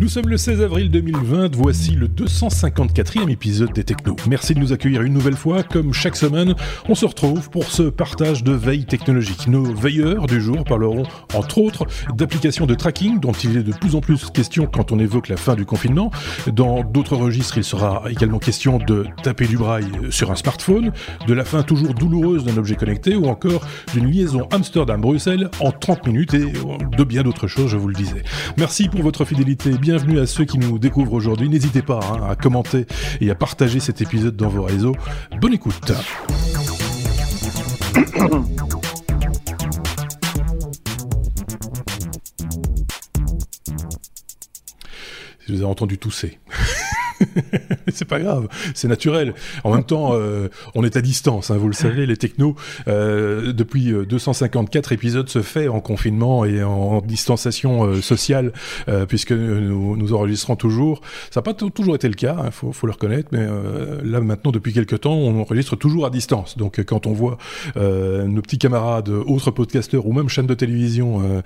Nous 0.00 0.08
sommes 0.08 0.30
le 0.30 0.38
16 0.38 0.62
avril 0.62 0.90
2020, 0.90 1.54
voici 1.54 1.90
le 1.90 2.08
254e 2.08 3.28
épisode 3.28 3.74
des 3.74 3.84
Technos. 3.84 4.16
Merci 4.26 4.54
de 4.54 4.58
nous 4.58 4.72
accueillir 4.72 5.02
une 5.02 5.12
nouvelle 5.12 5.36
fois. 5.36 5.62
Comme 5.62 5.92
chaque 5.92 6.16
semaine, 6.16 6.54
on 6.88 6.94
se 6.94 7.04
retrouve 7.04 7.50
pour 7.50 7.64
ce 7.64 7.82
partage 7.82 8.42
de 8.42 8.52
veille 8.52 8.86
technologique. 8.86 9.46
Nos 9.46 9.62
veilleurs 9.62 10.26
du 10.26 10.40
jour 10.40 10.64
parleront 10.64 11.02
entre 11.34 11.58
autres 11.58 11.84
d'applications 12.14 12.64
de 12.64 12.74
tracking 12.74 13.20
dont 13.20 13.32
il 13.32 13.58
est 13.58 13.62
de 13.62 13.74
plus 13.74 13.94
en 13.94 14.00
plus 14.00 14.30
question 14.30 14.64
quand 14.64 14.90
on 14.90 14.98
évoque 14.98 15.28
la 15.28 15.36
fin 15.36 15.54
du 15.54 15.66
confinement. 15.66 16.10
Dans 16.50 16.82
d'autres 16.82 17.16
registres, 17.16 17.58
il 17.58 17.64
sera 17.64 18.04
également 18.08 18.38
question 18.38 18.78
de 18.78 19.04
taper 19.22 19.46
du 19.46 19.58
braille 19.58 19.90
sur 20.08 20.30
un 20.30 20.36
smartphone, 20.36 20.92
de 21.28 21.34
la 21.34 21.44
fin 21.44 21.62
toujours 21.62 21.92
douloureuse 21.92 22.44
d'un 22.44 22.56
objet 22.56 22.74
connecté 22.74 23.16
ou 23.16 23.26
encore 23.26 23.66
d'une 23.92 24.10
liaison 24.10 24.48
Amsterdam-Bruxelles 24.50 25.50
en 25.60 25.72
30 25.72 26.06
minutes 26.06 26.32
et 26.32 26.46
de 26.96 27.04
bien 27.04 27.22
d'autres 27.22 27.48
choses, 27.48 27.68
je 27.68 27.76
vous 27.76 27.88
le 27.88 27.94
disais. 27.94 28.22
Merci 28.56 28.88
pour 28.88 29.02
votre 29.02 29.26
fidélité 29.26 29.68
bienvenue 29.90 30.20
à 30.20 30.26
ceux 30.28 30.44
qui 30.44 30.56
nous 30.56 30.78
découvrent 30.78 31.14
aujourd'hui. 31.14 31.48
N'hésitez 31.48 31.82
pas 31.82 31.98
hein, 31.98 32.20
à 32.30 32.36
commenter 32.36 32.86
et 33.20 33.28
à 33.28 33.34
partager 33.34 33.80
cet 33.80 34.00
épisode 34.00 34.36
dans 34.36 34.48
vos 34.48 34.62
réseaux. 34.62 34.94
Bonne 35.40 35.54
écoute. 35.54 35.90
Je 45.48 45.54
vous 45.54 45.62
ai 45.62 45.64
entendu 45.64 45.98
tousser. 45.98 46.38
c'est 47.88 48.04
pas 48.04 48.20
grave, 48.20 48.48
c'est 48.74 48.88
naturel. 48.88 49.34
En 49.64 49.74
même 49.74 49.84
temps, 49.84 50.10
euh, 50.14 50.48
on 50.74 50.84
est 50.84 50.96
à 50.96 51.00
distance, 51.00 51.50
hein, 51.50 51.56
vous 51.56 51.68
le 51.68 51.74
savez, 51.74 52.06
les 52.06 52.16
technos, 52.16 52.56
euh, 52.88 53.52
depuis 53.52 53.92
254 54.08 54.90
euh, 54.90 54.94
épisodes 54.94 55.28
se 55.28 55.42
fait 55.42 55.68
en 55.68 55.80
confinement 55.80 56.44
et 56.44 56.62
en 56.62 57.00
distanciation 57.00 58.00
sociale, 58.00 58.52
puisque 59.08 59.32
nous, 59.32 60.12
enregistrons 60.12 60.56
toujours. 60.56 61.00
Ça 61.30 61.40
n'a 61.40 61.42
pas 61.42 61.54
toujours 61.54 61.94
été 61.94 62.08
le 62.08 62.14
cas, 62.14 62.36
il 62.38 62.46
hein, 62.46 62.50
faut, 62.50 62.72
faut, 62.72 62.86
le 62.86 62.92
reconnaître, 62.92 63.28
mais 63.32 63.46
là 64.04 64.20
maintenant, 64.20 64.50
depuis 64.50 64.72
quelques 64.72 65.00
temps, 65.00 65.14
on 65.14 65.40
enregistre 65.40 65.76
toujours 65.76 66.06
à 66.06 66.10
distance. 66.10 66.56
Donc 66.56 66.82
quand 66.84 67.06
on 67.06 67.12
voit 67.12 67.38
nos 67.76 68.42
petits 68.42 68.58
camarades, 68.58 69.08
autres 69.08 69.50
podcasteurs 69.50 70.06
ou 70.06 70.12
même 70.12 70.28
chaînes 70.28 70.46
de 70.46 70.54
télévision 70.54 71.42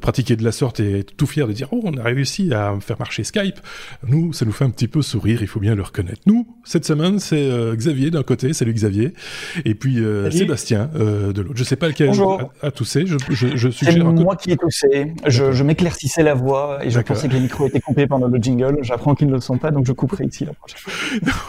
pratiquer 0.00 0.36
de 0.36 0.44
la 0.44 0.52
sorte 0.52 0.80
et 0.80 1.04
tout 1.04 1.26
fier 1.26 1.46
de 1.46 1.52
dire, 1.52 1.68
oh, 1.72 1.80
on 1.84 1.96
a 1.96 2.02
réussi 2.02 2.52
à 2.52 2.74
faire 2.80 2.98
marcher 2.98 3.24
Skype, 3.24 3.60
nous, 4.06 4.32
ça 4.32 4.44
nous 4.44 4.52
fait 4.52 4.64
un 4.64 4.70
petit 4.70 4.88
peu 4.88 5.02
sourire, 5.12 5.42
il 5.42 5.46
faut 5.46 5.60
bien 5.60 5.74
le 5.74 5.82
reconnaître. 5.82 6.22
Nous, 6.26 6.46
cette 6.64 6.86
semaine, 6.86 7.18
c'est 7.18 7.50
euh, 7.50 7.74
Xavier 7.74 8.10
d'un 8.10 8.22
côté, 8.22 8.52
salut 8.52 8.72
Xavier, 8.72 9.12
et 9.64 9.74
puis 9.74 10.00
euh, 10.00 10.30
Sébastien 10.30 10.90
euh, 10.94 11.32
de 11.32 11.42
l'autre. 11.42 11.56
Je 11.56 11.64
sais 11.64 11.76
pas 11.76 11.88
lequel 11.88 12.10
a, 12.10 12.66
a, 12.66 12.70
toussé, 12.70 13.04
je, 13.06 13.16
je, 13.30 13.56
je 13.56 13.68
C'est 13.68 13.98
moi 13.98 14.36
qui 14.36 14.52
ai 14.52 14.56
toussé, 14.56 15.12
je, 15.26 15.52
je 15.52 15.64
m'éclaircissais 15.64 16.22
la 16.22 16.34
voix 16.34 16.78
et 16.82 16.90
je 16.90 16.98
pensais 17.00 17.28
que 17.28 17.34
les 17.34 17.40
micros 17.40 17.66
étaient 17.66 17.80
coupés 17.80 18.06
pendant 18.06 18.26
le 18.26 18.38
jingle. 18.40 18.78
J'apprends 18.82 19.14
qu'ils 19.14 19.28
ne 19.28 19.34
le 19.34 19.40
sont 19.40 19.58
pas, 19.58 19.70
donc 19.70 19.86
je 19.86 19.92
couperai 19.92 20.24
ici 20.24 20.46
la 20.46 20.54
prochaine 20.54 20.78
fois. 20.78 20.92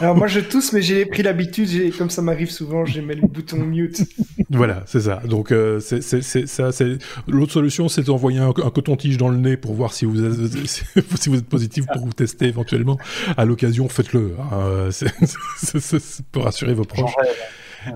Alors 0.00 0.16
moi 0.16 0.26
je 0.26 0.40
tousse, 0.40 0.72
mais 0.72 0.82
j'ai 0.82 1.06
pris 1.06 1.22
l'habitude, 1.22 1.96
comme 1.96 2.10
ça 2.10 2.20
m'arrive 2.20 2.50
souvent, 2.50 2.84
j'ai 2.84 3.00
mis 3.00 3.14
le 3.14 3.26
bouton 3.26 3.58
mute. 3.58 4.02
voilà, 4.50 4.82
c'est 4.86 5.00
ça. 5.00 5.22
Donc 5.26 5.52
c'est 5.80 6.02
ça. 6.02 6.72
C'est 6.72 6.98
l'autre 7.26 7.52
solution, 7.52 7.88
c'est 7.88 8.02
d'envoyer 8.02 8.40
un, 8.40 8.48
un 8.48 8.70
coton-tige 8.70 9.16
dans 9.16 9.28
le 9.28 9.38
nez 9.38 9.56
pour 9.56 9.72
voir 9.72 9.94
si 9.94 10.04
vous, 10.04 10.16
si 10.66 11.28
vous 11.28 11.38
êtes 11.38 11.48
positif 11.48 11.86
pour 11.86 12.04
vous 12.04 12.12
tester 12.12 12.46
éventuellement 12.46 12.98
à 13.36 13.44
l'occasion, 13.54 13.88
faites-le. 13.88 14.32
Hein, 14.52 14.90
pour 16.32 16.44
rassurer 16.44 16.74
vos 16.74 16.84
proches. 16.84 17.14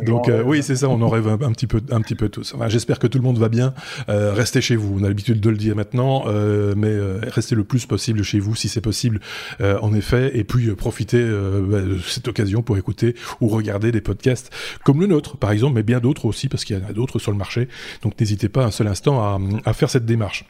Donc 0.02 0.28
euh, 0.28 0.42
oui, 0.44 0.62
c'est 0.62 0.76
ça, 0.76 0.88
on 0.88 1.00
en 1.00 1.08
rêve 1.08 1.28
un, 1.28 1.52
petit 1.52 1.66
peu, 1.66 1.80
un 1.90 2.00
petit 2.00 2.14
peu 2.14 2.28
tous. 2.28 2.54
Enfin, 2.54 2.68
J'espère 2.68 2.98
que 2.98 3.06
tout 3.06 3.18
le 3.18 3.24
monde 3.24 3.38
va 3.38 3.48
bien. 3.48 3.74
Euh, 4.08 4.32
restez 4.32 4.60
chez 4.60 4.76
vous. 4.76 4.98
On 5.00 5.04
a 5.04 5.08
l'habitude 5.08 5.40
de 5.40 5.50
le 5.50 5.56
dire 5.56 5.74
maintenant, 5.76 6.24
euh, 6.26 6.74
mais 6.76 6.88
euh, 6.88 7.20
restez 7.22 7.54
le 7.54 7.64
plus 7.64 7.86
possible 7.86 8.22
chez 8.22 8.38
vous 8.38 8.54
si 8.54 8.68
c'est 8.68 8.80
possible, 8.80 9.20
euh, 9.60 9.78
en 9.80 9.94
effet. 9.94 10.36
Et 10.36 10.44
puis 10.44 10.74
profitez 10.74 11.22
bah, 11.22 11.80
de 11.80 11.98
cette 11.98 12.28
occasion 12.28 12.62
pour 12.62 12.76
écouter 12.76 13.14
ou 13.40 13.48
regarder 13.48 13.92
des 13.92 14.00
podcasts 14.00 14.50
comme 14.84 15.00
le 15.00 15.06
nôtre, 15.06 15.36
par 15.36 15.52
exemple, 15.52 15.74
mais 15.74 15.82
bien 15.82 16.00
d'autres 16.00 16.26
aussi 16.26 16.48
parce 16.48 16.64
qu'il 16.64 16.78
y 16.78 16.80
en 16.80 16.88
a 16.88 16.92
d'autres 16.92 17.18
sur 17.18 17.32
le 17.32 17.38
marché. 17.38 17.68
Donc 18.02 18.18
n'hésitez 18.20 18.48
pas 18.48 18.64
un 18.64 18.70
seul 18.70 18.88
instant 18.88 19.20
à, 19.20 19.38
à 19.64 19.72
faire 19.72 19.90
cette 19.90 20.06
démarche. 20.06 20.44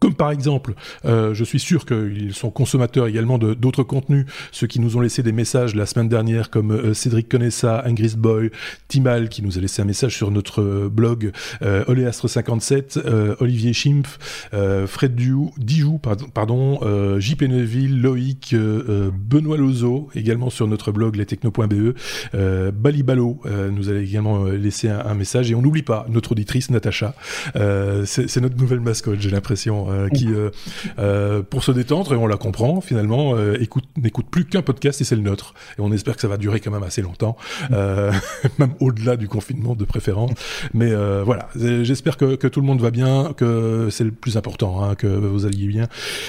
Comme 0.00 0.14
par 0.14 0.30
exemple, 0.30 0.74
euh, 1.04 1.34
je 1.34 1.44
suis 1.44 1.60
sûr 1.60 1.84
qu'ils 1.86 2.34
sont 2.34 2.50
consommateurs 2.50 3.06
également 3.06 3.38
de 3.38 3.54
d'autres 3.54 3.82
contenus, 3.82 4.26
ceux 4.52 4.66
qui 4.66 4.80
nous 4.80 4.96
ont 4.96 5.00
laissé 5.00 5.22
des 5.22 5.32
messages 5.32 5.74
la 5.74 5.86
semaine 5.86 6.08
dernière, 6.08 6.50
comme 6.50 6.72
euh, 6.72 6.94
Cédric 6.94 7.28
Conessa, 7.28 7.82
Ingrid 7.86 8.16
Boy, 8.16 8.50
Timal, 8.88 9.28
qui 9.28 9.42
nous 9.42 9.58
a 9.58 9.60
laissé 9.60 9.82
un 9.82 9.84
message 9.84 10.16
sur 10.16 10.30
notre 10.30 10.62
euh, 10.62 10.88
blog, 10.88 11.32
euh, 11.62 11.84
Oléastre57, 11.84 12.98
euh, 12.98 13.34
Olivier 13.40 13.72
Schimpf, 13.72 14.48
euh, 14.54 14.86
Fred 14.86 15.14
Diou, 15.14 15.52
Dijou, 15.58 15.98
pardon, 15.98 16.26
pardon 16.32 16.80
JP 17.18 17.42
Neuville, 17.42 18.00
Loïc, 18.00 18.54
Benoît 18.54 19.56
Lozo, 19.56 20.08
également 20.14 20.50
sur 20.50 20.66
notre 20.66 20.92
blog 20.92 21.16
lestechno.be, 21.16 21.94
Balibalo 22.72 23.40
nous 23.72 23.90
a 23.90 23.94
également 23.94 24.44
laissé 24.44 24.88
un, 24.88 25.00
un, 25.00 25.14
message, 25.14 25.50
et 25.50 25.54
on 25.54 25.62
n'oublie 25.62 25.82
pas 25.82 26.06
notre 26.08 26.32
auditrice 26.32 26.70
Natacha, 26.70 27.14
c'est 28.04 28.40
notre 28.40 28.56
nouvelle 28.56 28.80
mascotte, 28.80 29.20
j'ai 29.20 29.30
l'impression. 29.30 29.85
Euh, 29.88 30.08
qui, 30.08 30.28
euh, 30.28 30.50
euh, 30.98 31.42
pour 31.42 31.62
se 31.62 31.72
détendre, 31.72 32.12
et 32.12 32.16
on 32.16 32.26
la 32.26 32.36
comprend 32.36 32.80
finalement, 32.80 33.36
écoute, 33.54 33.84
n'écoute 33.96 34.26
plus 34.30 34.44
qu'un 34.44 34.62
podcast 34.62 35.00
et 35.00 35.04
c'est 35.04 35.16
le 35.16 35.22
nôtre. 35.22 35.54
Et 35.78 35.80
on 35.80 35.92
espère 35.92 36.14
que 36.14 36.20
ça 36.20 36.28
va 36.28 36.36
durer 36.36 36.60
quand 36.60 36.70
même 36.70 36.82
assez 36.82 37.02
longtemps, 37.02 37.36
même 37.70 38.74
au-delà 38.80 39.16
du 39.16 39.28
confinement 39.28 39.74
de 39.74 39.84
préférence. 39.84 40.32
Mais 40.74 40.92
voilà, 41.22 41.48
j'espère 41.54 42.16
que, 42.16 42.36
que, 42.36 42.48
tout 42.48 42.60
le 42.60 42.66
monde 42.66 42.80
va 42.80 42.90
bien, 42.90 43.32
que 43.36 43.88
c'est 43.90 44.04
le 44.04 44.10
plus 44.10 44.36
important, 44.36 44.82
hein, 44.82 44.94
que 44.94 45.06
vous 45.06 45.46
alliez 45.46 45.66
bien 45.66 45.88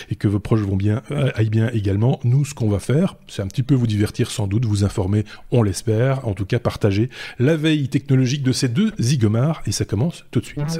et 0.09 0.15
que 0.15 0.27
vos 0.27 0.39
proches 0.39 0.61
vont 0.61 0.75
bien, 0.75 1.01
aillent 1.35 1.49
bien 1.49 1.69
également. 1.73 2.19
Nous, 2.23 2.45
ce 2.45 2.53
qu'on 2.53 2.69
va 2.69 2.79
faire, 2.79 3.15
c'est 3.27 3.41
un 3.41 3.47
petit 3.47 3.63
peu 3.63 3.75
vous 3.75 3.87
divertir 3.87 4.31
sans 4.31 4.47
doute, 4.47 4.65
vous 4.65 4.83
informer, 4.83 5.25
on 5.51 5.63
l'espère, 5.63 6.27
en 6.27 6.33
tout 6.33 6.45
cas 6.45 6.59
partager 6.59 7.09
la 7.39 7.55
veille 7.55 7.89
technologique 7.89 8.43
de 8.43 8.51
ces 8.51 8.67
deux 8.67 8.91
zigomars 8.99 9.61
et 9.65 9.71
ça 9.71 9.85
commence 9.85 10.25
tout 10.31 10.39
de 10.39 10.45
suite. 10.45 10.79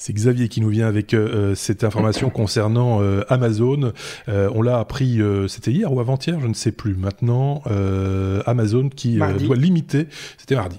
C'est 0.00 0.12
Xavier 0.14 0.48
qui 0.48 0.62
nous 0.62 0.70
vient 0.70 0.88
avec 0.88 1.12
euh, 1.12 1.54
cette 1.54 1.84
information 1.84 2.30
concernant 2.30 3.02
euh, 3.02 3.20
Amazon. 3.28 3.92
Euh, 4.30 4.48
on 4.54 4.62
l'a 4.62 4.78
appris, 4.78 5.20
euh, 5.20 5.46
c'était 5.46 5.72
hier 5.72 5.92
ou 5.92 6.00
avant-hier, 6.00 6.40
je 6.40 6.46
ne 6.46 6.54
sais 6.54 6.72
plus. 6.72 6.94
Maintenant, 6.94 7.60
euh, 7.66 8.40
Amazon 8.46 8.88
qui 8.88 9.18
doit 9.18 9.56
limiter, 9.56 10.06
c'était 10.38 10.54
mardi, 10.54 10.78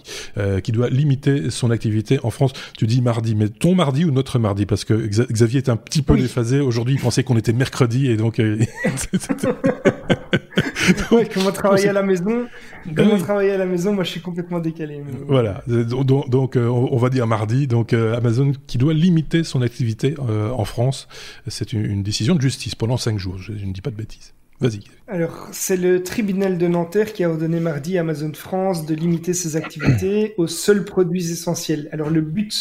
qui 0.64 0.72
doit 0.72 0.90
limiter 0.90 1.52
son 1.52 1.70
activité 1.70 2.20
en 2.24 2.32
France. 2.32 2.54
Tu 2.76 2.88
dis 2.88 3.04
mardi, 3.04 3.36
mais 3.36 3.50
ton 3.50 3.76
mardi 3.76 4.06
ou 4.06 4.12
notre 4.12 4.40
mardi? 4.40 4.66
Parce 4.66 4.86
que 4.86 4.96
Xavier 4.96 5.60
est 5.60 5.70
un 5.70 5.78
petit 5.78 6.02
peu 6.02 6.14
oui. 6.14 6.24
déphasé. 6.24 6.60
Aujourd'hui, 6.60 6.96
il 6.96 7.00
pensait 7.00 7.24
qu'on 7.24 7.38
était 7.38 7.54
mercredi 7.54 8.10
et 8.10 8.18
donc. 8.18 8.40
ouais, 11.12 11.30
comment 11.32 11.52
travailler 11.52 11.90
à 11.90 11.94
la 11.94 12.02
maison? 12.02 12.48
Comment 12.96 13.14
oui. 13.14 13.22
travailler 13.22 13.52
à 13.52 13.58
la 13.58 13.68
maison? 13.68 13.94
Moi, 13.94 14.04
je 14.04 14.10
suis 14.10 14.22
complètement 14.22 14.60
décalé. 14.60 15.04
Voilà. 15.28 15.64
Donc, 15.68 16.28
donc 16.28 16.56
on 16.56 16.98
va 16.98 17.10
dire 17.10 17.28
mardi. 17.28 17.68
Donc, 17.68 17.94
Amazon 17.94 18.54
qui 18.66 18.80
doit 18.80 18.96
limiter 18.96 19.11
son 19.44 19.62
activité 19.62 20.16
euh, 20.20 20.50
en 20.52 20.66
France. 20.66 21.08
C'est 21.48 21.74
une, 21.74 21.86
une, 21.86 22.04
décision 22.04 22.36
de 22.36 22.42
justice 22.42 22.76
pendant 22.76 22.98
cinq 22.98 23.18
jours. 23.18 23.38
Je, 23.38 23.54
je 23.58 23.66
ne 23.66 23.74
dis 23.74 23.82
pas 23.82 23.92
de 23.92 23.96
bêtises. 23.96 24.34
Vas-y. 24.62 24.82
Alors, 25.08 25.48
c'est 25.52 25.76
le 25.76 26.04
tribunal 26.04 26.60
de 26.60 26.68
Nanterre 26.68 27.14
qui 27.14 27.24
a 27.24 27.30
ordonné 27.32 27.60
mardi 27.60 27.98
à 27.98 28.02
Amazon 28.02 28.32
France 28.32 28.86
de 28.86 28.94
limiter 28.94 29.34
ses 29.34 29.56
activités 29.56 30.36
aux 30.38 30.46
seuls 30.46 30.86
produits 30.86 31.32
essentiels. 31.32 31.90
Alors, 31.92 32.12
le 32.12 32.22
but 32.22 32.54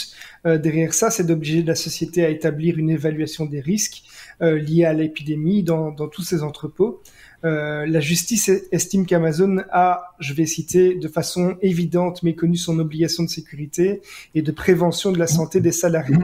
euh, 0.46 0.56
derrière 0.56 0.94
ça, 0.94 1.10
c'est 1.10 1.24
d'obliger 1.24 1.62
la 1.62 1.74
société 1.74 2.24
à 2.24 2.30
établir 2.30 2.78
une 2.78 2.88
évaluation 2.88 3.44
des 3.44 3.60
risques 3.60 4.02
euh, 4.40 4.58
liés 4.58 4.86
à 4.86 4.94
l'épidémie 4.94 5.62
dans, 5.62 5.90
dans, 5.90 6.08
tous 6.08 6.22
ses 6.22 6.42
entrepôts. 6.42 7.02
Euh, 7.44 7.86
la 7.86 8.00
justice 8.00 8.50
estime 8.70 9.06
qu'Amazon 9.06 9.58
a, 9.72 10.14
je 10.18 10.34
vais 10.34 10.46
citer, 10.46 10.94
de 10.94 11.08
façon 11.08 11.56
évidente 11.62 12.22
méconnu 12.22 12.56
son 12.56 12.78
obligation 12.78 13.22
de 13.22 13.28
sécurité 13.28 14.02
et 14.34 14.42
de 14.42 14.52
prévention 14.52 15.10
de 15.12 15.18
la 15.18 15.26
santé 15.26 15.60
des 15.60 15.72
salariés. 15.72 16.16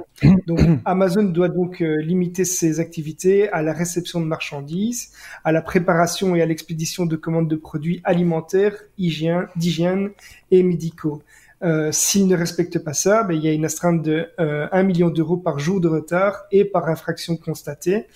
Donc, 0.47 0.61
Amazon 0.85 1.23
doit 1.23 1.49
donc 1.49 1.81
euh, 1.81 2.03
limiter 2.03 2.45
ses 2.45 2.81
activités 2.81 3.49
à 3.49 3.63
la 3.63 3.73
réception 3.73 4.21
de 4.21 4.27
marchandises, 4.27 5.13
à 5.45 5.53
la 5.53 5.63
préparation 5.63 6.37
et 6.37 6.43
à 6.43 6.47
l'expédition 6.47 7.07
de 7.07 7.17
commandes 7.17 7.49
de 7.49 7.57
produits 7.57 8.01
alimentaires, 8.05 8.77
d'hygiène 8.99 10.11
et 10.51 10.63
médicaux. 10.63 11.23
Euh, 11.63 11.91
S'il 11.91 12.27
ne 12.27 12.37
respecte 12.37 12.79
pas 12.79 12.93
ça, 12.93 13.23
ben, 13.23 13.35
il 13.35 13.43
y 13.43 13.49
a 13.49 13.53
une 13.53 13.65
astreinte 13.65 14.03
de 14.03 14.29
euh, 14.41 14.69
1 14.73 14.83
million 14.83 15.09
d'euros 15.09 15.39
par 15.39 15.59
jour 15.59 15.81
de 15.81 15.89
retard 15.89 16.45
et 16.53 16.65
par 16.65 16.89
infraction 16.89 17.37
constatée. 17.37 18.07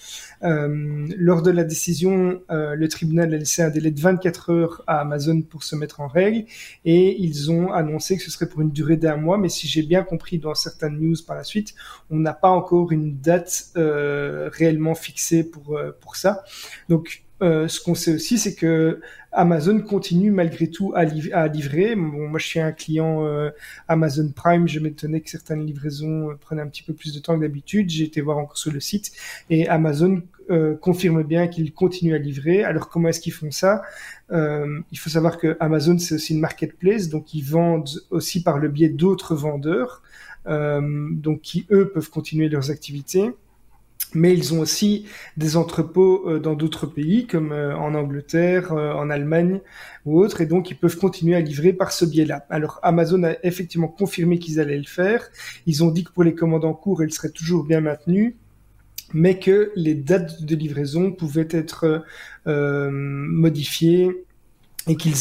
Euh, 0.42 1.06
lors 1.16 1.42
de 1.42 1.50
la 1.50 1.64
décision, 1.64 2.42
euh, 2.50 2.74
le 2.74 2.88
tribunal 2.88 3.32
a 3.32 3.38
laissé 3.38 3.62
un 3.62 3.70
délai 3.70 3.90
de 3.90 4.00
24 4.00 4.50
heures 4.50 4.82
à 4.86 5.00
Amazon 5.00 5.40
pour 5.42 5.62
se 5.62 5.74
mettre 5.74 6.00
en 6.00 6.08
règle 6.08 6.44
et 6.84 7.16
ils 7.20 7.50
ont 7.50 7.72
annoncé 7.72 8.16
que 8.16 8.22
ce 8.22 8.30
serait 8.30 8.48
pour 8.48 8.60
une 8.60 8.70
durée 8.70 8.96
d'un 8.96 9.16
mois. 9.16 9.38
Mais 9.38 9.48
si 9.48 9.66
j'ai 9.68 9.82
bien 9.82 10.02
compris 10.02 10.38
dans 10.38 10.54
certaines 10.54 10.98
news 10.98 11.16
par 11.26 11.36
la 11.36 11.44
suite, 11.44 11.74
on 12.10 12.18
n'a 12.18 12.34
pas 12.34 12.50
encore 12.50 12.92
une 12.92 13.18
date 13.18 13.70
euh, 13.76 14.50
réellement 14.52 14.94
fixée 14.94 15.44
pour, 15.44 15.78
pour 16.00 16.16
ça. 16.16 16.44
Donc, 16.88 17.24
euh, 17.42 17.68
ce 17.68 17.80
qu'on 17.80 17.94
sait 17.94 18.14
aussi, 18.14 18.38
c'est 18.38 18.54
que 18.54 19.00
Amazon 19.32 19.80
continue 19.80 20.30
malgré 20.30 20.68
tout 20.68 20.92
à, 20.94 21.04
livrer. 21.04 21.94
Moi, 21.94 22.38
je 22.38 22.46
suis 22.46 22.60
un 22.60 22.72
client 22.72 23.24
euh, 23.24 23.50
Amazon 23.88 24.30
Prime. 24.34 24.66
Je 24.66 24.80
m'étonnais 24.80 25.20
que 25.20 25.30
certaines 25.30 25.64
livraisons 25.64 26.30
euh, 26.30 26.34
prenaient 26.34 26.62
un 26.62 26.66
petit 26.66 26.82
peu 26.82 26.92
plus 26.92 27.14
de 27.14 27.20
temps 27.20 27.36
que 27.36 27.42
d'habitude. 27.42 27.90
J'ai 27.90 28.04
été 28.04 28.20
voir 28.20 28.38
encore 28.38 28.58
sur 28.58 28.72
le 28.72 28.80
site 28.80 29.12
et 29.48 29.68
Amazon 29.68 30.22
confirme 30.80 31.22
bien 31.22 31.46
qu'ils 31.46 31.72
continuent 31.72 32.16
à 32.16 32.18
livrer. 32.18 32.64
Alors, 32.64 32.88
comment 32.88 33.08
est-ce 33.08 33.20
qu'ils 33.20 33.32
font 33.32 33.52
ça? 33.52 33.82
Il 34.32 34.98
faut 34.98 35.08
savoir 35.08 35.38
que 35.38 35.56
Amazon, 35.60 35.96
c'est 35.96 36.16
aussi 36.16 36.34
une 36.34 36.40
marketplace, 36.40 37.08
donc 37.08 37.34
ils 37.34 37.44
vendent 37.44 37.88
aussi 38.10 38.42
par 38.42 38.58
le 38.58 38.66
biais 38.66 38.88
d'autres 38.88 39.36
vendeurs, 39.36 40.02
donc 40.44 41.42
qui 41.42 41.68
eux 41.70 41.90
peuvent 41.90 42.10
continuer 42.10 42.48
leurs 42.48 42.72
activités 42.72 43.30
mais 44.14 44.34
ils 44.34 44.54
ont 44.54 44.60
aussi 44.60 45.06
des 45.36 45.56
entrepôts 45.56 46.28
euh, 46.28 46.38
dans 46.38 46.54
d'autres 46.54 46.86
pays, 46.86 47.26
comme 47.26 47.52
euh, 47.52 47.76
en 47.76 47.94
Angleterre, 47.94 48.72
euh, 48.72 48.92
en 48.92 49.10
Allemagne 49.10 49.60
ou 50.06 50.20
autres, 50.20 50.40
et 50.40 50.46
donc 50.46 50.70
ils 50.70 50.76
peuvent 50.76 50.96
continuer 50.96 51.36
à 51.36 51.40
livrer 51.40 51.72
par 51.72 51.92
ce 51.92 52.04
biais-là. 52.04 52.46
Alors 52.50 52.80
Amazon 52.82 53.22
a 53.24 53.34
effectivement 53.42 53.88
confirmé 53.88 54.38
qu'ils 54.38 54.60
allaient 54.60 54.78
le 54.78 54.84
faire. 54.84 55.28
Ils 55.66 55.84
ont 55.84 55.90
dit 55.90 56.04
que 56.04 56.12
pour 56.12 56.24
les 56.24 56.34
commandes 56.34 56.64
en 56.64 56.74
cours, 56.74 57.02
elles 57.02 57.12
seraient 57.12 57.30
toujours 57.30 57.64
bien 57.64 57.80
maintenues 57.80 58.36
mais 59.12 59.38
que 59.38 59.72
les 59.76 59.94
dates 59.94 60.42
de 60.42 60.54
livraison 60.54 61.12
pouvaient 61.12 61.48
être 61.50 62.04
euh, 62.46 62.90
modifiées 62.92 64.24
et 64.88 64.96
qu'ils 64.96 65.14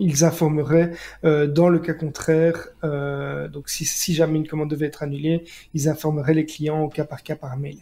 ils 0.00 0.24
informeraient 0.24 0.92
euh, 1.24 1.46
dans 1.46 1.68
le 1.68 1.78
cas 1.78 1.92
contraire, 1.92 2.68
euh, 2.82 3.46
donc 3.48 3.68
si, 3.68 3.84
si, 3.84 4.14
jamais 4.14 4.38
une 4.38 4.48
commande 4.48 4.70
devait 4.70 4.86
être 4.86 5.02
annulée, 5.02 5.44
ils 5.74 5.88
informeraient 5.88 6.34
les 6.34 6.46
clients 6.46 6.80
au 6.80 6.88
cas 6.88 7.04
par 7.04 7.22
cas 7.22 7.36
par 7.36 7.56
mail. 7.58 7.76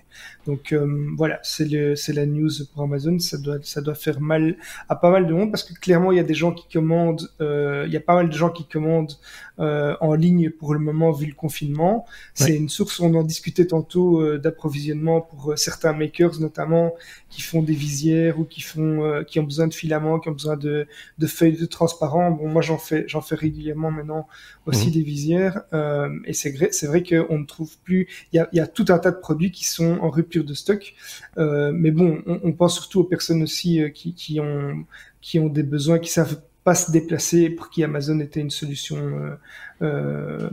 Donc 0.47 0.73
euh, 0.73 1.11
voilà, 1.17 1.39
c'est 1.43 1.69
la 1.69 2.27
news 2.27 2.51
pour 2.73 2.83
Amazon, 2.83 3.19
ça 3.19 3.39
doit, 3.39 3.59
ça 3.63 3.81
doit 3.81 3.95
faire 3.95 4.21
mal 4.21 4.57
à 4.89 4.97
pas 4.97 5.11
mal 5.11 5.27
de 5.27 5.33
monde 5.33 5.51
parce 5.51 5.63
que 5.63 5.73
clairement 5.75 6.11
il 6.11 6.17
y 6.17 6.21
a 6.21 6.25
des 6.25 6.35
gens 6.35 6.53
qui 6.53 6.67
commandent, 6.73 7.31
euh, 7.41 7.85
il 7.87 7.93
y 7.93 7.97
a 7.97 8.01
pas 8.01 8.15
mal 8.15 8.29
de 8.29 8.35
gens 8.35 8.51
qui 8.51 8.65
commandent 8.65 9.15
euh, 9.61 9.95
en 10.01 10.15
ligne 10.15 10.51
pour 10.51 10.75
le 10.75 10.81
moment 10.81 11.13
vu 11.13 11.27
le 11.27 11.35
confinement. 11.35 12.07
C'est 12.35 12.57
une 12.57 12.69
source, 12.69 12.99
on 12.99 13.15
en 13.15 13.23
discutait 13.23 13.67
tantôt 13.67 14.21
euh, 14.21 14.39
d'approvisionnement 14.39 15.21
pour 15.21 15.53
certains 15.57 15.93
makers 15.93 16.41
notamment 16.41 16.95
qui 17.29 17.43
font 17.43 17.63
des 17.63 17.75
visières 17.75 18.41
ou 18.41 18.45
qui 18.45 18.61
font, 18.61 19.23
qui 19.27 19.39
ont 19.39 19.45
besoin 19.45 19.69
de 19.69 19.75
filaments, 19.75 20.19
qui 20.19 20.29
ont 20.29 20.33
besoin 20.33 20.57
de 20.57 20.87
de 21.21 21.27
feuilles 21.27 21.57
de 21.59 21.67
transparent. 21.67 22.31
Bon, 22.31 22.49
moi 22.49 22.63
j'en 22.63 22.79
fais, 22.79 23.05
j'en 23.07 23.21
fais 23.21 23.37
régulièrement 23.37 23.91
maintenant 23.91 24.27
aussi 24.67 24.87
mhm. 24.87 24.93
des 24.95 25.03
visières. 25.03 25.63
Euh, 25.73 26.09
et 26.25 26.33
c'est 26.33 26.51
vrai, 26.51 26.71
c'est 26.73 26.87
vrai 26.87 27.03
qu'on 27.03 27.39
ne 27.39 27.45
trouve 27.45 27.77
plus. 27.85 28.09
Il 28.33 28.37
y 28.37 28.39
a, 28.41 28.49
y 28.53 28.61
a, 28.61 28.67
tout 28.67 28.87
un 28.89 28.99
tas 28.99 29.11
de 29.11 29.19
produits 29.19 29.53
qui 29.53 29.67
sont 29.67 29.99
en 30.01 30.11
rupture 30.11 30.45
de 30.45 30.55
stock. 30.55 30.95
Euh, 31.39 31.71
mais 31.73 31.91
bon, 31.91 32.23
on, 32.27 32.41
on, 32.43 32.53
pense 32.53 32.75
surtout 32.75 33.01
aux 33.01 33.05
personnes 33.05 33.43
aussi 33.43 33.81
euh, 33.83 33.91
qui, 33.91 34.15
qui 34.15 34.41
ont 34.41 34.85
qui 35.21 35.39
ont 35.39 35.49
des 35.49 35.63
besoins, 35.63 35.99
qui 35.99 36.11
savent 36.11 36.41
pas 36.65 36.75
se 36.75 36.91
déplacer, 36.91 37.51
pour 37.51 37.71
qui 37.71 37.85
Amazon 37.85 38.21
était 38.21 38.41
une 38.41 38.51
solution 38.51 38.97
euh, 38.97 39.37
euh 39.83 40.51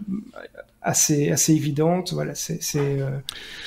assez 0.88 1.32
assez 1.32 1.54
évidente. 1.54 2.14
Voilà, 2.14 2.34
c'est 2.34 2.60
euh, 2.76 3.20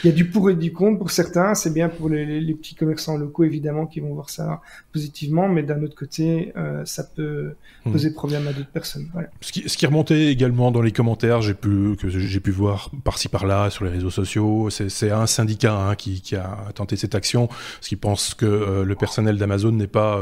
il 0.02 0.10
y 0.10 0.12
a 0.12 0.16
du 0.16 0.28
pour 0.28 0.50
et 0.50 0.54
du 0.54 0.72
contre 0.72 0.98
pour 0.98 1.10
certains. 1.10 1.54
C'est 1.54 1.72
bien 1.72 1.88
pour 1.88 2.08
les, 2.08 2.40
les, 2.40 2.54
petits 2.54 2.74
commerçants 2.74 3.16
locaux 3.16 3.44
évidemment 3.44 3.86
qui 3.86 4.00
vont 4.00 4.14
voir 4.14 4.30
ça 4.30 4.62
positivement, 4.92 5.48
mais 5.48 5.62
d'un 5.62 5.82
autre 5.82 5.94
côté, 5.94 6.52
euh, 6.56 6.82
ça 6.86 7.04
peut 7.04 7.52
hmm. 7.84 7.92
poser 7.92 8.12
problème 8.12 8.48
à 8.48 8.52
d'autres 8.52 8.70
personnes. 8.70 9.08
Voilà. 9.12 9.28
Ce 9.42 9.52
qui, 9.52 9.68
ce 9.68 9.76
qui 9.76 9.86
remontait 9.86 10.28
également 10.28 10.70
dans 10.70 10.80
les 10.80 10.92
commentaires, 10.92 11.42
j'ai 11.42 11.54
pu 11.54 11.94
que 12.00 12.08
j'ai 12.08 12.40
pu 12.40 12.50
voir 12.50 12.90
par-ci 13.04 13.28
par-là 13.28 13.68
sur 13.68 13.84
les 13.84 13.90
réseaux 13.90 14.10
sociaux, 14.10 14.70
c'est 14.70 15.10
un 15.10 15.26
syndicat 15.26 15.74
hein, 15.74 15.94
qui, 15.94 16.22
qui, 16.22 16.36
a 16.36 16.68
tenté 16.74 16.96
cette 16.96 17.14
action, 17.14 17.48
parce 17.48 17.88
qu'il 17.88 17.98
pense 17.98 18.34
que 18.34 18.46
euh, 18.46 18.84
le 18.84 18.94
personnel 18.94 19.36
d'Amazon 19.36 19.72
n'est 19.72 19.86
pas 19.86 20.20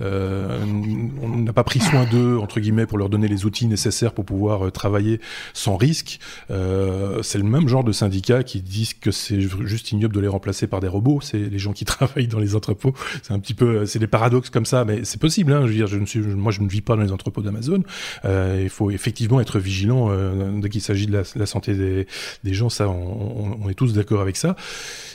on 0.00 1.38
n'a 1.38 1.52
pas 1.52 1.64
pris 1.64 1.80
soin 1.80 2.04
d'eux 2.04 2.38
entre 2.38 2.58
guillemets 2.58 2.86
pour 2.86 2.98
leur 2.98 3.08
donner 3.08 3.28
les 3.28 3.44
outils 3.46 3.66
nécessaires 3.66 4.12
pour 4.12 4.24
pouvoir 4.24 4.72
travailler 4.72 5.20
sans 5.54 5.76
risque. 5.76 6.18
Euh, 6.50 7.22
c'est 7.22 7.38
le 7.38 7.44
même 7.44 7.68
genre 7.68 7.84
de 7.84 7.92
syndicats 7.92 8.42
qui 8.42 8.60
disent 8.62 8.94
que 8.94 9.10
c'est 9.10 9.40
juste 9.40 9.92
ignoble 9.92 10.14
de 10.14 10.20
les 10.20 10.28
remplacer 10.28 10.66
par 10.66 10.80
des 10.80 10.88
robots. 10.88 11.20
C'est 11.20 11.38
les 11.38 11.58
gens 11.58 11.72
qui 11.72 11.84
travaillent 11.86 12.28
dans 12.28 12.38
les 12.38 12.54
entrepôts. 12.54 12.94
C'est 13.22 13.32
un 13.32 13.38
petit 13.38 13.54
peu, 13.54 13.86
c'est 13.86 13.98
des 13.98 14.06
paradoxes 14.06 14.50
comme 14.50 14.66
ça, 14.66 14.84
mais 14.84 15.04
c'est 15.04 15.20
possible. 15.20 15.52
Hein. 15.52 15.62
Je 15.62 15.72
veux 15.72 15.74
dire, 15.74 15.86
je 15.86 15.98
moi, 16.34 16.52
je 16.52 16.60
ne 16.60 16.68
vis 16.68 16.80
pas 16.80 16.96
dans 16.96 17.02
les 17.02 17.12
entrepôts 17.12 17.42
d'Amazon. 17.42 17.82
Euh, 18.24 18.60
il 18.62 18.70
faut 18.70 18.90
effectivement 18.90 19.40
être 19.40 19.58
vigilant 19.58 20.08
euh, 20.10 20.60
dès 20.60 20.68
qu'il 20.68 20.80
s'agit 20.80 21.06
de 21.06 21.22
la, 21.34 21.46
santé 21.46 21.74
des, 21.74 22.54
gens. 22.54 22.68
Ça, 22.68 22.88
on, 22.88 23.68
est 23.68 23.74
tous 23.74 23.92
d'accord 23.92 24.20
avec 24.20 24.36
ça. 24.36 24.56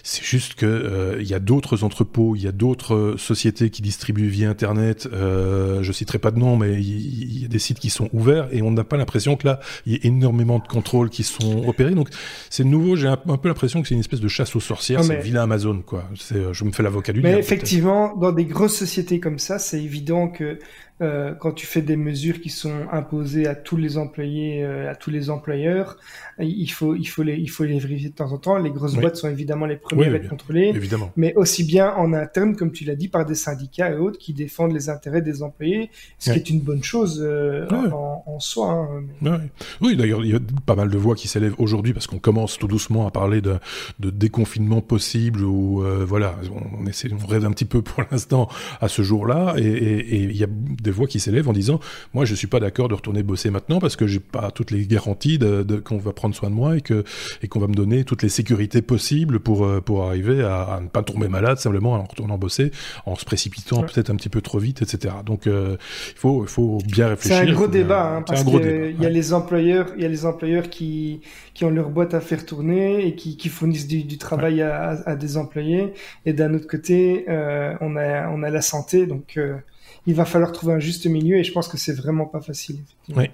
C'est 0.04 0.24
juste 0.24 0.56
que 0.56 1.18
il 1.20 1.28
y 1.28 1.34
a 1.34 1.40
d'autres 1.40 1.84
entrepôts, 1.84 2.36
il 2.36 2.42
y 2.42 2.48
a 2.48 2.52
d'autres 2.52 3.16
sociétés 3.18 3.70
qui 3.70 3.82
distribuent 3.82 4.28
via 4.28 4.50
Internet. 4.50 5.08
Euh, 5.14 5.84
je 5.84 5.92
citerai 5.92 6.20
pas 6.20 6.32
de 6.32 6.40
nom, 6.40 6.58
mais 6.58 6.82
il 6.82 7.42
y, 7.42 7.46
a 7.46 7.48
des 7.48 7.60
sites 7.60 7.80
qui 7.80 7.90
sont 7.90 8.10
ouverts 8.14 8.48
et 8.52 8.62
on 8.62 8.72
n'a 8.72 8.84
pas 8.84 8.98
l'impression 8.98 9.36
que 9.36 9.48
là, 9.48 9.60
il 9.86 9.94
y 9.94 9.96
ait 9.96 10.00
énormément 10.04 10.60
de 10.60 10.68
contrôle 10.68 10.97
qui 11.06 11.24
sont 11.24 11.68
opérés. 11.68 11.96
Donc 11.96 12.10
c'est 12.50 12.64
nouveau. 12.64 12.96
J'ai 12.96 13.08
un, 13.08 13.18
peu 13.18 13.48
l'impression 13.48 13.82
que 13.82 13.88
c'est 13.88 13.96
une 13.96 14.02
espèce 14.02 14.20
de 14.20 14.28
chasse 14.28 14.56
aux 14.56 14.60
sorcières. 14.60 15.04
C'est 15.04 15.18
vilain 15.18 15.44
Amazon, 15.44 15.82
quoi. 15.86 16.10
C'est, 16.16 16.54
je 16.54 16.64
me 16.64 16.72
fais 16.72 16.84
l'avocat 16.84 17.14
du 17.14 17.22
Mais 17.22 17.40
effectivement, 17.40 18.16
dans 18.16 18.32
des 18.32 18.46
grosses 18.46 18.76
sociétés 18.76 19.20
comme 19.20 19.40
ça, 19.40 19.60
c'est 19.60 19.82
évident 19.82 20.28
que 20.28 20.60
euh, 21.00 21.36
quand 21.36 21.52
tu 21.52 21.68
fais 21.68 21.84
des 21.84 21.96
mesures 21.96 22.42
qui 22.42 22.50
sont 22.50 22.88
imposées 22.92 23.46
à 23.46 23.54
tous 23.54 23.78
les 23.78 24.00
employés, 24.00 24.64
euh, 24.64 24.90
à 24.90 24.96
tous 24.96 25.12
les 25.12 25.30
employeurs, 25.30 25.98
il 26.40 26.68
faut, 26.72 26.96
il 26.96 27.06
faut 27.06 27.22
les, 27.22 27.36
il 27.36 27.50
faut 27.50 27.66
les 27.66 27.78
vérifier 27.78 28.10
de 28.10 28.16
temps 28.16 28.32
en 28.32 28.38
temps. 28.38 28.58
Les 28.58 28.72
grosses 28.72 28.96
boîtes 28.96 29.16
sont 29.16 29.30
évidemment 29.30 29.68
les 29.68 29.76
premières 29.76 30.14
à 30.14 30.16
être 30.16 30.30
contrôlées, 30.30 30.72
évidemment. 30.74 31.12
mais 31.16 31.36
aussi 31.36 31.64
bien 31.64 31.94
en 31.94 32.14
interne, 32.14 32.56
comme 32.56 32.72
tu 32.72 32.84
l'as 32.84 32.96
dit, 32.96 33.10
par 33.10 33.26
des 33.26 33.36
syndicats 33.36 33.92
et 33.92 33.96
autres 33.96 34.18
qui 34.18 34.34
défendent 34.34 34.74
les 34.74 34.90
intérêts 34.90 35.22
des 35.22 35.44
employés, 35.44 35.92
ce 36.18 36.32
qui 36.32 36.38
est 36.38 36.50
une 36.50 36.62
bonne 36.62 36.84
chose 36.84 37.24
euh, 37.24 37.68
en, 37.70 38.24
en, 38.26 38.40
soi. 38.40 38.90
Hein. 39.24 39.42
Oui, 39.82 39.96
d'ailleurs, 39.96 40.24
il 40.26 40.32
y 40.32 40.36
a 40.36 40.40
pas 40.66 40.76
mal 40.76 40.90
de 40.90 40.98
voix 40.98 41.16
qui 41.16 41.28
s'élèvent 41.28 41.56
aujourd'hui 41.60 41.94
parce 41.94 42.08
qu'on 42.08 42.20
commence 42.20 42.58
tout 42.58 42.68
doucement 42.68 43.08
à 43.08 43.12
parler 43.12 43.42
de, 43.42 43.58
de 44.00 44.10
déconfinement 44.10 44.82
possible 44.82 45.44
ou 45.44 45.84
voilà, 46.06 46.36
on, 46.80 46.88
essaie, 46.88 47.10
on 47.12 47.28
rêve 47.28 47.46
un 47.46 47.52
petit 47.52 47.66
peu 47.66 47.82
pour 47.84 48.04
l'instant 48.12 48.48
à 48.82 48.88
ce 48.88 49.04
jour-là 49.04 49.56
et 49.58 50.24
il 50.24 50.36
y 50.36 50.44
a 50.44 50.48
des 50.50 50.87
voix 50.92 51.08
qui 51.08 51.20
s'élèvent 51.20 51.50
en 51.50 51.54
disant 51.54 51.80
moi 52.14 52.26
je 52.26 52.36
suis 52.36 52.48
pas 52.48 52.60
d'accord 52.60 52.88
de 52.90 52.94
retourner 52.94 53.24
bosser 53.24 53.50
maintenant 53.50 53.80
parce 53.80 53.96
que 53.96 54.08
j'ai 54.08 54.20
pas 54.20 54.52
toutes 54.52 54.72
les 54.72 54.86
garanties 54.86 55.38
de, 55.38 55.64
qu'on 55.84 55.98
va 55.98 56.14
prendre 56.14 56.36
soin 56.36 56.50
de 56.50 56.56
moi 56.56 56.78
et 56.78 56.82
que 56.82 57.04
et 57.42 57.48
qu'on 57.48 57.60
va 57.60 57.68
me 57.68 57.76
donner 57.76 58.04
toutes 58.04 58.24
les 58.24 58.30
sécurités 58.30 58.82
possibles 58.82 59.40
pour 59.40 59.66
euh, 59.66 59.82
pour 59.82 60.04
arriver 60.04 60.44
à, 60.44 60.80
ne 60.82 60.88
pas 60.88 61.04
tomber 61.04 61.28
malade 61.28 61.58
simplement 61.58 61.94
en 61.94 62.04
retournant 62.04 62.38
bosser 62.38 62.72
en 63.06 63.16
se 63.16 63.26
précipitant 63.26 63.82
peut-être 63.84 64.10
un 64.10 64.16
petit 64.16 64.30
peu 64.30 64.42
trop 64.42 64.60
vite 64.60 64.82
etc 64.82 65.16
donc 65.26 65.48
euh, 65.48 65.78
il 66.14 66.20
faut 66.20 66.44
il 66.44 66.50
faut 66.50 66.80
bien 66.86 67.10
réfléchir. 67.10 67.38
c'est 67.44 67.50
un 67.50 67.54
gros 67.54 67.68
débat 67.68 68.16
hein, 68.16 68.22
parce 68.22 68.44
qu'il 68.44 68.96
y 69.00 69.06
a 69.06 69.10
les 69.10 69.34
employeurs 69.34 69.88
il 69.96 70.04
y 70.04 70.06
a 70.06 70.10
les 70.10 70.26
employeurs 70.26 70.70
qui 70.70 71.22
qui 71.58 71.66
ont 71.66 71.72
leur 71.72 71.90
boîte 71.90 72.14
à 72.14 72.22
faire 72.22 72.46
tourner 72.46 73.08
et 73.08 73.16
qui, 73.16 73.36
qui 73.36 73.50
fournissent 73.50 73.88
du, 73.88 74.04
du 74.04 74.20
travail 74.20 74.62
à, 74.62 75.02
à, 75.08 75.16
des 75.16 75.38
employés. 75.38 75.94
Et 76.28 76.34
d'un 76.34 76.54
autre 76.54 76.68
côté 76.68 77.26
euh, 77.30 77.74
on 77.82 77.96
a 77.96 78.30
on 78.30 78.44
a 78.44 78.52
la 78.52 78.62
santé 78.62 79.08
donc 79.08 79.40
il 80.08 80.16
va 80.16 80.24
falloir 80.24 80.54
trouver 80.54 80.74
un 80.74 80.80
juste 80.80 81.06
milieu 81.06 81.38
et 81.38 81.44
je 81.44 81.52
pense 81.52 81.68
que 81.68 81.78
c'est 81.78 81.92
vraiment 81.92 82.26
pas 82.26 82.40
facile. 82.40 82.80
Oui, 83.14 83.26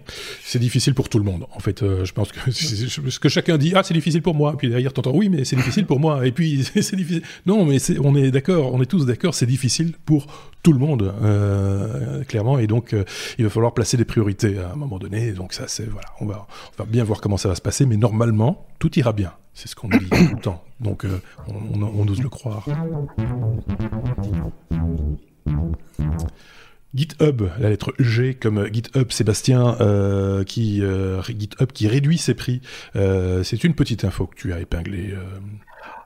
c'est 0.44 0.58
difficile 0.58 0.96
pour 0.96 1.08
tout 1.08 1.20
le 1.20 1.24
monde. 1.24 1.46
En 1.54 1.60
fait, 1.60 1.84
euh, 1.84 2.04
je 2.04 2.14
pense 2.14 2.32
que 2.32 2.52
ce 2.52 3.20
que 3.20 3.30
chacun 3.30 3.60
dit, 3.60 3.74
ah 3.76 3.84
c'est 3.84 3.94
difficile 3.94 4.24
pour 4.24 4.34
moi, 4.34 4.58
puis 4.58 4.70
derrière 4.70 4.92
t'entends 4.92 5.16
oui 5.16 5.30
mais 5.30 5.46
c'est 5.46 5.56
difficile 5.56 5.86
pour 5.86 6.00
moi, 6.00 6.26
et 6.26 6.32
puis 6.32 6.64
c'est 6.82 6.96
difficile. 6.96 7.22
Non 7.46 7.64
mais 7.64 7.78
on 8.00 8.16
est 8.16 8.32
d'accord, 8.32 8.74
on 8.74 8.82
est 8.82 8.88
tous 8.88 9.06
d'accord, 9.06 9.36
c'est 9.36 9.46
difficile 9.46 9.94
pour 10.04 10.26
tout 10.64 10.74
le 10.74 10.80
monde 10.80 11.14
euh, 11.22 12.24
clairement, 12.24 12.58
et 12.58 12.66
donc 12.66 12.94
euh, 12.94 13.04
il 13.38 13.44
va 13.44 13.52
falloir 13.52 13.76
placer 13.76 13.96
des 13.96 14.06
priorités 14.06 14.58
à 14.58 14.72
un 14.72 14.76
moment 14.76 14.98
donné. 14.98 15.32
Donc 15.32 15.54
ça 15.54 15.68
c'est 15.68 15.88
voilà, 15.88 16.08
on 16.22 16.26
va 16.26 16.48
bien 16.88 17.04
voir 17.04 17.22
comment 17.22 17.38
ça 17.38 17.50
va 17.50 17.56
se 17.56 17.62
passer, 17.62 17.86
mais 17.86 17.98
normalement 17.98 18.66
tout 18.80 18.98
ira 18.98 19.14
bien. 19.14 19.32
C'est 19.54 19.68
ce 19.68 19.76
qu'on 19.76 19.90
dit 19.90 20.10
tout 20.10 20.36
le 20.36 20.42
temps. 20.42 20.64
Donc 20.80 21.06
on, 21.48 21.80
on, 21.80 21.84
on 21.84 22.08
ose 22.08 22.24
le 22.24 22.30
croire. 22.30 22.66
GitHub, 26.96 27.44
la 27.60 27.70
lettre 27.70 27.94
G 28.00 28.36
comme 28.36 28.68
GitHub 28.72 29.12
Sébastien, 29.12 29.78
euh, 29.82 30.44
qui 30.44 30.82
euh, 30.84 31.22
GitHub 31.24 31.72
qui 31.72 31.88
réduit 31.88 32.18
ses 32.18 32.36
prix. 32.36 32.62
Euh, 32.96 33.44
c'est 33.44 33.64
une 33.64 33.74
petite 33.74 34.06
info 34.06 34.28
que 34.28 34.36
tu 34.36 34.54
as 34.54 34.60
épinglée. 34.60 35.16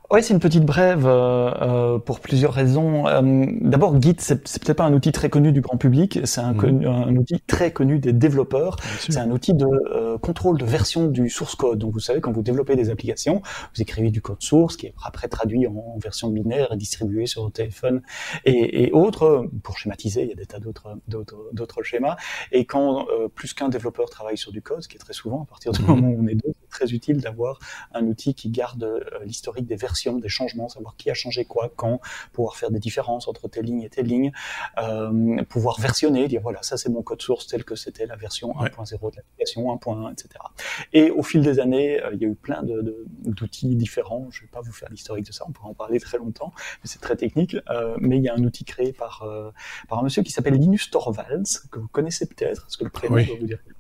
Oui, 0.10 0.24
c'est 0.24 0.34
une 0.34 0.40
petite 0.40 0.64
brève 0.64 1.06
euh, 1.06 1.52
euh, 1.62 2.00
pour 2.00 2.22
plusieurs 2.22 2.54
raisons. 2.54 3.08
Euh, 3.08 3.46
D'abord, 3.60 4.02
Git, 4.02 4.16
c'est 4.20 4.42
peut-être 4.42 4.78
pas 4.78 4.86
un 4.86 4.94
outil 4.94 5.12
très 5.12 5.30
connu 5.30 5.52
du 5.52 5.60
grand 5.60 5.76
public, 5.76 6.22
c'est 6.24 6.40
un, 6.40 6.54
mhm. 6.54 6.86
un, 6.86 7.16
outil 7.18 7.42
très 7.46 7.74
connu 7.74 8.00
des 8.00 8.14
développeurs. 8.14 8.78
C'est 9.00 9.18
un 9.18 9.32
outil 9.32 9.54
de 9.54 9.66
euh, 9.66 10.18
contrôle 10.18 10.58
de 10.58 10.64
version 10.64 11.08
du 11.08 11.30
source 11.30 11.56
code. 11.56 11.80
Donc, 11.80 11.92
vous 11.92 12.00
savez, 12.00 12.22
quand 12.22 12.32
vous 12.32 12.42
développez 12.42 12.78
des 12.78 12.90
applications, 12.90 13.42
vous 13.76 13.82
écrivez 13.82 14.10
du 14.10 14.22
code 14.22 14.42
source 14.42 14.78
qui 14.78 14.86
est 14.86 14.94
après 15.04 15.28
traduit 15.28 15.68
en, 15.68 15.98
version 16.02 16.30
binaire 16.30 16.72
et 16.72 16.78
distribué 16.78 17.26
sur 17.26 17.42
votre 17.42 17.56
téléphone 17.56 18.02
et, 18.46 18.84
et 18.84 18.94
autres. 18.94 19.50
Pour 19.62 19.78
schématiser, 19.78 20.24
il 20.24 20.30
y 20.30 20.32
a 20.32 20.36
des 20.36 20.46
tas 20.46 20.60
d'autres 20.60 21.00
d'autres 21.52 21.84
schémas. 21.84 22.16
Et 22.54 22.64
quand 22.64 23.08
plus 23.36 23.54
qu'un 23.54 23.68
développeur 23.68 24.10
travaille 24.10 24.38
sur 24.38 24.54
du 24.54 24.62
code, 24.62 24.84
ce 24.84 24.88
qui 24.88 24.96
est 24.96 25.00
très 25.00 25.14
souvent 25.14 25.44
à 25.44 25.46
partir 25.46 25.74
du 25.74 25.82
mhm. 25.82 25.88
moment 25.88 26.08
où 26.08 26.24
on 26.24 26.28
est 26.28 26.36
deux, 26.36 26.54
très 26.70 26.94
utile 26.94 27.22
d'avoir 27.22 27.60
un 27.94 28.06
outil 28.06 28.34
qui 28.34 28.50
garde 28.50 28.84
euh, 28.84 29.02
l'historique 29.24 29.66
des 29.66 29.76
versions, 29.76 30.18
des 30.18 30.30
changements, 30.30 30.70
savoir 30.70 30.96
qui 30.96 31.10
a 31.10 31.14
changé 31.14 31.46
quoi, 31.46 31.72
quand, 31.76 32.00
pouvoir 32.34 32.56
faire 32.56 32.72
des 32.72 32.80
différences 32.80 33.28
entre 33.28 33.48
telle 33.48 33.66
ligne 33.66 33.82
et 33.82 33.90
telle 33.90 34.08
ligne, 34.08 34.32
euh, 34.78 35.44
pouvoir 35.46 35.80
versionner, 35.80 36.28
dire 36.28 36.42
voilà, 36.42 36.62
ça 36.64 36.78
c'est 36.78 36.90
mon 36.90 37.02
code 37.02 37.22
source 37.22 37.48
tel 37.48 37.64
que 37.64 37.76
c'était 37.76 38.06
la 38.06 38.16
version 38.16 38.54
1.0 38.54 39.12
de 39.12 39.16
l'application, 39.18 39.76
1.1, 39.76 40.12
etc. 40.12 40.30
Et 40.94 41.12
au 41.12 41.24
fil 41.24 41.42
des 41.42 41.60
années, 41.60 42.02
euh, 42.02 42.12
il 42.14 42.22
y 42.22 42.26
a 42.26 42.28
eu 42.28 42.36
plein 42.36 42.64
d'outils 42.64 43.70
de, 43.70 43.80
différents. 43.80 44.28
Je 44.32 44.42
ne 44.42 44.48
vais 44.48 44.52
pas 44.52 44.62
vous 44.62 44.72
faire 44.72 44.90
l'historique 44.90 45.26
de 45.26 45.32
ça, 45.32 45.46
on 45.48 45.52
pourrait 45.52 45.70
en 45.70 45.74
parler 45.74 46.00
très 46.00 46.18
longtemps, 46.18 46.54
mais 46.56 46.90
c'est 46.90 47.00
très 47.00 47.16
technique. 47.16 47.56
Euh, 47.70 47.96
mais 48.00 48.18
il 48.18 48.24
y 48.24 48.30
a 48.30 48.36
un 48.36 48.44
outil 48.44 48.64
créé 48.64 48.94
par, 48.94 49.24
euh, 49.24 49.52
par 49.88 50.00
un 50.00 50.04
monsieur 50.04 50.24
qui 50.24 50.32
s'appelle 50.32 50.56
Linus 50.56 50.90
Torvalds, 50.90 51.68
que 51.72 51.80
vous 51.80 51.88
connaissez 51.88 52.28
peut-être, 52.28 52.62
parce 52.62 52.78
que 52.78 52.84
le 52.84 52.90
prénom 52.90 53.16
oui. 53.16 53.30
vous 53.40 53.46
dire 53.46 53.60
Linus, 53.66 53.77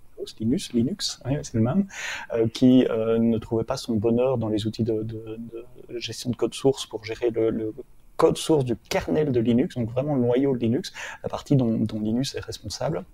Linux, 0.73 1.21
c'est 1.43 1.53
le 1.53 1.61
même, 1.61 1.87
euh, 2.33 2.47
qui 2.47 2.85
euh, 2.89 3.17
ne 3.17 3.37
trouvait 3.37 3.63
pas 3.63 3.77
son 3.77 3.95
bonheur 3.95 4.37
dans 4.37 4.49
les 4.49 4.67
outils 4.67 4.83
de, 4.83 5.05
gestion 5.97 6.29
de 6.29 6.35
code 6.35 6.53
source 6.53 6.85
pour 6.85 7.03
gérer 7.05 7.29
le, 7.29 7.73
code 8.17 8.37
source 8.37 8.65
du 8.65 8.75
kernel 8.75 9.31
de 9.31 9.39
Linux, 9.39 9.75
donc 9.75 9.91
vraiment 9.91 10.15
le 10.15 10.21
noyau 10.21 10.53
de 10.55 10.59
Linux, 10.59 10.91
la 11.21 11.29
partie 11.29 11.55
dont, 11.55 11.77
dont 11.77 11.99
Linus 11.99 12.33
est 12.35 12.39
responsable. 12.39 13.05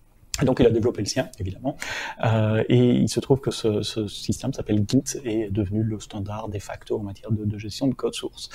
Et 0.41 0.45
donc 0.45 0.59
il 0.59 0.65
a 0.65 0.71
développé 0.71 1.01
le 1.01 1.05
sien, 1.05 1.29
évidemment, 1.37 1.77
euh, 2.25 2.63
et 2.67 2.89
il 2.89 3.07
se 3.07 3.19
trouve 3.19 3.39
que 3.39 3.51
ce, 3.51 3.83
ce 3.83 4.07
système 4.07 4.51
s'appelle 4.51 4.83
Git 4.87 5.19
et 5.23 5.41
est 5.41 5.51
devenu 5.51 5.83
le 5.83 5.99
standard 5.99 6.49
de 6.49 6.57
facto 6.57 6.97
en 6.97 7.03
matière 7.03 7.31
de, 7.31 7.45
de 7.45 7.57
gestion 7.59 7.85
de 7.85 7.93
code 7.93 8.15
source. 8.15 8.49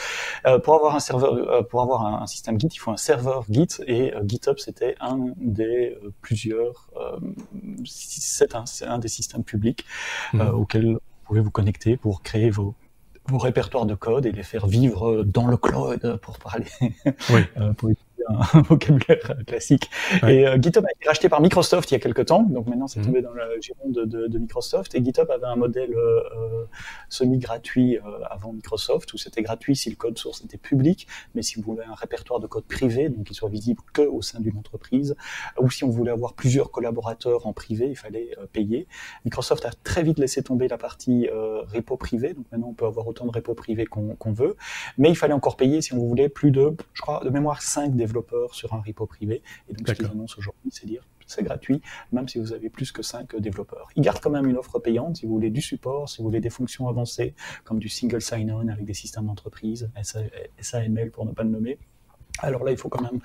Euh, 0.44 0.58
pour 0.58 0.74
avoir 0.74 0.96
un 0.96 1.00
serveur, 1.00 1.34
euh, 1.34 1.62
pour 1.62 1.80
avoir 1.80 2.04
un, 2.04 2.22
un, 2.22 2.26
système 2.26 2.58
Git, 2.58 2.66
il 2.74 2.78
faut 2.78 2.90
un 2.90 2.96
serveur 2.96 3.44
Git 3.48 3.68
et 3.86 4.12
euh, 4.12 4.22
GitHub 4.26 4.58
c'était 4.58 4.96
un 5.00 5.18
des 5.36 5.96
euh, 6.02 6.10
plusieurs, 6.20 6.90
c'est 7.84 8.56
un, 8.56 8.64
un, 8.88 8.98
des 8.98 9.08
systèmes 9.08 9.44
publics 9.44 9.84
mmh. 10.32 10.40
auxquels 10.40 10.94
vous 10.94 10.98
pouvez 11.26 11.40
vous 11.40 11.52
connecter 11.52 11.96
pour 11.96 12.22
créer 12.22 12.50
vos 12.50 12.74
vos 13.26 13.38
répertoires 13.38 13.86
de 13.86 13.94
code 13.94 14.26
et 14.26 14.32
les 14.32 14.42
faire 14.42 14.66
vivre 14.66 15.22
dans 15.22 15.46
le 15.46 15.58
cloud 15.58 16.18
pour 16.22 16.38
parler 16.38 16.66
oui. 17.30 17.42
pour 17.76 17.90
un 18.28 18.62
vocabulaire 18.68 19.36
classique. 19.46 19.90
Ouais. 20.22 20.36
Et 20.36 20.46
euh, 20.46 20.58
GitHub 20.60 20.84
a 20.84 20.90
été 20.90 21.08
racheté 21.08 21.28
par 21.28 21.40
Microsoft 21.40 21.90
il 21.90 21.94
y 21.94 21.96
a 21.96 22.00
quelques 22.00 22.26
temps, 22.26 22.42
donc 22.42 22.66
maintenant 22.66 22.86
c'est 22.86 23.00
mmh. 23.00 23.04
tombé 23.04 23.22
dans 23.22 23.32
le 23.32 23.42
giron 23.60 23.88
de, 23.88 24.04
de, 24.04 24.26
de, 24.26 24.38
Microsoft. 24.38 24.94
Et 24.94 25.04
GitHub 25.04 25.30
avait 25.30 25.46
un 25.46 25.56
modèle 25.56 25.94
euh, 25.94 26.66
semi-gratuit 27.08 27.98
euh, 27.98 28.00
avant 28.30 28.52
Microsoft, 28.52 29.12
où 29.14 29.18
c'était 29.18 29.42
gratuit 29.42 29.76
si 29.76 29.90
le 29.90 29.96
code 29.96 30.18
source 30.18 30.44
était 30.44 30.58
public, 30.58 31.06
mais 31.34 31.42
si 31.42 31.56
vous 31.56 31.62
voulez 31.62 31.84
un 31.84 31.94
répertoire 31.94 32.40
de 32.40 32.46
code 32.46 32.64
privé, 32.64 33.08
donc 33.08 33.24
qui 33.24 33.34
soit 33.34 33.48
visible 33.48 33.80
que 33.92 34.02
au 34.02 34.22
sein 34.22 34.40
d'une 34.40 34.56
entreprise, 34.56 35.16
ou 35.58 35.70
si 35.70 35.84
on 35.84 35.90
voulait 35.90 36.12
avoir 36.12 36.34
plusieurs 36.34 36.70
collaborateurs 36.70 37.46
en 37.46 37.52
privé, 37.52 37.88
il 37.88 37.96
fallait 37.96 38.30
payer. 38.52 38.86
Microsoft 39.24 39.64
a 39.64 39.70
très 39.84 40.02
vite 40.02 40.18
laissé 40.18 40.42
tomber 40.42 40.68
la 40.68 40.78
partie 40.78 41.28
euh, 41.32 41.62
repo 41.62 41.96
privé, 41.96 42.34
donc 42.34 42.46
maintenant 42.52 42.68
on 42.68 42.74
peut 42.74 42.86
avoir 42.86 43.06
autant 43.06 43.26
de 43.26 43.30
repos 43.30 43.54
privés 43.54 43.86
qu'on 43.86 44.16
qu 44.16 44.32
veut, 44.32 44.56
mais 44.96 45.08
il 45.08 45.16
fallait 45.16 45.34
encore 45.34 45.56
payer 45.56 45.82
si 45.82 45.94
on 45.94 45.98
voulait 45.98 46.28
plus 46.28 46.50
de, 46.50 46.74
je 46.94 47.00
crois, 47.00 47.22
de 47.24 47.30
mémoire 47.30 47.62
5 47.62 47.94
développeurs 47.94 48.17
sur 48.52 48.74
un 48.74 48.80
repo 48.80 49.06
privé. 49.06 49.42
Et 49.68 49.74
donc, 49.74 49.88
ce 49.88 49.92
qu'ils 49.92 50.06
annoncent 50.06 50.36
aujourd'hui, 50.38 50.70
c'est 50.70 50.86
dire 50.86 51.02
c'est 51.28 51.42
gratuit, 51.42 51.82
même 52.10 52.26
si 52.26 52.38
vous 52.38 52.52
avez 52.54 52.70
plus 52.70 52.90
que 52.90 53.02
5 53.02 53.36
développeurs. 53.36 53.88
Ils 53.96 54.02
gardent 54.02 54.20
quand 54.20 54.30
même 54.30 54.46
une 54.46 54.56
offre 54.56 54.78
payante 54.78 55.18
si 55.18 55.26
vous 55.26 55.32
voulez 55.32 55.50
du 55.50 55.60
support, 55.60 56.08
si 56.08 56.18
vous 56.18 56.24
voulez 56.24 56.40
des 56.40 56.50
fonctions 56.50 56.88
avancées, 56.88 57.34
comme 57.64 57.78
du 57.78 57.90
single 57.90 58.22
sign-on 58.22 58.68
avec 58.68 58.86
des 58.86 58.94
systèmes 58.94 59.26
d'entreprise, 59.26 59.90
SAML 60.60 61.10
pour 61.10 61.26
ne 61.26 61.32
pas 61.32 61.42
le 61.42 61.50
nommer 61.50 61.78
alors 62.40 62.64
là, 62.64 62.70
il 62.70 62.76
faut 62.76 62.88
quand 62.88 63.02
même 63.02 63.20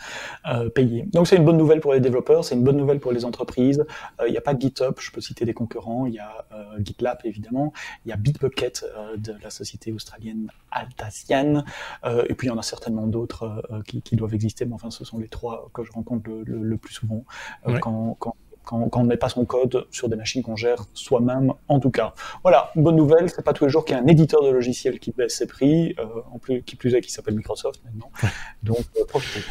euh, 0.47 0.69
payer. 0.69 1.03
Donc 1.13 1.27
c'est 1.27 1.35
une 1.35 1.45
bonne 1.45 1.57
nouvelle 1.57 1.79
pour 1.79 1.93
les 1.93 1.99
développeurs, 1.99 2.43
c'est 2.45 2.55
une 2.55 2.63
bonne 2.63 2.77
nouvelle 2.77 2.99
pour 2.99 3.11
les 3.11 3.25
entreprises. 3.25 3.85
Il 4.19 4.25
euh, 4.25 4.29
n'y 4.29 4.37
a 4.37 4.41
pas 4.41 4.57
GitHub, 4.57 4.95
je 4.99 5.11
peux 5.11 5.21
citer 5.21 5.45
des 5.45 5.53
concurrents. 5.53 6.05
Il 6.05 6.13
y 6.13 6.19
a 6.19 6.45
euh, 6.51 6.63
GitLab 6.79 7.19
évidemment. 7.23 7.73
Il 8.05 8.09
y 8.09 8.11
a 8.11 8.17
Bitbucket 8.17 8.83
euh, 8.83 9.17
de 9.17 9.35
la 9.41 9.49
société 9.49 9.91
australienne 9.91 10.49
Altasian. 10.71 11.63
Euh, 12.05 12.25
et 12.29 12.33
puis 12.33 12.47
il 12.47 12.49
y 12.49 12.53
en 12.53 12.57
a 12.57 12.63
certainement 12.63 13.07
d'autres 13.07 13.63
qui, 13.85 14.01
qui, 14.01 14.15
doivent 14.15 14.33
exister, 14.33 14.65
mais 14.65 14.73
enfin 14.73 14.91
ce 14.91 15.05
sont 15.05 15.17
les 15.19 15.27
trois 15.27 15.69
que 15.73 15.83
je 15.83 15.91
rencontre 15.91 16.29
le, 16.29 16.43
le, 16.43 16.63
le 16.63 16.77
plus 16.77 16.93
souvent 16.93 17.25
ouais. 17.65 17.79
quand, 17.79 18.15
quand 18.19 18.35
quand, 18.63 18.89
quand 18.89 19.01
on 19.01 19.03
ne 19.03 19.09
met 19.09 19.17
pas 19.17 19.29
son 19.29 19.45
code 19.45 19.85
sur 19.91 20.09
des 20.09 20.15
machines 20.15 20.43
qu'on 20.43 20.55
gère 20.55 20.85
soi-même, 20.93 21.53
en 21.67 21.79
tout 21.79 21.91
cas. 21.91 22.13
Voilà, 22.43 22.71
bonne 22.75 22.95
nouvelle, 22.95 23.29
c'est 23.29 23.43
pas 23.43 23.53
tous 23.53 23.65
les 23.65 23.69
jours 23.69 23.85
qu'il 23.85 23.95
y 23.95 23.99
a 23.99 24.01
un 24.01 24.07
éditeur 24.07 24.43
de 24.43 24.49
logiciel 24.49 24.99
qui 24.99 25.11
baisse 25.11 25.37
ses 25.37 25.47
prix, 25.47 25.95
euh, 25.99 26.05
en 26.31 26.39
plus, 26.39 26.63
qui 26.63 26.75
plus 26.75 26.93
est 26.93 27.01
qui 27.01 27.11
s'appelle 27.11 27.35
Microsoft 27.35 27.81
maintenant. 27.85 28.11
Donc, 28.63 28.85
euh, 28.97 29.05
profitez. 29.07 29.45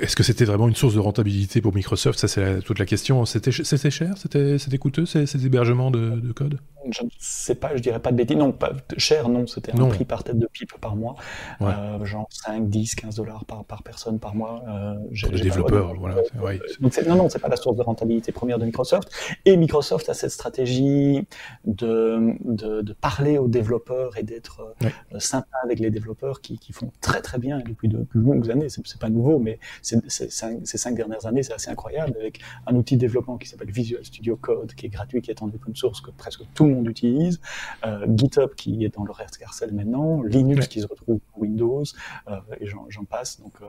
Est-ce 0.00 0.16
que 0.16 0.22
c'était 0.22 0.44
vraiment 0.44 0.68
une 0.68 0.74
source 0.74 0.94
de 0.94 0.98
rentabilité 0.98 1.60
pour 1.60 1.74
Microsoft? 1.74 2.18
Ça, 2.18 2.26
c'est 2.26 2.60
toute 2.62 2.78
la 2.78 2.86
question. 2.86 3.24
C'était 3.26 3.52
cher? 3.52 4.14
C'était 4.16 4.78
coûteux, 4.78 5.06
ces, 5.06 5.26
ces 5.26 5.46
hébergements 5.46 5.90
de, 5.90 6.10
de, 6.10 6.32
code? 6.32 6.58
Je 6.90 7.04
ne 7.04 7.08
sais 7.18 7.54
pas, 7.54 7.76
je 7.76 7.82
dirais 7.82 8.00
pas 8.00 8.12
de 8.12 8.16
bêtises. 8.16 8.36
Non, 8.36 8.52
pas 8.52 8.72
cher, 8.96 9.28
non. 9.28 9.46
C'était 9.46 9.72
un 9.78 9.88
prix 9.88 10.04
par 10.04 10.24
tête 10.24 10.38
de 10.38 10.46
pipe 10.46 10.72
par 10.80 10.96
mois. 10.96 11.14
Ouais. 11.60 11.68
Euh, 11.68 12.04
genre 12.04 12.26
5, 12.30 12.68
10, 12.68 12.94
15 12.94 13.16
dollars 13.16 13.44
par, 13.44 13.64
par 13.64 13.82
personne 13.82 14.18
par 14.18 14.34
mois. 14.34 14.62
Euh, 14.68 14.94
pour 15.22 15.32
les 15.32 15.40
développeurs, 15.40 15.94
voilà. 15.98 16.16
Ouais. 16.40 16.60
Donc, 16.80 16.98
non, 17.06 17.16
non, 17.16 17.28
c'est 17.28 17.38
pas 17.38 17.48
la 17.48 17.56
source 17.56 17.76
de 17.76 17.82
rentabilité 17.82 18.32
première 18.32 18.58
de 18.58 18.64
Microsoft. 18.64 19.10
Et 19.44 19.56
Microsoft 19.56 20.08
a 20.08 20.14
cette 20.14 20.30
stratégie 20.30 21.26
de, 21.64 22.34
de, 22.44 22.82
de 22.82 22.92
parler 22.92 23.38
aux 23.38 23.48
développeurs 23.48 24.16
et 24.18 24.22
d'être 24.22 24.74
ouais. 24.82 25.20
sympa 25.20 25.56
avec 25.64 25.78
les 25.80 25.90
développeurs 25.90 26.40
qui, 26.40 26.58
qui, 26.58 26.72
font 26.72 26.90
très 27.00 27.22
très 27.22 27.38
bien 27.38 27.58
depuis 27.58 27.88
de 27.88 28.06
longues 28.14 28.50
années. 28.50 28.68
C'est 28.68 28.98
pas 28.98 29.08
nouveau, 29.08 29.38
mais 29.38 29.58
ces, 29.82 29.98
cinq, 30.08 30.60
ces 30.64 30.78
cinq 30.78 30.94
dernières 30.94 31.26
années, 31.26 31.42
c'est 31.42 31.52
assez 31.52 31.70
incroyable, 31.70 32.14
avec 32.18 32.40
un 32.66 32.74
outil 32.74 32.96
de 32.96 33.00
développement 33.00 33.38
qui 33.38 33.48
s'appelle 33.48 33.70
Visual 33.70 34.04
Studio 34.04 34.36
Code, 34.36 34.74
qui 34.74 34.86
est 34.86 34.88
gratuit, 34.88 35.22
qui 35.22 35.30
est 35.30 35.42
en 35.42 35.46
open 35.46 35.74
source, 35.74 36.00
que 36.00 36.10
presque 36.10 36.42
tout 36.54 36.64
le 36.64 36.70
monde 36.70 36.73
utilise, 36.84 37.40
euh, 37.86 38.06
GitHub 38.08 38.54
qui 38.56 38.84
est 38.84 38.94
dans 38.94 39.04
le 39.04 39.12
reste 39.12 39.38
Carcel 39.38 39.72
maintenant, 39.72 40.22
Linux 40.22 40.62
ouais. 40.62 40.66
qui 40.68 40.80
se 40.80 40.86
retrouve 40.86 41.18
dans 41.18 41.42
Windows, 41.42 41.84
euh, 42.28 42.36
et 42.60 42.66
j'en 42.66 43.04
passe. 43.04 43.40
Donc, 43.40 43.52
euh, 43.62 43.66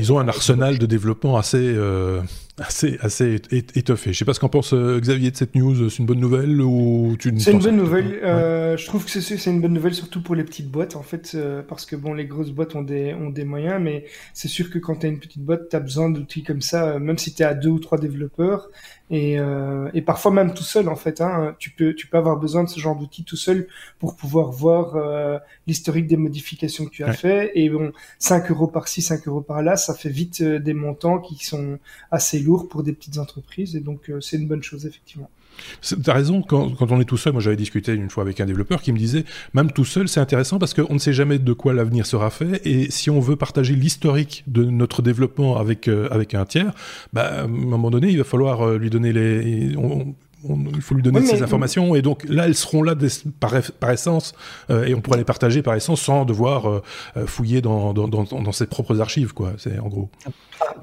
Ils 0.00 0.12
ont 0.12 0.18
un 0.18 0.28
arsenal 0.28 0.78
de 0.78 0.86
développement 0.86 1.36
assez, 1.36 1.58
euh, 1.58 2.20
assez, 2.58 2.98
assez 3.00 3.40
étoffé. 3.52 4.12
Je 4.12 4.18
sais 4.18 4.24
pas 4.24 4.34
ce 4.34 4.40
qu'en 4.40 4.48
pense 4.48 4.74
Xavier 4.74 5.30
de 5.30 5.36
cette 5.36 5.54
news, 5.54 5.88
c'est 5.90 5.98
une 5.98 6.06
bonne 6.06 6.20
nouvelle 6.20 6.60
ou 6.60 7.16
tu 7.18 7.32
C'est 7.38 7.52
une 7.52 7.58
bonne 7.58 7.76
nouvelle. 7.76 8.20
Ouais. 8.22 8.76
Je 8.78 8.86
trouve 8.86 9.04
que 9.04 9.10
c'est 9.10 9.50
une 9.50 9.60
bonne 9.60 9.72
nouvelle, 9.72 9.94
surtout 9.94 10.22
pour 10.22 10.34
les 10.34 10.44
petites 10.44 10.70
boîtes, 10.70 10.96
en 10.96 11.02
fait, 11.02 11.36
parce 11.68 11.86
que 11.86 11.96
bon, 11.96 12.14
les 12.14 12.26
grosses 12.26 12.50
boîtes 12.50 12.74
ont 12.74 12.82
des, 12.82 13.14
ont 13.14 13.30
des 13.30 13.44
moyens, 13.44 13.80
mais 13.80 14.04
c'est 14.32 14.48
sûr 14.48 14.70
que 14.70 14.78
quand 14.78 14.96
tu 14.96 15.06
as 15.06 15.08
une 15.08 15.20
petite 15.20 15.42
boîte, 15.42 15.68
tu 15.68 15.76
as 15.76 15.80
besoin 15.80 16.10
d'outils 16.10 16.42
comme 16.42 16.60
ça, 16.60 16.98
même 16.98 17.18
si 17.18 17.34
tu 17.34 17.42
es 17.42 17.46
à 17.46 17.54
deux 17.54 17.70
ou 17.70 17.78
trois 17.78 17.98
développeurs, 17.98 18.68
et, 19.10 19.38
euh, 19.38 19.90
et 19.92 20.00
parfois 20.00 20.30
même 20.30 20.54
tout 20.54 20.62
seul 20.62 20.88
en 20.88 20.96
fait. 20.96 21.20
Hein, 21.20 21.54
tu 21.58 21.70
peux 21.70 21.94
tu 21.94 22.06
peux 22.06 22.16
avoir 22.16 22.38
besoin 22.38 22.64
de 22.64 22.68
ce 22.68 22.80
genre 22.80 22.96
d'outils 22.96 23.24
tout 23.24 23.36
seul 23.36 23.68
pour 23.98 24.16
pouvoir 24.16 24.50
voir 24.50 24.96
euh, 24.96 25.38
l'historique 25.66 26.06
des 26.06 26.16
modifications 26.16 26.86
que 26.86 26.90
tu 26.90 27.04
as 27.04 27.08
ouais. 27.08 27.12
fait. 27.14 27.52
Et 27.54 27.68
bon, 27.68 27.92
5 28.18 28.50
euros 28.50 28.66
par-ci, 28.66 29.02
5 29.02 29.26
euros 29.28 29.42
par-là, 29.42 29.76
ça 29.76 29.94
fait 29.94 30.08
vite 30.08 30.40
euh, 30.40 30.58
des 30.58 30.74
montants 30.74 31.18
qui 31.18 31.44
sont 31.44 31.78
assez 32.10 32.38
lourds 32.38 32.68
pour 32.68 32.82
des 32.82 32.92
petites 32.92 33.18
entreprises, 33.18 33.76
et 33.76 33.80
donc 33.80 34.08
euh, 34.08 34.20
c'est 34.20 34.36
une 34.36 34.48
bonne 34.48 34.62
chose 34.62 34.86
effectivement. 34.86 35.30
T'as 36.02 36.12
raison, 36.12 36.42
quand, 36.42 36.70
quand, 36.70 36.90
on 36.92 37.00
est 37.00 37.04
tout 37.04 37.16
seul, 37.16 37.32
moi 37.32 37.42
j'avais 37.42 37.56
discuté 37.56 37.92
une 37.92 38.10
fois 38.10 38.22
avec 38.22 38.40
un 38.40 38.46
développeur 38.46 38.82
qui 38.82 38.92
me 38.92 38.98
disait, 38.98 39.24
même 39.52 39.72
tout 39.72 39.84
seul, 39.84 40.08
c'est 40.08 40.20
intéressant 40.20 40.58
parce 40.58 40.74
qu'on 40.74 40.94
ne 40.94 40.98
sait 40.98 41.12
jamais 41.12 41.38
de 41.38 41.52
quoi 41.52 41.72
l'avenir 41.72 42.06
sera 42.06 42.30
fait, 42.30 42.60
et 42.66 42.90
si 42.90 43.10
on 43.10 43.20
veut 43.20 43.36
partager 43.36 43.74
l'historique 43.74 44.44
de 44.46 44.64
notre 44.64 45.02
développement 45.02 45.56
avec, 45.56 45.88
euh, 45.88 46.08
avec 46.10 46.34
un 46.34 46.44
tiers, 46.44 46.72
bah, 47.12 47.22
à 47.22 47.42
un 47.44 47.48
moment 47.48 47.90
donné, 47.90 48.08
il 48.08 48.18
va 48.18 48.24
falloir 48.24 48.66
euh, 48.66 48.78
lui 48.78 48.90
donner 48.90 49.12
les... 49.12 49.76
On, 49.76 50.14
on, 50.48 50.64
il 50.74 50.80
faut 50.80 50.94
lui 50.94 51.02
donner 51.02 51.20
oui, 51.20 51.26
ces 51.26 51.42
informations 51.42 51.94
et 51.94 52.02
donc 52.02 52.24
là 52.28 52.46
elles 52.46 52.54
seront 52.54 52.82
là 52.82 52.94
des, 52.94 53.08
par, 53.40 53.54
par, 53.80 53.90
essence 53.90 54.34
euh, 54.70 54.84
et 54.84 54.94
on 54.94 55.00
pourra 55.00 55.16
les 55.16 55.24
partager 55.24 55.62
par 55.62 55.74
essence 55.74 56.02
sans 56.02 56.24
devoir 56.24 56.68
euh, 56.68 56.82
fouiller 57.26 57.60
dans, 57.60 57.92
dans, 57.94 58.08
dans, 58.08 58.24
dans, 58.24 58.52
ses 58.52 58.66
propres 58.66 59.00
archives 59.00 59.32
quoi. 59.32 59.52
C'est 59.58 59.78
en 59.78 59.88
gros. 59.88 60.10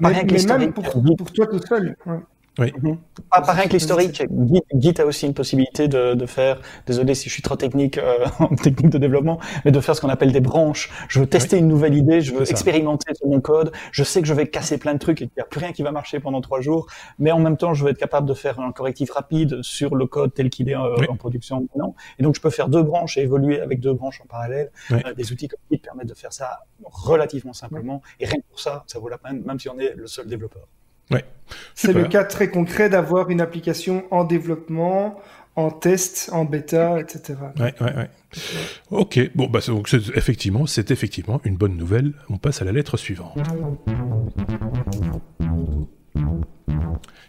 Mais, 0.00 0.24
mais 0.24 0.58
même 0.58 0.72
pour, 0.72 0.84
pour, 0.84 1.32
toi 1.32 1.46
tout 1.46 1.60
seul 1.66 1.96
ouais. 2.06 2.18
Oui. 2.58 2.70
Mm-hmm. 2.70 2.96
Pas 3.30 3.40
pareil 3.40 3.68
que 3.68 3.74
l'historique. 3.74 4.22
Git, 4.22 4.62
Git, 4.74 5.00
a 5.00 5.06
aussi 5.06 5.26
une 5.26 5.32
possibilité 5.32 5.88
de, 5.88 6.14
de, 6.14 6.26
faire, 6.26 6.60
désolé 6.86 7.14
si 7.14 7.28
je 7.28 7.34
suis 7.34 7.42
trop 7.42 7.56
technique 7.56 7.96
euh, 7.96 8.26
en 8.38 8.48
technique 8.54 8.90
de 8.90 8.98
développement, 8.98 9.40
mais 9.64 9.70
de 9.70 9.80
faire 9.80 9.96
ce 9.96 10.00
qu'on 10.02 10.10
appelle 10.10 10.32
des 10.32 10.40
branches. 10.40 10.90
Je 11.08 11.20
veux 11.20 11.26
tester 11.26 11.56
oui. 11.56 11.62
une 11.62 11.68
nouvelle 11.68 11.94
idée, 11.94 12.20
je 12.20 12.34
veux 12.34 12.50
expérimenter 12.50 13.14
sur 13.14 13.26
mon 13.28 13.40
code. 13.40 13.72
Je 13.90 14.04
sais 14.04 14.20
que 14.20 14.28
je 14.28 14.34
vais 14.34 14.48
casser 14.48 14.76
plein 14.76 14.92
de 14.92 14.98
trucs 14.98 15.22
et 15.22 15.26
qu'il 15.26 15.34
n'y 15.36 15.42
a 15.42 15.46
plus 15.46 15.60
rien 15.60 15.72
qui 15.72 15.82
va 15.82 15.92
marcher 15.92 16.20
pendant 16.20 16.40
trois 16.42 16.60
jours, 16.60 16.86
mais 17.18 17.32
en 17.32 17.38
même 17.38 17.56
temps, 17.56 17.72
je 17.72 17.84
veux 17.84 17.90
être 17.90 17.98
capable 17.98 18.28
de 18.28 18.34
faire 18.34 18.60
un 18.60 18.72
correctif 18.72 19.10
rapide 19.12 19.62
sur 19.62 19.94
le 19.94 20.06
code 20.06 20.34
tel 20.34 20.50
qu'il 20.50 20.68
est 20.68 20.76
euh, 20.76 20.96
oui. 20.98 21.06
en 21.08 21.16
production 21.16 21.60
maintenant. 21.60 21.94
Et 22.18 22.22
donc, 22.22 22.34
je 22.34 22.40
peux 22.40 22.50
faire 22.50 22.68
deux 22.68 22.82
branches 22.82 23.16
et 23.16 23.22
évoluer 23.22 23.60
avec 23.60 23.80
deux 23.80 23.94
branches 23.94 24.20
en 24.20 24.26
parallèle. 24.26 24.70
Oui. 24.90 24.98
Euh, 25.06 25.14
des 25.14 25.32
outils 25.32 25.48
comme 25.48 25.60
Git 25.70 25.78
permettent 25.78 26.08
de 26.08 26.14
faire 26.14 26.32
ça 26.32 26.60
relativement 26.84 27.54
simplement. 27.54 28.02
Et 28.20 28.26
rien 28.26 28.40
que 28.40 28.46
pour 28.50 28.60
ça, 28.60 28.84
ça 28.86 28.98
vaut 28.98 29.08
la 29.08 29.18
peine, 29.18 29.42
même 29.46 29.58
si 29.58 29.70
on 29.70 29.78
est 29.78 29.94
le 29.94 30.06
seul 30.06 30.26
développeur. 30.26 30.66
Ouais. 31.12 31.24
C'est 31.74 31.92
le 31.92 32.04
cas 32.04 32.24
très 32.24 32.48
concret 32.48 32.88
d'avoir 32.88 33.30
une 33.30 33.40
application 33.40 34.04
en 34.10 34.24
développement, 34.24 35.20
en 35.56 35.70
test, 35.70 36.30
en 36.32 36.44
bêta, 36.44 36.98
etc. 36.98 37.34
Ouais, 37.58 37.74
ouais, 37.80 37.96
ouais. 37.96 38.10
Ok, 38.90 39.20
bon, 39.34 39.48
bah, 39.48 39.60
donc 39.66 39.92
effectivement, 40.14 40.66
c'est 40.66 40.90
effectivement 40.90 41.40
une 41.44 41.56
bonne 41.56 41.76
nouvelle. 41.76 42.12
On 42.30 42.38
passe 42.38 42.62
à 42.62 42.64
la 42.64 42.72
lettre 42.72 42.96
suivante. 42.96 43.36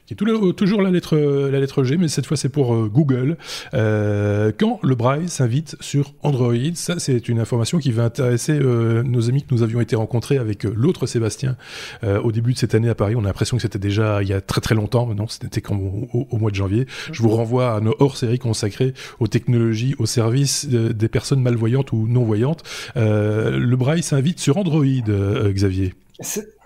Qui 0.05 0.13
est 0.13 0.53
toujours 0.53 0.81
la 0.81 0.91
lettre, 0.91 1.17
la 1.17 1.59
lettre 1.59 1.83
G, 1.83 1.97
mais 1.97 2.07
cette 2.07 2.25
fois 2.25 2.35
c'est 2.35 2.49
pour 2.49 2.73
euh, 2.73 2.89
Google. 2.91 3.37
Euh, 3.73 4.51
quand 4.57 4.79
le 4.83 4.95
Braille 4.95 5.29
s'invite 5.29 5.77
sur 5.79 6.13
Android, 6.23 6.53
ça 6.73 6.99
c'est 6.99 7.29
une 7.29 7.39
information 7.39 7.77
qui 7.77 7.91
va 7.91 8.03
intéresser 8.03 8.53
euh, 8.53 9.03
nos 9.03 9.29
amis 9.29 9.43
que 9.43 9.53
nous 9.53 9.63
avions 9.63 9.79
été 9.79 9.95
rencontrés 9.95 10.37
avec 10.37 10.63
l'autre 10.63 11.05
Sébastien 11.07 11.55
au 12.03 12.31
début 12.31 12.53
de 12.53 12.57
cette 12.57 12.75
année 12.75 12.89
à 12.89 12.95
Paris. 12.95 13.15
On 13.15 13.21
a 13.21 13.27
l'impression 13.27 13.57
que 13.57 13.61
c'était 13.61 13.79
déjà 13.79 14.21
il 14.21 14.27
y 14.27 14.33
a 14.33 14.41
très 14.41 14.61
très 14.61 14.75
longtemps, 14.75 15.13
non 15.13 15.27
C'était 15.27 15.61
comme 15.61 16.07
au, 16.13 16.37
mois 16.37 16.51
de 16.51 16.55
janvier. 16.55 16.85
Je 17.11 17.21
vous 17.21 17.29
renvoie 17.29 17.75
à 17.75 17.79
nos 17.79 17.95
hors-séries 17.99 18.39
consacrées 18.39 18.93
aux 19.19 19.27
technologies, 19.27 19.95
au 19.99 20.05
service 20.05 20.67
des 20.67 21.07
personnes 21.07 21.41
malvoyantes 21.41 21.91
ou 21.91 22.07
non-voyantes. 22.07 22.63
le 22.95 23.75
Braille 23.75 24.03
s'invite 24.03 24.39
sur 24.39 24.57
Android, 24.57 24.85
Xavier. 24.85 25.93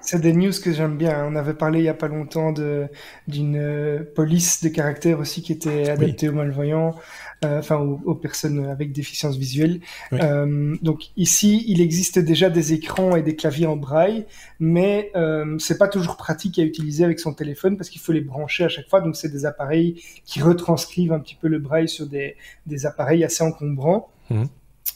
C'est 0.07 0.21
des 0.21 0.31
news 0.31 0.53
que 0.63 0.71
j'aime 0.71 0.95
bien. 0.95 1.25
On 1.25 1.35
avait 1.35 1.53
parlé 1.53 1.79
il 1.79 1.83
y 1.83 1.89
a 1.89 1.93
pas 1.93 2.07
longtemps 2.07 2.53
de 2.53 2.87
d'une 3.27 3.57
euh, 3.57 4.05
police 4.15 4.63
de 4.63 4.69
caractère 4.69 5.19
aussi 5.19 5.41
qui 5.41 5.51
était 5.51 5.89
adaptée 5.89 6.29
aux 6.29 6.31
malvoyants, 6.31 6.95
euh, 7.43 7.59
enfin 7.59 7.75
aux, 7.75 8.15
personnes 8.15 8.67
avec 8.67 8.93
déficience 8.93 9.35
visuelle. 9.35 9.81
Euh, 10.13 10.77
donc 10.81 11.07
ici, 11.17 11.65
il 11.67 11.81
existe 11.81 12.19
déjà 12.19 12.49
des 12.49 12.71
écrans 12.71 13.17
et 13.17 13.21
des 13.21 13.35
claviers 13.35 13.65
en 13.65 13.75
braille, 13.75 14.25
mais 14.61 15.11
euh, 15.17 15.57
c'est 15.59 15.77
pas 15.77 15.89
toujours 15.89 16.15
pratique 16.15 16.57
à 16.57 16.61
utiliser 16.61 17.03
avec 17.03 17.19
son 17.19 17.33
téléphone 17.33 17.75
parce 17.75 17.89
qu'il 17.89 17.99
faut 17.99 18.13
les 18.13 18.21
brancher 18.21 18.63
à 18.63 18.69
chaque 18.69 18.87
fois. 18.87 19.01
Donc 19.01 19.17
c'est 19.17 19.27
des 19.29 19.45
appareils 19.45 20.01
qui 20.23 20.41
retranscrivent 20.41 21.11
un 21.11 21.19
petit 21.19 21.35
peu 21.35 21.49
le 21.49 21.59
braille 21.59 21.89
sur 21.89 22.07
des 22.07 22.37
des 22.65 22.85
appareils 22.85 23.25
assez 23.25 23.43
encombrants. 23.43 24.09
Mmh. 24.29 24.45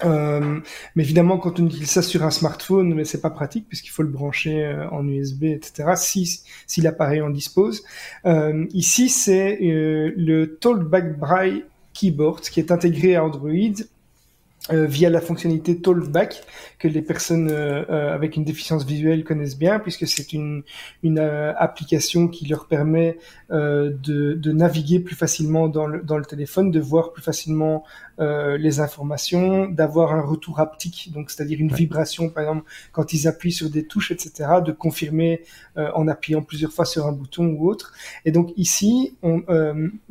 Euh, 0.03 0.59
mais 0.95 1.03
évidemment, 1.03 1.37
quand 1.37 1.59
on 1.59 1.65
utilise 1.67 1.89
ça 1.89 2.01
sur 2.01 2.23
un 2.23 2.31
smartphone, 2.31 2.93
mais 2.93 3.05
c'est 3.05 3.21
pas 3.21 3.29
pratique 3.29 3.67
puisqu'il 3.67 3.91
faut 3.91 4.03
le 4.03 4.09
brancher 4.09 4.63
euh, 4.63 4.89
en 4.89 5.07
USB, 5.07 5.43
etc. 5.43 5.93
Si, 5.95 6.81
l'appareil 6.81 7.21
en 7.21 7.29
dispose. 7.29 7.83
Euh, 8.25 8.65
ici, 8.73 9.09
c'est 9.09 9.57
le 9.61 10.57
Talkback 10.59 11.17
Braille 11.19 11.65
Keyboard 11.93 12.41
qui 12.41 12.59
est 12.59 12.71
intégré 12.71 13.15
à 13.15 13.23
Android 13.23 13.51
via 14.69 15.09
la 15.09 15.21
fonctionnalité 15.21 15.81
Talkback 15.81 16.43
que 16.77 16.87
les 16.87 17.01
personnes 17.01 17.51
avec 17.51 18.35
une 18.35 18.43
déficience 18.43 18.85
visuelle 18.85 19.23
connaissent 19.23 19.57
bien 19.57 19.79
puisque 19.79 20.07
c'est 20.07 20.33
une, 20.33 20.63
application 21.57 22.27
qui 22.27 22.47
leur 22.47 22.67
permet 22.67 23.17
de, 23.49 24.51
naviguer 24.51 24.99
plus 24.99 25.15
facilement 25.15 25.67
dans 25.67 25.87
le, 25.87 26.01
dans 26.01 26.17
le 26.17 26.25
téléphone, 26.25 26.71
de 26.71 26.79
voir 26.79 27.11
plus 27.11 27.23
facilement 27.23 27.83
les 28.21 28.79
informations, 28.79 29.67
d'avoir 29.67 30.13
un 30.13 30.21
retour 30.21 30.59
haptique, 30.59 31.11
donc 31.13 31.31
c'est-à-dire 31.31 31.59
une 31.59 31.73
vibration 31.73 32.29
par 32.29 32.43
exemple 32.43 32.69
quand 32.91 33.13
ils 33.13 33.27
appuient 33.27 33.51
sur 33.51 33.69
des 33.69 33.85
touches, 33.85 34.11
etc., 34.11 34.49
de 34.65 34.71
confirmer 34.71 35.43
en 35.75 36.07
appuyant 36.07 36.41
plusieurs 36.41 36.71
fois 36.71 36.85
sur 36.85 37.07
un 37.07 37.11
bouton 37.11 37.45
ou 37.47 37.69
autre. 37.69 37.93
Et 38.25 38.31
donc 38.31 38.53
ici, 38.57 39.15
on, 39.23 39.41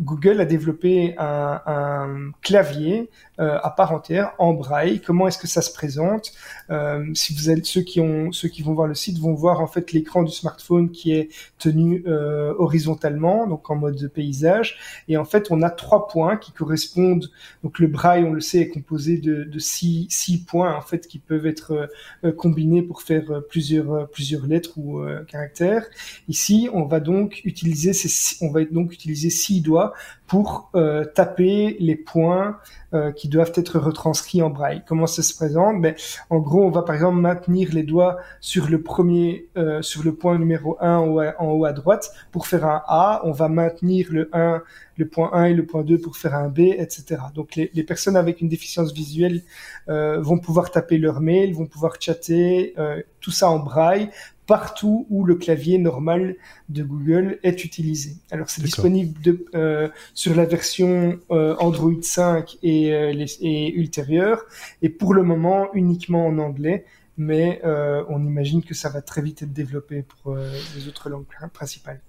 Google 0.01 0.41
a 0.41 0.45
développé 0.45 1.15
un, 1.19 1.61
un 1.67 2.31
clavier 2.43 3.11
à 3.39 3.71
part 3.71 3.93
entière 3.93 4.33
en 4.39 4.53
braille. 4.53 5.01
Comment 5.01 5.29
est-ce 5.29 5.39
que 5.39 5.47
ça 5.47 5.63
se 5.63 5.73
présente? 5.73 6.33
Euh, 6.71 7.05
Si 7.15 7.35
vous 7.35 7.51
êtes 7.51 7.67
ceux 7.67 7.83
qui 7.83 8.01
ont 8.01 8.33
ceux 8.33 8.49
qui 8.49 8.63
vont 8.63 8.75
voir 8.75 8.87
le 8.87 8.95
site 8.95 9.19
vont 9.19 9.35
voir 9.35 9.61
en 9.61 9.67
fait 9.67 9.93
l'écran 9.93 10.23
du 10.23 10.33
smartphone 10.33 10.91
qui 10.91 11.13
est 11.13 11.29
tenu 11.59 12.05
euh, 12.07 12.55
horizontalement, 12.59 13.47
donc 13.47 13.71
en 13.71 13.77
mode 13.77 14.09
paysage. 14.09 14.79
Et 15.09 15.17
en 15.17 15.25
fait, 15.25 15.49
on 15.51 15.63
a 15.63 15.71
trois 15.71 16.09
points 16.09 16.37
qui 16.37 16.53
correspondent. 16.53 17.31
Donc 17.63 17.79
le 17.79 17.89
braille, 18.01 18.25
on 18.25 18.33
le 18.33 18.41
sait, 18.41 18.61
est 18.61 18.69
composé 18.69 19.19
de, 19.19 19.45
de 19.45 19.59
six, 19.59 20.07
six 20.09 20.45
points 20.45 20.75
en 20.75 20.81
fait 20.81 21.07
qui 21.07 21.19
peuvent 21.19 21.47
être 21.47 21.91
euh, 22.25 22.33
combinés 22.33 22.83
pour 22.83 23.03
faire 23.03 23.43
plusieurs 23.49 24.09
plusieurs 24.11 24.47
lettres 24.47 24.79
ou 24.79 25.03
caractères. 25.29 25.87
Ici, 26.29 26.69
on 26.73 26.85
va 26.85 27.01
donc 27.01 27.43
utiliser 27.45 27.93
ces, 27.93 28.45
on 28.45 28.51
va 28.51 28.65
donc 28.65 28.93
utiliser 28.93 29.31
six 29.31 29.61
doigts 29.61 29.93
pour 30.27 30.71
taper 31.15 31.77
les 31.81 31.97
points 31.97 32.59
euh, 32.93 33.13
qui 33.13 33.29
doivent 33.29 33.53
être 33.55 33.79
retranscrits 33.79 34.43
en 34.43 34.51
braille. 34.51 34.83
Comment 34.85 35.07
ça 35.07 35.23
se 35.23 35.33
présente? 35.33 35.81
Ben, 35.81 35.95
En 36.29 36.41
gros, 36.41 36.65
on 36.65 36.71
va 36.71 36.83
par 36.83 36.97
exemple 36.97 37.19
maintenir 37.19 37.69
les 37.73 37.85
doigts 37.85 38.17
sur 38.41 38.69
le 38.69 38.83
premier, 38.83 39.47
euh, 39.57 39.81
sur 39.81 40.03
le 40.03 40.13
point 40.13 40.37
numéro 40.37 40.77
1 40.81 40.97
en 40.97 41.53
haut, 41.53 41.65
à, 41.65 41.73
droite 41.73 42.13
pour 42.33 42.49
faire 42.49 42.67
un 42.67 42.83
A. 42.89 43.21
On 43.23 43.31
va 43.31 43.49
maintenir 43.49 44.09
le 44.11 44.29
1, 44.33 44.65
le 45.01 45.09
point 45.09 45.31
1 45.33 45.47
et 45.47 45.55
le 45.55 45.67
point 45.67 45.83
2 45.83 45.99
pour 45.99 46.17
faire 46.17 46.35
un 46.35 46.49
B, 46.49 46.61
etc. 46.61 47.03
Donc 47.35 47.57
les, 47.57 47.71
les 47.75 47.83
personnes 47.83 48.17
avec 48.17 48.41
une 48.41 48.49
déficience 48.49 48.93
visuelle 48.93 49.43
euh, 49.89 50.21
vont 50.21 50.39
pouvoir 50.39 50.71
taper 50.71 50.99
leur 50.99 51.21
mail, 51.21 51.55
vont 51.55 51.67
pouvoir 51.67 51.97
chatter, 51.99 52.75
euh, 52.79 53.03
tout 53.21 53.33
ça 53.33 53.51
en 53.51 53.59
braille 53.59 54.11
partout 54.51 55.07
où 55.11 55.25
le 55.25 55.37
clavier 55.37 55.79
normal 55.79 56.35
de 56.71 56.83
Google 56.83 57.39
est 57.45 57.65
utilisé. 57.65 58.17
Alors 58.33 58.51
c'est 58.51 58.65
disponible 58.65 59.21
de, 59.23 59.47
euh, 59.55 59.89
sur 60.13 60.35
la 60.35 60.45
version 60.45 61.21
euh, 61.31 61.55
Android 61.61 62.03
5 62.03 62.59
et, 62.65 62.93
euh, 62.93 63.13
les, 63.13 63.33
et 63.43 63.73
ultérieure, 63.73 64.45
et 64.83 64.89
pour 64.89 65.15
le 65.15 65.23
moment 65.23 65.69
uniquement 65.73 66.27
en 66.27 66.39
anglais, 66.39 66.85
mais 67.17 67.61
euh, 67.65 68.03
on 68.09 68.27
imagine 68.27 68.65
que 68.65 68.75
ça 68.75 68.89
va 68.89 69.03
très 69.03 69.23
vite 69.23 69.43
être 69.43 69.53
développé 69.53 70.03
pour 70.03 70.33
euh, 70.33 70.51
les 70.75 70.89
autres 70.89 71.09
langues 71.09 71.27
principales. 71.53 72.01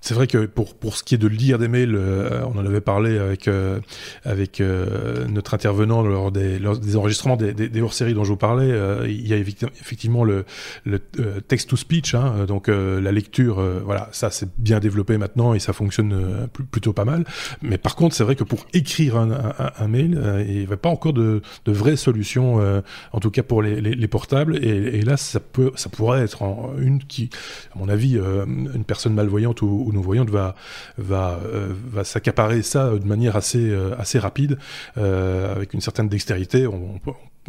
C'est 0.00 0.14
vrai 0.14 0.28
que 0.28 0.46
pour, 0.46 0.76
pour 0.76 0.96
ce 0.96 1.02
qui 1.02 1.16
est 1.16 1.18
de 1.18 1.26
lire 1.26 1.58
des 1.58 1.66
mails, 1.66 1.96
euh, 1.96 2.44
on 2.46 2.56
en 2.56 2.64
avait 2.64 2.80
parlé 2.80 3.18
avec, 3.18 3.48
euh, 3.48 3.80
avec 4.24 4.60
euh, 4.60 5.26
notre 5.26 5.54
intervenant 5.54 6.02
lors 6.02 6.30
des, 6.30 6.60
des 6.60 6.96
enregistrements 6.96 7.36
des, 7.36 7.52
des, 7.52 7.80
hors-séries 7.82 8.14
dont 8.14 8.22
je 8.22 8.30
vous 8.30 8.36
parlais. 8.36 8.68
il 9.08 9.26
y 9.26 9.34
a 9.34 9.36
effectivement 9.36 10.22
le, 10.22 10.44
le 10.84 11.00
text-to-speech, 11.40 12.14
hein, 12.14 12.44
donc 12.46 12.68
la 12.68 13.12
lecture, 13.12 13.62
voilà, 13.84 14.08
ça 14.12 14.30
c'est 14.30 14.48
bien 14.58 14.78
développé 14.78 15.18
maintenant 15.18 15.54
et 15.54 15.58
ça 15.58 15.72
fonctionne 15.72 16.48
plutôt 16.70 16.92
pas 16.92 17.04
mal. 17.04 17.24
Mais 17.62 17.78
par 17.78 17.96
contre, 17.96 18.14
c'est 18.14 18.24
vrai 18.24 18.36
que 18.36 18.44
pour 18.44 18.66
écrire 18.72 19.16
un, 19.16 19.54
un, 19.78 19.88
mail, 19.88 20.44
il 20.46 20.58
n'y 20.58 20.64
avait 20.64 20.76
pas 20.76 20.88
encore 20.88 21.12
de, 21.12 21.42
de 21.64 21.72
vraies 21.72 21.96
solutions, 21.96 22.60
en 23.12 23.20
tout 23.20 23.30
cas 23.30 23.42
pour 23.42 23.62
les, 23.62 23.80
les, 23.80 23.94
les 23.94 24.08
portables. 24.08 24.56
Et, 24.64 24.98
et, 24.98 25.02
là, 25.02 25.16
ça, 25.16 25.40
peut, 25.40 25.72
ça 25.74 25.88
pourrait 25.88 26.22
être 26.22 26.42
une 26.78 27.02
qui, 27.02 27.30
à 27.74 27.78
mon 27.78 27.88
avis, 27.88 28.16
une 28.16 28.84
personne 28.84 29.14
malvoyante 29.14 29.62
ou 29.62 29.87
où 29.88 29.92
nos 29.92 30.02
voyantes 30.02 30.30
va 30.30 30.54
va 30.98 31.40
euh, 31.44 31.72
va 31.90 32.04
s'accaparer 32.04 32.62
ça 32.62 32.90
de 32.90 33.06
manière 33.06 33.36
assez 33.36 33.70
euh, 33.70 33.94
assez 33.98 34.18
rapide 34.18 34.58
euh, 34.98 35.54
avec 35.54 35.74
une 35.74 35.80
certaine 35.80 36.08
dextérité. 36.08 36.66
On, 36.66 37.00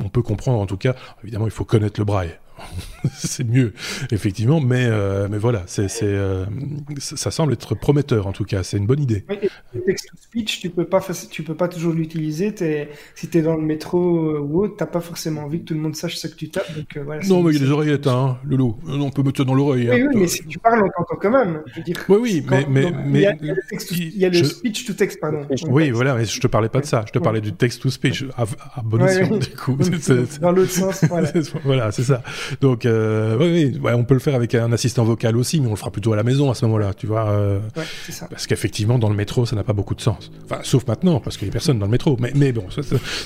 peut 0.09 0.21
comprendre 0.21 0.59
en 0.59 0.65
tout 0.65 0.77
cas. 0.77 0.95
Évidemment, 1.23 1.45
il 1.45 1.51
faut 1.51 1.65
connaître 1.65 1.99
le 1.99 2.05
braille. 2.05 2.33
c'est 3.13 3.43
mieux, 3.43 3.73
effectivement. 4.11 4.59
Mais, 4.59 4.85
euh, 4.87 5.27
mais 5.29 5.37
voilà, 5.37 5.63
c'est, 5.67 5.87
euh, 6.03 6.45
ça 6.97 7.31
semble 7.31 7.53
être 7.53 7.75
prometteur 7.75 8.27
en 8.27 8.31
tout 8.31 8.45
cas. 8.45 8.63
C'est 8.63 8.77
une 8.77 8.85
bonne 8.85 9.01
idée. 9.01 9.25
Oui, 9.29 9.37
le 9.73 9.81
text-to-speech, 9.81 10.59
tu 10.59 10.69
peux 10.69 10.85
pas, 10.85 11.01
tu 11.29 11.43
peux 11.43 11.55
pas 11.55 11.67
toujours 11.67 11.93
l'utiliser. 11.93 12.53
Si 13.15 13.27
tu 13.29 13.37
es 13.37 13.41
dans 13.41 13.55
le 13.55 13.61
métro 13.61 13.99
euh, 13.99 14.39
ou 14.39 14.63
autre, 14.63 14.75
t'as 14.77 14.85
pas 14.85 15.01
forcément 15.01 15.43
envie 15.43 15.59
que 15.59 15.65
tout 15.65 15.73
le 15.73 15.79
monde 15.79 15.95
sache 15.95 16.17
ce 16.17 16.27
que 16.27 16.35
tu 16.35 16.49
tapes. 16.49 16.73
Donc, 16.75 17.03
voilà, 17.03 17.23
non, 17.27 17.43
mais 17.43 17.51
il 17.51 17.59
y 17.59 17.63
a 17.63 17.65
des 17.65 17.71
oreillettes, 17.71 18.07
hein, 18.07 18.37
Loulou. 18.43 18.77
On 18.87 19.09
peut 19.09 19.23
mettre 19.23 19.37
ça 19.37 19.43
dans 19.43 19.53
l'oreille. 19.53 19.89
Oui, 19.89 20.01
hein. 20.01 20.07
oui, 20.09 20.19
mais 20.21 20.27
si 20.27 20.45
tu 20.45 20.59
parles, 20.59 20.83
on 20.83 20.89
t'entend 20.89 21.19
quand 21.19 21.31
même. 21.31 21.61
Je 21.67 21.77
veux 21.77 21.83
dire, 21.83 22.05
oui, 22.09 22.17
oui, 22.21 22.45
mais, 22.49 22.65
mais, 22.69 22.91
mais, 23.05 23.19
il 23.91 24.17
y 24.17 24.25
a 24.25 24.29
le, 24.29 24.43
speech-to-text, 24.43 25.19
pardon. 25.19 25.47
Oui, 25.67 25.91
voilà, 25.91 26.15
mais 26.15 26.25
je 26.25 26.39
te 26.39 26.47
parlais 26.47 26.69
pas 26.69 26.81
de 26.81 26.85
ça. 26.85 27.03
Je 27.07 27.11
te 27.11 27.19
parlais 27.19 27.41
du 27.41 27.53
text-to-speech 27.53 28.25
à, 28.37 28.43
à 28.75 28.81
bon 28.81 29.03
escient, 29.05 29.37
du 29.37 29.49
coup. 29.49 29.77
dans 30.41 30.51
l'autre 30.51 30.71
sens, 30.71 31.03
voilà. 31.05 31.31
voilà, 31.63 31.91
c'est 31.91 32.03
ça. 32.03 32.23
Donc, 32.61 32.85
euh, 32.85 33.37
oui, 33.39 33.79
oui 33.81 33.91
on 33.93 34.03
peut 34.03 34.13
le 34.13 34.19
faire 34.19 34.35
avec 34.35 34.55
un 34.55 34.71
assistant 34.71 35.03
vocal 35.03 35.37
aussi, 35.37 35.59
mais 35.59 35.67
on 35.67 35.71
le 35.71 35.75
fera 35.75 35.91
plutôt 35.91 36.13
à 36.13 36.15
la 36.15 36.23
maison 36.23 36.51
à 36.51 36.55
ce 36.55 36.65
moment-là, 36.65 36.93
tu 36.93 37.07
vois. 37.07 37.29
Euh, 37.29 37.59
ouais, 37.75 37.83
ça. 38.09 38.27
Parce 38.29 38.47
qu'effectivement, 38.47 38.99
dans 38.99 39.09
le 39.09 39.15
métro, 39.15 39.45
ça 39.45 39.55
n'a 39.55 39.63
pas 39.63 39.73
beaucoup 39.73 39.95
de 39.95 40.01
sens. 40.01 40.31
Enfin, 40.45 40.61
sauf 40.63 40.87
maintenant, 40.87 41.19
parce 41.19 41.37
qu'il 41.37 41.47
y 41.47 41.51
a 41.51 41.53
personne 41.53 41.79
dans 41.79 41.85
le 41.85 41.91
métro. 41.91 42.17
Mais, 42.19 42.31
mais 42.35 42.51
bon, 42.51 42.65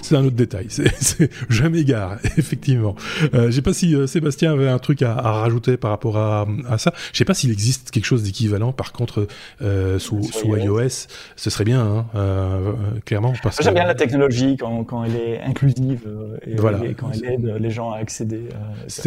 c'est 0.02 0.16
un 0.16 0.26
autre 0.26 0.36
détail. 0.36 0.68
C'est 0.70 1.30
jamais 1.50 1.84
gare, 1.84 2.18
effectivement. 2.38 2.96
Euh, 3.34 3.48
je 3.48 3.52
sais 3.52 3.62
pas 3.62 3.74
si 3.74 3.96
euh, 3.96 4.08
Sébastien 4.08 4.54
avait 4.54 4.70
un 4.70 4.80
truc 4.80 5.02
à, 5.02 5.14
à 5.14 5.32
rajouter 5.32 5.78
par 5.78 5.92
rapport 5.92 6.18
à, 6.18 6.48
à 6.70 6.78
ça. 6.78 6.94
Je 7.12 7.18
sais 7.18 7.26
pas 7.26 7.34
s'il 7.34 7.52
existe 7.52 7.92
quelque 7.92 8.06
chose 8.06 8.24
d'équivalent, 8.24 8.74
par 8.74 8.92
contre, 8.92 9.28
euh, 9.62 10.00
sous, 10.00 10.24
sous 10.24 10.56
iOS. 10.56 11.08
ce 11.36 11.50
serait 11.50 11.64
bien, 11.64 11.82
hein, 11.82 12.06
euh, 12.16 12.74
clairement. 13.06 13.34
J'aime 13.60 13.74
bien 13.74 13.86
la 13.86 13.96
technologie 13.96 14.58
quand, 14.58 14.84
quand 14.84 15.04
elle 15.04 15.16
est 15.16 15.42
inclusive 15.42 16.02
et, 16.46 16.56
voilà. 16.56 16.84
et 16.86 16.94
quand 16.94 17.12
elle 17.14 17.34
aide 17.34 17.56
les 17.60 17.70
gens 17.70 17.92
à 17.92 17.98
accéder. 17.98 18.44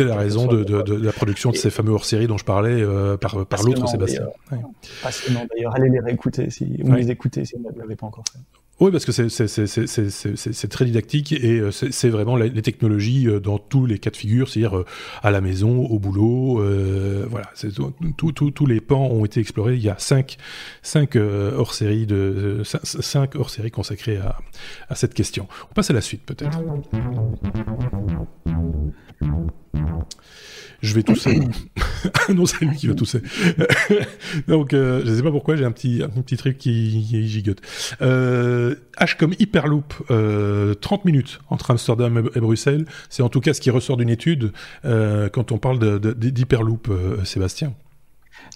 La 0.06 0.16
raison 0.16 0.46
de, 0.46 0.64
de, 0.64 0.82
de, 0.82 0.94
la 0.94 1.12
production 1.12 1.50
de 1.50 1.56
ces 1.56 1.70
fameux 1.70 1.92
hors-séries 1.92 2.26
dont 2.26 2.38
je 2.38 2.44
parlais 2.44 2.80
euh, 2.82 3.16
par, 3.16 3.46
par 3.46 3.62
l'autre 3.62 3.88
Sébastien. 3.88 4.26
Ouais. 4.50 4.58
D'ailleurs, 5.50 5.74
allez 5.74 5.88
les 5.88 6.00
réécouter 6.00 6.50
si 6.50 6.82
vous 6.82 6.92
les 6.94 7.10
écoutez 7.10 7.44
si 7.44 7.56
vous 7.56 7.70
ne 7.70 7.78
l'avez 7.78 7.96
pas 7.96 8.06
encore 8.06 8.24
fait. 8.32 8.38
Oui, 8.78 8.90
parce 8.90 9.06
que 9.06 9.12
c'est 9.12 10.68
très 10.68 10.84
didactique 10.84 11.32
et 11.32 11.60
euh, 11.60 11.70
c'est 11.70 12.10
vraiment 12.10 12.36
les 12.36 12.60
technologies 12.60 13.26
euh, 13.26 13.40
dans 13.40 13.58
tous 13.58 13.86
les 13.86 13.98
cas 13.98 14.10
de 14.10 14.16
figure, 14.16 14.50
c'est-à-dire 14.50 14.84
à 15.22 15.30
la 15.30 15.40
maison, 15.40 15.86
au 15.86 15.98
boulot, 15.98 16.60
euh, 16.60 17.26
voilà, 17.30 17.50
tous 18.18 18.66
les 18.66 18.80
pans 18.82 19.06
ont 19.06 19.24
été 19.24 19.40
explorés. 19.40 19.76
Il 19.76 19.82
y 19.82 19.88
a 19.88 19.96
cinq, 19.98 20.36
hors-séries 21.16 22.06
de 22.06 22.62
à, 24.88 24.94
cette 24.94 25.14
question. 25.14 25.48
On 25.70 25.74
passe 25.74 25.90
à 25.90 25.94
la 25.94 26.02
suite 26.02 26.22
peut-être. 26.26 26.60
Je 30.82 30.94
vais 30.94 31.02
tousser. 31.02 31.40
non, 32.34 32.46
c'est 32.46 32.64
lui 32.64 32.76
qui 32.76 32.86
va 32.86 32.94
tousser. 32.94 33.22
Donc, 34.48 34.74
euh, 34.74 35.02
je 35.04 35.14
sais 35.14 35.22
pas 35.22 35.30
pourquoi, 35.30 35.56
j'ai 35.56 35.64
un 35.64 35.72
petit, 35.72 36.02
un 36.02 36.22
petit 36.22 36.36
truc 36.36 36.58
qui, 36.58 37.04
qui 37.08 37.26
gigote. 37.26 37.60
Euh, 38.02 38.65
H 38.98 39.16
comme 39.16 39.34
Hyperloop, 39.38 39.94
euh, 40.10 40.74
30 40.74 41.04
minutes 41.04 41.40
entre 41.50 41.70
Amsterdam 41.70 42.30
et 42.34 42.40
Bruxelles. 42.40 42.86
C'est 43.08 43.22
en 43.22 43.28
tout 43.28 43.40
cas 43.40 43.54
ce 43.54 43.60
qui 43.60 43.70
ressort 43.70 43.96
d'une 43.96 44.08
étude 44.08 44.52
euh, 44.84 45.28
quand 45.28 45.52
on 45.52 45.58
parle 45.58 46.00
d'Hyperloop, 46.00 46.88
euh, 46.88 47.24
Sébastien. 47.24 47.74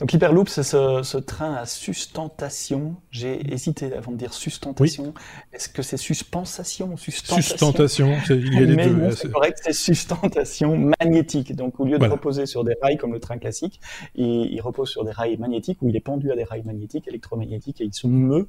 Donc 0.00 0.12
l'Hyperloop, 0.12 0.48
c'est 0.48 0.62
ce, 0.62 1.02
ce, 1.02 1.18
train 1.18 1.54
à 1.54 1.66
sustentation. 1.66 2.96
J'ai 3.10 3.52
hésité 3.52 3.92
avant 3.92 4.12
de 4.12 4.16
dire 4.16 4.32
sustentation. 4.32 5.12
Est-ce 5.52 5.68
que 5.68 5.82
c'est 5.82 5.98
suspensation 5.98 6.96
sustentation 6.96 7.42
Sustentation, 7.42 8.16
il 8.30 8.54
y 8.54 8.56
a 8.58 8.60
les 8.62 8.76
Mais 8.76 8.86
deux. 8.88 8.94
non, 8.96 9.10
c'est 9.10 9.30
correct, 9.30 9.58
c'est 9.62 9.74
sustentation 9.74 10.76
magnétique. 11.00 11.54
Donc 11.54 11.78
au 11.80 11.84
lieu 11.84 11.92
de 11.92 11.98
Voilà. 11.98 12.14
reposer 12.14 12.46
sur 12.46 12.64
des 12.64 12.74
rails 12.82 12.96
comme 12.96 13.12
le 13.12 13.20
train 13.20 13.36
classique, 13.36 13.78
il, 14.14 14.26
il 14.52 14.60
repose 14.62 14.88
sur 14.88 15.04
des 15.04 15.10
rails 15.12 15.36
magnétiques 15.36 15.82
où 15.82 15.88
il 15.90 15.96
est 15.96 16.00
pendu 16.00 16.32
à 16.32 16.36
des 16.36 16.44
rails 16.44 16.64
magnétiques, 16.64 17.06
électromagnétiques 17.06 17.80
et 17.82 17.84
il 17.84 17.92
se 17.94 18.06
meut, 18.06 18.48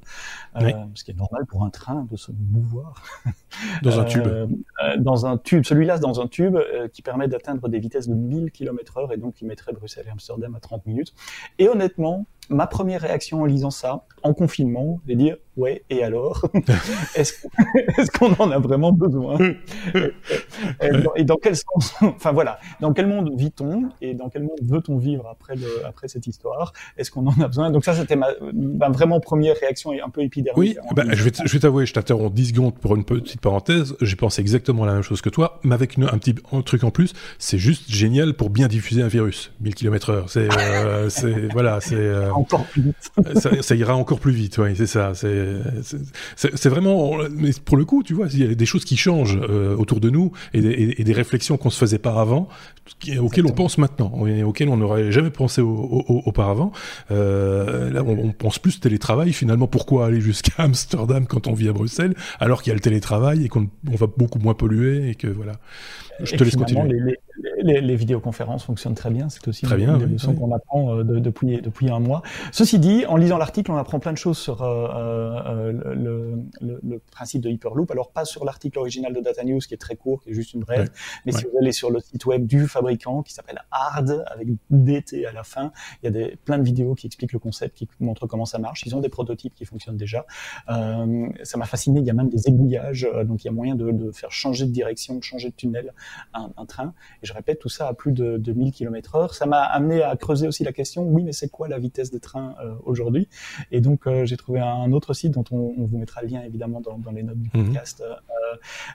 euh, 0.56 0.60
Oui. 0.64 0.72
ce 0.94 1.04
qui 1.04 1.10
est 1.10 1.14
normal 1.18 1.44
pour 1.46 1.64
un 1.64 1.70
train 1.70 2.06
de 2.10 2.16
se 2.16 2.32
mouvoir. 2.50 3.02
Dans 3.82 4.00
un 4.00 4.04
Euh, 4.04 4.06
tube. 4.06 4.26
euh, 4.26 4.46
dans 4.98 5.26
un 5.26 5.36
tube. 5.36 5.64
Celui-là, 5.64 5.98
dans 5.98 6.20
un 6.20 6.26
tube 6.28 6.56
euh, 6.56 6.88
qui 6.88 7.02
permet 7.02 7.28
d'atteindre 7.28 7.68
des 7.68 7.78
vitesses 7.78 8.08
de 8.08 8.14
1000 8.14 8.50
km 8.52 8.96
heure 8.96 9.12
et 9.12 9.18
donc 9.18 9.34
qui 9.34 9.44
mettrait 9.44 9.72
Bruxelles 9.72 10.06
et 10.08 10.10
Amsterdam 10.10 10.54
à 10.54 10.60
30 10.60 10.86
minutes. 10.86 11.12
Et 11.58 11.68
honnêtement, 11.68 12.26
ma 12.50 12.66
première 12.66 13.00
réaction 13.00 13.42
en 13.42 13.44
lisant 13.44 13.70
ça, 13.70 14.04
en 14.22 14.34
confinement, 14.34 15.00
c'est 15.06 15.14
de 15.14 15.18
dire, 15.18 15.36
ouais, 15.56 15.82
et 15.90 16.04
alors 16.04 16.42
Est-ce 17.16 17.32
qu'on 18.18 18.32
en 18.34 18.50
a 18.50 18.58
vraiment 18.58 18.92
besoin? 18.92 19.36
Et, 20.80 20.90
dans, 21.02 21.14
et 21.16 21.24
dans 21.24 21.36
quel 21.36 21.56
sens? 21.56 21.94
Enfin 22.02 22.32
voilà, 22.32 22.58
dans 22.80 22.92
quel 22.92 23.06
monde 23.06 23.32
vit-on? 23.36 23.88
Et 24.00 24.14
dans 24.14 24.28
quel 24.28 24.42
monde 24.42 24.58
veut-on 24.62 24.96
vivre 24.98 25.26
après, 25.28 25.56
le, 25.56 25.84
après 25.86 26.08
cette 26.08 26.26
histoire? 26.26 26.72
Est-ce 26.96 27.10
qu'on 27.10 27.26
en 27.26 27.40
a 27.40 27.48
besoin? 27.48 27.70
Donc 27.70 27.84
ça, 27.84 27.94
c'était 27.94 28.16
ma, 28.16 28.28
ma 28.52 28.88
vraiment 28.90 29.18
première 29.20 29.56
réaction 29.56 29.92
et 29.92 30.00
un 30.00 30.08
peu 30.08 30.22
épidermique. 30.22 30.56
Oui, 30.58 30.76
en 30.88 30.94
bah, 30.94 31.04
je 31.12 31.24
vais, 31.24 31.30
t'avouer, 31.58 31.86
je 31.86 31.92
t'interromps 31.94 32.32
10 32.32 32.48
secondes 32.48 32.74
pour 32.74 32.94
une 32.94 33.04
petite 33.04 33.40
parenthèse. 33.40 33.96
J'ai 34.00 34.16
pensé 34.16 34.40
exactement 34.40 34.84
la 34.84 34.94
même 34.94 35.02
chose 35.02 35.20
que 35.20 35.30
toi, 35.30 35.58
mais 35.64 35.74
avec 35.74 35.96
une- 35.96 36.04
un 36.04 36.18
petit 36.18 36.34
un 36.52 36.62
truc 36.62 36.84
en 36.84 36.90
plus. 36.90 37.12
C'est 37.38 37.58
juste 37.58 37.90
génial 37.90 38.34
pour 38.34 38.50
bien 38.50 38.68
diffuser 38.68 39.02
un 39.02 39.08
virus. 39.08 39.52
1000 39.60 39.74
km 39.74 40.10
heure. 40.10 40.30
C'est, 40.30 40.48
euh, 40.52 41.08
voilà, 41.52 41.80
c'est, 41.80 41.94
euh, 41.96 42.31
Encore 42.36 42.64
plus 42.66 42.82
vite. 42.82 42.96
ça, 43.40 43.50
ça 43.62 43.74
ira 43.74 43.94
encore 43.96 44.18
plus 44.20 44.32
vite, 44.32 44.58
oui, 44.58 44.74
c'est 44.76 44.86
ça. 44.86 45.12
C'est, 45.14 46.68
vraiment, 46.68 47.12
mais 47.30 47.50
pour 47.64 47.76
le 47.76 47.84
coup, 47.84 48.02
tu 48.02 48.14
vois, 48.14 48.26
il 48.32 48.38
y 48.38 48.44
a 48.50 48.54
des 48.54 48.66
choses 48.66 48.84
qui 48.84 48.96
changent 48.96 49.38
euh, 49.40 49.76
autour 49.76 50.00
de 50.00 50.10
nous 50.10 50.32
et 50.54 50.60
des, 50.60 50.68
et- 50.70 51.00
et 51.00 51.04
des 51.04 51.12
réflexions 51.12 51.56
qu'on 51.56 51.70
se 51.70 51.78
faisait 51.78 51.98
pas 51.98 52.20
avant, 52.20 52.48
qui- 52.98 53.18
auxquelles 53.18 53.46
on 53.46 53.52
pense 53.52 53.78
maintenant, 53.78 54.26
et 54.26 54.42
auxquelles 54.42 54.68
on 54.68 54.76
n'aurait 54.76 55.12
jamais 55.12 55.30
pensé 55.30 55.60
au- 55.60 55.68
au- 55.68 56.04
au- 56.08 56.22
auparavant. 56.26 56.72
Euh, 57.10 57.90
là, 57.90 58.02
on, 58.04 58.18
on 58.18 58.32
pense 58.32 58.58
plus 58.58 58.80
télétravail. 58.80 59.32
Finalement, 59.32 59.66
pourquoi 59.66 60.06
aller 60.06 60.20
jusqu'à 60.20 60.52
Amsterdam 60.62 61.26
quand 61.26 61.46
on 61.46 61.52
vit 61.54 61.68
à 61.68 61.72
Bruxelles, 61.72 62.14
alors 62.40 62.62
qu'il 62.62 62.70
y 62.70 62.72
a 62.72 62.74
le 62.74 62.80
télétravail 62.80 63.44
et 63.44 63.48
qu'on 63.48 63.68
on 63.90 63.96
va 63.96 64.06
beaucoup 64.06 64.38
moins 64.38 64.54
polluer 64.54 65.08
et 65.10 65.14
que 65.14 65.26
voilà. 65.28 65.52
Je 66.20 66.36
te 66.36 66.44
laisse 66.44 66.56
continuer. 66.56 66.88
Les, 67.00 67.18
les, 67.62 67.80
les, 67.80 67.96
vidéoconférences 67.96 68.64
fonctionnent 68.64 68.94
très 68.94 69.10
bien. 69.10 69.28
C'est 69.28 69.46
aussi 69.48 69.64
Très 69.64 69.76
une 69.78 69.84
bien, 69.84 69.96
des 69.98 70.04
oui, 70.04 70.36
qu'on 70.36 70.52
apprend 70.52 70.96
euh, 70.98 71.04
de- 71.04 71.18
depuis, 71.18 71.60
depuis 71.60 71.90
un 71.90 71.98
mois. 72.00 72.22
Ceci 72.50 72.78
dit, 72.78 73.06
en 73.06 73.16
lisant 73.16 73.38
l'article, 73.38 73.70
on 73.72 73.76
apprend 73.76 73.98
plein 74.00 74.12
de 74.12 74.18
choses 74.18 74.36
sur 74.38 74.62
euh, 74.62 74.88
euh, 75.46 75.72
le, 75.94 76.34
le, 76.60 76.80
le 76.82 76.98
principe 77.10 77.40
de 77.42 77.48
Hyperloop. 77.50 77.90
Alors, 77.90 78.10
pas 78.10 78.24
sur 78.24 78.44
l'article 78.44 78.78
original 78.78 79.12
de 79.14 79.20
Data 79.20 79.42
News, 79.44 79.60
qui 79.60 79.74
est 79.74 79.78
très 79.78 79.96
court, 79.96 80.22
qui 80.22 80.30
est 80.30 80.34
juste 80.34 80.52
une 80.54 80.60
brève, 80.60 80.80
Ouais. 80.82 80.88
mais 81.26 81.32
si 81.32 81.44
vous 81.44 81.50
allez 81.60 81.72
sur 81.72 81.90
le 81.90 82.00
site 82.00 82.24
web 82.26 82.46
du 82.46 82.66
fabricant, 82.66 83.22
qui 83.22 83.32
s'appelle 83.32 83.62
Hard, 83.70 84.24
avec 84.28 84.48
DT 84.70 85.26
à 85.26 85.32
la 85.32 85.44
fin, 85.44 85.72
il 86.02 86.06
y 86.06 86.08
a 86.08 86.10
des, 86.10 86.36
plein 86.44 86.58
de 86.58 86.64
vidéos 86.64 86.94
qui 86.94 87.06
expliquent 87.06 87.32
le 87.32 87.38
concept, 87.38 87.76
qui 87.76 87.88
montrent 88.00 88.26
comment 88.26 88.44
ça 88.46 88.58
marche. 88.58 88.82
Ils 88.86 88.94
ont 88.96 89.00
des 89.00 89.08
prototypes 89.08 89.54
qui 89.54 89.64
fonctionnent 89.64 89.96
déjà. 89.96 90.26
Euh, 90.70 91.26
ça 91.42 91.58
m'a 91.58 91.66
fasciné. 91.66 92.00
Il 92.00 92.06
y 92.06 92.10
a 92.10 92.14
même 92.14 92.28
des 92.28 92.48
aiguillages, 92.48 93.08
donc 93.24 93.44
il 93.44 93.46
y 93.46 93.50
a 93.50 93.52
moyen 93.52 93.74
de, 93.74 93.90
de 93.90 94.10
faire 94.12 94.30
changer 94.32 94.66
de 94.66 94.70
direction, 94.72 95.16
de 95.16 95.22
changer 95.22 95.50
de 95.50 95.54
tunnel 95.54 95.92
un, 96.34 96.50
un 96.56 96.66
train. 96.66 96.94
Et 97.22 97.26
je 97.26 97.32
répète, 97.32 97.58
tout 97.58 97.68
ça 97.68 97.88
à 97.88 97.94
plus 97.94 98.12
de, 98.12 98.36
de 98.38 98.52
1000 98.52 98.72
km 98.72 99.14
heure. 99.16 99.34
Ça 99.34 99.46
m'a 99.46 99.62
amené 99.62 100.02
à 100.02 100.16
creuser 100.16 100.46
aussi 100.48 100.64
la 100.64 100.72
question, 100.72 101.02
oui, 101.04 101.22
mais 101.22 101.32
c'est 101.32 101.48
quoi 101.48 101.68
la 101.68 101.78
vitesse 101.78 102.10
des 102.10 102.20
trains 102.20 102.54
euh, 102.62 102.74
aujourd'hui? 102.84 103.28
Et 103.70 103.80
donc, 103.80 104.06
euh, 104.06 104.24
j'ai 104.24 104.36
trouvé 104.36 104.60
un 104.60 104.92
autre 104.92 105.14
site 105.14 105.32
dont 105.32 105.44
on, 105.50 105.74
on 105.78 105.84
vous 105.86 105.98
mettra 105.98 106.22
le 106.22 106.28
lien 106.28 106.42
évidemment 106.42 106.80
dans, 106.80 106.98
dans 106.98 107.10
les 107.12 107.22
notes 107.22 107.38
du 107.38 107.50
Mhm. 107.54 107.66
podcast, 107.66 108.00
euh, 108.06 108.14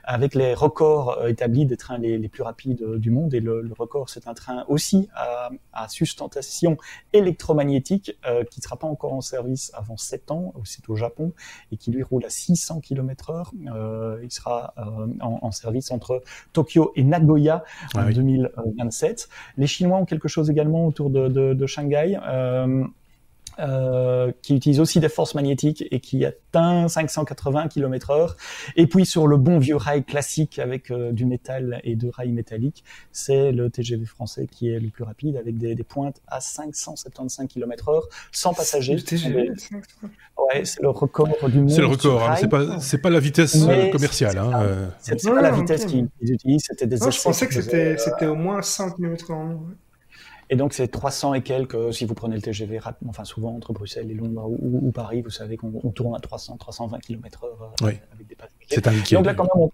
avec 0.03 0.35
les 0.35 0.53
records 0.53 1.17
euh, 1.19 1.27
établis 1.27 1.65
des 1.65 1.77
trains 1.77 1.97
les, 1.97 2.17
les 2.17 2.29
plus 2.29 2.43
rapides 2.43 2.81
euh, 2.81 2.97
du 2.99 3.11
monde. 3.11 3.33
Et 3.33 3.39
le, 3.39 3.61
le 3.61 3.73
record, 3.77 4.09
c'est 4.09 4.27
un 4.27 4.33
train 4.33 4.65
aussi 4.67 5.09
à, 5.15 5.49
à 5.73 5.87
sustentation 5.89 6.77
électromagnétique 7.31 8.17
euh, 8.25 8.43
qui 8.43 8.59
ne 8.59 8.63
sera 8.63 8.77
pas 8.77 8.87
encore 8.87 9.13
en 9.13 9.21
service 9.21 9.71
avant 9.75 9.97
7 9.97 10.31
ans. 10.31 10.53
C'est 10.63 10.87
au 10.89 10.95
Japon 10.95 11.33
et 11.71 11.77
qui 11.77 11.91
lui 11.91 12.03
roule 12.03 12.25
à 12.25 12.29
600 12.29 12.79
km 12.81 13.29
heure. 13.31 13.51
Euh, 13.73 14.19
il 14.23 14.31
sera 14.31 14.73
euh, 14.77 14.83
en, 15.21 15.39
en 15.41 15.51
service 15.51 15.91
entre 15.91 16.23
Tokyo 16.53 16.91
et 16.97 17.03
Nagoya 17.03 17.63
en 17.95 17.99
Ah 17.99 18.05
oui. 18.07 18.13
2027. 18.13 19.29
Les 19.57 19.67
Chinois 19.67 19.97
ont 19.97 20.05
quelque 20.05 20.27
chose 20.27 20.49
également 20.49 20.85
autour 20.85 21.09
de, 21.09 21.29
de, 21.29 21.53
de 21.53 21.65
Shanghai. 21.65 22.17
Euh, 22.27 22.83
euh, 23.59 24.31
qui 24.41 24.55
utilise 24.55 24.79
aussi 24.79 24.99
des 24.99 25.09
forces 25.09 25.35
magnétiques 25.35 25.85
et 25.91 25.99
qui 25.99 26.25
atteint 26.25 26.87
580 26.87 27.67
km 27.67 28.11
heure. 28.11 28.37
Et 28.75 28.87
puis 28.87 29.05
sur 29.05 29.27
le 29.27 29.37
bon 29.37 29.59
vieux 29.59 29.75
rail 29.75 30.03
classique 30.03 30.59
avec 30.59 30.91
euh, 30.91 31.11
du 31.11 31.25
métal 31.25 31.81
et 31.83 31.95
de 31.95 32.09
rails 32.09 32.31
métalliques, 32.31 32.83
c'est 33.11 33.51
le 33.51 33.69
TGV 33.69 34.05
français 34.05 34.47
qui 34.49 34.69
est 34.69 34.79
le 34.79 34.89
plus 34.89 35.03
rapide 35.03 35.37
avec 35.37 35.57
des, 35.57 35.75
des 35.75 35.83
pointes 35.83 36.21
à 36.27 36.41
575 36.41 37.47
km 37.47 37.89
heure 37.89 38.07
sans 38.31 38.53
passagers. 38.53 38.95
Le 38.95 39.01
TGV, 39.01 39.51
Ouais, 40.37 40.65
c'est 40.65 40.81
le 40.81 40.89
record 40.89 41.27
du 41.49 41.59
monde. 41.59 41.69
C'est 41.69 41.81
le 41.81 41.87
record, 41.87 42.21
hein, 42.21 42.35
c'est 42.39 42.47
pas, 42.47 42.79
c'est 42.79 42.99
pas 42.99 43.09
la 43.09 43.19
vitesse 43.19 43.55
Mais 43.65 43.89
euh, 43.89 43.91
commerciale. 43.91 44.33
c'est 44.33 44.37
Hein, 44.37 44.51
euh. 44.63 44.87
C'est 44.99 45.29
pas 45.29 45.41
la 45.41 45.51
vitesse 45.51 45.85
qu'ils 45.85 46.07
qu'ils 46.19 46.33
utilisent, 46.33 46.65
c'était 46.67 46.85
des 46.85 46.97
Non, 46.97 47.09
je 47.09 47.21
pensais 47.21 47.47
que 47.47 47.53
c'était 47.53 47.95
euh, 47.95 47.97
c'était 47.97 48.27
au 48.27 48.35
moins 48.35 48.61
100 48.61 48.91
km 48.91 49.31
en 49.31 49.51
ouais. 49.53 49.75
Et 50.49 50.55
donc 50.55 50.73
c'est 50.73 50.87
300 50.87 51.33
et 51.33 51.41
quelques 51.41 51.75
euh, 51.75 51.91
si 51.91 52.05
vous 52.05 52.13
prenez 52.13 52.35
le 52.35 52.41
TGV 52.41 52.79
enfin 53.07 53.25
souvent 53.25 53.53
entre 53.55 53.73
Bruxelles 53.73 54.09
et 54.09 54.13
Londres 54.13 54.49
ou, 54.49 54.91
Paris, 54.91 55.21
vous 55.21 55.29
savez 55.29 55.57
qu'on 55.57 55.73
on 55.83 55.91
tourne 55.91 56.15
à 56.15 56.19
300, 56.19 56.57
320 56.57 56.99
km 56.99 57.43
heure 57.45 57.73
Oui. 57.81 57.93
avec 58.13 58.27
des 58.27 58.35
passagers. 58.35 58.55
C'est 58.69 58.87
indiqué. 58.87 59.15
Donc 59.15 59.25
là 59.25 59.33
quand 59.33 59.43
même 59.43 59.51
on, 59.55 59.71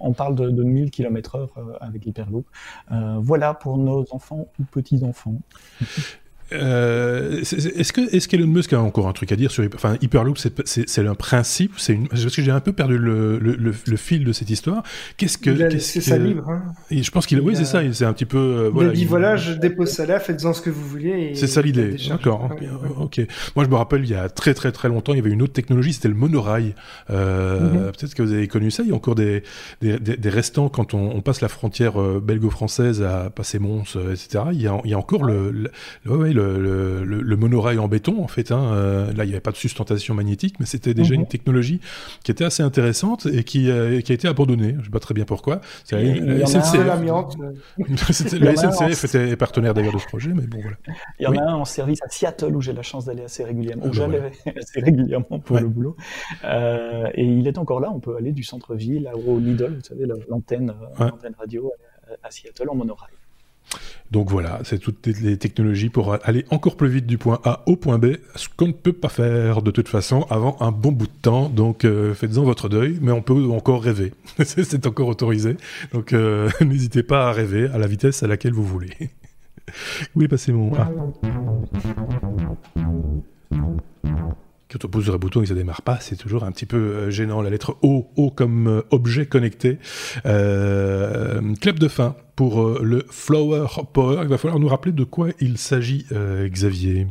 on 0.00 0.12
parle 0.12 0.34
de, 0.34 0.50
de 0.50 0.62
1000 0.62 0.90
km 0.90 1.36
heure 1.36 1.78
avec 1.80 2.04
l'Hyperloop. 2.04 2.46
Euh, 2.92 3.18
voilà 3.20 3.54
pour 3.54 3.78
nos 3.78 4.04
enfants 4.10 4.48
ou 4.58 4.64
petits-enfants. 4.64 5.36
Euh, 6.52 7.40
c'est- 7.42 7.60
c'est- 7.60 7.76
est-ce 7.76 7.92
que 7.92 8.00
est-ce 8.14 8.28
qu'Elon 8.28 8.46
Musk 8.46 8.72
a 8.72 8.80
encore 8.80 9.08
un 9.08 9.12
truc 9.12 9.32
à 9.32 9.36
dire 9.36 9.50
sur 9.50 9.64
enfin 9.74 9.96
Hyperloop 10.00 10.38
c'est 10.38 10.52
c'est 10.66 10.88
c'est 10.88 11.04
un 11.06 11.14
principe 11.16 11.72
c'est 11.76 11.92
une 11.92 12.06
parce 12.06 12.24
que 12.24 12.40
j'ai 12.42 12.52
un 12.52 12.60
peu 12.60 12.72
perdu 12.72 12.98
le, 12.98 13.38
le, 13.40 13.56
le, 13.56 13.74
le 13.84 13.96
fil 13.96 14.22
de 14.24 14.32
cette 14.32 14.48
histoire 14.50 14.84
qu'est-ce 15.16 15.38
que 15.38 15.50
Il 15.50 15.62
a 15.62 15.66
qu'est-ce 15.66 15.74
laissé 15.98 16.00
ça 16.00 16.16
que- 16.18 16.22
libre. 16.22 16.48
Hein. 16.48 16.62
Et 16.92 17.02
je 17.02 17.10
pense 17.10 17.26
qu'il 17.26 17.40
oui 17.40 17.54
Il 17.54 17.56
c'est 17.56 17.64
ça 17.64 17.82
il- 17.82 17.94
c'est 17.96 18.04
un 18.04 18.12
petit 18.12 18.26
peu 18.26 18.38
euh, 18.38 18.66
il 18.68 18.72
voilà 18.74 18.90
a 18.90 18.92
dit 18.92 19.00
il- 19.02 19.08
voilà, 19.08 19.36
je 19.36 19.52
dépose 19.54 19.88
ça 19.90 20.06
là, 20.06 20.20
faites-en 20.20 20.52
ce 20.52 20.62
que 20.62 20.70
vous 20.70 20.86
voulez. 20.86 21.32
c'est 21.34 21.48
ça 21.48 21.60
il 21.62 21.66
l'idée 21.66 21.96
d'accord 22.08 22.48
Ouais, 22.50 22.68
ok, 23.00 23.14
ouais. 23.18 23.26
moi 23.56 23.64
je 23.64 23.70
me 23.70 23.74
rappelle 23.74 24.04
il 24.04 24.10
y 24.10 24.14
a 24.14 24.28
très 24.28 24.54
très 24.54 24.70
très 24.70 24.88
longtemps 24.88 25.14
il 25.14 25.16
y 25.16 25.20
avait 25.20 25.30
une 25.30 25.42
autre 25.42 25.52
technologie 25.52 25.92
c'était 25.94 26.08
le 26.08 26.14
monorail 26.14 26.74
euh, 27.10 27.60
Mhm. 27.60 27.92
peut-être 27.92 28.14
que 28.14 28.22
vous 28.22 28.32
avez 28.32 28.46
connu 28.46 28.70
ça 28.70 28.82
il 28.84 28.90
y 28.90 28.92
a 28.92 28.94
encore 28.94 29.16
des 29.16 29.42
des, 29.80 29.98
des, 29.98 30.16
des 30.16 30.28
restants 30.30 30.68
quand 30.68 30.94
on, 30.94 31.10
on 31.10 31.20
passe 31.22 31.40
la 31.40 31.48
frontière 31.48 32.00
euh, 32.00 32.20
belgo-française 32.24 33.02
à 33.02 33.30
passer 33.30 33.58
Mons 33.58 33.82
etc 34.12 34.44
il 34.52 34.60
y 34.62 34.68
a 34.68 34.80
il 34.84 34.90
y 34.90 34.94
a 34.94 34.98
encore 34.98 35.24
le 35.24 35.70
ouais, 36.06 36.32
le, 36.36 36.58
le, 36.60 37.04
le- 37.04 37.22
le 37.22 37.36
monorail 37.36 37.78
en 37.78 37.88
béton 37.88 38.22
en 38.22 38.28
fait 38.28 38.52
hein, 38.52 38.72
euh, 38.72 39.12
là 39.14 39.24
il 39.24 39.28
n'y 39.28 39.32
avait 39.32 39.40
pas 39.40 39.50
de 39.50 39.56
sustentation 39.56 40.14
magnétique 40.14 40.56
mais 40.60 40.66
c'était 40.66 40.94
déjà 40.94 41.14
Mhm. 41.14 41.20
une 41.22 41.26
technologie 41.26 41.80
qui 42.24 42.30
était 42.30 42.44
assez 42.44 42.62
intéressante 42.62 43.26
et 43.26 43.42
qui, 43.44 43.70
euh, 43.70 44.00
qui 44.02 44.12
a 44.12 44.14
été 44.14 44.28
abandonnée 44.28 44.76
je 44.80 44.84
sais 44.84 44.90
pas 44.90 45.00
très 45.00 45.14
bien 45.14 45.24
pourquoi 45.24 45.60
la- 45.90 46.02
la 46.36 46.42
un- 46.44 46.46
SNCF. 46.46 46.74
y 47.78 48.38
la 48.38 48.50
un 48.50 48.54
SNCF 48.72 49.04
était 49.04 49.36
partenaire 49.36 49.74
d'ailleurs 49.74 49.94
de 49.94 49.98
ce 49.98 50.06
projet 50.06 50.30
mais 50.34 50.46
bon 50.46 50.60
voilà 50.60 50.76
Il 51.18 51.24
y 51.24 51.26
en 51.26 51.30
Oui. 51.32 51.38
a 51.38 51.48
un 51.50 51.54
en 51.54 51.64
service 51.64 52.00
à 52.02 52.08
Seattle 52.08 52.54
où 52.54 52.60
j'ai 52.60 52.72
la 52.72 52.82
chance 52.82 53.04
d'aller 53.06 53.24
assez 53.24 53.42
régulièrement, 53.44 53.84
où 53.84 53.88
bah 53.88 53.94
j'allais 53.94 54.22
assez 54.56 54.80
régulièrement 54.80 55.38
pour 55.40 55.56
Ouais. 55.56 55.62
le 55.62 55.68
boulot. 55.68 55.96
Euh, 56.44 57.08
et 57.14 57.24
il 57.24 57.46
est 57.48 57.58
encore 57.58 57.80
là, 57.80 57.90
on 57.92 58.00
peut 58.00 58.16
aller 58.16 58.32
du 58.32 58.42
centre-ville 58.42 59.10
au 59.26 59.38
Lidl, 59.38 59.74
vous 59.76 59.82
savez, 59.84 60.06
la- 60.06 60.14
l'antenne 60.28 60.74
Ouais. 61.00 61.06
radio 61.38 61.72
à, 62.22 62.26
à 62.26 62.30
Seattle 62.30 62.68
en 62.68 62.74
monorail. 62.74 63.12
Donc 64.10 64.30
voilà, 64.30 64.60
c'est 64.64 64.78
toutes 64.78 65.06
les- 65.06 65.36
technologies 65.36 65.88
pour 65.88 66.16
aller 66.24 66.44
encore 66.50 66.76
plus 66.76 66.88
vite 66.88 67.06
du 67.06 67.18
point 67.18 67.40
A 67.44 67.62
au 67.66 67.76
point 67.76 67.98
B, 67.98 68.16
ce 68.36 68.48
qu'on 68.56 68.68
ne 68.68 68.72
peut 68.72 68.92
pas 68.92 69.08
faire 69.08 69.62
de 69.62 69.70
toute 69.70 69.88
façon 69.88 70.26
avant 70.30 70.56
un 70.60 70.70
bon 70.70 70.92
bout 70.92 71.06
de 71.06 71.12
temps. 71.22 71.48
Donc 71.48 71.84
euh, 71.84 72.14
faites-en 72.14 72.44
votre 72.44 72.68
deuil, 72.68 72.98
mais 73.02 73.12
on 73.12 73.22
peut 73.22 73.44
encore 73.50 73.82
rêver. 73.82 74.12
c'est 74.44 74.86
encore 74.86 75.08
autorisé. 75.08 75.56
Donc 75.92 76.12
euh, 76.12 76.48
n'hésitez 76.60 77.02
pas 77.02 77.28
à 77.28 77.32
rêver 77.32 77.68
à 77.72 77.78
la 77.78 77.86
vitesse 77.86 78.22
à 78.22 78.26
laquelle 78.26 78.52
vous 78.52 78.64
voulez. 78.64 78.90
Est 80.20 80.28
passé 80.28 80.52
mon... 80.52 80.72
Ah, 80.76 80.88
Quand 84.70 84.84
on 84.84 84.88
pousse 84.88 85.04
sur 85.04 85.14
un 85.14 85.18
bouton 85.18 85.40
et 85.40 85.42
que 85.44 85.48
ça 85.48 85.54
démarre 85.54 85.82
pas, 85.82 85.98
c'est 86.00 86.16
toujours 86.16 86.44
un 86.44 86.50
petit 86.50 86.66
peu 86.66 87.08
gênant. 87.10 87.40
La 87.40 87.50
lettre 87.50 87.76
O, 87.82 88.10
O 88.16 88.30
comme 88.30 88.82
objet 88.90 89.26
connecté. 89.26 89.78
club 90.24 91.78
de 91.78 91.88
fin 91.88 92.16
pour 92.34 92.80
le 92.80 93.06
Flower 93.08 93.66
Power. 93.92 94.22
Il 94.22 94.28
va 94.28 94.38
falloir 94.38 94.58
nous 94.58 94.68
rappeler 94.68 94.92
de 94.92 95.04
quoi 95.04 95.28
il 95.40 95.56
s'agit, 95.58 96.06
Xavier. 96.10 97.06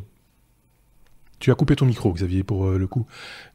Tu 1.39 1.52
as 1.52 1.56
coupé 1.56 1.76
ton 1.76 1.86
micro, 1.86 2.12
Xavier, 2.12 2.44
pour 2.44 2.72
le 2.72 2.88
coup. 2.88 3.06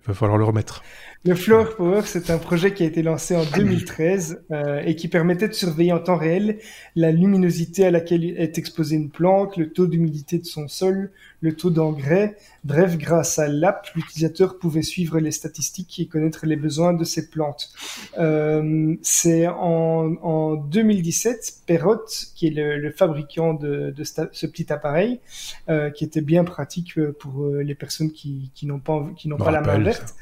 Il 0.04 0.08
va 0.08 0.14
falloir 0.14 0.38
le 0.38 0.44
remettre. 0.44 0.82
Le 1.22 1.34
Flower 1.34 1.66
Power, 1.76 2.00
c'est 2.06 2.30
un 2.30 2.38
projet 2.38 2.72
qui 2.72 2.82
a 2.82 2.86
été 2.86 3.02
lancé 3.02 3.36
en 3.36 3.44
2013 3.44 4.42
euh, 4.52 4.80
et 4.86 4.96
qui 4.96 5.06
permettait 5.06 5.48
de 5.48 5.52
surveiller 5.52 5.92
en 5.92 5.98
temps 5.98 6.16
réel 6.16 6.58
la 6.96 7.12
luminosité 7.12 7.84
à 7.84 7.90
laquelle 7.90 8.24
est 8.24 8.56
exposée 8.56 8.96
une 8.96 9.10
plante, 9.10 9.58
le 9.58 9.70
taux 9.70 9.86
d'humidité 9.86 10.38
de 10.38 10.46
son 10.46 10.66
sol, 10.66 11.10
le 11.42 11.54
taux 11.54 11.70
d'engrais. 11.70 12.36
Bref, 12.64 12.98
grâce 12.98 13.38
à 13.38 13.48
l'app, 13.48 13.88
l'utilisateur 13.94 14.58
pouvait 14.58 14.82
suivre 14.82 15.18
les 15.18 15.30
statistiques 15.30 15.98
et 15.98 16.06
connaître 16.06 16.44
les 16.46 16.56
besoins 16.56 16.92
de 16.92 17.04
ses 17.04 17.30
plantes. 17.30 17.70
Euh, 18.18 18.94
c'est 19.02 19.46
en, 19.46 20.14
en, 20.22 20.54
2017, 20.56 21.60
Perrot, 21.66 22.04
qui 22.34 22.48
est 22.48 22.50
le, 22.50 22.78
le 22.78 22.90
fabricant 22.90 23.54
de, 23.54 23.94
de, 23.96 24.04
ce 24.04 24.46
petit 24.46 24.72
appareil, 24.72 25.20
euh, 25.68 25.90
qui 25.90 26.04
était 26.04 26.20
bien 26.20 26.44
pratique 26.44 26.98
euh, 26.98 27.16
pour 27.18 27.44
euh, 27.44 27.62
les 27.62 27.74
personnes 27.74 28.12
qui, 28.12 28.50
qui 28.54 28.66
n'ont 28.66 28.78
pas, 28.78 29.06
qui 29.16 29.28
n'ont 29.28 29.38
pas 29.38 29.50
la 29.50 29.62
main 29.62 29.78
verte. 29.78 30.14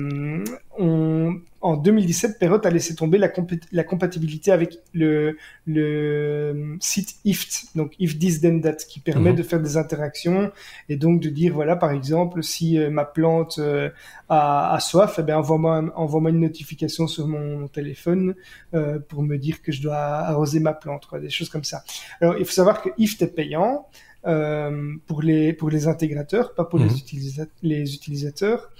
Euh, 0.00 0.44
on, 0.78 1.40
en 1.66 1.76
2017, 1.76 2.38
Perrot 2.38 2.64
a 2.64 2.70
laissé 2.70 2.94
tomber 2.94 3.18
la, 3.18 3.28
la 3.72 3.82
compatibilité 3.82 4.52
avec 4.52 4.78
le, 4.94 5.36
le, 5.66 6.76
site 6.80 7.16
IFT, 7.24 7.74
donc 7.76 7.94
If 7.98 8.18
This 8.18 8.40
Then 8.40 8.60
That, 8.60 8.76
qui 8.88 9.00
permet 9.00 9.30
mhm. 9.30 9.36
de 9.36 9.42
faire 9.42 9.60
des 9.60 9.76
interactions 9.76 10.52
et 10.88 10.96
donc 10.96 11.20
de 11.20 11.28
dire 11.28 11.54
voilà 11.54 11.74
par 11.74 11.90
exemple 11.90 12.42
si 12.42 12.78
euh, 12.78 12.90
ma 12.90 13.04
plante 13.04 13.58
euh, 13.58 13.90
a, 14.28 14.74
a, 14.74 14.80
soif, 14.80 15.16
eh 15.18 15.22
bien 15.22 15.38
envoie-moi 15.38 15.92
envoie 15.96 16.30
une 16.30 16.40
notification 16.40 17.06
sur 17.06 17.26
mon, 17.26 17.66
téléphone 17.68 18.36
euh, 18.74 19.00
pour 19.00 19.22
me 19.22 19.36
dire 19.36 19.60
que 19.60 19.72
je 19.72 19.82
dois 19.82 19.96
arroser 19.96 20.60
ma 20.60 20.72
plante, 20.72 21.06
quoi, 21.06 21.18
des 21.18 21.30
choses 21.30 21.48
comme 21.48 21.64
ça. 21.64 21.82
Alors 22.20 22.36
il 22.38 22.44
faut 22.44 22.52
savoir 22.52 22.80
que 22.80 22.90
IFT 22.96 23.22
est 23.22 23.34
payant. 23.34 23.88
Euh, 24.26 24.94
pour 25.06 25.22
les 25.22 25.52
pour 25.52 25.70
les 25.70 25.86
intégrateurs, 25.86 26.52
pas 26.54 26.64
pour 26.64 26.80
les, 26.80 26.86
mhm. 26.86 27.46
les 27.62 27.94
utilisateurs. 27.94 28.70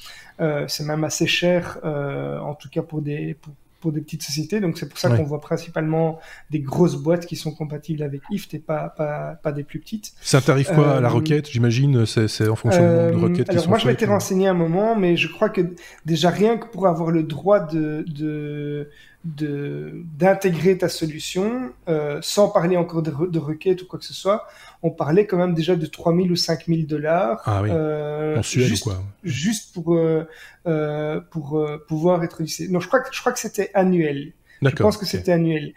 Euh, 0.40 0.64
c'est 0.66 0.84
même 0.84 1.04
assez 1.04 1.28
cher, 1.28 1.78
euh, 1.84 2.38
en 2.40 2.54
tout 2.54 2.68
cas 2.68 2.82
pour 2.82 3.00
des 3.00 3.34
pour, 3.34 3.54
pour 3.80 3.92
des 3.92 4.00
petites 4.00 4.24
sociétés. 4.24 4.58
Donc 4.58 4.76
c'est 4.76 4.88
pour 4.88 4.98
ça 4.98 5.16
qu'on 5.16 5.22
voit 5.22 5.40
principalement 5.40 6.18
des 6.50 6.58
grosses 6.58 6.96
boîtes 6.96 7.26
qui 7.26 7.36
sont 7.36 7.52
compatibles 7.52 8.02
avec 8.02 8.22
IFT 8.30 8.54
et 8.54 8.58
pas, 8.58 8.88
pas, 8.88 9.38
pas 9.40 9.52
des 9.52 9.62
plus 9.62 9.78
petites. 9.78 10.14
Ça 10.20 10.40
tarif 10.40 10.72
quoi 10.72 10.96
à 10.96 11.00
la 11.00 11.08
requête 11.08 11.48
J'imagine 11.48 12.06
c'est 12.06 12.48
en 12.48 12.56
fonction 12.56 12.82
de 12.82 13.16
requêtes 13.16 13.48
alors 13.48 13.68
moi 13.68 13.78
je 13.78 13.86
m'étais 13.86 14.06
renseigné 14.06 14.48
un 14.48 14.54
moment, 14.54 14.96
mais 14.96 15.16
je 15.16 15.28
crois 15.28 15.48
que 15.48 15.60
déjà 16.04 16.30
rien 16.30 16.58
que 16.58 16.66
pour 16.66 16.88
avoir 16.88 17.12
le 17.12 17.22
droit 17.22 17.60
de, 17.60 18.04
de 18.08 18.90
d'intégrer 19.26 20.78
ta 20.78 20.88
solution 20.88 21.72
euh, 21.88 22.18
sans 22.22 22.48
parler 22.48 22.76
encore 22.76 23.02
de, 23.02 23.10
de 23.10 23.38
requêtes 23.38 23.82
ou 23.82 23.86
quoi 23.86 23.98
que 23.98 24.04
ce 24.04 24.14
soit 24.14 24.46
on 24.82 24.90
parlait 24.90 25.26
quand 25.26 25.36
même 25.36 25.54
déjà 25.54 25.74
de 25.74 25.86
3000 25.86 26.30
ou 26.30 26.36
5000 26.36 26.86
dollars 26.86 27.40
ah 27.44 27.62
oui. 27.62 27.70
euh, 27.70 28.40
juste, 28.42 28.84
quoi 28.84 29.02
juste 29.24 29.74
pour 29.74 29.94
euh, 29.94 30.24
euh 30.66 31.20
pour 31.30 31.58
euh, 31.58 31.84
pouvoir 31.88 32.22
être 32.24 32.42
lycée 32.42 32.68
non 32.68 32.80
je 32.80 32.88
crois 32.88 33.00
que 33.00 33.08
je 33.12 33.20
crois 33.20 33.32
que 33.32 33.40
c'était 33.40 33.70
annuel 33.74 34.32
je 34.62 34.70
pense 34.70 34.96
que 34.96 35.06
c'était 35.06 35.32
annuel. 35.32 35.74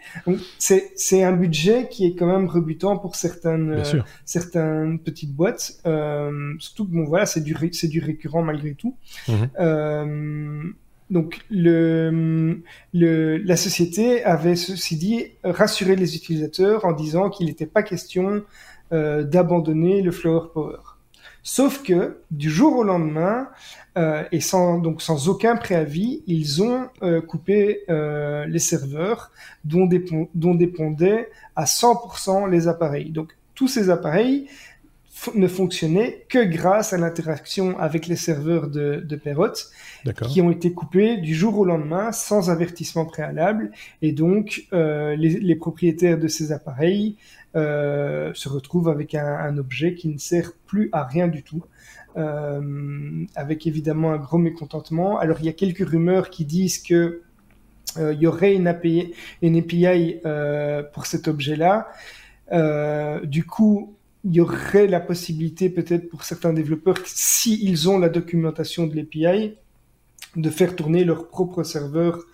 c'est 0.58 0.92
c'est 0.96 1.22
un 1.22 1.32
budget 1.32 1.88
qui 1.90 2.06
est 2.06 2.14
quand 2.14 2.26
même 2.26 2.46
rebutant 2.46 2.96
pour 2.98 3.16
certaines 3.16 3.72
euh, 3.72 4.02
certaines 4.24 4.98
petites 4.98 5.34
boîtes. 5.34 5.80
Euh, 5.86 6.54
surtout 6.58 6.86
que 6.86 6.92
bon 6.92 7.04
voilà 7.04 7.26
c'est 7.26 7.42
du 7.42 7.56
c'est 7.72 7.88
du 7.88 8.00
récurrent 8.00 8.42
malgré 8.42 8.74
tout. 8.74 8.96
Mhm. 9.28 9.50
Euh, 9.58 10.62
donc 11.10 11.40
la 11.50 13.56
société 13.56 14.24
avait 14.24 14.56
ceci 14.56 14.96
dit 14.96 15.26
rassuré 15.42 15.96
les 15.96 16.16
utilisateurs 16.16 16.84
en 16.84 16.92
disant 16.92 17.30
qu'il 17.30 17.46
n'était 17.46 17.66
pas 17.66 17.82
question 17.82 18.44
euh, 18.92 19.24
d'abandonner 19.24 20.02
le 20.02 20.12
Flower 20.12 20.48
Power. 20.54 20.78
Sauf 21.42 21.82
que 21.82 22.20
du 22.30 22.50
jour 22.50 22.76
au 22.76 22.84
lendemain 22.84 23.48
euh, 23.98 24.22
et 24.30 24.40
sans 24.40 24.78
donc 24.78 25.02
sans 25.02 25.28
aucun 25.28 25.56
préavis, 25.56 26.22
ils 26.26 26.62
ont 26.62 26.88
euh, 27.02 27.20
coupé 27.20 27.84
les 27.88 28.58
serveurs 28.58 29.32
dont, 29.64 29.88
dont 30.34 30.54
dépendaient 30.54 31.30
à 31.56 31.64
100% 31.64 32.48
les 32.48 32.68
appareils. 32.68 33.10
Donc 33.10 33.36
tous 33.54 33.68
ces 33.68 33.90
appareils 33.90 34.46
ne 35.34 35.48
fonctionnait 35.48 36.24
que 36.28 36.42
grâce 36.42 36.92
à 36.92 36.98
l'interaction 36.98 37.78
avec 37.78 38.06
les 38.06 38.16
serveurs 38.16 38.68
de, 38.68 39.02
de 39.06 39.16
Perrot, 39.16 39.52
qui 40.28 40.40
ont 40.40 40.50
été 40.50 40.72
coupés 40.72 41.18
du 41.18 41.34
jour 41.34 41.58
au 41.58 41.64
lendemain 41.64 42.12
sans 42.12 42.50
avertissement 42.50 43.04
préalable. 43.04 43.70
Et 44.02 44.12
donc, 44.12 44.66
euh, 44.72 45.16
les, 45.16 45.40
les, 45.40 45.56
propriétaires 45.56 46.18
de 46.18 46.28
ces 46.28 46.52
appareils 46.52 47.16
euh, 47.54 48.32
se 48.34 48.48
retrouvent 48.48 48.88
avec 48.88 49.14
un, 49.14 49.26
un, 49.26 49.58
objet 49.58 49.94
qui 49.94 50.08
ne 50.08 50.18
sert 50.18 50.52
plus 50.66 50.88
à 50.92 51.04
rien 51.04 51.28
du 51.28 51.42
tout. 51.42 51.64
Euh, 52.16 53.24
avec 53.36 53.68
évidemment 53.68 54.12
un 54.12 54.18
gros 54.18 54.38
mécontentement. 54.38 55.18
Alors 55.18 55.36
il 55.40 55.46
y 55.46 55.48
a 55.48 55.52
quelques 55.52 55.88
rumeurs 55.88 56.30
qui 56.30 56.44
disent 56.44 56.78
que 56.78 57.22
il 57.98 58.20
y 58.20 58.26
aurait 58.28 58.54
une 58.54 58.68
API, 58.68 59.14
une 59.42 59.56
API 59.58 60.20
pour 60.92 61.06
cet 61.06 61.26
objet-là. 61.26 61.88
Du 63.24 63.44
coup, 63.44 63.96
il 64.24 64.34
y 64.34 64.40
aurait 64.40 64.86
la 64.86 65.00
possibilité 65.00 65.70
peut-être 65.70 66.08
pour 66.08 66.24
certains 66.24 66.52
développeurs, 66.52 66.98
s'ils 67.06 67.68
ils 67.68 67.88
ont 67.88 67.98
la 67.98 68.08
documentation 68.08 68.86
de 68.86 68.94
l'API, 68.96 69.54
de 70.36 70.50
faire 70.50 70.76
tourner 70.76 71.04
leur 71.04 71.28
propre 71.28 71.62
serveur 71.62 72.24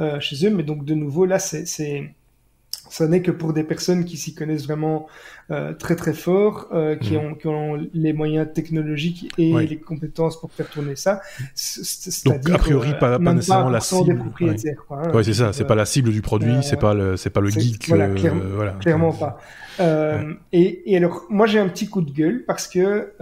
euh, 0.00 0.20
chez 0.20 0.46
eux. 0.46 0.50
Mais 0.50 0.62
donc 0.62 0.84
de 0.84 0.94
nouveau, 0.94 1.24
là, 1.24 1.38
c'est 1.38 2.14
ça 2.90 3.08
n'est 3.08 3.22
que 3.22 3.30
pour 3.30 3.52
des 3.52 3.64
personnes 3.64 4.04
qui 4.04 4.16
s'y 4.16 4.34
connaissent 4.34 4.64
vraiment 4.64 5.06
euh, 5.50 5.72
très 5.74 5.94
très 5.96 6.12
fort, 6.12 6.68
euh, 6.72 6.96
qui, 6.96 7.12
mhm. 7.12 7.18
ont, 7.18 7.34
qui 7.34 7.46
ont 7.46 7.78
les 7.94 8.12
moyens 8.12 8.48
technologiques 8.52 9.32
et 9.38 9.52
les 9.52 9.78
compétences 9.78 10.40
pour 10.40 10.50
faire 10.52 10.68
tourner 10.68 10.96
ça. 10.96 11.20
Donc 12.24 12.50
a 12.50 12.58
priori 12.58 12.94
pas, 12.98 13.14
euh, 13.14 13.18
pas 13.18 13.32
nécessairement 13.32 13.70
la 13.70 13.80
cible. 13.80 14.18
Propriétaires, 14.18 14.84
ouais. 14.90 14.98
Hein. 15.06 15.22
c'est 15.22 15.34
ça. 15.34 15.52
C'est 15.52 15.64
pas 15.64 15.74
la 15.74 15.84
cible 15.84 16.10
du 16.10 16.22
produit, 16.22 16.56
euh, 16.56 16.62
c'est 16.62 16.78
pas 16.78 16.94
le 16.94 17.16
c'est 17.16 17.30
pas 17.30 17.40
le 17.40 17.50
geek. 17.50 17.88
Voilà, 17.88 18.08
voilà 18.08 18.72
clairement 18.72 19.12
pas. 19.12 19.38
Et, 20.52 20.92
et 20.92 20.96
alors 20.96 21.26
moi 21.28 21.46
j'ai 21.46 21.58
un 21.58 21.68
petit 21.68 21.88
coup 21.88 22.02
de 22.02 22.10
gueule 22.10 22.44
parce 22.46 22.66
que 22.66 23.12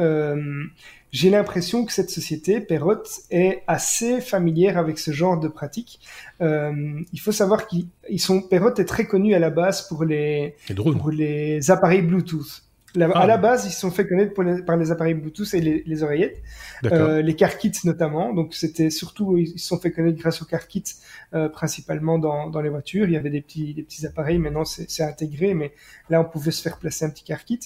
j'ai 1.14 1.30
l'impression 1.30 1.84
que 1.84 1.92
cette 1.92 2.10
société, 2.10 2.60
Perrot, 2.60 3.04
est 3.30 3.62
assez 3.68 4.20
familière 4.20 4.76
avec 4.76 4.98
ce 4.98 5.12
genre 5.12 5.38
de 5.38 5.46
pratique. 5.46 6.00
Euh, 6.40 6.72
il 7.12 7.20
faut 7.20 7.30
savoir 7.30 7.68
qu'ils 7.68 7.86
sont, 8.18 8.42
Perrot 8.42 8.74
est 8.78 8.84
très 8.84 9.06
connu 9.06 9.32
à 9.32 9.38
la 9.38 9.50
base 9.50 9.86
pour 9.86 10.02
les, 10.04 10.56
pour 10.74 11.12
les 11.12 11.70
appareils 11.70 12.02
Bluetooth. 12.02 12.64
À 13.00 13.10
ah. 13.14 13.26
la 13.26 13.38
base, 13.38 13.64
ils 13.66 13.70
se 13.70 13.80
sont 13.80 13.92
fait 13.92 14.08
connaître 14.08 14.34
par 14.64 14.76
les 14.76 14.90
appareils 14.90 15.14
Bluetooth 15.14 15.54
et 15.54 15.60
les, 15.60 16.02
oreillettes, 16.02 16.42
euh, 16.84 17.22
les 17.22 17.36
car 17.36 17.58
kits 17.58 17.72
notamment. 17.84 18.32
Donc 18.32 18.54
c'était 18.54 18.90
surtout, 18.90 19.36
ils 19.36 19.58
se 19.58 19.68
sont 19.68 19.78
fait 19.78 19.92
connaître 19.92 20.18
grâce 20.18 20.42
aux 20.42 20.44
car 20.44 20.66
kits, 20.66 20.82
euh, 21.32 21.48
principalement 21.48 22.18
dans, 22.18 22.50
dans 22.50 22.60
les 22.60 22.70
voitures. 22.70 23.06
Il 23.06 23.12
y 23.12 23.16
avait 23.16 23.30
des 23.30 23.40
petits, 23.40 23.72
des 23.72 23.82
petits 23.84 24.04
appareils. 24.04 24.38
Maintenant, 24.38 24.64
c'est 24.64 25.02
intégré, 25.02 25.54
mais 25.54 25.72
là, 26.08 26.20
on 26.20 26.24
pouvait 26.24 26.50
se 26.50 26.62
faire 26.62 26.78
placer 26.78 27.04
un 27.04 27.10
petit 27.10 27.24
car 27.24 27.44
kit. 27.44 27.60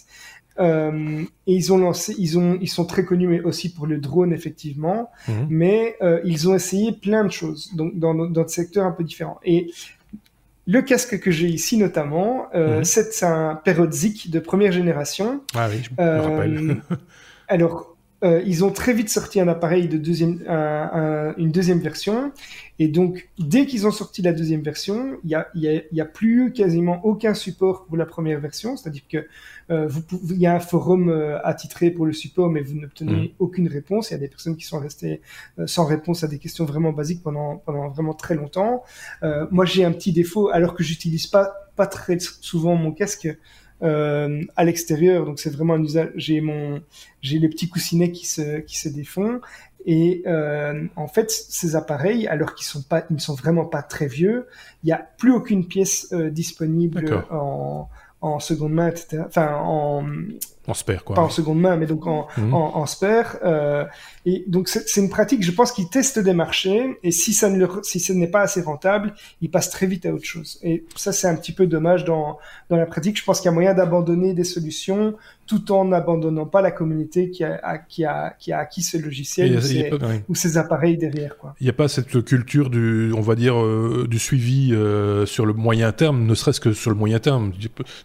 Euh, 0.58 1.22
et 1.46 1.54
ils 1.54 1.72
ont 1.72 1.78
lancé, 1.78 2.14
ils 2.18 2.38
ont, 2.38 2.58
ils 2.60 2.68
sont 2.68 2.84
très 2.84 3.04
connus 3.04 3.28
mais 3.28 3.40
aussi 3.40 3.72
pour 3.72 3.86
le 3.86 3.98
drone 3.98 4.32
effectivement, 4.32 5.10
mhm. 5.28 5.46
mais 5.48 5.96
euh, 6.02 6.20
ils 6.24 6.48
ont 6.48 6.54
essayé 6.54 6.92
plein 6.92 7.24
de 7.24 7.30
choses 7.30 7.74
donc 7.74 7.96
dans, 7.98 8.14
dans 8.14 8.42
des 8.42 8.48
secteurs 8.48 8.84
un 8.84 8.90
peu 8.90 9.04
différents. 9.04 9.38
Et 9.44 9.70
le 10.66 10.82
casque 10.82 11.20
que 11.20 11.30
j'ai 11.30 11.46
ici 11.46 11.78
notamment, 11.78 12.46
euh, 12.54 12.78
mhm. 12.78 12.84
c'est 12.84 13.24
un 13.24 13.54
Perotzik 13.54 14.30
de 14.30 14.40
première 14.40 14.72
génération. 14.72 15.42
Ah 15.54 15.68
oui, 15.70 15.82
je 15.82 16.02
me 16.02 16.20
rappelle. 16.20 16.82
alors, 17.48 17.96
ils 18.22 18.64
ont 18.64 18.72
très 18.72 18.92
vite 18.94 19.10
sorti 19.10 19.40
un 19.40 19.46
appareil 19.46 19.86
de 19.86 19.96
deuxième, 19.96 20.42
un, 20.48 20.90
un, 20.92 21.34
une 21.36 21.52
deuxième 21.52 21.78
version. 21.78 22.32
Et 22.80 22.88
donc, 22.88 23.28
dès 23.38 23.66
qu'ils 23.66 23.86
ont 23.86 23.90
sorti 23.90 24.22
la 24.22 24.32
deuxième 24.32 24.62
version, 24.62 25.18
il 25.24 25.30
y 25.30 25.34
a, 25.34 25.48
y, 25.54 25.66
a, 25.68 25.82
y 25.90 26.00
a, 26.00 26.04
plus 26.04 26.46
eu 26.46 26.52
quasiment 26.52 27.04
aucun 27.04 27.34
support 27.34 27.86
pour 27.86 27.96
la 27.96 28.06
première 28.06 28.38
version. 28.38 28.76
C'est-à-dire 28.76 29.02
que 29.08 29.26
euh, 29.70 29.88
vous 29.88 30.02
il 30.30 30.38
y 30.38 30.46
a 30.46 30.54
un 30.54 30.60
forum 30.60 31.08
euh, 31.08 31.38
attitré 31.44 31.90
pour 31.90 32.06
le 32.06 32.12
support, 32.12 32.48
mais 32.50 32.60
vous 32.60 32.74
n'obtenez 32.74 33.12
mmh. 33.12 33.28
aucune 33.40 33.68
réponse. 33.68 34.10
Il 34.10 34.14
y 34.14 34.16
a 34.16 34.20
des 34.20 34.28
personnes 34.28 34.56
qui 34.56 34.64
sont 34.64 34.78
restées 34.78 35.20
euh, 35.58 35.66
sans 35.66 35.86
réponse 35.86 36.22
à 36.22 36.28
des 36.28 36.38
questions 36.38 36.64
vraiment 36.64 36.92
basiques 36.92 37.22
pendant, 37.22 37.56
pendant 37.56 37.88
vraiment 37.88 38.14
très 38.14 38.36
longtemps. 38.36 38.84
Euh, 39.24 39.46
moi, 39.50 39.64
j'ai 39.64 39.84
un 39.84 39.92
petit 39.92 40.12
défaut, 40.12 40.48
alors 40.48 40.74
que 40.74 40.84
j'utilise 40.84 41.26
pas, 41.26 41.52
pas 41.74 41.86
très 41.86 42.18
souvent 42.20 42.76
mon 42.76 42.92
casque. 42.92 43.28
Euh, 43.80 44.42
à 44.56 44.64
l'extérieur. 44.64 45.24
Donc 45.24 45.38
c'est 45.38 45.50
vraiment 45.50 45.74
un 45.74 45.82
usage. 45.84 46.10
J'ai 46.16 46.40
mon, 46.40 46.82
j'ai 47.22 47.38
les 47.38 47.48
petits 47.48 47.68
coussinets 47.68 48.10
qui 48.10 48.26
se 48.26 48.58
qui 48.58 48.76
se 48.76 48.88
défont. 48.88 49.40
Et 49.86 50.22
euh, 50.26 50.86
en 50.96 51.08
fait, 51.08 51.30
ces 51.30 51.76
appareils, 51.76 52.26
alors 52.26 52.54
qu'ils 52.54 52.66
sont 52.66 52.82
pas, 52.82 53.04
ils 53.10 53.14
ne 53.14 53.20
sont 53.20 53.34
vraiment 53.34 53.64
pas 53.64 53.82
très 53.82 54.06
vieux, 54.06 54.46
il 54.82 54.86
n'y 54.86 54.92
a 54.92 55.06
plus 55.18 55.32
aucune 55.32 55.66
pièce 55.66 56.08
euh, 56.12 56.30
disponible 56.30 57.24
en, 57.30 57.88
en 58.20 58.40
seconde 58.40 58.72
main, 58.72 58.88
etc. 58.88 59.22
Enfin, 59.26 59.54
en 59.54 60.04
en 60.68 60.74
spare, 60.74 61.02
quoi. 61.02 61.16
Pas 61.16 61.22
en 61.22 61.30
seconde 61.30 61.60
main, 61.60 61.76
mais 61.76 61.86
donc 61.86 62.06
en, 62.06 62.28
mhm. 62.36 62.52
en, 62.52 62.76
en 62.76 62.84
spare. 62.84 63.38
Euh, 63.42 63.86
et 64.26 64.44
donc 64.48 64.68
c'est 64.68 65.00
une 65.00 65.08
pratique, 65.08 65.42
je 65.42 65.50
pense 65.50 65.72
qu'ils 65.72 65.88
testent 65.88 66.18
des 66.18 66.34
marchés, 66.34 66.98
et 67.02 67.10
si 67.10 67.32
ça 67.32 67.48
ne 67.48 67.58
leur, 67.58 67.82
si 67.86 68.00
ce 68.00 68.12
n'est 68.12 68.28
pas 68.28 68.42
assez 68.42 68.60
rentable, 68.60 69.14
ils 69.40 69.50
passent 69.50 69.70
très 69.70 69.86
vite 69.86 70.04
à 70.04 70.12
autre 70.12 70.26
chose. 70.26 70.60
Et 70.62 70.84
ça, 70.94 71.12
c'est 71.12 71.26
un 71.26 71.36
petit 71.36 71.52
peu 71.52 71.66
dommage 71.66 72.04
dans, 72.04 72.38
dans 72.68 72.76
la 72.76 72.84
pratique. 72.84 73.18
Je 73.18 73.24
pense 73.24 73.40
qu'il 73.40 73.46
y 73.46 73.48
a 73.48 73.54
moyen 73.54 73.72
d'abandonner 73.72 74.34
des 74.34 74.44
solutions 74.44 75.14
tout 75.48 75.72
en 75.72 75.86
n'abandonnant 75.86 76.44
pas 76.44 76.60
la 76.60 76.70
communauté 76.70 77.30
qui 77.30 77.42
a, 77.42 77.78
qui 77.88 78.04
a, 78.04 78.36
qui 78.38 78.52
a 78.52 78.58
acquis 78.58 78.82
ce 78.82 78.98
logiciel 78.98 79.58
ou, 80.28 80.34
ces, 80.34 80.58
appareils 80.58 80.98
derrière. 80.98 81.38
Quoi. 81.38 81.54
Il 81.58 81.64
n'y 81.64 81.70
a 81.70 81.72
pas 81.72 81.88
cette 81.88 82.22
culture 82.22 82.68
du, 82.68 83.12
on 83.16 83.22
va 83.22 83.34
dire, 83.34 83.58
euh, 83.58 84.06
du 84.08 84.18
suivi 84.18 84.74
euh, 84.74 85.24
sur 85.24 85.46
le 85.46 85.54
moyen 85.54 85.90
terme, 85.92 86.26
ne 86.26 86.34
serait-ce 86.34 86.60
que 86.60 86.74
sur 86.74 86.90
le 86.90 86.96
moyen 86.96 87.18
terme. 87.18 87.52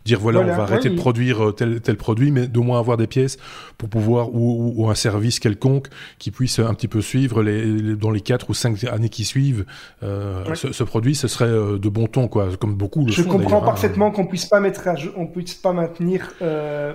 Dire 0.05 0.19
voilà, 0.21 0.39
on 0.39 0.45
va 0.45 0.63
arrêter 0.63 0.89
de 0.89 0.95
produire 0.95 1.49
euh, 1.49 1.51
tel, 1.51 1.81
tel 1.81 1.97
produit, 1.97 2.31
mais 2.31 2.47
d'au 2.47 2.63
moins 2.63 2.79
avoir 2.79 2.95
des 2.95 3.07
pièces 3.07 3.37
pour 3.77 3.89
pouvoir, 3.89 4.33
ou, 4.33 4.73
ou, 4.77 4.89
un 4.89 4.95
service 4.95 5.41
quelconque 5.41 5.89
qui 6.19 6.31
puisse 6.31 6.59
un 6.59 6.73
petit 6.73 6.87
peu 6.87 7.01
suivre 7.01 7.43
les, 7.43 7.95
dans 7.97 8.11
les 8.11 8.21
4 8.21 8.49
ou 8.49 8.53
5 8.53 8.85
années 8.85 9.09
qui 9.09 9.25
suivent 9.25 9.65
ce, 10.01 10.71
ce, 10.71 10.83
produit, 10.85 11.13
ce 11.13 11.27
serait 11.27 11.49
de 11.49 11.89
bon 11.89 12.07
ton, 12.07 12.29
quoi, 12.29 12.47
comme 12.57 12.75
beaucoup 12.75 13.05
le 13.05 13.11
Je 13.11 13.23
comprends 13.23 13.61
hein. 13.61 13.65
parfaitement 13.65 14.11
qu'on 14.11 14.27
puisse 14.27 14.45
pas 14.45 14.61
mettre 14.61 14.87
à, 14.87 14.95
on 15.17 15.27
puisse 15.27 15.55
pas 15.55 15.73
maintenir 15.73 16.31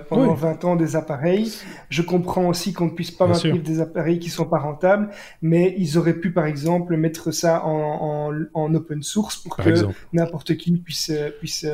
pendant 0.09 0.38
20 0.39 0.65
ans 0.65 0.75
des 0.75 0.95
appareils. 0.95 1.51
Je 1.89 2.01
comprends 2.01 2.47
aussi 2.47 2.73
qu'on 2.73 2.85
ne 2.85 2.91
puisse 2.91 3.11
pas 3.11 3.27
maintenir 3.27 3.61
des 3.61 3.79
appareils 3.81 4.19
qui 4.19 4.29
sont 4.29 4.45
pas 4.45 4.59
rentables, 4.59 5.09
mais 5.41 5.75
ils 5.77 5.97
auraient 5.97 6.19
pu, 6.19 6.31
par 6.31 6.45
exemple, 6.45 6.95
mettre 6.97 7.31
ça 7.31 7.63
en, 7.65 8.31
en, 8.53 8.75
open 8.75 9.03
source 9.03 9.37
pour 9.37 9.57
que 9.57 9.69
n'importe 10.13 10.55
qui 10.57 10.71
puisse, 10.77 11.11
puisse 11.39 11.65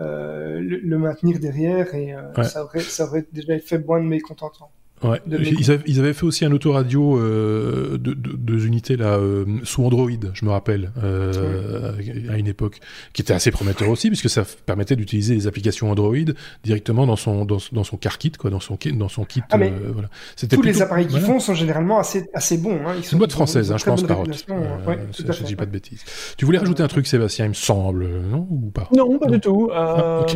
euh, 0.00 0.60
le, 0.60 0.96
maintenir 0.96 1.40
derrière 1.40 1.92
et 1.92 2.14
euh, 2.14 2.44
ça, 2.44 2.62
aurait, 2.62 2.78
ça 2.80 3.06
aurait 3.06 3.26
déjà 3.32 3.58
fait 3.58 3.78
moins 3.78 4.00
de 4.00 4.06
mécontentement. 4.06 4.70
Ouais. 5.02 5.20
Ils, 5.26 5.70
avaient, 5.70 5.82
ils, 5.86 6.00
avaient, 6.00 6.12
fait 6.12 6.24
aussi 6.24 6.44
un 6.44 6.52
autoradio 6.52 7.18
euh, 7.18 7.98
de, 7.98 8.14
de, 8.14 8.32
de, 8.36 8.66
unités 8.66 8.96
là 8.96 9.16
euh, 9.16 9.44
sous 9.62 9.84
Android, 9.84 10.10
je 10.32 10.44
me 10.44 10.50
rappelle, 10.50 10.90
euh, 11.02 11.92
à 12.28 12.36
une 12.36 12.48
époque, 12.48 12.80
qui 13.12 13.22
était 13.22 13.32
assez 13.32 13.50
prometteur 13.50 13.88
aussi, 13.88 14.08
puisque 14.08 14.28
ça 14.28 14.44
permettait 14.66 14.96
d'utiliser 14.96 15.34
les 15.34 15.46
applications 15.46 15.90
Android 15.90 16.16
directement 16.64 17.06
dans 17.06 17.16
son 17.16 17.44
dans, 17.44 17.58
dans, 17.72 17.84
son 17.84 17.96
car 17.96 18.18
kit, 18.18 18.32
quoi, 18.32 18.50
dans 18.50 18.60
son 18.60 18.76
dans 18.94 19.08
son 19.08 19.24
kit. 19.24 19.42
Ah, 19.50 19.58
mais 19.58 19.70
euh, 19.70 19.92
voilà. 19.92 20.08
Tous 20.50 20.62
les 20.62 20.82
appareils 20.82 21.06
qu'ils 21.06 21.20
font 21.20 21.38
sont 21.38 21.54
généralement 21.54 21.98
assez 21.98 22.28
assez 22.34 22.58
bons. 22.58 22.80
Hein. 22.86 22.94
Ils 22.96 23.04
sont 23.04 23.12
une 23.12 23.18
boîte 23.18 23.32
française, 23.32 23.70
hein, 23.70 23.76
je 23.78 23.84
pense, 23.84 24.02
Parrot. 24.02 24.24
Euh, 24.50 24.84
ouais, 24.86 24.98
je 25.16 25.44
dis 25.44 25.56
pas 25.56 25.66
de 25.66 25.70
bêtises. 25.70 26.04
Tu 26.36 26.44
voulais 26.44 26.58
rajouter 26.58 26.82
un 26.82 26.88
truc, 26.88 27.06
Sébastien, 27.06 27.46
il 27.46 27.50
me 27.50 27.54
semble, 27.54 28.08
non 28.30 28.46
ou 28.50 28.70
pas? 28.70 28.88
Non, 28.96 29.18
pas 29.18 29.28
du 29.28 29.40
tout. 29.40 29.70
Ah, 29.72 30.26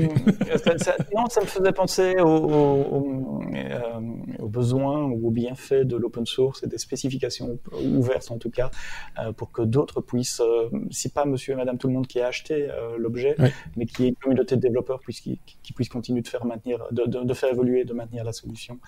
ça, 0.64 0.78
ça, 0.78 0.96
non, 1.14 1.26
ça 1.28 1.40
me 1.40 1.46
faisait 1.46 1.72
penser 1.72 2.14
au, 2.20 2.26
au, 2.26 3.42
au 4.38 4.48
besoins 4.52 5.04
ou 5.04 5.28
aux 5.28 5.30
bienfaits 5.30 5.84
de 5.84 5.96
l'open 5.96 6.26
source 6.26 6.62
et 6.62 6.66
des 6.66 6.78
spécifications 6.78 7.58
ouvertes 7.82 8.30
en 8.30 8.38
tout 8.38 8.50
cas, 8.50 8.70
euh, 9.18 9.32
pour 9.32 9.50
que 9.50 9.62
d'autres 9.62 10.00
puissent, 10.00 10.40
euh, 10.40 10.68
si 10.90 11.08
pas 11.08 11.24
monsieur 11.24 11.54
et 11.54 11.56
madame 11.56 11.78
tout 11.78 11.88
le 11.88 11.94
monde 11.94 12.06
qui 12.06 12.20
a 12.20 12.26
acheté 12.26 12.68
euh, 12.70 12.96
l'objet, 12.98 13.34
mais 13.76 13.86
qui 13.86 14.04
est 14.04 14.08
une 14.08 14.16
communauté 14.16 14.56
de 14.56 14.60
développeurs 14.60 15.00
qui, 15.00 15.40
qui 15.62 15.72
puisse 15.72 15.88
continuer 15.88 16.20
de 16.20 16.28
faire 16.28 16.44
maintenir, 16.44 16.84
de, 16.92 17.04
de, 17.04 17.34
faire 17.34 17.50
évoluer, 17.50 17.84
de 17.84 17.94
maintenir 17.94 18.24
la 18.24 18.32
solution. 18.32 18.78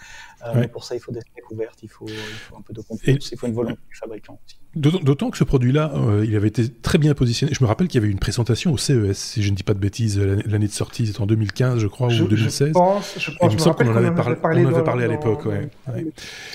Mais 0.55 0.69
pour 0.69 0.85
ça, 0.85 0.95
il 0.95 1.01
faut 1.01 1.13
des 1.13 1.21
specs 1.21 1.51
ouvertes, 1.51 1.83
il 1.83 1.89
faut, 1.89 2.07
il 2.07 2.15
faut 2.15 2.57
un 2.57 2.63
peu 2.63 2.73
de 2.73 2.83
confiance, 2.83 3.33
il 3.33 3.39
faut 3.39 3.47
une 3.47 3.55
volonté 3.55 3.81
du 3.89 3.97
fabricant 3.97 4.39
aussi. 4.45 4.59
D'autant 4.77 5.31
que 5.31 5.39
ce 5.39 5.45
produit-là, 5.45 5.93
euh, 5.95 6.25
il 6.27 6.35
avait 6.35 6.49
été 6.49 6.69
très 6.69 6.99
bien 6.99 7.15
positionné. 7.15 7.55
Je 7.55 7.63
me 7.63 7.69
rappelle 7.69 7.87
qu'il 7.87 8.01
y 8.01 8.03
avait 8.03 8.09
eu 8.09 8.13
une 8.13 8.19
présentation 8.19 8.73
au 8.73 8.77
CES, 8.77 9.17
si 9.17 9.43
je 9.43 9.51
ne 9.51 9.55
dis 9.55 9.63
pas 9.63 9.75
de 9.75 9.79
bêtises, 9.79 10.19
l'année 10.19 10.67
de 10.67 10.73
sortie, 10.73 11.07
c'était 11.07 11.21
en 11.21 11.27
2015, 11.27 11.79
je 11.79 11.87
crois, 11.87 12.09
ou 12.09 12.27
2016. 12.27 12.69
Je 12.69 12.73
pense, 12.73 13.15
je 13.17 13.31
pense, 13.31 13.53
il 13.53 13.55
me 13.55 13.61
semble 13.61 13.77
qu'on 13.77 13.93
en 13.93 13.97
avait, 13.97 14.11
parlé, 14.11 14.67
on 14.67 14.69
avait 14.69 14.83
parlé 14.83 15.05
à 15.05 15.09
l'époque. 15.09 15.45
Ouais. 15.47 15.54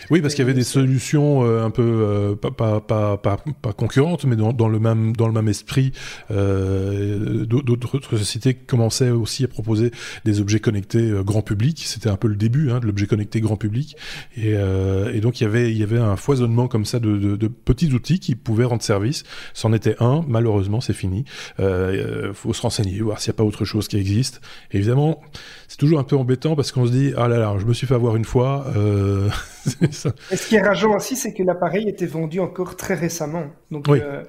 Oui, 0.10 0.22
parce 0.22 0.34
qu'il 0.34 0.44
y 0.44 0.48
avait 0.48 0.54
des 0.54 0.64
solutions 0.64 1.44
euh, 1.46 1.64
un 1.64 1.70
peu 1.70 1.82
euh, 1.82 2.36
pas, 2.36 2.52
pas, 2.52 2.80
pas, 2.80 3.18
pas, 3.18 3.38
pas 3.62 3.74
concurrentes, 3.74 4.26
mais 4.26 4.36
dans, 4.36 4.54
dans, 4.54 4.68
le 4.68 4.80
même 4.80 5.16
dans 5.16 5.28
le 5.28 5.34
même 5.34 5.48
esprit. 5.48 5.92
Euh, 6.32 7.46
D'autres 7.46 8.18
sociétés 8.18 8.54
commençaient 8.54 9.10
aussi 9.10 9.44
à 9.44 9.48
proposer 9.48 9.92
des 10.26 10.40
objets 10.40 10.60
connectés 10.60 11.12
grand 11.24 11.42
public. 11.42 11.82
C'était 11.86 12.10
un 12.10 12.18
peu 12.18 12.28
le 12.28 12.36
début 12.36 12.72
hein, 12.72 12.80
de 12.80 12.86
l'objet 12.86 13.08
connecté 13.08 13.42
grand 13.42 13.58
public, 13.58 13.96
et, 14.36 14.52
et, 14.52 15.22
donc 15.22 15.40
il 15.40 15.44
y 15.44 15.48
avait 15.48 15.72
il 15.72 15.78
y 15.78 15.84
avait 15.84 15.98
un 15.98 16.16
foisonnement 16.16 16.68
comme 16.68 16.86
ça 16.86 17.00
de, 17.00 17.18
de, 17.18 17.36
de 17.36 17.48
petits 17.48 17.94
outils 17.94 18.20
qui 18.20 18.36
pouvait 18.36 18.66
rendre 18.66 18.82
service. 18.82 19.24
C'en 19.54 19.74
était 19.74 19.96
un, 20.00 20.24
malheureusement, 20.28 20.82
c'est 20.82 20.94
fini. 20.94 21.26
Euh, 21.60 22.34
faut 22.34 22.54
se 22.54 22.62
renseigner, 22.62 23.00
voir 23.02 23.20
s'il 23.20 23.32
n'y 23.32 23.36
a 23.36 23.38
pas 23.38 23.44
autre 23.44 23.66
chose 23.66 23.88
qui 23.88 23.98
existe. 23.98 24.42
évidemment, 24.72 25.22
c'est 25.70 25.78
toujours 25.78 26.00
un 26.00 26.04
peu 26.04 26.18
embêtant 26.18 26.56
parce 26.56 26.72
qu'on 26.72 26.88
se 26.88 26.92
dit, 26.92 27.14
ah 27.16 27.28
là 27.28 27.38
là, 27.38 27.56
je 27.60 27.66
me 27.66 27.74
suis 27.74 27.86
fait 27.86 27.94
avoir 27.94 28.16
une 28.16 28.26
fois. 28.26 28.66
Euh... 28.76 29.30
Et 29.82 29.92
ce 29.92 30.48
qui 30.48 30.56
est 30.56 30.62
rageant 30.64 30.96
aussi, 30.96 31.16
c'est 31.16 31.32
que 31.32 31.44
l'appareil 31.44 31.88
était 31.88 32.08
vendu 32.08 32.40
encore 32.40 32.76
très 32.76 32.96
récemment. 32.96 33.46
Donc, 33.70 33.88
euh, 33.88 34.24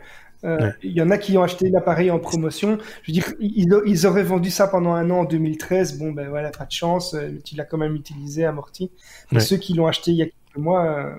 euh, 0.44 0.70
il 0.82 0.92
y 0.92 1.00
en 1.00 1.10
a 1.10 1.16
qui 1.16 1.38
ont 1.38 1.42
acheté 1.42 1.70
l'appareil 1.70 2.10
en 2.10 2.18
promotion. 2.18 2.76
Je 3.04 3.10
veux 3.10 3.14
dire, 3.14 3.32
ils, 3.40 4.06
auraient 4.06 4.22
vendu 4.22 4.50
ça 4.50 4.68
pendant 4.68 4.92
un 4.92 5.08
an 5.08 5.20
en 5.20 5.24
2013. 5.24 5.98
Bon, 5.98 6.12
ben 6.12 6.28
voilà, 6.28 6.50
pas 6.50 6.66
de 6.66 6.72
chance. 6.72 7.14
Euh, 7.14 7.30
tu 7.42 7.56
l'as 7.56 7.64
quand 7.64 7.78
même 7.78 7.94
utilisé, 7.94 8.44
amorti. 8.44 8.90
Mais 9.32 9.40
ceux 9.40 9.56
qui 9.56 9.72
l'ont 9.72 9.86
acheté 9.86 10.10
il 10.10 10.18
y 10.18 10.22
a 10.22 10.26
quelques 10.26 10.62
mois, 10.62 11.10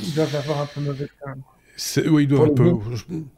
ils 0.00 0.14
doivent 0.14 0.36
avoir 0.36 0.60
un 0.60 0.66
peu 0.66 0.80
mauvais 0.80 1.06
temps. 1.06 1.32
Oui, 2.08 2.24
il 2.24 2.28
doit 2.28 2.46
un 2.46 2.50
peu, 2.50 2.74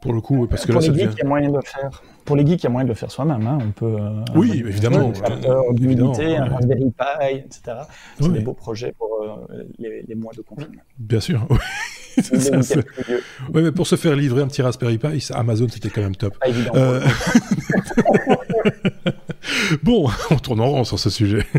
pour 0.01 0.13
le 0.13 0.21
coup, 0.21 0.45
parce 0.47 0.65
que 0.65 0.73
pour 0.73 0.81
là, 0.81 0.87
les 0.87 0.99
geeks, 0.99 1.13
il 1.13 1.19
y 1.19 1.21
a 1.21 1.27
moyen 1.27 1.49
de 1.49 1.55
le 1.55 1.61
faire. 1.61 2.03
Pour 2.25 2.35
les 2.35 2.45
geeks, 2.45 2.61
il 2.61 2.65
y 2.65 2.67
a 2.67 2.69
moyen 2.69 2.83
de 2.85 2.89
le 2.89 2.95
faire 2.95 3.09
soi-même. 3.09 3.47
Hein. 3.47 3.57
On 3.61 3.71
peut. 3.71 3.95
Euh, 3.97 4.25
oui, 4.35 4.61
évidemment. 4.65 5.13
Un 5.23 5.49
un 5.49 6.49
Raspberry 6.49 6.91
Pi, 6.91 7.37
etc. 7.37 7.77
C'est 8.19 8.33
des 8.33 8.41
beaux 8.41 8.53
projets 8.53 8.93
pour 8.97 9.21
euh, 9.21 9.63
les, 9.79 10.03
les, 10.07 10.15
mois 10.15 10.33
de 10.35 10.41
confinement. 10.41 10.81
Bien 10.97 11.21
sûr. 11.21 11.47
Oui. 11.49 11.57
ça, 12.21 12.61
ça. 12.61 12.79
Ouais, 13.53 13.61
mais 13.61 13.71
pour 13.71 13.87
se 13.87 13.95
faire 13.95 14.15
livrer 14.15 14.41
un 14.41 14.47
petit 14.47 14.61
Raspberry 14.61 14.97
Pi, 14.97 15.25
Amazon, 15.33 15.67
c'était 15.69 15.89
quand 15.89 16.01
même 16.01 16.15
top. 16.15 16.37
Euh... 16.75 17.01
bon, 19.83 20.09
on 20.29 20.37
tourne 20.37 20.61
en 20.61 20.67
rond 20.67 20.83
sur 20.83 20.99
ce 20.99 21.09
sujet. 21.09 21.45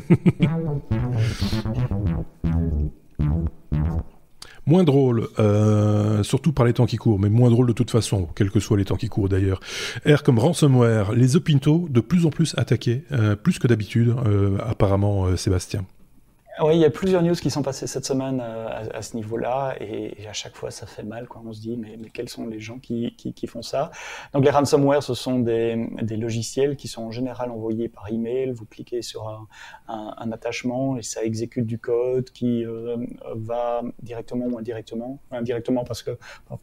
Moins 4.67 4.83
drôle, 4.83 5.29
euh, 5.39 6.25
surtout 6.25 6.53
par 6.53 6.67
les 6.67 6.73
temps 6.73 6.87
qui 6.87 6.97
courent, 6.97 7.21
mais 7.21 7.29
moins 7.29 7.51
drôle 7.51 7.69
de 7.69 7.73
toute 7.73 7.91
façon, 7.91 8.29
quels 8.35 8.51
que 8.51 8.59
soient 8.59 8.77
les 8.77 8.85
temps 8.85 8.97
qui 8.97 9.09
courent 9.09 9.29
d'ailleurs. 9.29 9.61
R 10.05 10.25
comme 10.25 10.41
ransomware, 10.41 11.13
les 11.13 11.37
Opinto 11.37 11.87
de 11.89 12.01
plus 12.01 12.27
en 12.27 12.31
plus 12.31 12.53
attaqués, 12.59 13.05
euh, 13.13 13.37
plus 13.37 13.61
que 13.61 13.69
d'habitude, 13.69 14.15
euh, 14.27 14.59
apparemment, 14.67 15.27
euh, 15.27 15.37
Sébastien. 15.37 15.85
Oui, 16.63 16.77
il 16.77 16.81
y 16.81 16.87
a 16.87 16.91
plusieurs 16.91 17.23
news 17.23 17.35
qui 17.35 17.51
sont 17.51 17.63
passées 17.63 17.87
cette 17.87 18.07
semaine 18.07 18.41
euh, 18.43 18.67
à, 18.69 18.97
à 18.97 19.03
ce 19.03 19.15
niveau-là, 19.15 19.77
et, 19.79 20.23
et, 20.23 20.27
à 20.27 20.33
chaque 20.33 20.57
fois 20.57 20.71
ça 20.71 20.87
fait 20.87 21.03
mal 21.03 21.29
quand 21.29 21.43
on 21.45 21.53
se 21.53 21.61
dit 21.61 21.77
mais, 21.77 21.99
mais 22.01 22.09
quels 22.09 22.31
sont 22.31 22.47
les 22.47 22.61
gens 22.61 22.79
qui, 22.79 23.15
qui, 23.17 23.35
qui, 23.35 23.47
font 23.47 23.61
ça? 23.61 23.91
Donc 24.33 24.43
les 24.43 24.51
ransomware, 24.51 25.03
ce 25.03 25.13
sont 25.13 25.39
des, 25.41 25.87
des, 26.01 26.17
logiciels 26.17 26.77
qui 26.77 26.89
sont 26.89 27.03
en 27.03 27.11
général 27.11 27.51
envoyés 27.51 27.91
par 27.91 28.11
email. 28.11 28.53
Vous 28.53 28.65
cliquez 28.65 29.03
sur 29.03 29.29
un, 29.29 29.47
un, 29.89 30.15
un 30.17 30.33
attachement 30.33 30.97
et 30.97 31.03
ça 31.03 31.23
exécute 31.25 31.67
du 31.67 31.79
code 31.79 32.31
qui 32.31 32.65
euh, 32.65 32.97
va 33.35 33.83
directement 34.03 34.47
ou 34.47 34.59
indirectement, 34.59 35.21
indirectement 35.31 35.85
parce 35.85 36.03
que 36.03 36.13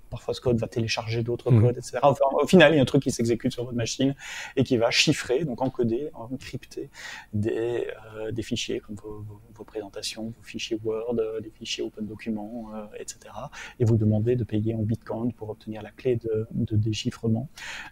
parfois 0.10 0.34
ce 0.34 0.42
code 0.42 0.58
va 0.58 0.68
télécharger 0.68 1.22
d'autres 1.22 1.52
mmh. 1.52 1.62
codes, 1.62 1.78
etc. 1.78 2.00
Enfin, 2.02 2.26
au 2.32 2.48
final, 2.48 2.74
il 2.74 2.78
y 2.78 2.80
a 2.80 2.82
un 2.82 2.86
truc 2.86 3.04
qui 3.04 3.12
s'exécute 3.12 3.52
sur 3.52 3.64
votre 3.64 3.78
machine 3.78 4.16
et 4.56 4.64
qui 4.64 4.78
va 4.78 4.90
chiffrer, 4.90 5.46
donc 5.46 5.62
encoder, 5.62 6.10
encrypter 6.16 6.90
des, 7.32 7.88
euh, 8.16 8.32
des 8.32 8.42
fichiers 8.42 8.80
comme 8.80 8.96
vos, 8.96 9.24
vos, 9.53 9.53
vos 9.64 10.24
vos 10.24 10.44
fichiers 10.44 10.80
Word, 10.84 11.16
euh, 11.20 11.40
des 11.42 11.50
fichiers 11.50 11.84
Open 11.84 12.06
Documents, 12.06 12.72
euh, 12.74 12.86
etc. 13.00 13.34
Et 13.80 13.86
vous 13.86 13.98
demandez 13.98 14.36
de 14.36 14.44
payer 14.44 14.76
en 14.76 14.84
Bitcoin 14.84 15.34
pour 15.34 15.50
obtenir 15.50 15.82
la 15.82 15.92
clé 15.92 16.16
de, 16.18 16.48
de 16.52 16.76
déchiffrement. 16.76 17.50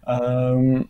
Euh, 0.07 0.83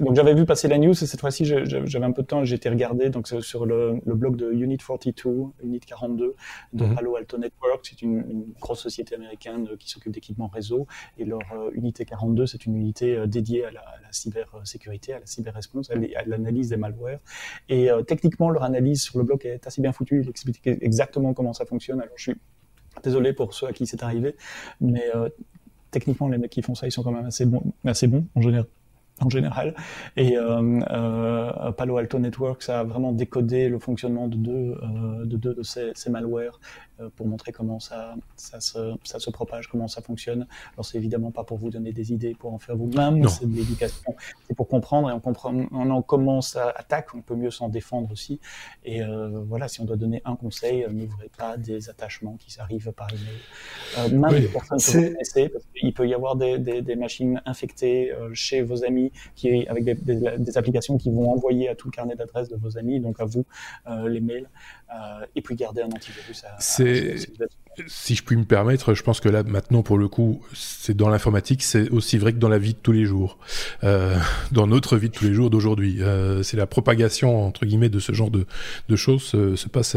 donc 0.00 0.14
j'avais 0.14 0.34
vu 0.34 0.44
passer 0.44 0.68
la 0.68 0.78
news 0.78 0.92
et 0.92 1.06
cette 1.06 1.20
fois-ci 1.20 1.44
j'avais 1.44 2.04
un 2.04 2.12
peu 2.12 2.22
de 2.22 2.26
temps 2.26 2.44
été 2.44 2.68
regardé 2.68 3.10
donc 3.10 3.28
sur 3.28 3.66
le, 3.66 4.00
le, 4.04 4.14
blog 4.14 4.36
de 4.36 4.50
Unit 4.52 4.78
42, 4.78 5.52
Unit 5.62 5.80
42 5.80 6.34
de 6.72 6.84
mm 6.84 6.88
-hmm. 6.88 6.94
Palo 6.94 7.16
Alto 7.16 7.38
Network, 7.38 7.80
c'est 7.88 8.02
une, 8.02 8.18
une, 8.30 8.44
grosse 8.60 8.80
société 8.80 9.14
américaine 9.14 9.68
qui 9.78 9.88
s'occupe 9.90 10.12
d'équipements 10.12 10.48
réseau. 10.48 10.86
Et 11.18 11.24
leur 11.24 11.40
euh, 11.52 11.70
unité 11.80 12.04
42 12.04 12.46
c'est 12.46 12.66
une 12.66 12.76
unité 12.76 13.16
euh, 13.16 13.26
dédiée 13.26 13.64
à 13.64 13.70
la, 13.70 13.80
à 13.80 14.00
la 14.02 14.12
cybersécurité, 14.12 15.12
à 15.14 15.20
la 15.20 15.26
cyberresponse, 15.26 15.90
à 15.90 15.94
l'analyse 16.26 16.68
des 16.70 16.76
malwares. 16.76 17.20
Et 17.68 17.90
euh, 17.90 18.02
techniquement 18.02 18.50
leur 18.50 18.64
analyse 18.64 19.02
sur 19.02 19.18
le 19.18 19.24
blog 19.24 19.44
est 19.46 19.66
assez 19.66 19.80
bien 19.82 19.92
foutue, 19.92 20.22
il 20.22 20.28
explique 20.28 20.66
exactement 20.66 21.34
comment 21.34 21.52
ça 21.52 21.64
fonctionne. 21.64 22.00
Alors 22.00 22.16
je 22.16 22.24
suis 22.30 22.40
désolé 23.02 23.32
pour 23.32 23.54
ceux 23.54 23.66
à 23.66 23.72
qui 23.72 23.86
c'est 23.86 24.02
arrivé, 24.02 24.36
mais 24.80 25.04
euh, 25.14 25.28
techniquement 25.90 26.28
les 26.28 26.38
mecs 26.38 26.50
qui 26.50 26.62
font 26.62 26.74
ça 26.74 26.86
ils 26.86 26.92
sont 26.92 27.02
quand 27.02 27.12
même 27.12 27.26
assez 27.26 27.46
bons, 27.46 27.62
assez 27.84 28.06
bons 28.06 28.26
en 28.34 28.40
général 28.40 28.66
en 29.20 29.30
général. 29.30 29.74
Et 30.16 30.36
euh, 30.36 30.80
euh, 30.90 31.72
Palo 31.72 31.96
Alto 31.96 32.18
Networks 32.18 32.68
a 32.68 32.84
vraiment 32.84 33.12
décodé 33.12 33.68
le 33.68 33.78
fonctionnement 33.78 34.28
de 34.28 34.36
deux, 34.36 34.74
euh, 34.82 35.24
de, 35.24 35.62
ces, 35.62 36.10
malwares 36.10 36.60
pour 37.16 37.26
montrer 37.26 37.52
comment 37.52 37.80
ça, 37.80 38.14
ça, 38.36 38.60
se, 38.60 38.94
ça 39.04 39.18
se 39.18 39.30
propage, 39.30 39.68
comment 39.68 39.88
ça 39.88 40.02
fonctionne. 40.02 40.46
Alors 40.74 40.84
c'est 40.84 40.98
évidemment 40.98 41.30
pas 41.30 41.44
pour 41.44 41.58
vous 41.58 41.70
donner 41.70 41.92
des 41.92 42.12
idées 42.12 42.34
pour 42.34 42.52
en 42.52 42.58
faire 42.58 42.76
vous-même, 42.76 43.26
c'est 43.28 43.46
de 43.46 43.54
l'éducation, 43.54 44.14
c'est 44.46 44.54
pour 44.54 44.68
comprendre 44.68 45.10
et 45.10 45.12
on 45.12 45.20
comprend, 45.20 45.54
on 45.72 45.90
en 45.90 46.02
commence 46.02 46.56
à 46.56 46.70
attaque, 46.70 47.14
on 47.14 47.22
peut 47.22 47.36
mieux 47.36 47.50
s'en 47.50 47.68
défendre 47.68 48.10
aussi. 48.12 48.40
Et 48.84 49.02
euh, 49.02 49.42
voilà, 49.46 49.68
si 49.68 49.80
on 49.80 49.84
doit 49.84 49.96
donner 49.96 50.22
un 50.24 50.36
conseil, 50.36 50.86
n'ouvrez 50.90 51.30
pas 51.36 51.56
des 51.56 51.88
attachements 51.90 52.36
qui 52.38 52.58
arrivent 52.60 52.92
par 52.92 53.08
email. 53.12 53.22
Euh, 53.98 54.08
même 54.10 54.32
oui, 54.32 54.40
des 54.42 54.48
personnes 54.48 54.78
que 54.78 54.84
vous 54.84 55.12
connaissez, 55.12 55.48
parce 55.48 55.64
qu'il 55.74 55.92
peut 55.92 56.08
y 56.08 56.14
avoir 56.14 56.36
des, 56.36 56.58
des, 56.58 56.82
des 56.82 56.96
machines 56.96 57.40
infectées 57.44 58.12
euh, 58.12 58.30
chez 58.34 58.62
vos 58.62 58.84
amis 58.84 59.12
qui, 59.34 59.66
avec 59.68 59.84
des, 59.84 59.94
des, 59.94 60.58
applications 60.58 60.96
qui 60.98 61.10
vont 61.10 61.30
envoyer 61.30 61.68
à 61.68 61.74
tout 61.74 61.88
le 61.88 61.92
carnet 61.92 62.14
d'adresses 62.14 62.48
de 62.48 62.56
vos 62.56 62.78
amis, 62.78 63.00
donc 63.00 63.20
à 63.20 63.24
vous, 63.24 63.44
euh, 63.88 64.08
les 64.08 64.20
mails, 64.20 64.48
euh, 64.94 65.26
et 65.34 65.42
puis 65.42 65.56
garder 65.56 65.82
un 65.82 65.90
antivirus 65.90 66.44
à, 66.44 66.56
à 66.56 66.60
si 67.86 68.14
je 68.14 68.22
puis 68.22 68.36
me 68.36 68.44
permettre, 68.44 68.94
je 68.94 69.02
pense 69.02 69.20
que 69.20 69.28
là 69.28 69.42
maintenant 69.42 69.82
pour 69.82 69.98
le 69.98 70.08
coup, 70.08 70.42
c'est 70.54 70.96
dans 70.96 71.08
l'informatique, 71.08 71.62
c'est 71.62 71.90
aussi 71.90 72.18
vrai 72.18 72.32
que 72.32 72.38
dans 72.38 72.48
la 72.48 72.58
vie 72.58 72.74
de 72.74 72.78
tous 72.78 72.92
les 72.92 73.04
jours, 73.04 73.38
euh, 73.84 74.16
dans 74.52 74.66
notre 74.66 74.96
vie 74.96 75.08
de 75.08 75.14
tous 75.14 75.24
les 75.24 75.34
jours 75.34 75.50
d'aujourd'hui. 75.50 75.98
Euh, 76.00 76.42
c'est 76.42 76.56
la 76.56 76.66
propagation 76.66 77.46
entre 77.46 77.66
guillemets 77.66 77.88
de 77.88 77.98
ce 77.98 78.12
genre 78.12 78.30
de, 78.30 78.46
de 78.88 78.96
choses 78.96 79.32
euh, 79.34 79.56
se 79.56 79.68
passe 79.68 79.96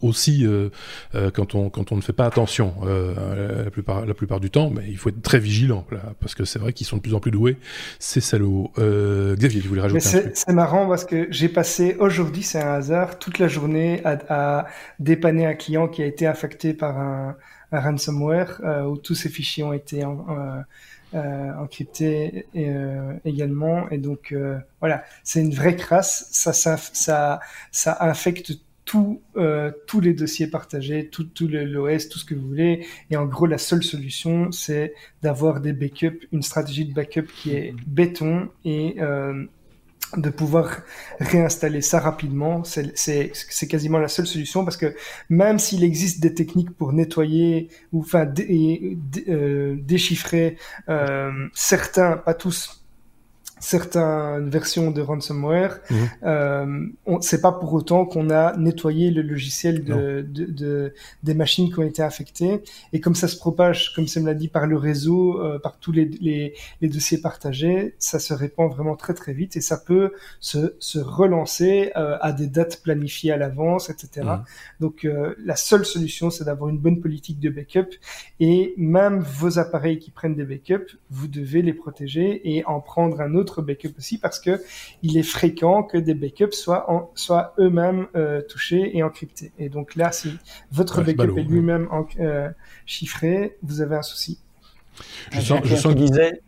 aussi 0.00 0.46
euh, 0.46 0.70
euh, 1.14 1.30
quand 1.30 1.54
on 1.54 1.68
quand 1.70 1.92
on 1.92 1.96
ne 1.96 2.00
fait 2.00 2.12
pas 2.12 2.26
attention 2.26 2.74
la 2.84 3.70
plupart 3.70 4.06
la 4.06 4.14
plupart 4.14 4.40
du 4.40 4.50
temps. 4.50 4.70
Mais 4.70 4.84
il 4.88 4.96
faut 4.96 5.10
être 5.10 5.22
très 5.22 5.38
vigilant 5.38 5.84
là, 5.90 6.14
parce 6.20 6.34
que 6.34 6.44
c'est 6.44 6.58
vrai 6.58 6.72
qu'ils 6.72 6.86
sont 6.86 6.96
de 6.96 7.02
plus 7.02 7.14
en 7.14 7.20
plus 7.20 7.30
doués. 7.30 7.56
C'est 7.98 8.20
salaud. 8.20 8.72
Xavier, 8.76 9.60
tu 9.60 9.68
voulais 9.68 9.82
rajouter 9.82 10.00
C'est 10.00 10.52
marrant 10.52 10.88
parce 10.88 11.04
que 11.04 11.26
j'ai 11.30 11.48
passé 11.48 11.96
aujourd'hui, 11.98 12.42
c'est 12.42 12.60
un 12.60 12.74
hasard, 12.74 13.18
toute 13.18 13.38
la 13.38 13.48
journée 13.48 14.00
à, 14.04 14.18
à 14.28 14.66
dépanner 14.98 15.46
un 15.46 15.54
client 15.56 15.88
qui 15.88 16.02
a 16.02 16.06
été 16.06 16.26
affecté 16.26 16.74
par 16.74 16.98
un, 16.98 17.36
ransomware 17.72 18.60
euh, 18.64 18.84
où 18.84 18.96
tous 18.96 19.14
ces 19.16 19.28
fichiers 19.28 19.64
ont 19.64 19.72
été 19.72 20.04
euh, 20.04 20.62
euh, 21.14 21.52
encryptés 21.58 22.46
également. 23.24 23.90
Et 23.90 23.98
donc 23.98 24.34
voilà, 24.80 25.04
c'est 25.24 25.40
une 25.40 25.52
vraie 25.52 25.76
crasse. 25.76 26.28
Ça, 26.30 26.52
ça, 26.52 26.76
ça, 26.76 27.40
ça 27.72 27.96
infecte 28.00 28.52
tout, 28.84 29.20
tous 29.86 30.00
les 30.00 30.14
dossiers 30.14 30.46
partagés, 30.46 31.08
tout, 31.08 31.24
tout 31.24 31.48
l'OS, 31.48 32.08
tout 32.08 32.20
ce 32.20 32.24
que 32.24 32.36
vous 32.36 32.46
voulez. 32.46 32.86
Et 33.10 33.16
en 33.16 33.26
gros, 33.26 33.46
la 33.46 33.58
seule 33.58 33.82
solution, 33.82 34.52
c'est 34.52 34.94
d'avoir 35.22 35.60
des 35.60 35.72
backups, 35.72 36.28
une 36.30 36.42
stratégie 36.42 36.84
de 36.84 36.94
backup 36.94 37.26
qui 37.34 37.50
est 37.50 37.74
béton 37.86 38.48
et 38.64 38.96
de 40.16 40.30
pouvoir 40.30 40.78
réinstaller 41.20 41.80
ça 41.80 42.00
rapidement, 42.00 42.62
c'est 42.64 43.68
quasiment 43.68 43.98
la 43.98 44.08
seule 44.08 44.26
solution 44.26 44.64
parce 44.64 44.76
que 44.76 44.94
même 45.28 45.58
s'il 45.58 45.84
existe 45.84 46.20
des 46.20 46.34
techniques 46.34 46.70
pour 46.70 46.92
nettoyer 46.92 47.68
ou 47.92 48.00
enfin 48.00 48.26
euh, 48.38 49.76
déchiffrer 49.80 50.56
euh, 50.88 51.48
certains, 51.54 52.16
pas 52.18 52.34
tous, 52.34 52.85
certaines 53.58 54.50
versions 54.50 54.90
de 54.90 55.00
ransomware, 55.00 55.78
mmh. 55.88 55.94
euh, 56.24 56.86
c'est 57.20 57.40
pas 57.40 57.52
pour 57.52 57.72
autant 57.72 58.04
qu'on 58.04 58.30
a 58.30 58.56
nettoyé 58.56 59.10
le 59.10 59.22
logiciel 59.22 59.82
de, 59.82 60.26
de, 60.28 60.44
de, 60.44 60.94
des 61.22 61.34
machines 61.34 61.72
qui 61.72 61.78
ont 61.78 61.82
été 61.82 62.02
affectées. 62.02 62.62
Et 62.92 63.00
comme 63.00 63.14
ça 63.14 63.28
se 63.28 63.36
propage, 63.36 63.94
comme 63.94 64.06
ça 64.06 64.20
me 64.20 64.26
l'a 64.26 64.34
dit, 64.34 64.48
par 64.48 64.66
le 64.66 64.76
réseau, 64.76 65.42
euh, 65.42 65.58
par 65.58 65.78
tous 65.78 65.92
les, 65.92 66.04
les, 66.20 66.54
les, 66.80 66.88
dossiers 66.88 67.18
partagés, 67.18 67.94
ça 67.98 68.18
se 68.18 68.34
répand 68.34 68.70
vraiment 68.70 68.94
très 68.94 69.14
très 69.14 69.32
vite 69.32 69.56
et 69.56 69.60
ça 69.60 69.78
peut 69.78 70.12
se, 70.40 70.74
se 70.78 70.98
relancer 70.98 71.92
euh, 71.96 72.18
à 72.20 72.32
des 72.32 72.48
dates 72.48 72.82
planifiées 72.82 73.32
à 73.32 73.36
l'avance, 73.38 73.88
etc. 73.88 74.26
Mmh. 74.26 74.44
Donc 74.80 75.04
euh, 75.04 75.34
la 75.42 75.56
seule 75.56 75.86
solution, 75.86 76.30
c'est 76.30 76.44
d'avoir 76.44 76.68
une 76.68 76.78
bonne 76.78 77.00
politique 77.00 77.40
de 77.40 77.48
backup 77.48 77.88
et 78.38 78.74
même 78.76 79.20
vos 79.20 79.58
appareils 79.58 79.98
qui 79.98 80.10
prennent 80.10 80.34
des 80.34 80.44
backups, 80.44 80.98
vous 81.10 81.28
devez 81.28 81.62
les 81.62 81.72
protéger 81.72 82.56
et 82.56 82.64
en 82.66 82.80
prendre 82.80 83.20
un 83.20 83.34
autre 83.34 83.45
backup 83.62 83.92
aussi 83.98 84.18
parce 84.18 84.40
que 84.40 84.62
il 85.02 85.16
est 85.16 85.22
fréquent 85.22 85.82
que 85.82 85.98
des 85.98 86.14
backups 86.14 86.52
soient, 86.52 86.90
en, 86.90 87.10
soient 87.14 87.54
eux-mêmes 87.58 88.06
euh, 88.16 88.42
touchés 88.42 88.96
et 88.96 89.02
encryptés. 89.02 89.52
Et 89.58 89.68
donc 89.68 89.96
là, 89.96 90.12
si 90.12 90.38
votre 90.70 91.02
backup 91.02 91.36
est 91.36 91.42
lui-même 91.42 91.88
euh, 92.20 92.48
chiffré, 92.84 93.56
vous 93.62 93.80
avez 93.80 93.96
un 93.96 94.02
souci. 94.02 94.40
Je 95.30 95.40
sens, 95.40 95.60
je 95.64 95.76
sens... 95.76 95.94
disait, 95.94 96.40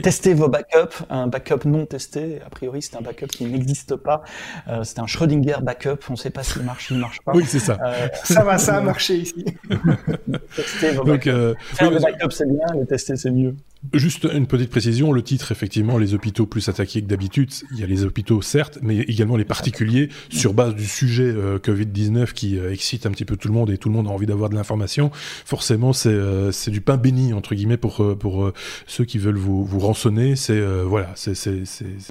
Testez 0.00 0.34
vos 0.34 0.48
backups. 0.48 1.04
Un 1.10 1.26
backup 1.26 1.64
non 1.66 1.86
testé, 1.86 2.40
a 2.44 2.50
priori, 2.50 2.82
c'est 2.82 2.96
un 2.96 3.00
backup 3.00 3.26
qui 3.26 3.44
n'existe 3.44 3.96
pas. 3.96 4.22
Euh, 4.68 4.84
c'est 4.84 4.98
un 5.00 5.06
Schrödinger 5.06 5.56
backup. 5.62 5.98
On 6.08 6.12
ne 6.12 6.16
sait 6.16 6.30
pas 6.30 6.42
s'il 6.42 6.62
marche, 6.62 6.86
s'il 6.86 6.96
ne 6.96 7.02
marche 7.02 7.20
pas. 7.22 7.32
Oui, 7.34 7.44
c'est 7.46 7.58
ça. 7.58 7.78
Euh, 7.84 8.08
ça 8.24 8.44
va, 8.44 8.58
ça 8.58 8.76
a 8.76 8.80
marché 8.80 9.16
ici. 9.16 9.44
tester 10.56 10.92
vos 10.92 11.04
backups. 11.04 11.28
Euh, 11.28 11.54
Faire 11.74 11.90
des 11.90 11.98
backups, 11.98 12.30
c'est 12.30 12.48
bien. 12.48 12.66
Les 12.74 12.86
tester, 12.86 13.16
c'est 13.16 13.30
mieux. 13.30 13.56
Juste 13.92 14.28
une 14.32 14.46
petite 14.46 14.70
précision, 14.70 15.12
le 15.12 15.22
titre, 15.22 15.50
effectivement, 15.50 15.98
les 15.98 16.14
hôpitaux 16.14 16.46
plus 16.46 16.68
attaqués 16.68 17.02
que 17.02 17.08
d'habitude. 17.08 17.50
Il 17.72 17.80
y 17.80 17.82
a 17.82 17.86
les 17.86 18.04
hôpitaux, 18.04 18.40
certes, 18.40 18.78
mais 18.80 18.98
également 18.98 19.36
les 19.36 19.44
particuliers, 19.44 20.08
sur 20.30 20.54
base 20.54 20.76
du 20.76 20.86
sujet 20.86 21.24
euh, 21.24 21.58
Covid-19 21.58 22.32
qui 22.32 22.58
euh, 22.58 22.72
excite 22.72 23.06
un 23.06 23.10
petit 23.10 23.24
peu 23.24 23.36
tout 23.36 23.48
le 23.48 23.54
monde 23.54 23.70
et 23.70 23.78
tout 23.78 23.88
le 23.88 23.96
monde 23.96 24.06
a 24.06 24.10
envie 24.10 24.26
d'avoir 24.26 24.50
de 24.50 24.54
l'information. 24.54 25.10
Forcément, 25.12 25.92
c'est 25.92 26.10
euh, 26.12 26.52
du 26.68 26.80
pain 26.80 26.96
béni, 26.96 27.32
entre 27.32 27.56
guillemets, 27.56 27.76
pour, 27.76 28.16
pour 28.18 28.52
ceux 28.86 29.04
qui 29.04 29.18
veulent 29.18 29.36
vous, 29.36 29.64
vous 29.64 29.80
rançonner. 29.80 30.36
C'est 30.36 30.62
voilà, 30.84 31.14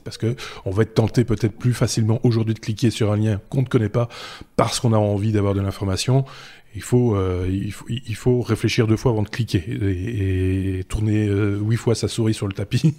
parce 0.04 0.18
que 0.18 0.36
on 0.66 0.72
va 0.72 0.84
être 0.84 0.94
tenté 0.94 1.24
peut-être 1.24 1.58
plus 1.58 1.74
facilement 1.74 2.20
aujourd'hui 2.24 2.54
de 2.54 2.60
cliquer 2.60 2.90
sur 2.90 3.14
un 3.14 3.18
lien 3.18 3.40
qu'on 3.50 3.62
ne 3.62 3.68
connaît 3.68 3.90
pas 3.90 4.10
parce 4.58 4.82
qu'on 4.82 4.92
a 4.92 4.98
envie 4.98 5.32
d'avoir 5.32 5.54
de 5.54 5.62
l'information 5.62 6.26
il 6.74 6.82
faut, 6.82 7.16
euh, 7.16 7.48
il 7.50 7.72
faut, 7.72 7.86
il 7.90 8.16
faut 8.16 8.42
réfléchir 8.42 8.88
deux 8.88 8.96
fois 8.96 9.12
avant 9.12 9.24
de 9.24 9.30
cliquer 9.30 9.64
et, 9.68 10.84
tourner 10.86 11.28
euh, 11.28 11.58
huit 11.58 11.78
fois 11.78 11.96
sa 11.96 12.08
souris 12.08 12.34
sur 12.34 12.48
le 12.48 12.54
tapis 12.54 12.94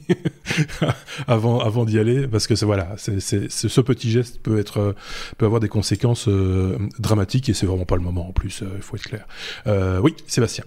avant, 1.27 1.61
avant 1.61 1.85
d'y 1.85 1.99
aller, 1.99 2.29
parce 2.29 2.47
que 2.47 2.55
c'est 2.55 2.67
voilà, 2.67 2.95
c'est, 2.99 3.21
ce 3.21 3.81
petit 3.81 4.11
geste 4.11 4.41
peut 4.43 4.59
être, 4.59 4.79
euh, 4.79 4.93
peut 5.39 5.47
avoir 5.47 5.61
des 5.61 5.69
conséquences 5.69 6.29
dramatiques 6.99 7.49
et 7.49 7.55
c'est 7.55 7.67
vraiment 7.67 7.87
pas 7.87 7.97
le 7.97 8.03
moment 8.03 8.29
en 8.29 8.33
plus. 8.33 8.63
Il 8.77 8.83
faut 8.83 8.97
être 8.97 9.09
clair. 9.09 9.27
oui, 10.03 10.15
Sébastien. 10.27 10.65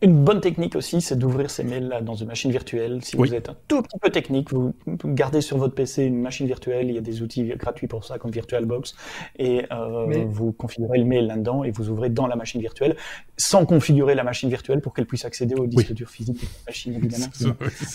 Une 0.00 0.22
bonne 0.22 0.40
technique 0.40 0.76
aussi, 0.76 1.00
c'est 1.00 1.18
d'ouvrir 1.18 1.50
ces 1.50 1.64
mails-là 1.64 2.02
dans 2.02 2.14
une 2.14 2.28
machine 2.28 2.52
virtuelle. 2.52 3.00
Si 3.02 3.16
vous 3.16 3.34
êtes 3.34 3.48
un 3.48 3.56
tout 3.66 3.82
petit 3.82 3.98
peu 3.98 4.10
technique, 4.10 4.52
vous 4.52 4.72
gardez 5.04 5.40
sur 5.40 5.58
votre 5.58 5.74
PC 5.74 6.04
une 6.04 6.20
machine 6.20 6.46
virtuelle. 6.46 6.88
Il 6.88 6.94
y 6.94 6.98
a 6.98 7.00
des 7.00 7.20
outils 7.20 7.42
gratuits 7.56 7.88
pour 7.88 8.04
ça, 8.04 8.16
comme 8.16 8.30
VirtualBox, 8.30 8.94
et 9.40 9.64
euh, 9.72 10.24
vous 10.28 10.52
configurez 10.52 10.98
le 10.98 11.04
mail 11.04 11.26
là-dedans 11.26 11.64
et 11.64 11.72
vous 11.72 11.90
ouvrez 11.90 12.10
dans 12.10 12.28
la 12.28 12.36
machine 12.36 12.60
virtuelle, 12.60 12.94
sans 13.36 13.66
configurer 13.66 14.14
la 14.14 14.22
machine 14.22 14.48
virtuelle 14.48 14.80
pour 14.80 14.94
qu'elle 14.94 15.06
puisse 15.06 15.24
accéder 15.24 15.56
au 15.56 15.66
disque 15.66 15.92
dur 15.92 16.08
physique 16.08 16.40
de 16.40 16.46
la 16.46 16.64
machine. 16.68 16.94
Évidemment, 16.94 17.26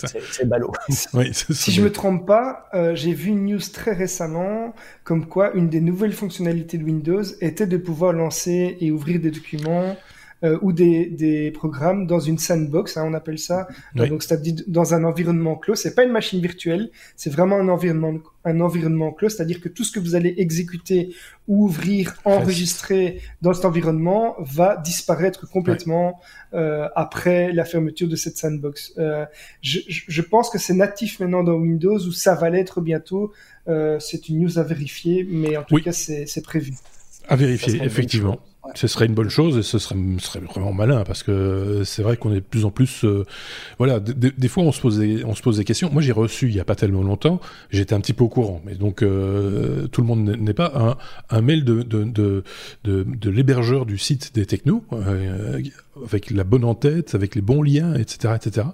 c'est 0.04 0.46
ballot. 0.46 0.72
si 1.30 1.72
je 1.72 1.80
me 1.80 1.90
trompe 1.90 2.26
pas, 2.26 2.68
euh, 2.74 2.94
j'ai 2.94 3.14
vu 3.14 3.30
une 3.30 3.46
news 3.46 3.60
très 3.72 3.94
récemment 3.94 4.74
comme 5.04 5.24
quoi 5.26 5.54
une 5.54 5.70
des 5.70 5.80
nouvelles 5.80 6.12
fonctionnalités 6.12 6.76
de 6.76 6.84
Windows 6.84 7.22
était 7.40 7.66
de 7.66 7.78
pouvoir 7.78 8.12
lancer 8.12 8.76
et 8.78 8.90
ouvrir 8.90 9.20
des 9.20 9.30
documents 9.30 9.96
euh, 10.42 10.58
ou 10.62 10.72
des, 10.72 11.06
des, 11.06 11.50
programmes 11.50 12.06
dans 12.06 12.20
une 12.20 12.38
sandbox, 12.38 12.96
hein, 12.96 13.04
on 13.06 13.14
appelle 13.14 13.38
ça. 13.38 13.68
Euh, 13.96 14.06
donc, 14.08 14.22
c'est-à-dire 14.22 14.54
dans 14.66 14.94
un 14.94 15.04
environnement 15.04 15.56
clos. 15.56 15.74
C'est 15.74 15.94
pas 15.94 16.04
une 16.04 16.12
machine 16.12 16.40
virtuelle, 16.40 16.90
c'est 17.16 17.30
vraiment 17.30 17.56
un 17.56 17.68
environnement, 17.68 18.14
un 18.44 18.60
environnement 18.60 19.12
clos. 19.12 19.28
C'est-à-dire 19.28 19.60
que 19.60 19.68
tout 19.68 19.84
ce 19.84 19.92
que 19.92 20.00
vous 20.00 20.14
allez 20.14 20.34
exécuter, 20.38 21.14
ouvrir, 21.46 22.16
enregistrer 22.24 23.20
dans 23.42 23.54
cet 23.54 23.64
environnement 23.64 24.36
va 24.38 24.76
disparaître 24.76 25.48
complètement 25.48 26.20
euh, 26.54 26.88
après 26.94 27.52
la 27.52 27.64
fermeture 27.64 28.08
de 28.08 28.16
cette 28.16 28.36
sandbox. 28.38 28.92
Euh, 28.98 29.26
je, 29.60 29.80
je, 29.88 30.22
pense 30.22 30.50
que 30.50 30.58
c'est 30.58 30.74
natif 30.74 31.20
maintenant 31.20 31.42
dans 31.42 31.54
Windows 31.54 31.98
ou 31.98 32.12
ça 32.12 32.34
va 32.34 32.48
l'être 32.48 32.80
bientôt. 32.80 33.32
Euh, 33.66 33.98
c'est 33.98 34.28
une 34.28 34.40
news 34.40 34.58
à 34.58 34.62
vérifier, 34.62 35.26
mais 35.28 35.56
en 35.56 35.64
tout 35.64 35.76
cas, 35.78 35.92
c'est 35.92 36.42
prévu. 36.42 36.74
À 37.28 37.36
vérifier, 37.36 37.82
effectivement. 37.82 38.38
Ce 38.74 38.86
serait 38.86 39.06
une 39.06 39.14
bonne 39.14 39.28
chose 39.28 39.58
et 39.58 39.62
ce 39.62 39.78
serait, 39.78 39.96
serait 40.18 40.40
vraiment 40.40 40.72
malin 40.72 41.04
parce 41.04 41.22
que 41.22 41.82
c'est 41.84 42.02
vrai 42.02 42.16
qu'on 42.16 42.32
est 42.32 42.36
de 42.36 42.40
plus 42.40 42.64
en 42.64 42.70
plus, 42.70 43.04
euh, 43.04 43.24
voilà, 43.78 44.00
des 44.00 44.48
fois 44.48 44.64
on 44.64 44.72
se 44.72 44.80
pose 44.80 44.98
des, 44.98 45.24
on 45.24 45.34
se 45.34 45.42
pose 45.42 45.58
des 45.58 45.64
questions. 45.64 45.90
Moi 45.92 46.00
j'ai 46.00 46.12
reçu 46.12 46.48
il 46.48 46.54
y 46.54 46.60
a 46.60 46.64
pas 46.64 46.74
tellement 46.74 47.02
longtemps, 47.02 47.40
j'étais 47.70 47.94
un 47.94 48.00
petit 48.00 48.14
peu 48.14 48.24
au 48.24 48.28
courant, 48.28 48.62
mais 48.64 48.74
donc 48.74 49.02
euh, 49.02 49.86
tout 49.88 50.00
le 50.00 50.06
monde 50.06 50.24
n'est 50.24 50.54
pas 50.54 50.72
un, 50.74 50.96
un 51.36 51.40
mail 51.42 51.64
de 51.64 51.82
de 51.82 52.04
de, 52.04 52.42
de, 52.84 53.30
l'hébergeur 53.30 53.86
du 53.86 53.98
site 53.98 54.34
des 54.34 54.46
technos 54.46 54.84
euh, 54.92 55.60
avec 56.06 56.30
la 56.30 56.44
bonne 56.44 56.64
en 56.64 56.74
tête, 56.74 57.14
avec 57.14 57.34
les 57.34 57.40
bons 57.40 57.62
liens, 57.62 57.94
etc., 57.94 58.34
etc. 58.34 58.66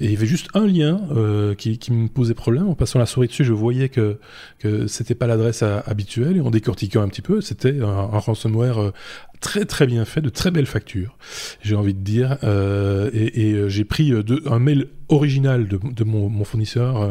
Et 0.00 0.06
il 0.06 0.12
y 0.12 0.16
avait 0.16 0.26
juste 0.26 0.48
un 0.54 0.66
lien 0.66 1.00
euh, 1.12 1.54
qui, 1.54 1.78
qui, 1.78 1.92
me 1.92 2.08
posait 2.08 2.34
problème. 2.34 2.68
En 2.68 2.74
passant 2.74 2.98
la 2.98 3.06
souris 3.06 3.28
dessus, 3.28 3.44
je 3.44 3.52
voyais 3.52 3.88
que 3.88 4.18
que 4.58 4.86
c'était 4.86 5.14
pas 5.14 5.26
l'adresse 5.26 5.62
habituelle 5.62 6.36
et 6.36 6.40
en 6.40 6.50
décortiquant 6.50 7.02
un 7.02 7.08
petit 7.08 7.22
peu, 7.22 7.40
c'était 7.40 7.80
un, 7.80 7.86
un 7.86 8.18
ransomware 8.18 8.92
très 9.46 9.64
très 9.64 9.86
bien 9.86 10.04
fait, 10.04 10.20
de 10.20 10.28
très 10.28 10.50
belles 10.50 10.66
factures, 10.66 11.16
j'ai 11.62 11.76
envie 11.76 11.94
de 11.94 12.00
dire. 12.00 12.36
Euh, 12.42 13.10
et, 13.12 13.50
et 13.50 13.70
j'ai 13.70 13.84
pris 13.84 14.10
de, 14.10 14.42
un 14.46 14.58
mail 14.58 14.88
original 15.08 15.68
de, 15.68 16.04
mon, 16.04 16.42
fournisseur 16.42 17.08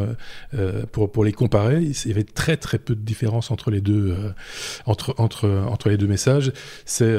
pour, 0.92 1.24
les 1.24 1.32
comparer. 1.32 1.82
Il 1.82 2.08
y 2.10 2.12
avait 2.12 2.26
très 2.26 2.58
très 2.58 2.78
peu 2.78 2.94
de 2.94 3.00
différence 3.00 3.52
entre 3.52 3.72
les 3.72 3.80
deux, 3.80 4.14
entre, 4.86 5.90
les 5.90 5.96
deux 5.96 6.08
messages. 6.08 6.52
C'est 6.84 7.16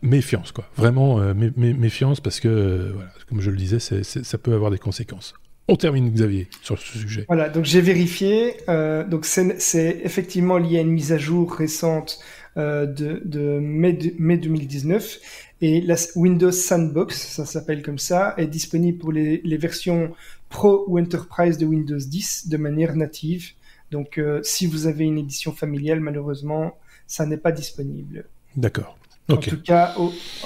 méfiance, 0.00 0.50
quoi. 0.50 0.64
Vraiment 0.78 1.20
méfiance 1.34 2.20
parce 2.20 2.40
que, 2.40 2.94
comme 3.28 3.42
je 3.42 3.50
le 3.50 3.58
disais, 3.58 3.80
ça 3.80 4.38
peut 4.38 4.54
avoir 4.54 4.70
des 4.70 4.78
conséquences. 4.78 5.34
On 5.66 5.76
termine, 5.76 6.10
Xavier, 6.10 6.48
sur 6.62 6.78
ce 6.78 6.98
sujet. 6.98 7.24
Voilà, 7.26 7.48
donc 7.48 7.64
j'ai 7.64 7.80
vérifié. 7.80 8.56
Euh, 8.68 9.02
donc 9.02 9.24
c'est 9.24 10.00
effectivement 10.04 10.58
lié 10.58 10.78
à 10.78 10.80
une 10.82 10.90
mise 10.90 11.12
à 11.12 11.18
jour 11.18 11.54
récente 11.54 12.18
euh, 12.56 12.86
de, 12.86 13.20
de, 13.24 13.58
mai, 13.58 13.98
mai 14.18 14.36
2019. 14.36 15.20
Et 15.60 15.80
la 15.80 15.96
Windows 16.14 16.52
Sandbox, 16.52 17.16
ça 17.16 17.44
s'appelle 17.44 17.82
comme 17.82 17.98
ça, 17.98 18.34
est 18.36 18.46
disponible 18.46 18.98
pour 18.98 19.12
les, 19.12 19.40
les, 19.44 19.56
versions 19.56 20.12
Pro 20.48 20.84
ou 20.86 20.98
Enterprise 20.98 21.58
de 21.58 21.66
Windows 21.66 21.98
10 21.98 22.48
de 22.48 22.56
manière 22.56 22.96
native. 22.96 23.52
Donc 23.90 24.18
euh, 24.18 24.40
si 24.42 24.66
vous 24.66 24.86
avez 24.86 25.04
une 25.04 25.18
édition 25.18 25.52
familiale, 25.52 26.00
malheureusement, 26.00 26.76
ça 27.06 27.26
n'est 27.26 27.38
pas 27.38 27.52
disponible. 27.52 28.24
D'accord. 28.56 28.96
En 29.28 29.36
tout 29.36 29.60
cas, 29.60 29.94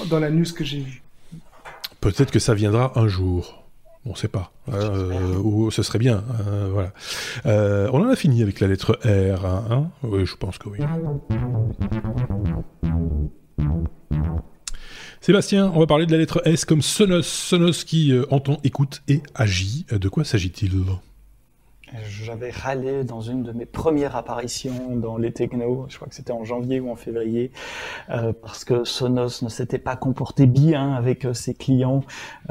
dans 0.09 0.19
la 0.19 0.29
news 0.29 0.45
que 0.55 0.63
j'ai 0.63 0.79
vue. 0.79 1.01
Peut-être 1.99 2.31
que 2.31 2.39
ça 2.39 2.53
viendra 2.53 2.97
un 2.97 3.07
jour. 3.07 3.63
On 4.05 4.11
ne 4.11 4.15
sait 4.15 4.29
pas. 4.29 4.51
Euh, 4.69 5.35
ou 5.37 5.71
ce 5.71 5.83
serait 5.83 5.99
bien. 5.99 6.23
Euh, 6.47 6.69
voilà. 6.71 6.93
Euh, 7.45 7.89
on 7.91 8.01
en 8.01 8.09
a 8.09 8.15
fini 8.15 8.41
avec 8.41 8.59
la 8.59 8.67
lettre 8.67 8.99
R. 9.03 9.45
Hein, 9.45 9.65
hein 9.69 9.91
oui, 10.03 10.25
je 10.25 10.35
pense 10.35 10.57
que 10.57 10.69
oui. 10.69 10.79
Sébastien, 15.21 15.71
on 15.75 15.79
va 15.79 15.85
parler 15.85 16.05
de 16.05 16.11
la 16.13 16.17
lettre 16.17 16.41
S 16.45 16.63
comme 16.63 16.81
Sonos. 16.81 17.23
Sonos 17.23 17.83
qui 17.85 18.13
entend, 18.29 18.59
écoute 18.63 19.01
et 19.09 19.21
agit. 19.35 19.85
De 19.91 20.07
quoi 20.07 20.23
s'agit-il? 20.23 20.71
J'avais 22.03 22.51
râlé 22.51 23.03
dans 23.03 23.21
une 23.21 23.43
de 23.43 23.51
mes 23.51 23.65
premières 23.65 24.15
apparitions 24.15 24.95
dans 24.95 25.17
les 25.17 25.31
technos, 25.31 25.85
je 25.89 25.95
crois 25.95 26.07
que 26.07 26.15
c'était 26.15 26.31
en 26.31 26.43
janvier 26.43 26.79
ou 26.79 26.89
en 26.91 26.95
février, 26.95 27.51
euh, 28.09 28.33
parce 28.33 28.63
que 28.63 28.83
Sonos 28.83 29.41
ne 29.41 29.49
s'était 29.49 29.79
pas 29.79 29.95
comporté 29.95 30.45
bien 30.45 30.93
avec 30.93 31.25
euh, 31.25 31.33
ses 31.33 31.53
clients. 31.53 32.01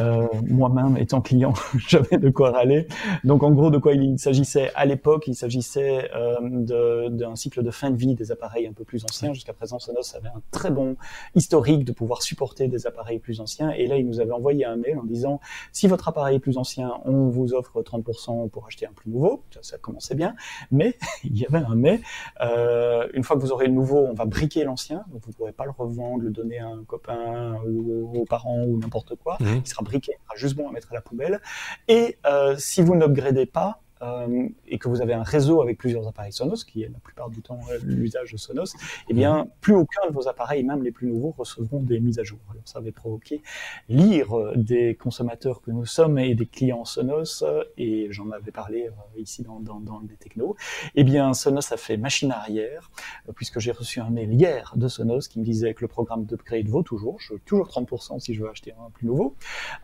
Euh, 0.01 0.27
Moi-même, 0.47 0.97
étant 0.97 1.21
client, 1.21 1.55
j'avais 1.89 2.19
de 2.19 2.31
quoi 2.31 2.51
râler. 2.51 2.87
Donc 3.25 3.43
en 3.43 3.51
gros, 3.53 3.71
de 3.71 3.79
quoi 3.79 3.93
il 3.93 4.19
s'agissait 4.19 4.71
à 4.75 4.87
l'époque 4.87 5.29
Il 5.29 5.35
s'agissait 5.35 6.11
euh, 6.15 7.09
d'un 7.11 7.37
cycle 7.37 7.63
de 7.63 7.71
fin 7.71 7.91
de 7.91 7.97
vie 7.97 8.15
des 8.15 8.33
appareils 8.33 8.67
un 8.67 8.73
peu 8.73 8.85
plus 8.85 9.05
anciens. 9.05 9.33
Jusqu'à 9.33 9.53
présent, 9.53 9.79
Sonos 9.79 10.17
avait 10.17 10.29
un 10.29 10.43
très 10.51 10.71
bon 10.71 10.97
historique 11.35 11.85
de 11.85 11.93
pouvoir 11.93 12.23
supporter 12.23 12.69
des 12.69 12.87
appareils 12.87 13.19
plus 13.19 13.41
anciens. 13.41 13.71
Et 13.71 13.87
là, 13.87 13.97
il 13.97 14.07
nous 14.07 14.21
avait 14.21 14.33
envoyé 14.33 14.65
un 14.65 14.77
mail 14.77 14.99
en 14.99 15.05
disant, 15.05 15.41
si 15.73 15.87
votre 15.87 16.09
appareil 16.09 16.37
est 16.37 16.41
plus 16.41 16.59
ancien, 16.59 16.93
on 17.05 17.29
vous 17.29 17.55
offre 17.55 17.83
30% 17.83 18.49
pour 18.51 18.67
acheter 18.67 18.87
un 18.87 18.93
plus 18.93 19.11
nouveau 19.11 19.28
ça, 19.61 19.79
commençait 19.79 20.15
bien, 20.15 20.35
mais 20.71 20.97
il 21.25 21.37
y 21.39 21.47
avait 21.47 21.65
un 21.65 21.75
mais. 21.75 22.01
Euh, 22.41 23.09
une 23.15 23.25
fois 23.25 23.37
que 23.37 23.43
vous 23.43 23.53
aurez 23.53 23.67
le 23.67 23.73
nouveau, 23.73 23.99
on 23.99 24.15
va 24.15 24.25
briquer 24.25 24.65
l'ancien, 24.65 25.05
donc 25.09 25.23
vous 25.25 25.31
ne 25.31 25.35
pourrez 25.35 25.53
pas 25.53 25.65
le 25.65 25.71
revendre, 25.71 26.23
le 26.23 26.31
donner 26.31 26.59
à 26.59 26.67
un 26.67 26.85
copain 26.85 27.57
ou 27.67 28.21
aux 28.21 28.25
parents 28.25 28.63
ou 28.65 28.79
n'importe 28.79 29.15
quoi. 29.17 29.37
Mmh. 29.41 29.47
Il 29.65 29.69
sera 29.69 29.83
briqué, 29.83 30.13
il 30.19 30.25
sera 30.25 30.37
juste 30.37 30.57
bon 30.57 30.69
à 30.69 30.73
mettre 30.73 30.93
à 30.93 30.95
la 30.95 31.01
poubelle. 31.01 31.41
Et 31.89 32.19
euh, 32.27 32.57
si 32.59 32.83
vous 32.83 32.95
n'upgradez 32.95 33.47
pas, 33.47 33.81
euh, 34.03 34.49
et 34.67 34.79
que 34.79 34.89
vous 34.89 35.01
avez 35.01 35.15
un 35.15 35.23
réseau 35.23 35.63
avec 35.63 35.79
plusieurs 35.79 36.07
appareils 36.07 36.33
Sonos, 36.33 36.65
qui 36.65 36.83
est 36.83 36.89
la 36.89 36.99
plupart 36.99 37.31
du 37.31 37.41
temps 37.41 37.61
euh, 37.71 37.79
l'usage 37.85 38.33
de 38.33 38.37
Sonos, 38.37 38.75
eh 39.09 39.15
bien, 39.15 39.45
mhm. 39.45 39.51
plus 39.61 39.75
aucun 39.75 40.07
de 40.09 40.13
vos 40.13 40.29
appareils, 40.29 40.65
même 40.65 40.83
les 40.83 40.93
plus 40.93 41.09
nouveaux, 41.09 41.35
recevront 41.37 41.81
des 41.81 42.01
mises 42.01 42.19
à 42.19 42.25
jour. 42.25 42.39
Alors, 42.51 42.63
ça 42.65 42.79
avait 42.79 42.93
provoqué 42.93 43.43
lire 43.89 44.39
euh, 44.39 44.55
des 44.57 44.95
consommateurs 44.95 45.63
que 45.63 45.71
nous 45.71 45.87
sommes 45.87 46.19
et 46.19 46.35
des 46.35 46.47
clients 46.47 46.85
Sonos, 46.85 47.45
et 47.77 48.09
j'en 48.11 48.31
avais 48.31 48.51
parlé 48.51 48.91
ici 49.17 49.43
dans, 49.43 49.61
dans, 49.61 49.81
dans 49.81 50.01
des 50.01 50.17
technos. 50.17 50.57
Eh 50.95 51.05
bien, 51.05 51.33
Sonos 51.35 51.73
a 51.73 51.77
fait 51.77 51.97
machine 51.97 52.33
arrière, 52.33 52.91
puisque 53.35 53.59
j'ai 53.59 53.73
reçu 53.73 54.01
un 54.01 54.11
mail 54.11 54.33
hier 54.33 54.73
de 54.77 54.89
Sonos 54.89 55.29
qui 55.29 55.39
me 55.39 55.45
disait 55.45 55.75
que 55.75 55.83
le 55.83 55.89
programme 55.89 56.25
d'upgrade 56.25 56.69
vaut 56.69 56.83
toujours, 56.83 57.19
je 57.21 57.35
toujours 57.45 57.69
30% 57.69 58.21
si 58.21 58.35
je 58.35 58.43
veux 58.43 58.51
acheter 58.51 58.73
un 58.73 58.91
plus 58.91 59.07
nouveau, 59.07 59.35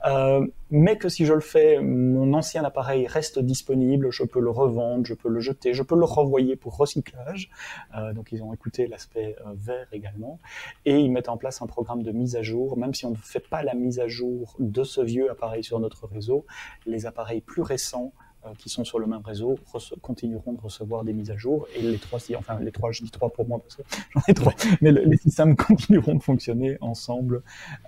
euh, 0.07 0.47
mais 0.71 0.97
que 0.97 1.09
si 1.09 1.25
je 1.25 1.33
le 1.33 1.41
fais, 1.41 1.81
mon 1.81 2.33
ancien 2.35 2.65
appareil 2.65 3.07
reste 3.07 3.39
disponible 3.39 4.04
je 4.11 4.23
peux 4.25 4.41
le 4.41 4.51
revendre, 4.51 5.07
je 5.07 5.15
peux 5.15 5.29
le 5.29 5.41
jeter, 5.41 5.75
je 5.75 5.83
peux 5.83 5.97
le 5.97 6.05
renvoyer 6.05 6.57
pour 6.57 6.77
recyclage. 6.77 7.51
Euh, 7.97 8.13
donc 8.13 8.33
ils 8.33 8.43
ont 8.43 8.53
écouté 8.53 8.87
l'aspect 8.87 9.37
euh, 9.47 9.51
vert 9.55 9.87
également. 9.93 10.41
Et 10.85 10.99
ils 10.99 11.11
mettent 11.11 11.29
en 11.29 11.37
place 11.37 11.63
un 11.63 11.67
programme 11.67 12.03
de 12.03 12.13
mise 12.13 12.37
à 12.37 12.43
jour. 12.43 12.77
Même 12.77 12.95
si 12.95 13.07
on 13.07 13.11
ne 13.11 13.17
fait 13.17 13.47
pas 13.49 13.63
la 13.63 13.75
mise 13.75 14.01
à 14.01 14.09
jour 14.09 14.57
de 14.59 14.85
ce 14.85 15.01
vieux 15.01 15.31
appareil 15.31 15.65
sur 15.65 15.81
notre 15.81 16.07
réseau, 16.07 16.47
les 16.87 17.07
appareils 17.07 17.41
plus 17.41 17.63
récents 17.63 18.13
qui 18.59 18.69
sont 18.69 18.85
sur 18.85 18.99
le 18.99 19.07
même 19.07 19.23
réseau 19.25 19.59
continueront 20.03 20.53
de 20.53 20.61
recevoir 20.61 21.05
des 21.05 21.13
mises 21.13 21.31
à 21.31 21.37
jour 21.37 21.67
et 21.75 21.83
les 21.83 21.99
trois, 21.99 22.19
enfin 22.37 22.59
les 22.61 22.73
trois, 22.73 22.93
je 22.93 23.03
dis 23.03 23.11
trois 23.11 23.31
pour 23.31 23.47
moi 23.47 23.61
parce 23.61 23.77
que 23.77 23.83
j'en 24.15 24.21
ai 24.29 24.35
trois, 24.35 24.53
mais 24.81 24.93
les 24.93 25.17
systèmes 25.17 25.57
continueront 25.69 26.15
de 26.15 26.23
fonctionner 26.23 26.77
ensemble 26.81 27.43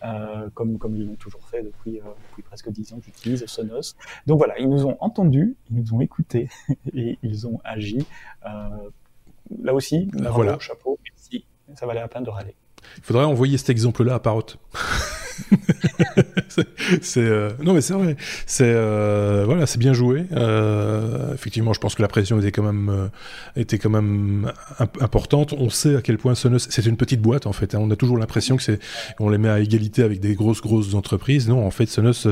euh, 0.04 0.48
comme 0.54 0.78
comme 0.78 0.96
ils 0.96 1.06
l'ont 1.06 1.16
toujours 1.16 1.46
fait 1.48 1.62
depuis, 1.62 1.98
euh, 1.98 2.04
depuis 2.30 2.42
presque 2.42 2.70
dix 2.70 2.92
ans 2.92 2.98
qu'ils 2.98 3.12
utilisent 3.12 3.46
Sonos. 3.46 3.94
Donc 4.26 4.38
voilà, 4.38 4.58
ils 4.58 4.68
nous 4.68 4.86
ont 4.86 4.96
entendus, 5.00 5.56
ils 5.70 5.76
nous 5.76 5.94
ont 5.94 6.00
écoutés 6.00 6.48
et 6.94 7.18
ils 7.22 7.46
ont 7.46 7.60
agi. 7.64 8.06
Euh, 8.46 8.50
là 9.62 9.74
aussi, 9.74 10.08
voilà. 10.12 10.58
chapeau, 10.58 10.98
merci, 11.04 11.44
ça 11.74 11.86
valait 11.86 12.00
la 12.00 12.08
peine 12.08 12.24
de 12.24 12.30
râler. 12.30 12.54
Il 12.98 13.02
faudrait 13.02 13.24
envoyer 13.24 13.58
cet 13.58 13.70
exemple-là 13.70 14.14
à 14.14 14.20
Parrot. 14.20 14.46
c'est 17.02 17.18
euh, 17.18 17.50
non 17.62 17.74
mais 17.74 17.80
c'est 17.80 17.94
vrai 17.94 18.16
c'est 18.46 18.64
euh, 18.66 19.44
voilà 19.46 19.66
c'est 19.66 19.78
bien 19.78 19.92
joué 19.92 20.26
euh, 20.32 21.34
effectivement 21.34 21.72
je 21.72 21.80
pense 21.80 21.94
que 21.94 22.02
la 22.02 22.08
pression 22.08 22.38
était 22.38 22.52
quand 22.52 22.62
même 22.62 23.10
était 23.56 23.78
quand 23.78 23.90
même 23.90 24.52
importante 25.00 25.52
on 25.52 25.70
sait 25.70 25.96
à 25.96 26.02
quel 26.02 26.18
point 26.18 26.34
Sonos 26.34 26.66
c'est 26.68 26.86
une 26.86 26.96
petite 26.96 27.20
boîte 27.20 27.46
en 27.46 27.52
fait 27.52 27.74
hein. 27.74 27.78
on 27.80 27.90
a 27.90 27.96
toujours 27.96 28.18
l'impression 28.18 28.56
que 28.56 28.62
c'est 28.62 28.80
on 29.18 29.28
les 29.28 29.38
met 29.38 29.48
à 29.48 29.60
égalité 29.60 30.02
avec 30.02 30.20
des 30.20 30.34
grosses 30.34 30.60
grosses 30.60 30.94
entreprises 30.94 31.48
non 31.48 31.66
en 31.66 31.70
fait 31.70 31.86
Sonos 31.86 32.26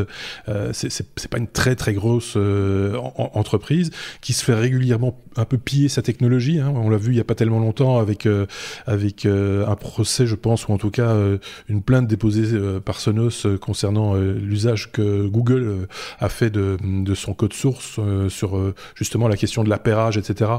c'est 0.73 1.29
pas 1.31 1.39
une 1.39 1.49
très 1.49 1.77
très 1.77 1.93
grosse 1.95 2.37
entreprise 3.17 3.91
qui 4.21 4.33
se 4.33 4.45
fait 4.45 4.55
régulièrement 4.55 5.19
un 5.37 5.45
peu 5.45 5.59
piller 5.59 5.89
sa 5.89 6.03
technologie 6.03 6.61
hein. 6.61 6.73
on 6.75 6.89
l'a 6.89 6.97
vu 6.97 7.13
il 7.13 7.17
y 7.17 7.21
a 7.21 7.25
pas 7.25 7.35
tellement 7.35 7.61
longtemps 7.61 7.99
avec 7.99 8.29
avec 8.87 9.27
un 9.27 9.77
procès 9.77 10.27
je 10.27 10.35
pense 10.35 10.69
ou 10.69 10.73
en 10.73 10.79
tout 10.79 10.91
cas 10.91 11.17
une 11.69 11.83
plainte 11.83 12.07
déposée 12.07 12.45
par 12.85 12.94
Sonos 13.01 13.47
concernant 13.61 14.15
euh, 14.15 14.35
l'usage 14.35 14.91
que 14.93 15.27
Google 15.27 15.63
euh, 15.63 15.87
a 16.21 16.29
fait 16.29 16.51
de, 16.51 16.77
de 16.83 17.15
son 17.15 17.35
code 17.35 17.53
source 17.53 17.97
euh, 17.99 18.29
sur 18.29 18.61
justement 18.95 19.29
la 19.29 19.37
question 19.37 19.65
de 19.65 19.69
l'appairage, 19.69 20.17
etc. 20.17 20.51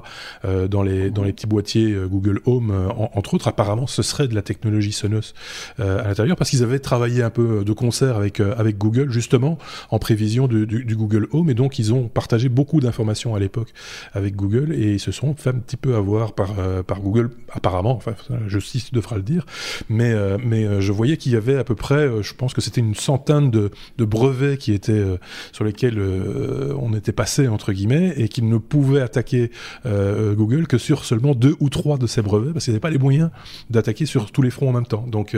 dans 0.43 0.83
les 0.83 1.11
dans 1.11 1.23
les 1.23 1.33
petits 1.33 1.47
boîtiers 1.47 1.95
Google 2.09 2.41
Home, 2.45 2.71
entre 3.13 3.33
autres. 3.33 3.47
Apparemment, 3.47 3.87
ce 3.87 4.01
serait 4.01 4.27
de 4.27 4.35
la 4.35 4.41
technologie 4.41 4.91
Sonos 4.91 5.33
à 5.79 6.07
l'intérieur 6.07 6.35
parce 6.35 6.49
qu'ils 6.49 6.63
avaient 6.63 6.79
travaillé 6.79 7.23
un 7.23 7.29
peu 7.29 7.63
de 7.63 7.73
concert 7.73 8.15
avec 8.15 8.39
avec 8.39 8.77
Google 8.77 9.11
justement 9.11 9.57
en 9.89 9.99
prévision 9.99 10.47
du, 10.47 10.95
Google 10.95 11.27
Home 11.31 11.49
et 11.49 11.53
donc 11.53 11.79
ils 11.79 11.93
ont 11.93 12.07
partagé 12.07 12.49
beaucoup 12.49 12.79
d'informations 12.79 13.35
à 13.35 13.39
l'époque 13.39 13.73
avec 14.13 14.35
Google 14.35 14.73
et 14.73 14.93
ils 14.93 14.99
se 14.99 15.11
sont 15.11 15.35
fait 15.35 15.49
un 15.49 15.59
petit 15.59 15.77
peu 15.77 15.95
avoir 15.95 16.33
par 16.33 16.53
par 16.85 17.01
Google 17.01 17.31
apparemment. 17.51 17.95
Enfin, 17.95 18.15
justice 18.47 18.91
devra 18.91 19.15
le 19.17 19.23
dire, 19.23 19.45
mais 19.89 20.13
mais 20.43 20.81
je 20.81 20.91
voyais 20.91 21.17
qu'il 21.17 21.33
y 21.33 21.35
avait 21.35 21.57
à 21.57 21.63
peu 21.63 21.75
près, 21.75 22.09
je 22.25 22.33
pense 22.33 22.53
que 22.53 22.61
c'était 22.61 22.81
une 22.81 22.95
centaine 22.95 23.51
de, 23.51 23.71
brevets 23.97 24.57
qui 24.57 24.73
étaient 24.73 24.91
euh, 24.91 25.17
sur 25.51 25.63
lesquels 25.63 25.97
euh, 25.97 26.75
on 26.79 26.93
était 26.93 27.11
passé 27.11 27.47
entre 27.47 27.73
guillemets 27.73 28.13
et 28.17 28.27
qu'ils 28.27 28.47
ne 28.47 28.57
pouvaient 28.57 29.01
attaquer 29.01 29.51
euh, 29.85 30.33
Google 30.35 30.67
que 30.67 30.77
sur 30.77 31.05
seulement 31.05 31.33
deux 31.33 31.55
ou 31.59 31.69
trois 31.69 31.97
de 31.97 32.07
ces 32.07 32.21
brevets 32.21 32.53
parce 32.53 32.65
qu'ils 32.65 32.73
n'avaient 32.73 32.81
pas 32.81 32.89
les 32.89 32.97
moyens 32.97 33.29
d'attaquer 33.69 34.05
sur 34.05 34.31
tous 34.31 34.41
les 34.41 34.49
fronts 34.49 34.69
en 34.69 34.73
même 34.73 34.85
temps. 34.85 35.05
Donc 35.07 35.35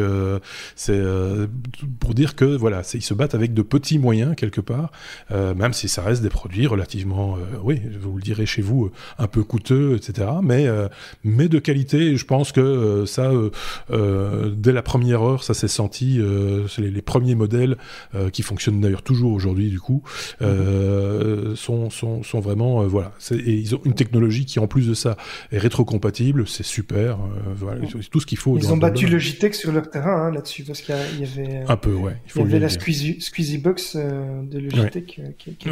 c'est 0.75 1.01
pour 1.99 2.13
dire 2.13 2.35
que 2.35 2.45
voilà, 2.45 2.81
ils 2.93 3.01
se 3.01 3.13
battent 3.13 3.35
avec 3.35 3.53
de 3.53 3.61
petits 3.61 3.99
moyens 3.99 4.35
quelque 4.35 4.61
part, 4.61 4.91
même 5.31 5.73
si 5.73 5.88
ça 5.88 6.01
reste 6.01 6.21
des 6.21 6.29
produits 6.29 6.67
relativement, 6.67 7.38
oui, 7.63 7.81
vous 7.99 8.15
le 8.15 8.21
direz 8.21 8.45
chez 8.45 8.61
vous, 8.61 8.91
un 9.17 9.27
peu 9.27 9.43
coûteux, 9.43 9.95
etc. 9.95 10.29
Mais 10.41 10.67
mais 11.23 11.47
de 11.47 11.59
qualité. 11.59 12.15
je 12.17 12.25
pense 12.25 12.51
que 12.51 13.05
ça, 13.05 13.31
dès 13.89 14.71
la 14.71 14.81
première 14.81 15.21
heure, 15.21 15.43
ça 15.43 15.53
s'est 15.53 15.67
senti. 15.67 16.19
C'est 16.78 16.84
les, 16.84 16.91
les, 16.91 17.01
premiers 17.01 17.36
modèles 17.36 17.78
euh, 18.15 18.30
qui 18.30 18.43
fonctionnent 18.43 18.80
d'ailleurs 18.80 19.01
toujours 19.01 19.34
aujourd'hui 19.34 19.69
du 19.69 19.80
coup, 19.80 20.03
euh, 20.41 21.55
sont, 21.55 21.89
sont, 21.89 22.23
sont, 22.23 22.39
vraiment 22.39 22.82
euh, 22.82 22.88
voilà. 22.88 23.13
Et 23.32 23.53
ils 23.53 23.75
ont 23.75 23.82
une 23.86 23.95
technologie 23.95 24.45
qui 24.45 24.59
en 24.59 24.67
plus 24.67 24.88
de 24.88 24.93
ça 24.93 25.17
est 25.51 25.57
rétrocompatible, 25.57 26.47
c'est 26.47 26.65
super. 26.65 27.17
voilà, 27.55 27.82
tout 28.11 28.19
ce 28.19 28.25
qu'il 28.25 28.38
faut. 28.38 28.57
Ils 28.57 28.71
ont 28.71 28.78
battu 28.78 29.07
Logitech 29.07 29.55
sur 29.55 29.71
leur 29.71 29.89
terrain 29.89 30.28
hein, 30.28 30.32
là-dessus 30.32 30.63
parce 30.63 30.82
qu'il 30.82 30.95
y, 31.19 31.23
avait 31.23 31.63
un 31.67 31.78
peu 31.78 31.93
ouais. 31.93 32.17
Il, 32.25 32.32
faut 32.32 32.39
y 32.41 32.43
avait 32.43 32.59
la 32.59 32.69
Squeezie 32.69 33.57
Box 33.57 33.95
de 33.95 34.59
Logitech. 34.59 35.21
Qui, 35.38 35.55
qui... 35.55 35.69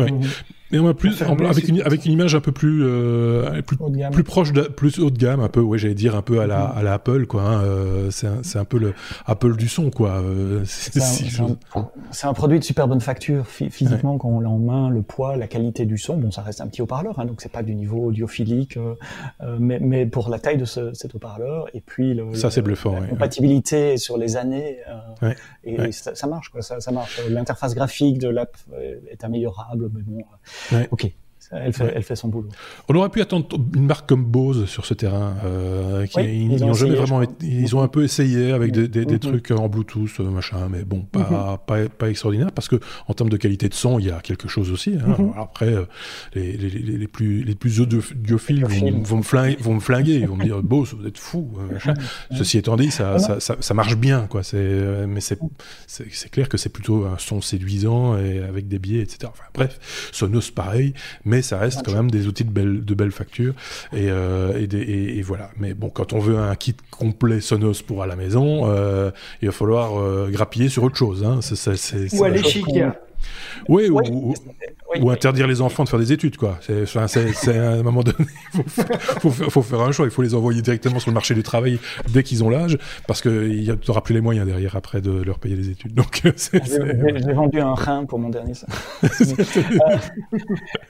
Et 0.71 0.79
on 0.79 0.87
a 0.87 0.95
plus, 0.95 1.21
avec, 1.21 1.67
une, 1.67 1.81
avec 1.83 2.05
une 2.05 2.11
image 2.11 2.33
un 2.33 2.41
peu 2.41 2.51
plus, 2.51 2.83
euh, 2.83 3.61
plus, 3.61 3.77
plus, 4.11 4.23
proche, 4.23 4.51
de, 4.51 4.63
plus 4.63 4.97
haut 4.97 5.11
de 5.11 5.17
gamme, 5.17 5.39
un 5.39 5.47
peu, 5.47 5.59
ouais, 5.59 5.77
j'allais 5.77 5.93
dire 5.93 6.15
un 6.15 6.23
peu 6.23 6.39
à 6.41 6.47
la, 6.47 6.61
mm-hmm. 6.61 6.77
à 6.77 6.83
la 6.83 6.93
Apple, 6.93 7.27
quoi. 7.27 7.43
Hein, 7.43 7.63
euh, 7.63 8.09
c'est 8.09 8.25
un, 8.25 8.61
un, 8.61 8.65
peu 8.65 8.79
le 8.79 8.95
Apple 9.27 9.57
du 9.57 9.67
son, 9.67 9.91
quoi. 9.91 10.21
Euh, 10.23 10.63
c'est 10.65 10.99
un, 11.39 12.29
un, 12.29 12.33
produit 12.33 12.57
de 12.57 12.63
super 12.63 12.87
bonne 12.87 12.99
facture, 12.99 13.45
physiquement, 13.45 14.17
quand 14.17 14.29
on 14.29 14.39
l'a 14.39 14.49
en 14.49 14.57
main, 14.57 14.89
le 14.89 15.03
poids, 15.03 15.37
la 15.37 15.47
qualité 15.47 15.85
du 15.85 15.99
son. 15.99 16.17
Bon, 16.17 16.31
ça 16.31 16.41
reste 16.41 16.61
un 16.61 16.67
petit 16.67 16.81
haut-parleur, 16.81 17.19
hein, 17.19 17.25
donc 17.25 17.41
c'est 17.41 17.51
pas 17.51 17.61
du 17.61 17.75
niveau 17.75 18.07
audiophilique, 18.07 18.77
euh, 18.77 18.95
mais, 19.59 19.77
mais 19.79 20.07
pour 20.07 20.29
la 20.29 20.39
taille 20.39 20.57
de 20.57 20.65
ce, 20.65 20.93
cet 20.93 21.13
haut-parleur, 21.13 21.67
et 21.75 21.81
puis 21.81 22.15
le, 22.15 22.33
ça 22.33 22.49
c'est 22.49 22.63
bluffant, 22.63 22.99
la 22.99 23.05
compatibilité 23.05 23.97
sur 23.97 24.17
les 24.17 24.35
années, 24.35 24.79
et, 25.63 25.91
ça, 25.91 26.15
ça, 26.15 26.25
marche, 26.25 26.49
quoi. 26.49 26.63
Ça, 26.63 26.79
ça 26.79 26.91
marche. 26.91 27.21
L'interface 27.29 27.75
graphique 27.75 28.17
de 28.17 28.29
l'app 28.29 28.57
est 29.11 29.23
améliorable, 29.23 29.91
mais 29.93 30.01
bon. 30.01 30.23
Ouais. 30.71 30.87
Ok. 30.91 31.05
Elle 31.63 31.73
fait, 31.73 31.91
elle 31.95 32.03
fait, 32.03 32.15
son 32.15 32.27
boulot. 32.27 32.49
On 32.89 32.95
aurait 32.95 33.09
pu 33.09 33.21
attendre 33.21 33.47
une 33.75 33.85
marque 33.85 34.07
comme 34.07 34.23
Bose 34.23 34.65
sur 34.65 34.85
ce 34.85 34.93
terrain. 34.93 35.35
Euh, 35.45 36.05
qui, 36.05 36.21
ils, 36.21 36.63
ont, 36.63 36.73
jamais 36.73 36.95
vraiment, 36.95 37.21
ils 37.41 37.75
ont 37.75 37.81
un 37.81 37.87
peu 37.87 38.03
essayé 38.03 38.51
avec 38.51 38.71
des, 38.71 38.87
des, 38.87 39.05
des, 39.05 39.15
mm-hmm. 39.15 39.19
trucs 39.19 39.51
en 39.51 39.67
Bluetooth, 39.67 40.19
euh, 40.19 40.29
machin, 40.29 40.67
mais 40.69 40.83
bon, 40.83 41.01
pas, 41.01 41.19
mm-hmm. 41.19 41.57
pas, 41.65 41.89
pas, 41.89 42.09
extraordinaire 42.09 42.51
parce 42.51 42.67
que 42.67 42.79
en 43.07 43.13
termes 43.13 43.29
de 43.29 43.37
qualité 43.37 43.69
de 43.69 43.73
son, 43.73 43.99
il 43.99 44.07
y 44.07 44.11
a 44.11 44.19
quelque 44.19 44.47
chose 44.47 44.71
aussi. 44.71 44.95
Hein. 44.95 45.15
Mm-hmm. 45.17 45.41
Après, 45.41 45.73
euh, 45.73 45.85
les, 46.33 46.57
les, 46.57 46.69
les, 46.69 47.07
plus 47.07 47.43
les 47.43 47.55
plus 47.55 47.81
audiophiles 47.81 48.65
vont, 48.65 49.01
vont, 49.01 49.17
me 49.17 49.23
flinguer, 49.23 49.57
vont 49.59 49.75
me 49.75 49.79
flinguer, 49.79 50.15
ils 50.15 50.27
vont 50.27 50.35
me 50.35 50.43
dire 50.43 50.61
Bose, 50.63 50.93
vous 50.93 51.07
êtes 51.07 51.17
fou. 51.17 51.51
Machin. 51.71 51.93
Ceci 52.31 52.57
étant 52.57 52.75
dit, 52.75 52.91
ça, 52.91 53.19
ça, 53.19 53.39
ça, 53.39 53.57
ça, 53.59 53.73
marche 53.73 53.95
bien, 53.95 54.27
quoi. 54.27 54.43
C'est, 54.43 55.05
mais 55.07 55.21
c'est, 55.21 55.39
clair 56.31 56.49
que 56.49 56.57
c'est 56.57 56.69
plutôt 56.69 57.05
un 57.05 57.17
son 57.17 57.41
séduisant 57.41 58.17
et 58.17 58.39
avec 58.39 58.67
des 58.67 58.79
biais, 58.79 59.01
etc. 59.01 59.31
Enfin, 59.31 59.43
bref, 59.53 60.09
Sonos 60.11 60.51
pareil, 60.53 60.93
mais 61.23 61.41
ça 61.45 61.57
reste 61.57 61.83
quand 61.85 61.93
même 61.93 62.11
des 62.11 62.27
outils 62.27 62.43
de 62.43 62.51
belle, 62.51 62.83
de 62.83 62.93
belle 62.93 63.11
facture. 63.11 63.53
Et, 63.93 64.09
euh, 64.09 64.59
et, 64.59 64.67
des, 64.67 64.81
et, 64.81 65.21
voilà. 65.21 65.51
Mais 65.57 65.73
bon, 65.73 65.89
quand 65.89 66.13
on 66.13 66.19
veut 66.19 66.37
un 66.37 66.55
kit 66.55 66.75
complet 66.91 67.39
Sonos 67.39 67.81
pour 67.85 68.03
à 68.03 68.07
la 68.07 68.15
maison, 68.15 68.69
euh, 68.69 69.11
il 69.41 69.47
va 69.47 69.51
falloir 69.51 69.99
euh, 69.99 70.29
grappiller 70.29 70.69
sur 70.69 70.83
autre 70.83 70.97
chose. 70.97 71.23
Hein. 71.23 71.39
C'est, 71.41 72.13
Ou 72.17 72.23
aller 72.23 72.43
chez 72.43 72.59
Ikea. 72.59 72.91
Oui, 73.69 73.89
ou, 73.89 74.33
interdire 74.93 75.47
les 75.47 75.61
enfants 75.61 75.83
de 75.83 75.89
faire 75.89 75.99
des 75.99 76.11
études, 76.11 76.37
quoi. 76.37 76.57
C'est, 76.61 76.97
à 76.97 77.71
un 77.71 77.83
moment 77.83 78.03
donné, 78.03 78.17
il 78.53 78.63
faut, 79.19 79.29
faut, 79.29 79.61
faire 79.61 79.81
un 79.81 79.91
choix. 79.91 80.05
Il 80.05 80.11
faut 80.11 80.21
les 80.21 80.35
envoyer 80.35 80.61
directement 80.61 80.99
sur 80.99 81.09
le 81.11 81.15
marché 81.15 81.33
du 81.33 81.43
travail 81.43 81.79
dès 82.09 82.23
qu'ils 82.23 82.43
ont 82.43 82.49
l'âge, 82.49 82.77
parce 83.07 83.21
qu'il 83.21 83.61
n'y 83.61 83.71
aura 83.87 84.01
plus 84.01 84.13
les 84.13 84.21
moyens 84.21 84.45
derrière 84.45 84.75
après 84.75 85.01
de 85.01 85.11
leur 85.11 85.39
payer 85.39 85.55
les 85.55 85.69
études. 85.69 85.93
Donc, 85.93 86.21
j'ai 86.23 87.33
vendu 87.33 87.59
un 87.59 87.73
rein 87.73 88.05
pour 88.05 88.19
mon 88.19 88.29
dernier. 88.29 88.53
euh, 89.03 89.09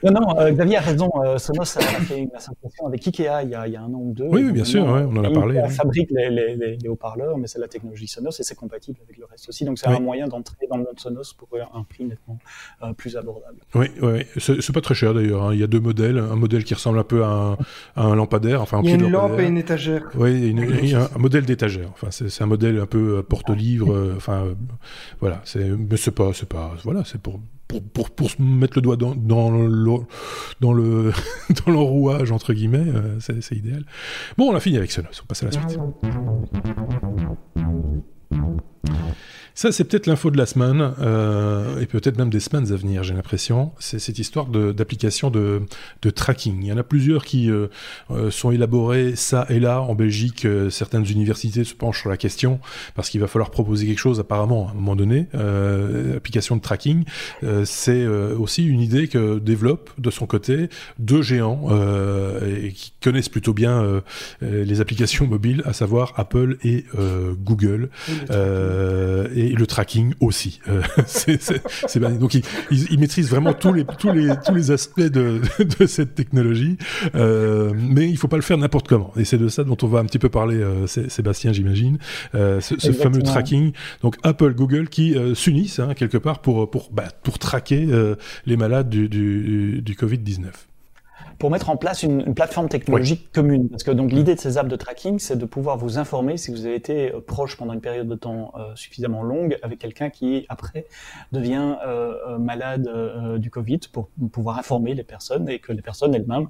non, 0.02 0.12
non, 0.12 0.38
euh, 0.38 0.52
Xavier 0.52 0.76
a 0.76 0.80
raison. 0.80 1.10
Euh, 1.24 1.38
Sonos 1.38 1.76
a 1.76 1.80
fait 1.80 2.20
une 2.20 2.34
association 2.34 2.86
avec 2.86 3.06
Ikea 3.06 3.42
il 3.42 3.50
y, 3.50 3.54
a, 3.54 3.66
il 3.66 3.72
y 3.72 3.76
a 3.76 3.82
un 3.82 3.92
an 3.92 4.00
ou 4.00 4.12
deux. 4.12 4.28
Oui, 4.28 4.44
oui 4.44 4.52
bien 4.52 4.64
sûr, 4.64 4.84
on 4.84 5.16
en 5.16 5.24
a 5.24 5.30
parlé. 5.30 5.60
On 5.64 5.68
fabrique 5.68 6.10
les, 6.10 6.30
les, 6.30 6.76
les, 6.76 6.88
haut-parleurs, 6.88 7.38
mais 7.38 7.46
c'est 7.46 7.58
la 7.58 7.68
technologie 7.68 8.06
Sonos 8.06 8.30
et 8.38 8.42
c'est 8.42 8.54
compatible 8.54 8.98
avec 9.04 9.16
le 9.16 9.24
reste 9.24 9.48
aussi. 9.48 9.64
Donc, 9.64 9.78
c'est 9.78 9.88
un 9.88 10.00
moyen 10.00 10.28
d'entrer 10.28 10.66
dans 10.70 10.76
le 10.76 10.84
monde 10.84 10.98
Sonos 10.98 11.32
pour 11.36 11.48
un 11.54 11.82
prix 11.82 12.04
nettement 12.04 12.38
euh, 12.82 12.92
plus 12.92 13.16
abordable. 13.16 13.58
Oui, 13.74 13.85
oui. 14.02 14.24
c'est 14.38 14.72
pas 14.72 14.80
très 14.80 14.94
cher 14.94 15.14
d'ailleurs. 15.14 15.44
Hein. 15.44 15.54
Il 15.54 15.60
y 15.60 15.62
a 15.62 15.66
deux 15.66 15.80
modèles. 15.80 16.18
Un 16.18 16.36
modèle 16.36 16.64
qui 16.64 16.74
ressemble 16.74 16.98
un 16.98 17.04
peu 17.04 17.24
à 17.24 17.56
un, 17.96 18.14
lampadaire. 18.14 18.62
Enfin, 18.62 18.78
un 18.78 18.82
il 18.82 18.90
y 18.90 18.92
a 18.92 18.96
une 18.96 19.10
lampe 19.10 19.38
et 19.38 19.46
une 19.46 19.58
étagère. 19.58 20.02
Oui, 20.14 20.54
un, 20.94 21.08
un, 21.14 21.18
modèle 21.18 21.44
d'étagère. 21.44 21.88
Enfin, 21.92 22.08
c'est 22.10 22.42
un 22.42 22.46
modèle 22.46 22.78
un 22.78 22.86
peu 22.86 23.18
euh, 23.18 23.22
porte-livre. 23.22 23.92
Euh, 23.92 24.14
enfin, 24.16 24.48
voilà. 25.20 25.42
Mais 25.56 25.96
c'est 25.96 26.14
pas, 26.14 26.32
c'est 26.32 26.48
pas, 26.48 26.74
voilà, 26.84 27.02
c'est 27.04 27.20
pour 27.20 27.40
pour, 27.68 27.82
pour, 27.82 28.10
pour, 28.10 28.30
mettre 28.38 28.76
le 28.76 28.82
doigt 28.82 28.96
dans, 28.96 29.16
dans 29.16 29.50
le 29.50 29.98
dans 30.60 30.72
le 30.72 31.12
dans 31.66 31.72
l'enrouage 31.72 32.30
entre 32.30 32.52
guillemets, 32.52 32.86
c'est 33.18 33.56
idéal. 33.56 33.84
Bon, 34.38 34.52
on 34.52 34.54
a 34.54 34.60
fini 34.60 34.76
avec 34.76 34.92
cela. 34.92 35.08
On 35.22 35.26
passe 35.26 35.42
à 35.42 35.46
la 35.46 35.52
suite. 35.52 35.78
Ça, 39.56 39.72
c'est 39.72 39.84
peut-être 39.84 40.06
l'info 40.06 40.30
de 40.30 40.36
la 40.36 40.44
semaine, 40.44 40.92
euh, 41.00 41.80
et 41.80 41.86
peut-être 41.86 42.18
même 42.18 42.28
des 42.28 42.40
semaines 42.40 42.70
à 42.70 42.76
venir, 42.76 43.02
j'ai 43.04 43.14
l'impression. 43.14 43.72
C'est 43.78 43.98
cette 43.98 44.18
histoire 44.18 44.48
d'application 44.48 45.30
de, 45.30 45.62
de, 46.02 46.10
tracking. 46.10 46.58
Il 46.60 46.66
y 46.66 46.72
en 46.72 46.76
a 46.76 46.82
plusieurs 46.82 47.24
qui 47.24 47.50
euh, 47.50 47.68
euh, 48.10 48.30
sont 48.30 48.50
élaborées 48.50 49.16
ça 49.16 49.46
et 49.48 49.58
là. 49.58 49.80
En 49.80 49.94
Belgique, 49.94 50.44
euh, 50.44 50.68
certaines 50.68 51.10
universités 51.10 51.64
se 51.64 51.72
penchent 51.72 52.02
sur 52.02 52.10
la 52.10 52.18
question, 52.18 52.60
parce 52.94 53.08
qu'il 53.08 53.18
va 53.18 53.28
falloir 53.28 53.50
proposer 53.50 53.86
quelque 53.86 53.98
chose 53.98 54.20
apparemment 54.20 54.68
à 54.68 54.72
un 54.72 54.74
moment 54.74 54.94
donné. 54.94 55.26
Euh, 55.34 56.18
application 56.18 56.56
de 56.56 56.60
tracking, 56.60 57.04
c'est 57.64 58.06
aussi 58.06 58.66
une 58.66 58.80
idée 58.80 59.08
que 59.08 59.38
développent 59.38 59.90
de 59.96 60.10
son 60.10 60.26
côté 60.26 60.68
deux 60.98 61.22
géants 61.22 61.70
et 62.44 62.72
qui 62.72 62.92
connaissent 63.02 63.28
plutôt 63.28 63.54
bien 63.54 64.02
les 64.42 64.80
applications 64.80 65.26
mobiles, 65.26 65.62
à 65.64 65.72
savoir 65.72 66.12
Apple 66.16 66.58
et 66.62 66.84
Google. 67.42 67.88
et 68.30 69.45
et 69.46 69.54
le 69.54 69.66
tracking 69.66 70.14
aussi. 70.20 70.60
Euh, 70.68 70.82
c'est 71.06 71.98
donc 72.18 72.34
ils, 72.34 72.42
ils, 72.70 72.98
maîtrisent 72.98 73.30
vraiment 73.30 73.52
tous 73.52 73.72
les 73.72 73.84
tous 73.84 74.12
les 74.12 74.30
tous 74.44 74.54
les 74.54 74.70
aspects 74.70 75.00
de, 75.00 75.40
de 75.78 75.86
cette 75.86 76.14
technologie, 76.14 76.76
euh, 77.14 77.72
mais 77.74 78.08
il 78.08 78.16
faut 78.16 78.28
pas 78.28 78.36
le 78.36 78.42
faire 78.42 78.58
n'importe 78.58 78.88
comment. 78.88 79.12
Et 79.16 79.24
c'est 79.24 79.38
de 79.38 79.48
ça 79.48 79.64
dont 79.64 79.76
on 79.82 79.86
va 79.86 80.00
un 80.00 80.04
petit 80.04 80.18
peu 80.18 80.28
parler, 80.28 80.56
euh, 80.56 80.86
Sébastien, 80.86 81.52
j'imagine, 81.52 81.98
ce, 82.32 82.60
ce 82.60 82.92
fameux 82.92 83.22
tracking. 83.22 83.72
Donc 84.02 84.16
Apple, 84.22 84.54
Google 84.54 84.88
qui 84.88 85.16
s'unissent 85.34 85.78
hein, 85.78 85.94
quelque 85.94 86.18
part 86.18 86.40
pour 86.40 86.70
pour 86.70 86.90
bah, 86.92 87.08
pour 87.22 87.38
traquer 87.38 87.88
les 88.46 88.56
malades 88.56 88.88
du, 88.88 89.08
du, 89.08 89.82
du 89.82 89.96
Covid 89.96 90.18
19 90.18 90.68
pour 91.38 91.50
mettre 91.50 91.70
en 91.70 91.76
place 91.76 92.02
une, 92.02 92.20
une 92.20 92.34
plateforme 92.34 92.68
technologique 92.68 93.30
commune. 93.32 93.68
Parce 93.68 93.82
que 93.82 93.90
donc 93.90 94.12
l'idée 94.12 94.34
de 94.34 94.40
ces 94.40 94.58
apps 94.58 94.70
de 94.70 94.76
tracking, 94.76 95.18
c'est 95.18 95.36
de 95.36 95.44
pouvoir 95.44 95.76
vous 95.76 95.98
informer 95.98 96.36
si 96.36 96.50
vous 96.50 96.66
avez 96.66 96.74
été 96.74 97.12
euh, 97.12 97.20
proche 97.20 97.56
pendant 97.56 97.72
une 97.72 97.80
période 97.80 98.08
de 98.08 98.14
temps 98.14 98.52
euh, 98.56 98.74
suffisamment 98.74 99.22
longue 99.22 99.58
avec 99.62 99.78
quelqu'un 99.78 100.10
qui 100.10 100.46
après 100.48 100.86
devient 101.32 101.76
euh, 101.86 102.14
euh 102.28 102.38
malade 102.38 102.88
du 103.38 103.50
Covid 103.50 103.80
pour 103.92 104.08
pouvoir 104.30 104.58
informer 104.58 104.94
les 104.94 105.02
personnes 105.02 105.48
et 105.48 105.58
que 105.58 105.72
les 105.72 105.82
personnes 105.82 106.14
elles-mêmes 106.14 106.48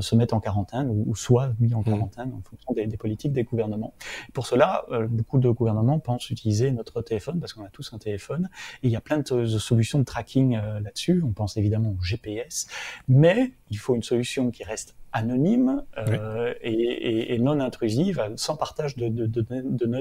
se 0.00 0.14
mettent 0.16 0.32
en 0.32 0.40
quarantaine 0.40 0.88
ou, 0.88 1.04
ou 1.06 1.14
soient 1.14 1.50
mis 1.60 1.74
en 1.74 1.80
mmh. 1.80 1.84
quarantaine 1.84 2.32
en 2.34 2.42
fonction 2.42 2.72
des, 2.72 2.86
des, 2.86 2.96
politiques 2.96 3.32
des 3.32 3.44
gouvernements. 3.44 3.94
Pour 4.32 4.46
cela, 4.46 4.84
beaucoup 5.10 5.38
de 5.38 5.48
gouvernements 5.50 5.98
pensent 5.98 6.30
utiliser 6.30 6.70
notre 6.72 7.02
téléphone 7.02 7.40
parce 7.40 7.52
qu'on 7.52 7.64
a 7.64 7.68
tous 7.68 7.92
un 7.92 7.98
téléphone 7.98 8.48
et 8.82 8.88
il 8.88 8.90
y 8.90 8.96
a 8.96 9.00
plein 9.00 9.18
de, 9.18 9.22
de 9.22 9.46
solutions 9.46 9.98
de 9.98 10.04
tracking 10.04 10.56
là-dessus. 10.56 11.22
On 11.24 11.32
pense 11.32 11.56
évidemment 11.56 11.94
au 11.98 12.02
GPS, 12.02 12.66
mais 13.06 13.52
il 13.70 13.78
faut 13.78 13.94
une 13.94 14.02
solution 14.02 14.50
qui 14.50 14.64
reste 14.64 14.96
anonyme 15.12 15.84
euh, 15.96 16.54
et, 16.60 16.72
et, 16.72 17.34
et, 17.34 17.38
non 17.38 17.60
intrusive, 17.60 18.22
sans 18.36 18.56
partage 18.56 18.96
de, 18.96 19.08
de, 19.08 19.26
de, 19.26 19.44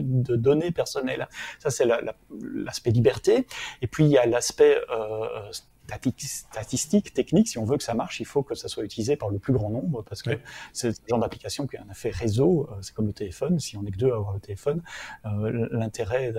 de 0.01 0.35
données 0.35 0.71
personnelles. 0.71 1.27
Ça, 1.59 1.69
c'est 1.69 1.85
l'aspect 1.85 2.89
la, 2.89 2.93
liberté. 2.93 3.47
Et 3.81 3.87
puis, 3.87 4.05
il 4.05 4.11
y 4.11 4.17
a 4.17 4.25
l'aspect 4.25 4.81
euh, 4.89 5.51
statistique, 5.87 7.13
technique, 7.13 7.47
si 7.47 7.57
on 7.57 7.65
veut 7.65 7.77
que 7.77 7.83
ça 7.83 7.93
marche, 7.93 8.19
il 8.19 8.25
faut 8.25 8.43
que 8.43 8.55
ça 8.55 8.67
soit 8.67 8.83
utilisé 8.83 9.15
par 9.15 9.29
le 9.29 9.39
plus 9.39 9.53
grand 9.53 9.69
nombre, 9.69 10.03
parce 10.03 10.21
que 10.21 10.31
c'est 10.73 10.93
ce 10.93 11.01
genre 11.09 11.19
d'application 11.19 11.67
qui 11.67 11.77
a 11.77 11.83
un 11.83 11.91
effet 11.91 12.09
réseau, 12.09 12.69
euh, 12.71 12.75
c'est 12.81 12.93
comme 12.93 13.07
le 13.07 13.13
téléphone, 13.13 13.59
si 13.59 13.77
on 13.77 13.85
est 13.85 13.91
que 13.91 13.97
deux 13.97 14.11
à 14.11 14.15
avoir 14.15 14.33
le 14.33 14.39
téléphone, 14.39 14.81
euh, 15.25 15.67
l'intérêt 15.71 16.33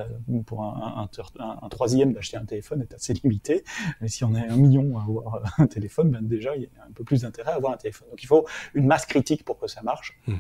pour 0.47 0.63
un, 0.63 1.09
un, 1.39 1.59
un, 1.63 1.69
troisième 1.69 2.13
d'acheter 2.13 2.37
un 2.37 2.45
téléphone 2.45 2.83
est 2.83 2.95
assez 2.95 3.15
limité, 3.15 3.65
mais 4.01 4.09
si 4.09 4.25
on 4.25 4.35
est 4.35 4.47
un 4.47 4.57
million 4.57 4.99
à 4.99 5.03
avoir 5.03 5.43
un 5.59 5.67
téléphone, 5.67 6.11
ben 6.11 6.23
déjà 6.23 6.57
il 6.57 6.63
y 6.63 6.67
a 6.67 6.85
un 6.89 6.93
peu 6.93 7.05
plus 7.05 7.23
d'intérêt 7.23 7.53
à 7.53 7.57
avoir 7.57 7.73
un 7.73 7.77
téléphone. 7.77 8.09
Donc 8.11 8.23
il 8.23 8.27
faut 8.27 8.47
une 8.75 8.87
masse 8.87 9.07
critique 9.07 9.45
pour 9.45 9.59
que 9.59 9.67
ça 9.67 9.83
marche. 9.83 10.19
Mmh. 10.27 10.35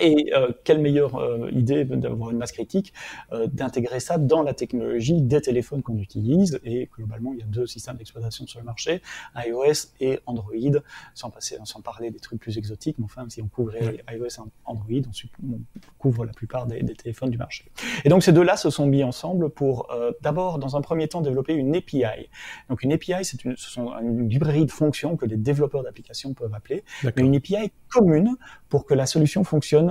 Et 0.00 0.32
euh, 0.34 0.50
quelle 0.64 0.80
meilleure 0.80 1.16
euh, 1.16 1.50
idée 1.52 1.84
d'avoir 1.84 2.30
une 2.30 2.38
masse 2.38 2.52
critique, 2.52 2.92
euh, 3.32 3.46
d'intégrer 3.46 4.00
ça 4.00 4.18
dans 4.18 4.42
la 4.42 4.54
technologie 4.54 5.20
des 5.22 5.40
téléphones 5.40 5.82
qu'on 5.82 5.98
utilise. 5.98 6.60
Et 6.64 6.88
globalement, 6.96 7.32
il 7.32 7.40
y 7.40 7.42
a 7.42 7.46
deux 7.46 7.66
systèmes 7.66 7.96
d'exploitation 7.96 8.46
sur 8.46 8.58
le 8.58 8.64
marché, 8.64 9.02
iOS 9.36 9.90
et 10.00 10.18
Android, 10.26 10.80
sans, 11.14 11.30
passer, 11.30 11.58
sans 11.64 11.80
parler 11.80 12.10
des 12.10 12.18
trucs 12.18 12.40
plus 12.40 12.58
exotiques. 12.58 12.98
Mais 12.98 13.04
enfin, 13.04 13.26
si 13.28 13.40
on 13.40 13.48
couvrait 13.48 14.04
iOS 14.10 14.26
et 14.26 14.40
Android, 14.64 14.84
on, 14.90 15.54
on 15.54 15.60
couvre 15.98 16.24
la 16.24 16.32
plupart 16.32 16.66
des, 16.66 16.82
des, 16.82 16.94
téléphones 16.94 17.30
du 17.30 17.38
marché. 17.38 17.64
Et 18.04 18.08
donc 18.08 18.22
ces 18.22 18.32
deux-là 18.32 18.56
se 18.56 18.70
sont 18.70 18.86
mis 18.86 19.04
ensemble 19.04 19.50
pour 19.50 19.90
euh, 19.92 20.12
d'abord, 20.22 20.58
dans 20.58 20.76
un 20.76 20.80
premier 20.80 21.08
temps, 21.08 21.20
développer 21.20 21.54
une 21.54 21.74
API. 21.74 22.28
Donc 22.68 22.82
une 22.82 22.92
API, 22.92 23.24
c'est 23.24 23.44
une, 23.44 23.56
ce 23.56 23.70
sont 23.70 23.92
une 24.00 24.28
librairie 24.28 24.66
de 24.66 24.70
fonctions 24.70 25.16
que 25.16 25.26
les 25.26 25.36
développeurs 25.36 25.82
d'applications 25.82 26.34
peuvent 26.34 26.54
appeler, 26.54 26.84
mais 27.04 27.12
une 27.16 27.36
API 27.36 27.72
commune 27.88 28.36
pour 28.68 28.86
que 28.86 28.94
la 28.94 29.06
solution 29.06 29.44
fonctionne 29.44 29.83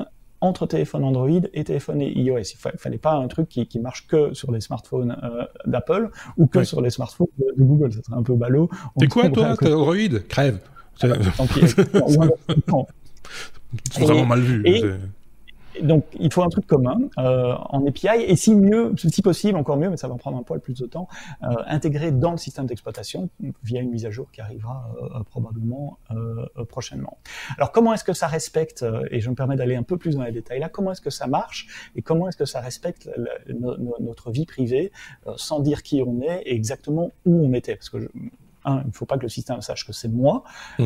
entre 0.43 0.67
téléphone 0.67 1.05
Android 1.05 1.29
et 1.53 1.63
téléphone 1.63 2.01
iOS. 2.01 2.37
Il 2.37 2.57
ne 2.73 2.77
fallait 2.77 2.97
pas 2.97 3.13
un 3.13 3.27
truc 3.27 3.47
qui, 3.47 3.65
qui, 3.65 3.79
marche 3.79 4.07
que 4.07 4.33
sur 4.33 4.51
les 4.51 4.59
smartphones 4.59 5.17
euh, 5.23 5.45
d'Apple 5.65 6.09
ou 6.37 6.47
que 6.47 6.65
sur 6.65 6.81
les 6.81 6.89
smartphones 6.89 7.27
de, 7.37 7.63
Google. 7.63 7.93
Ça 7.93 8.01
serait 8.03 8.17
un 8.17 8.23
peu 8.23 8.35
ballot. 8.35 8.69
T'es 8.99 9.07
quoi 9.07 9.29
toi 9.29 9.55
T'es 9.57 9.67
Android? 9.73 10.19
Crève. 10.27 10.59
C'est 13.91 14.01
vraiment 14.01 14.25
mal 14.25 14.41
vu. 14.41 14.61
Et, 14.65 14.83
donc, 15.81 16.05
il 16.19 16.31
faut 16.31 16.43
un 16.43 16.49
truc 16.49 16.67
commun 16.67 16.99
euh, 17.17 17.53
en 17.69 17.85
API 17.85 18.21
et 18.25 18.35
si 18.35 18.55
mieux, 18.55 18.93
si 18.97 19.21
possible, 19.21 19.57
encore 19.57 19.77
mieux, 19.77 19.89
mais 19.89 19.97
ça 19.97 20.07
va 20.07 20.15
prendre 20.15 20.37
un 20.37 20.43
poil 20.43 20.59
plus 20.59 20.79
de 20.79 20.85
temps, 20.85 21.07
euh, 21.43 21.47
intégré 21.67 22.11
dans 22.11 22.31
le 22.31 22.37
système 22.37 22.65
d'exploitation 22.65 23.29
via 23.63 23.81
une 23.81 23.89
mise 23.89 24.05
à 24.05 24.11
jour 24.11 24.31
qui 24.31 24.41
arrivera 24.41 24.89
euh, 25.01 25.23
probablement 25.23 25.97
euh, 26.11 26.45
prochainement. 26.69 27.17
Alors, 27.57 27.71
comment 27.71 27.93
est-ce 27.93 28.03
que 28.03 28.13
ça 28.13 28.27
respecte, 28.27 28.85
et 29.11 29.19
je 29.19 29.29
me 29.29 29.35
permets 29.35 29.55
d'aller 29.55 29.75
un 29.75 29.83
peu 29.83 29.97
plus 29.97 30.15
dans 30.15 30.23
les 30.23 30.31
détails 30.31 30.59
là, 30.59 30.69
comment 30.69 30.91
est-ce 30.91 31.01
que 31.01 31.09
ça 31.09 31.27
marche 31.27 31.67
et 31.95 32.01
comment 32.01 32.27
est-ce 32.27 32.37
que 32.37 32.45
ça 32.45 32.61
respecte 32.61 33.09
notre 33.47 34.31
vie 34.31 34.45
privée 34.45 34.91
sans 35.35 35.59
dire 35.59 35.83
qui 35.83 36.01
on 36.01 36.21
est 36.21 36.43
et 36.45 36.53
exactement 36.53 37.11
où 37.25 37.45
on 37.45 37.53
était? 37.53 37.75
Parce 37.75 37.89
que, 37.89 38.09
un, 38.65 38.81
il 38.81 38.87
ne 38.87 38.91
faut 38.91 39.05
pas 39.05 39.17
que 39.17 39.23
le 39.23 39.29
système 39.29 39.61
sache 39.61 39.85
que 39.85 39.93
c'est 39.93 40.07
moi. 40.07 40.43
Mmh. 40.79 40.85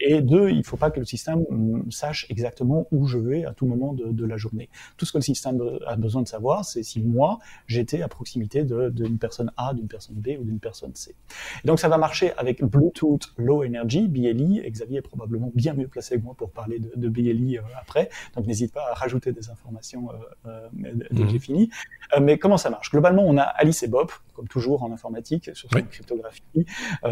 Et 0.00 0.20
deux, 0.22 0.50
il 0.50 0.58
ne 0.58 0.62
faut 0.62 0.76
pas 0.76 0.90
que 0.90 1.00
le 1.00 1.06
système 1.06 1.44
mm, 1.50 1.90
sache 1.90 2.26
exactement 2.30 2.86
où 2.90 3.06
je 3.06 3.18
vais 3.18 3.44
à 3.44 3.52
tout 3.52 3.66
moment 3.66 3.92
de, 3.92 4.06
de 4.06 4.24
la 4.24 4.36
journée. 4.36 4.68
Tout 4.96 5.04
ce 5.04 5.12
que 5.12 5.18
le 5.18 5.22
système 5.22 5.60
a 5.86 5.96
besoin 5.96 6.22
de 6.22 6.28
savoir, 6.28 6.64
c'est 6.64 6.82
si 6.82 7.00
moi, 7.00 7.38
j'étais 7.66 8.02
à 8.02 8.08
proximité 8.08 8.64
d'une 8.64 9.18
personne 9.18 9.52
A, 9.56 9.74
d'une 9.74 9.88
personne 9.88 10.16
B 10.16 10.30
ou 10.40 10.44
d'une 10.44 10.60
personne 10.60 10.94
C. 10.94 11.14
Et 11.64 11.68
donc 11.68 11.80
ça 11.80 11.88
va 11.88 11.98
marcher 11.98 12.32
avec 12.36 12.62
Bluetooth 12.62 13.32
Low 13.36 13.64
Energy, 13.64 14.08
BLE. 14.08 14.60
Et 14.64 14.70
Xavier 14.70 14.98
est 14.98 15.02
probablement 15.02 15.50
bien 15.54 15.74
mieux 15.74 15.88
placé 15.88 16.16
que 16.16 16.22
moi 16.22 16.34
pour 16.34 16.50
parler 16.50 16.78
de, 16.78 16.92
de 16.94 17.08
BLE 17.08 17.58
euh, 17.58 17.62
après. 17.78 18.10
Donc 18.34 18.46
n'hésite 18.46 18.72
pas 18.72 18.90
à 18.90 18.94
rajouter 18.94 19.32
des 19.32 19.50
informations 19.50 20.10
euh, 20.46 20.68
euh, 20.84 20.92
dès 21.10 21.22
que 21.22 21.28
j'ai 21.28 21.34
mhm. 21.34 21.40
fini. 21.40 21.70
Mais 22.20 22.38
comment 22.38 22.56
ça 22.56 22.70
marche? 22.70 22.90
Globalement, 22.90 23.24
on 23.24 23.36
a 23.36 23.42
Alice 23.42 23.82
et 23.82 23.88
Bob, 23.88 24.10
comme 24.34 24.48
toujours 24.48 24.82
en 24.82 24.92
informatique, 24.92 25.50
sur 25.54 25.68
cette 25.70 25.88
cryptographie. 25.88 26.42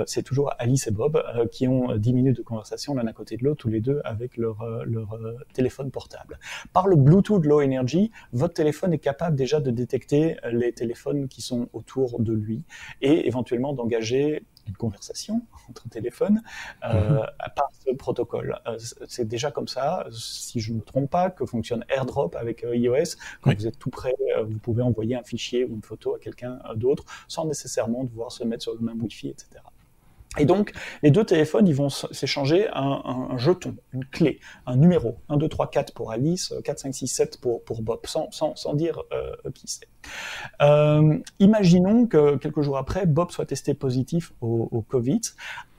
c'est 0.07 0.22
toujours 0.22 0.53
Alice 0.59 0.89
et 0.89 0.91
Bob 0.91 1.22
qui 1.53 1.68
ont 1.68 1.97
10 1.97 2.12
minutes 2.12 2.36
de 2.36 2.43
conversation 2.43 2.78
l'un 2.95 3.07
à 3.07 3.12
côté 3.12 3.37
de 3.37 3.45
l'autre, 3.45 3.62
tous 3.62 3.68
les 3.68 3.81
deux 3.81 4.01
avec 4.05 4.37
leur, 4.37 4.62
euh, 4.62 4.85
leur 4.85 5.14
euh, 5.14 5.37
téléphone 5.53 5.91
portable. 5.91 6.39
Par 6.72 6.87
le 6.87 6.97
Bluetooth 6.97 7.45
Low 7.45 7.61
Energy, 7.61 8.11
votre 8.33 8.55
téléphone 8.55 8.93
est 8.93 8.99
capable 8.99 9.37
déjà 9.37 9.61
de 9.61 9.70
détecter 9.70 10.37
les 10.51 10.72
téléphones 10.72 11.29
qui 11.29 11.43
sont 11.43 11.68
autour 11.72 12.20
de 12.20 12.33
lui 12.33 12.62
et 13.03 13.26
éventuellement 13.26 13.72
d'engager 13.72 14.45
une 14.66 14.76
conversation 14.76 15.43
entre 15.70 15.89
téléphones 15.89 16.43
euh, 16.85 17.11
mhm. 17.11 17.26
par 17.57 17.68
ce 17.85 17.95
protocole. 17.95 18.59
c'est 19.07 19.26
déjà 19.26 19.51
comme 19.51 19.68
ça, 19.68 20.07
si 20.11 20.61
je 20.61 20.72
ne 20.72 20.79
me 20.79 20.83
trompe 20.83 21.11
pas, 21.11 21.31
que 21.31 21.47
fonctionne 21.47 21.85
AirDrop 21.89 22.37
avec 22.37 22.64
iOS. 22.70 23.16
Quand 23.41 23.55
vous 23.55 23.66
êtes 23.66 23.79
tout 23.79 23.91
près, 23.91 24.14
vous 24.45 24.59
pouvez 24.59 24.83
envoyer 24.83 25.16
un 25.16 25.22
fichier 25.22 25.64
ou 25.64 25.74
une 25.74 25.83
photo 25.83 26.14
à 26.14 26.18
quelqu'un 26.18 26.59
d'autre 26.76 27.05
sans 27.26 27.47
nécessairement 27.47 28.05
devoir 28.05 28.33
se 28.33 28.45
mettre 28.45 28.62
sur 28.62 28.74
le 28.74 28.81
même 28.81 29.01
Wi-Fi, 29.03 29.29
etc. 29.29 29.61
Et 30.37 30.45
donc, 30.45 30.72
les 31.03 31.11
deux 31.11 31.24
téléphones, 31.24 31.66
ils 31.66 31.74
vont 31.74 31.89
s'échanger 31.89 32.68
un, 32.72 33.37
jeton, 33.39 33.74
une 33.93 34.05
clé, 34.05 34.41
un 34.66 34.76
numéro, 34.76 35.16
1, 35.29 35.39
2, 35.39 35.49
3, 35.49 35.70
4 35.70 35.95
pour 35.95 36.12
Alice, 36.12 36.53
4, 36.64 36.79
5, 36.79 36.95
6, 36.95 37.09
7 37.09 37.41
pour, 37.41 37.64
pour 37.64 37.83
Bob, 37.83 38.01
sans, 38.05 38.31
sans, 38.31 38.55
sans 38.55 38.74
dire 38.74 39.03
euh, 39.12 39.35
qui 39.55 39.66
c'est. 39.66 39.89
Euh, 40.61 41.18
imaginons 41.39 42.07
que 42.07 42.37
quelques 42.37 42.61
jours 42.61 42.76
après, 42.76 43.07
Bob 43.07 43.31
soit 43.31 43.47
testé 43.47 43.74
positif 43.74 44.33
au, 44.41 44.68
au 44.70 44.83
Covid. 44.83 45.20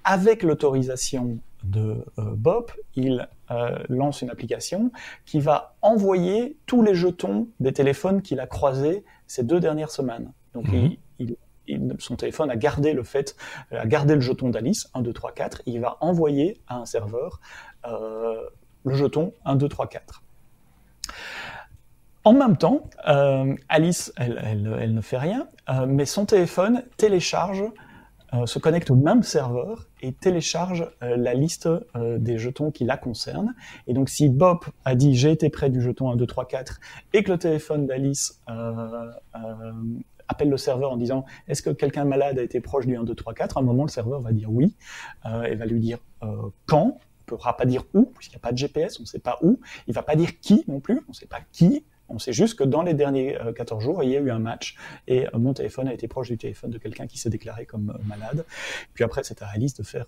Avec 0.03 0.43
l'autorisation 0.43 1.37
de 1.63 2.03
euh, 2.17 2.35
Bob, 2.35 2.71
il 2.95 3.27
euh, 3.51 3.77
lance 3.89 4.21
une 4.21 4.29
application 4.29 4.91
qui 5.25 5.39
va 5.39 5.75
envoyer 5.81 6.57
tous 6.65 6.81
les 6.81 6.95
jetons 6.95 7.47
des 7.59 7.73
téléphones 7.73 8.21
qu'il 8.21 8.39
a 8.39 8.47
croisés 8.47 9.03
ces 9.27 9.43
deux 9.43 9.59
dernières 9.59 9.91
semaines. 9.91 10.31
Donc, 10.53 10.67
mmh. 10.69 10.75
il, 10.75 10.83
il 10.83 10.99
son 11.99 12.15
téléphone 12.15 12.49
a 12.49 12.55
gardé 12.55 12.93
le 12.93 13.03
fait, 13.03 13.35
a 13.71 13.85
gardé 13.85 14.15
le 14.15 14.21
jeton 14.21 14.49
d'Alice, 14.49 14.89
1, 14.93 15.01
2, 15.01 15.13
3, 15.13 15.31
4, 15.33 15.61
et 15.65 15.71
il 15.71 15.81
va 15.81 15.97
envoyer 16.01 16.61
à 16.67 16.77
un 16.77 16.85
serveur 16.85 17.39
euh, 17.85 18.41
le 18.85 18.93
jeton 18.93 19.33
1, 19.45 19.55
2, 19.55 19.67
3, 19.67 19.87
4. 19.87 20.23
En 22.25 22.33
même 22.33 22.57
temps, 22.57 22.83
euh, 23.07 23.55
Alice, 23.69 24.13
elle, 24.17 24.93
ne 24.93 25.01
fait 25.01 25.17
rien, 25.17 25.47
euh, 25.69 25.85
mais 25.87 26.05
son 26.05 26.25
téléphone 26.25 26.83
télécharge, 26.97 27.63
se 28.45 28.59
connecte 28.59 28.91
au 28.91 28.95
même 28.95 29.23
serveur 29.23 29.87
et 30.03 30.13
télécharge 30.13 30.87
la 31.01 31.33
liste 31.33 31.67
des 31.95 32.37
jetons 32.37 32.69
qui 32.69 32.83
la 32.83 32.95
concernent. 32.95 33.55
Et 33.87 33.93
donc, 33.95 34.07
si 34.07 34.29
Bob 34.29 34.59
a 34.85 34.93
dit 34.93 35.15
j'ai 35.15 35.31
été 35.31 35.49
près 35.49 35.71
du 35.71 35.81
jeton 35.81 36.11
1, 36.11 36.15
2, 36.15 36.27
3, 36.27 36.47
4 36.47 36.79
et 37.13 37.23
que 37.23 37.31
le 37.31 37.39
téléphone 37.39 37.87
d'Alice 37.87 38.39
appelle 40.29 40.49
le 40.49 40.57
serveur 40.57 40.91
en 40.91 40.97
disant 40.97 41.25
est-ce 41.47 41.61
que 41.61 41.71
quelqu'un 41.71 42.05
malade 42.05 42.39
a 42.39 42.43
été 42.43 42.61
proche 42.61 42.85
du 42.85 42.95
1, 42.95 43.03
2, 43.03 43.13
3, 43.13 43.33
4 43.33 43.57
À 43.57 43.59
un 43.59 43.63
moment, 43.63 43.83
le 43.83 43.89
serveur 43.89 44.21
va 44.21 44.31
dire 44.31 44.49
oui 44.49 44.75
euh, 45.25 45.43
et 45.43 45.55
va 45.55 45.65
lui 45.65 45.81
dire 45.81 45.97
euh, 46.23 46.49
quand. 46.65 46.99
Il 47.19 47.33
ne 47.33 47.37
pourra 47.37 47.57
pas 47.57 47.65
dire 47.65 47.83
où, 47.93 48.05
puisqu'il 48.05 48.37
n'y 48.37 48.37
a 48.37 48.39
pas 48.39 48.51
de 48.51 48.57
GPS, 48.57 48.99
on 48.99 49.03
ne 49.03 49.07
sait 49.07 49.19
pas 49.19 49.37
où. 49.43 49.59
Il 49.85 49.91
ne 49.91 49.93
va 49.93 50.01
pas 50.01 50.15
dire 50.15 50.39
qui 50.39 50.63
non 50.67 50.79
plus, 50.79 51.01
on 51.07 51.11
ne 51.11 51.13
sait 51.13 51.27
pas 51.27 51.41
qui. 51.51 51.85
On 52.07 52.17
sait 52.17 52.33
juste 52.33 52.57
que 52.57 52.63
dans 52.63 52.81
les 52.81 52.95
derniers 52.95 53.37
14 53.55 53.83
euh, 53.83 53.85
jours, 53.85 54.03
il 54.03 54.09
y 54.09 54.17
a 54.17 54.19
eu 54.19 54.31
un 54.31 54.39
match 54.39 54.75
et 55.07 55.27
mon 55.33 55.53
téléphone 55.53 55.87
a 55.87 55.93
été 55.93 56.07
proche 56.07 56.29
du 56.29 56.39
téléphone 56.39 56.71
de 56.71 56.79
quelqu'un 56.79 57.05
qui 57.05 57.19
s'est 57.19 57.29
déclaré 57.29 57.67
comme 57.67 57.99
malade. 58.05 58.45
Puis 58.95 59.03
après, 59.03 59.23
c'est 59.23 59.43
à 59.43 59.47
Alice 59.47 59.75
de 59.75 59.83
faire 59.83 60.07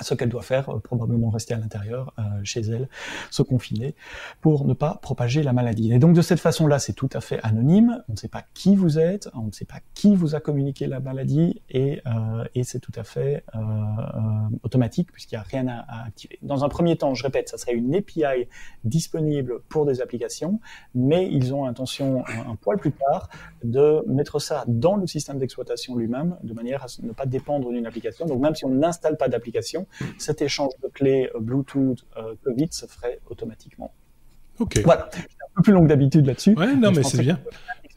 ce 0.00 0.14
qu'elle 0.14 0.28
doit 0.28 0.42
faire, 0.42 0.70
euh, 0.70 0.78
probablement 0.78 1.30
rester 1.30 1.54
à 1.54 1.58
l'intérieur, 1.58 2.14
euh, 2.18 2.22
chez 2.44 2.60
elle, 2.60 2.88
se 3.30 3.42
confiner, 3.42 3.94
pour 4.40 4.64
ne 4.64 4.74
pas 4.74 4.98
propager 5.02 5.42
la 5.42 5.52
maladie. 5.52 5.92
Et 5.92 5.98
donc 5.98 6.14
de 6.14 6.22
cette 6.22 6.40
façon-là, 6.40 6.78
c'est 6.78 6.92
tout 6.92 7.08
à 7.12 7.20
fait 7.20 7.40
anonyme, 7.42 8.02
on 8.08 8.12
ne 8.12 8.16
sait 8.16 8.28
pas 8.28 8.44
qui 8.54 8.76
vous 8.76 8.98
êtes, 8.98 9.28
on 9.34 9.46
ne 9.46 9.52
sait 9.52 9.64
pas 9.64 9.80
qui 9.94 10.14
vous 10.14 10.34
a 10.34 10.40
communiqué 10.40 10.86
la 10.86 11.00
maladie, 11.00 11.60
et, 11.70 12.00
euh, 12.06 12.44
c'est 12.62 12.78
tout 12.78 12.92
à 12.94 13.04
fait 13.04 13.42
automatique, 14.62 15.10
puisqu'il 15.12 15.34
n'y 15.34 15.40
a 15.40 15.42
rien 15.42 15.66
à, 15.66 15.78
à, 15.88 16.06
activer. 16.06 16.38
Dans 16.42 16.62
un 16.62 16.68
premier 16.68 16.96
temps, 16.96 17.14
je 17.14 17.22
répète, 17.22 17.48
ça 17.48 17.58
serait 17.58 17.72
une 17.72 17.94
API 17.94 18.46
disponible 18.84 19.60
pour 19.68 19.86
des 19.86 20.02
applications, 20.02 20.60
mais 20.94 21.28
ils 21.28 21.52
ont 21.54 21.64
intention, 21.64 22.22
un, 22.28 22.50
un 22.50 22.56
poil 22.56 22.78
plus 22.78 22.92
tard, 22.92 23.28
de 23.64 24.04
mettre 24.06 24.38
ça 24.38 24.64
dans 24.68 24.96
le 24.96 25.06
système 25.06 25.38
d'exploitation 25.38 25.96
lui-même, 25.96 26.36
de 26.42 26.52
manière 26.52 26.84
à 26.84 26.86
ne 27.02 27.12
pas 27.12 27.26
dépendre 27.26 27.70
d'une 27.70 27.86
application. 27.86 28.26
Donc 28.26 28.40
même 28.40 28.54
si 28.54 28.64
on 28.64 28.70
n'installe 28.70 29.16
pas 29.16 29.28
d'application, 29.28 29.79
cet 30.18 30.42
échange 30.42 30.72
de 30.82 30.88
clés 30.88 31.30
euh, 31.34 31.40
Bluetooth 31.40 32.04
euh, 32.16 32.34
Covid 32.44 32.68
se 32.70 32.86
ferait 32.86 33.20
automatiquement. 33.28 33.92
Ok. 34.58 34.80
Voilà, 34.84 35.08
un 35.14 35.54
peu 35.56 35.62
plus 35.62 35.72
long 35.72 35.82
que 35.82 35.88
d'habitude 35.88 36.26
là-dessus. 36.26 36.54
Ouais, 36.54 36.74
non, 36.74 36.92
mais 36.92 37.02
c'est 37.02 37.18
bien. 37.18 37.40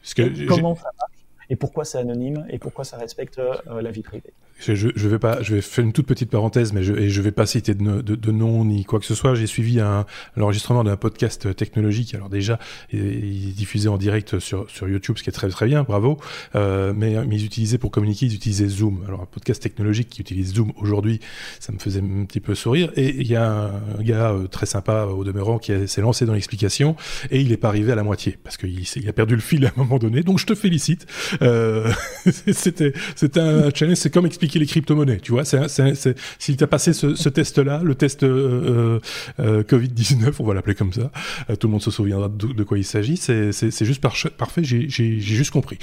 Parce 0.00 0.14
que 0.14 0.46
comment 0.46 0.74
ça 0.74 0.90
marche 0.98 1.13
et 1.50 1.56
pourquoi 1.56 1.84
c'est 1.84 1.98
anonyme 1.98 2.46
et 2.50 2.58
pourquoi 2.58 2.84
ça 2.84 2.96
respecte 2.96 3.38
euh, 3.38 3.82
la 3.82 3.90
vie 3.90 4.02
privée? 4.02 4.32
Je, 4.60 5.08
vais 5.08 5.18
pas, 5.18 5.42
je 5.42 5.56
vais 5.56 5.60
faire 5.60 5.84
une 5.84 5.92
toute 5.92 6.06
petite 6.06 6.30
parenthèse, 6.30 6.72
mais 6.72 6.82
je, 6.84 6.94
et 6.94 7.10
je 7.10 7.20
vais 7.20 7.32
pas 7.32 7.44
citer 7.44 7.74
de, 7.74 8.00
de, 8.00 8.14
de 8.14 8.30
nom 8.30 8.64
ni 8.64 8.84
quoi 8.84 9.00
que 9.00 9.04
ce 9.04 9.14
soit. 9.14 9.34
J'ai 9.34 9.48
suivi 9.48 9.80
un, 9.80 10.06
l'enregistrement 10.36 10.84
d'un 10.84 10.96
podcast 10.96 11.54
technologique. 11.56 12.14
Alors 12.14 12.28
déjà, 12.28 12.58
il 12.92 13.48
est 13.48 13.52
diffusé 13.52 13.88
en 13.88 13.98
direct 13.98 14.38
sur, 14.38 14.70
sur 14.70 14.88
YouTube, 14.88 15.18
ce 15.18 15.22
qui 15.22 15.28
est 15.28 15.32
très 15.32 15.48
très 15.48 15.66
bien, 15.66 15.82
bravo. 15.82 16.18
Euh, 16.54 16.94
mais, 16.96 17.26
mais 17.26 17.36
ils 17.36 17.44
utilisaient 17.44 17.78
pour 17.78 17.90
communiquer, 17.90 18.26
ils 18.26 18.34
utilisaient 18.34 18.68
Zoom. 18.68 19.04
Alors 19.06 19.22
un 19.22 19.26
podcast 19.26 19.62
technologique 19.62 20.08
qui 20.08 20.20
utilise 20.20 20.54
Zoom 20.54 20.72
aujourd'hui, 20.76 21.20
ça 21.58 21.72
me 21.72 21.78
faisait 21.78 22.00
un 22.00 22.24
petit 22.24 22.40
peu 22.40 22.54
sourire. 22.54 22.90
Et 22.96 23.08
il 23.08 23.26
y 23.26 23.36
a 23.36 23.72
un, 23.98 24.02
gars 24.02 24.30
euh, 24.30 24.46
très 24.46 24.66
sympa 24.66 25.04
au 25.06 25.24
demeurant 25.24 25.58
qui 25.58 25.88
s'est 25.88 26.00
lancé 26.00 26.26
dans 26.26 26.34
l'explication 26.34 26.96
et 27.30 27.40
il 27.40 27.52
est 27.52 27.56
pas 27.56 27.68
arrivé 27.68 27.92
à 27.92 27.96
la 27.96 28.04
moitié 28.04 28.38
parce 28.42 28.56
qu'il 28.56 28.80
il 28.96 29.08
a 29.08 29.12
perdu 29.12 29.34
le 29.34 29.40
fil 29.40 29.66
à 29.66 29.70
un 29.70 29.82
moment 29.82 29.98
donné. 29.98 30.22
Donc 30.22 30.38
je 30.38 30.46
te 30.46 30.54
félicite. 30.54 31.06
Euh, 31.42 31.90
c'était 32.52 32.92
c'était 33.16 33.40
un 33.40 33.70
challenge. 33.74 33.98
C'est 33.98 34.12
comme 34.12 34.26
expliquer 34.26 34.58
les 34.58 34.66
crypto-monnaies, 34.66 35.18
tu 35.18 35.32
vois. 35.32 35.44
C'est, 35.44 35.68
c'est, 35.68 36.18
si 36.38 36.56
tu 36.56 36.64
as 36.64 36.66
passé 36.66 36.92
ce, 36.92 37.14
ce 37.14 37.28
test-là, 37.28 37.82
le 37.82 37.94
test 37.94 38.22
euh, 38.22 39.00
euh, 39.40 39.62
Covid-19, 39.62 40.34
on 40.38 40.44
va 40.44 40.54
l'appeler 40.54 40.74
comme 40.74 40.92
ça, 40.92 41.10
euh, 41.50 41.56
tout 41.56 41.66
le 41.66 41.72
monde 41.72 41.82
se 41.82 41.90
souviendra 41.90 42.28
de, 42.28 42.62
quoi 42.62 42.78
il 42.78 42.84
s'agit, 42.84 43.16
c'est, 43.16 43.52
juste 43.84 44.00
parfait, 44.00 44.64
j'ai 44.64 44.88
juste 44.88 45.50
compris. 45.50 45.78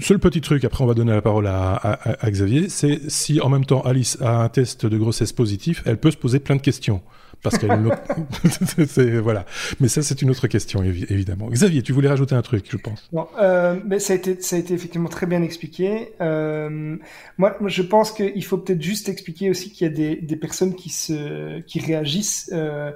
Seul 0.00 0.18
petit 0.18 0.40
truc, 0.40 0.64
après 0.64 0.84
on 0.84 0.86
va 0.86 0.94
donner 0.94 1.12
la 1.12 1.22
parole 1.22 1.46
à, 1.46 1.74
à, 1.74 2.26
à 2.26 2.30
Xavier, 2.30 2.68
c'est 2.68 3.00
si 3.08 3.40
en 3.40 3.48
même 3.48 3.64
temps 3.64 3.82
Alice 3.82 4.18
a 4.20 4.42
un 4.42 4.48
test 4.48 4.86
de 4.86 4.96
grossesse 4.98 5.32
positif, 5.32 5.82
elle 5.84 5.98
peut 5.98 6.10
se 6.10 6.16
poser 6.16 6.38
plein 6.38 6.56
de 6.56 6.62
questions 6.62 7.02
parce 7.42 7.58
qu'elle 7.58 7.70
voilà. 9.22 9.44
Mais 9.80 9.88
ça, 9.88 10.02
c'est 10.02 10.22
une 10.22 10.30
autre 10.30 10.46
question, 10.46 10.82
évidemment. 10.82 11.48
Xavier, 11.48 11.82
tu 11.82 11.92
voulais 11.92 12.08
rajouter 12.08 12.34
un 12.34 12.42
truc, 12.42 12.66
je 12.70 12.76
pense. 12.76 13.08
Non, 13.12 13.26
euh, 13.40 13.78
mais 13.84 13.98
ça 13.98 14.12
a 14.12 14.16
été, 14.16 14.40
ça 14.40 14.56
a 14.56 14.58
été 14.58 14.74
effectivement 14.74 15.08
très 15.08 15.26
bien 15.26 15.42
expliqué. 15.42 16.12
Euh, 16.20 16.96
moi, 17.38 17.56
je 17.66 17.82
pense 17.82 18.12
qu'il 18.12 18.44
faut 18.44 18.58
peut-être 18.58 18.82
juste 18.82 19.08
expliquer 19.08 19.50
aussi 19.50 19.70
qu'il 19.72 19.86
y 19.86 19.90
a 19.90 19.92
des, 19.92 20.16
des, 20.16 20.36
personnes 20.36 20.74
qui 20.74 20.90
se, 20.90 21.60
qui 21.60 21.80
réagissent 21.80 22.50
euh, 22.52 22.92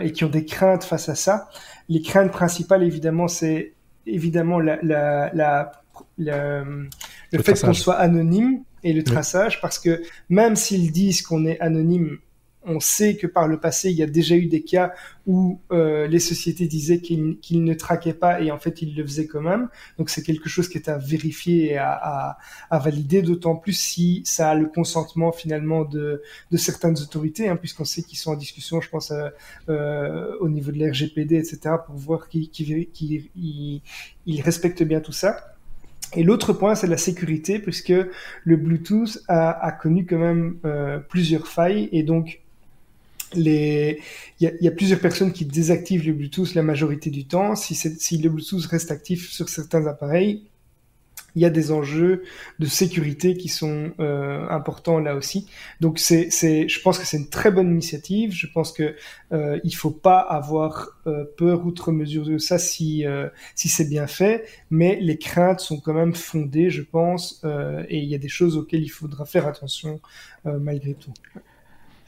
et 0.00 0.12
qui 0.12 0.24
ont 0.24 0.30
des 0.30 0.44
craintes 0.44 0.84
face 0.84 1.08
à 1.08 1.14
ça. 1.14 1.48
Les 1.88 2.02
craintes 2.02 2.32
principales, 2.32 2.82
évidemment, 2.82 3.28
c'est 3.28 3.72
évidemment 4.06 4.58
la, 4.58 4.78
la, 4.82 5.30
la, 5.34 5.72
le, 6.18 6.88
fait 7.42 7.60
qu'on 7.60 7.74
soit 7.74 7.96
anonyme 7.96 8.62
et 8.82 8.92
le 8.92 9.04
traçage, 9.04 9.60
parce 9.60 9.78
que 9.78 10.02
même 10.28 10.56
s'ils 10.56 10.90
disent 10.90 11.22
qu'on 11.22 11.44
est 11.44 11.60
anonyme 11.60 12.18
on 12.64 12.78
sait 12.78 13.16
que 13.16 13.26
par 13.26 13.48
le 13.48 13.58
passé, 13.58 13.90
il 13.90 13.96
y 13.96 14.02
a 14.02 14.06
déjà 14.06 14.36
eu 14.36 14.46
des 14.46 14.62
cas 14.62 14.92
où 15.26 15.60
euh, 15.72 16.06
les 16.06 16.18
sociétés 16.18 16.66
disaient 16.66 17.00
qu'ils 17.00 17.64
ne 17.64 17.74
traquaient 17.74 18.14
pas 18.14 18.40
et 18.40 18.50
en 18.50 18.58
fait 18.58 18.82
ils 18.82 18.94
le 18.94 19.04
faisaient 19.04 19.26
quand 19.26 19.40
même. 19.40 19.68
Donc 19.98 20.10
c'est 20.10 20.22
quelque 20.22 20.48
chose 20.48 20.68
qui 20.68 20.76
est 20.76 20.88
à 20.88 20.98
vérifier 20.98 21.72
et 21.72 21.78
à, 21.78 22.36
valider, 22.70 23.22
d'autant 23.22 23.56
plus 23.56 23.72
si 23.72 24.22
ça 24.24 24.50
a 24.50 24.54
le 24.54 24.66
consentement 24.66 25.32
finalement 25.32 25.84
de, 25.84 26.22
certaines 26.56 26.98
autorités, 27.00 27.48
hein, 27.48 27.56
puisqu'on 27.56 27.84
sait 27.84 28.02
qu'ils 28.02 28.18
sont 28.18 28.32
en 28.32 28.36
discussion, 28.36 28.80
je 28.80 28.90
pense, 28.90 29.10
euh, 29.10 29.28
euh, 29.68 30.36
au 30.40 30.48
niveau 30.48 30.70
de 30.70 30.78
l'RGPD, 30.78 31.36
etc., 31.36 31.76
pour 31.86 31.94
voir 31.96 32.28
qu'ils 32.28 33.82
respectent 34.42 34.82
bien 34.82 35.00
tout 35.00 35.12
ça. 35.12 35.54
Et 36.14 36.24
l'autre 36.24 36.52
point, 36.52 36.74
c'est 36.74 36.88
la 36.88 36.96
sécurité, 36.96 37.58
puisque 37.60 37.92
le 38.44 38.56
Bluetooth 38.56 39.20
a, 39.28 39.72
connu 39.80 40.04
quand 40.04 40.18
même 40.18 40.56
plusieurs 41.08 41.46
failles, 41.46 41.88
et 41.92 42.02
donc 42.02 42.40
les, 43.34 44.00
il 44.40 44.52
y, 44.60 44.68
a, 44.68 44.70
plusieurs 44.70 45.00
personnes 45.00 45.32
qui 45.32 45.44
désactivent 45.44 46.06
le 46.06 46.12
Bluetooth 46.12 46.54
la 46.54 46.62
majorité 46.62 47.10
du 47.10 47.26
temps. 47.26 47.54
Si, 47.54 47.74
si 47.74 48.18
le 48.18 48.28
Bluetooth 48.30 48.64
reste 48.66 48.90
actif 48.90 49.30
sur 49.30 49.48
certains 49.48 49.86
appareils, 49.86 50.44
il 51.34 51.42
y 51.42 51.44
a 51.44 51.50
des 51.50 51.72
enjeux 51.72 52.24
de 52.58 52.66
sécurité 52.66 53.36
qui 53.36 53.48
sont 53.48 53.92
euh, 54.00 54.48
importants 54.48 54.98
là 54.98 55.14
aussi. 55.14 55.46
Donc 55.80 55.98
c'est, 55.98 56.30
c'est, 56.30 56.68
je 56.68 56.80
pense 56.80 56.98
que 56.98 57.06
c'est 57.06 57.16
une 57.16 57.28
très 57.28 57.50
bonne 57.50 57.70
initiative. 57.70 58.32
Je 58.32 58.46
pense 58.46 58.72
que 58.72 58.94
euh, 59.32 59.60
il 59.64 59.74
faut 59.74 59.90
pas 59.90 60.18
avoir 60.18 60.98
euh, 61.06 61.24
peur 61.36 61.66
outre 61.66 61.92
mesure 61.92 62.24
de 62.24 62.38
ça 62.38 62.58
si 62.58 63.06
euh, 63.06 63.28
si 63.54 63.68
c'est 63.68 63.88
bien 63.88 64.06
fait, 64.06 64.44
mais 64.70 64.98
les 65.00 65.18
craintes 65.18 65.60
sont 65.60 65.80
quand 65.80 65.94
même 65.94 66.14
fondées, 66.14 66.70
je 66.70 66.82
pense, 66.82 67.40
euh, 67.44 67.84
et 67.88 67.98
il 67.98 68.08
y 68.08 68.14
a 68.14 68.18
des 68.18 68.28
choses 68.28 68.56
auxquelles 68.56 68.82
il 68.82 68.88
faudra 68.88 69.24
faire 69.24 69.46
attention 69.46 70.00
malgré 70.44 70.94
tout 70.94 71.12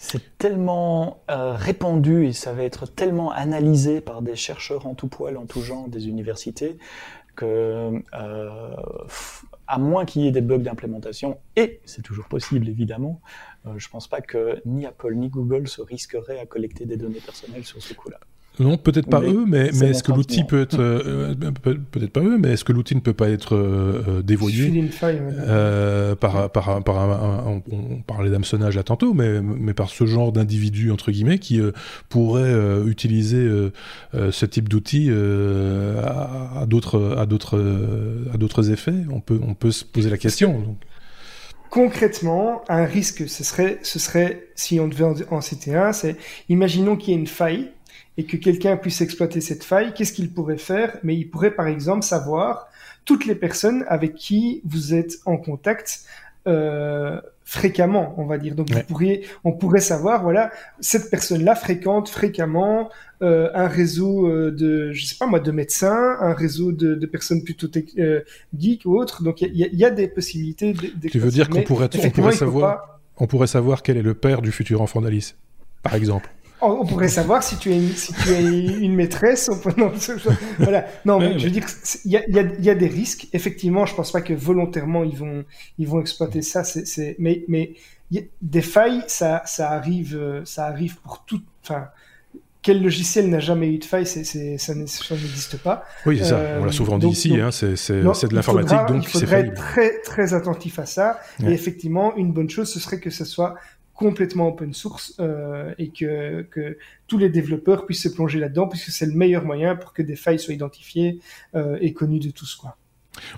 c'est 0.03 0.37
tellement 0.37 1.23
euh, 1.31 1.55
répandu 1.55 2.27
et 2.27 2.33
ça 2.33 2.53
va 2.53 2.65
être 2.65 2.87
tellement 2.87 3.31
analysé 3.31 4.01
par 4.01 4.21
des 4.21 4.35
chercheurs 4.35 4.89
en 4.89 4.95
tout 4.95 5.07
poil, 5.07 5.37
en 5.37 5.47
tout 5.47 5.63
genre, 5.63 5.89
des 5.89 6.09
universités, 6.09 6.77
que 7.37 8.03
euh, 8.13 8.77
à 9.69 9.79
moins 9.79 10.05
qu'il 10.05 10.23
y 10.23 10.27
ait 10.27 10.33
des 10.33 10.41
bugs 10.41 10.59
d'implémentation, 10.59 11.39
et 11.55 11.81
c'est 11.85 12.03
toujours 12.03 12.27
possible 12.27 12.69
évidemment, 12.69 13.21
euh, 13.67 13.75
je 13.77 13.89
pense 13.89 14.09
pas 14.09 14.21
que 14.21 14.61
ni 14.67 14.87
Apple 14.87 15.15
ni 15.15 15.29
Google 15.29 15.69
se 15.69 15.81
risqueraient 15.81 16.41
à 16.41 16.47
collecter 16.47 16.85
des 16.85 16.97
données 16.97 17.21
personnelles 17.21 17.65
sur 17.65 17.81
ce 17.81 17.95
coup-là. 17.95 18.19
Non, 18.59 18.77
peut-être 18.77 19.09
pas 19.09 19.23
eux, 19.23 19.45
mais, 19.47 19.71
mais 19.75 19.91
est-ce 19.91 20.03
que 20.03 20.13
l'outil 20.13 20.45
peut 20.45 20.61
être 20.61 20.79
euh, 20.79 21.35
euh, 21.43 21.51
peut-être 21.91 22.13
pas 22.13 22.21
eux, 22.21 22.37
mais 22.37 22.51
est-ce 22.51 22.65
que 22.65 22.73
l'outil 22.73 22.95
ne 22.95 23.01
peut 23.01 23.15
pas 23.15 23.31
être 23.31 23.57
euh, 23.57 24.21
dévoyé? 24.23 24.91
Euh, 25.03 26.15
par 26.15 26.51
par 26.51 26.85
par 26.85 26.99
un, 26.99 27.63
on, 27.71 28.03
parlait 28.03 28.31
d'hameçonnage 28.31 28.77
là 28.77 28.83
tantôt, 28.83 29.15
mais 29.15 29.41
mais 29.41 29.73
par 29.73 29.89
ce 29.89 30.05
genre 30.05 30.33
d'individu 30.33 30.91
entre 30.91 31.11
guillemets 31.13 31.39
qui 31.39 31.61
pourrait 32.11 32.55
utiliser 32.87 33.49
ce 34.13 34.47
type 34.47 34.69
d'outil 34.69 35.11
à 35.11 36.67
d'autres 36.67 37.17
à 37.17 37.25
d'autres 37.25 37.59
à 38.35 38.37
d'autres 38.37 38.71
effets? 38.71 38.93
On 39.11 39.21
peut 39.21 39.41
on 39.43 39.55
peut 39.55 39.71
se 39.71 39.85
poser 39.85 40.11
la 40.11 40.19
question. 40.19 40.61
Donc. 40.61 40.77
Concrètement, 41.71 42.63
un 42.69 42.85
risque, 42.85 43.27
ce 43.31 43.45
serait 43.45 43.79
ce 43.83 43.99
serait 43.99 44.49
si 44.55 44.79
on 44.79 44.89
devait 44.89 45.05
en, 45.05 45.15
en 45.31 45.41
citer 45.41 45.75
un, 45.75 45.95
c'est 45.95 46.17
imaginons 46.51 46.97
qu'il 46.97 47.15
y 47.15 47.17
ait 47.17 47.21
une 47.21 47.27
faille 47.27 47.71
et 48.17 48.25
que 48.25 48.37
quelqu'un 48.37 48.77
puisse 48.77 49.01
exploiter 49.01 49.41
cette 49.41 49.65
faille, 49.65 49.95
qu'est-ce 49.95 50.13
qu'il 50.13 50.33
pourrait 50.33 50.59
faire? 50.59 50.99
Mais 51.03 51.17
il 51.17 51.31
pourrait 51.31 51.53
par 51.53 51.67
exemple 51.67 52.05
savoir 52.05 52.69
toutes 53.05 53.27
les 53.27 53.35
personnes 53.35 53.85
avec 53.89 54.15
qui 54.15 54.61
vous 54.65 54.95
êtes 54.95 55.19
en 55.25 55.37
contact 55.37 56.05
euh, 56.47 57.21
fréquemment, 57.45 58.15
on 58.19 58.27
va 58.27 58.39
dire. 58.39 58.55
Donc 58.55 58.71
vous 58.71 58.83
pourriez, 58.83 59.27
on 59.45 59.53
pourrait 59.53 59.81
savoir, 59.81 60.23
voilà, 60.23 60.51
cette 60.81 61.11
personne-là 61.11 61.55
fréquente 61.55 62.09
fréquemment 62.09 62.91
euh, 63.23 63.51
un 63.55 63.69
réseau 63.69 64.27
euh, 64.27 64.51
de, 64.51 64.93
je 64.93 65.05
sais 65.05 65.17
pas 65.19 65.27
moi, 65.27 65.41
de 65.41 65.51
médecins, 65.51 66.17
un 66.21 66.35
réseau 66.35 66.73
de, 66.73 66.95
de 66.95 67.07
personnes 67.07 67.43
plutôt 67.45 67.69
euh, 67.99 68.21
geeks 68.57 68.85
ou 68.85 68.99
autres. 68.99 69.23
Donc 69.23 69.43
il 69.43 69.55
y, 69.55 69.77
y, 69.77 69.85
a 69.85 69.91
des 69.91 70.09
possibilités. 70.09 70.75
Tu 71.11 71.19
veux 71.19 71.31
dire 71.31 71.49
qu'on 71.49 71.63
pourrait, 71.63 71.89
on 72.03 72.11
pourrait 72.11 72.33
savoir, 72.33 73.01
on 73.17 73.27
pourrait 73.27 73.47
savoir 73.47 73.83
quel 73.83 73.97
est 73.97 74.03
le 74.03 74.15
père 74.15 74.43
du 74.43 74.53
futur 74.53 74.81
enfant 74.83 75.01
d'Alice, 75.01 75.37
par 75.83 75.95
exemple 75.95 76.31
on 76.63 76.87
pourrait 76.87 77.09
savoir 77.09 77.43
si 77.43 77.57
tu 77.57 77.71
es 77.73 77.77
une, 77.77 77.91
si 77.91 78.13
tu 78.13 78.31
es 78.31 78.43
une 78.43 78.95
maîtresse. 78.95 79.51
Non, 79.77 79.93
voilà. 80.59 80.87
Non, 81.05 81.19
mais 81.19 81.39
je 81.39 81.45
veux 81.45 81.51
dire, 81.51 81.67
il 82.05 82.11
y 82.11 82.17
a, 82.17 82.29
y, 82.29 82.39
a, 82.39 82.43
y 82.61 82.71
a, 82.71 82.75
des 82.75 82.89
risques. 82.89 83.29
Effectivement, 83.33 83.87
je 83.87 83.95
pense 83.95 84.13
pas 84.13 84.21
que 84.21 84.33
volontairement 84.33 85.05
ils 85.05 85.17
vont, 85.17 85.45
ils 85.79 85.89
vont 85.89 86.01
exploiter 86.01 86.43
ça. 86.43 86.65
C'est, 86.65 87.17
mais, 87.19 87.45
mais 87.49 87.75
des 88.43 88.63
failles, 88.63 89.03
ça, 89.07 89.43
ça 89.47 89.71
arrive, 89.71 90.43
ça 90.45 90.67
arrive 90.67 90.97
pour 90.97 91.25
tout. 91.25 91.41
Enfin, 91.65 91.89
quel 92.63 92.81
logiciel 92.81 93.29
n'a 93.29 93.41
jamais 93.41 93.69
eu 93.69 93.79
de 93.79 93.85
faille 93.85 94.07
c'est, 94.07 94.25
ça, 94.57 94.75
n'existe 94.75 95.57
pas. 95.59 95.85
Oui, 96.07 96.19
c'est 96.19 96.27
ça. 96.27 96.37
On 96.61 96.65
l'a 96.65 96.69
euh, 96.69 96.73
souvent 96.73 96.97
dit 96.97 97.09
ici. 97.09 97.39
Hein, 97.41 97.51
c'est, 97.51 97.75
de 97.93 98.35
l'informatique, 98.35 98.79
donc 98.89 99.05
il 99.05 99.09
faudrait 99.09 99.41
être 99.41 99.55
très, 99.55 100.01
très 100.01 100.33
attentif 100.33 100.79
à 100.79 100.87
ça. 100.87 101.21
Et 101.45 101.51
effectivement, 101.51 102.17
une 102.17 102.33
bonne 102.33 102.49
chose, 102.49 102.73
ce 102.73 102.81
serait 102.81 103.01
que 103.01 103.11
ce 103.11 103.25
soit 103.25 103.57
complètement 104.03 104.49
open 104.49 104.75
source 104.75 105.15
euh, 105.21 105.73
et 105.79 105.91
que, 105.91 106.77
tous 107.07 107.19
les 107.19 107.29
développeurs 107.29 107.87
puissent 107.87 108.03
se 108.03 108.09
plonger 108.09 108.41
là-dedans 108.41 108.67
puisque 108.67 108.91
c'est 108.91 109.07
le 109.07 109.13
meilleur 109.13 109.45
moyen 109.45 109.77
pour 109.77 109.93
que 109.93 110.03
des 110.03 110.17
failles 110.17 110.41
soient 110.41 110.55
identifiées 110.55 111.21
euh, 111.55 111.79
et 111.81 111.93
connues 111.93 112.19
de 112.19 112.31
tous 112.31 112.57
quoi. 112.57 112.77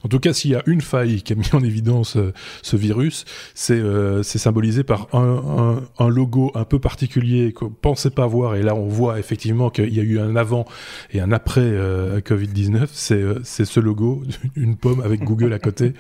En 0.04 0.08
tout 0.08 0.20
cas, 0.20 0.32
s'il 0.32 0.52
y 0.52 0.54
a 0.54 0.62
une 0.66 0.80
faille 0.80 1.22
qui 1.22 1.32
a 1.32 1.36
mis 1.36 1.48
en 1.52 1.62
évidence 1.62 2.16
euh, 2.16 2.32
ce 2.62 2.76
virus, 2.76 3.24
c'est 3.54 3.74
euh, 3.74 4.22
symbolisé 4.22 4.84
par 4.84 5.08
un, 5.12 5.82
un, 5.98 6.04
un, 6.04 6.08
logo 6.08 6.52
un 6.54 6.64
peu 6.64 6.78
particulier 6.78 7.52
qu'on 7.52 7.70
pensait 7.70 8.10
pas 8.10 8.26
voir. 8.26 8.56
Et 8.56 8.62
là, 8.62 8.74
on 8.74 8.86
voit 8.86 9.18
effectivement 9.18 9.70
qu'il 9.70 9.92
y 9.92 10.00
a 10.00 10.02
eu 10.02 10.18
un 10.18 10.36
avant 10.36 10.64
et 11.12 11.20
un 11.20 11.32
après 11.32 11.62
euh, 11.62 12.20
Covid-19. 12.20 12.88
C'est 12.92 13.14
euh, 13.14 13.40
c'est 13.42 13.64
ce 13.64 13.80
logo, 13.80 14.22
une 14.56 14.76
pomme 14.76 15.00
avec 15.00 15.24
Google 15.24 15.52
à 15.52 15.58
côté, 15.58 15.94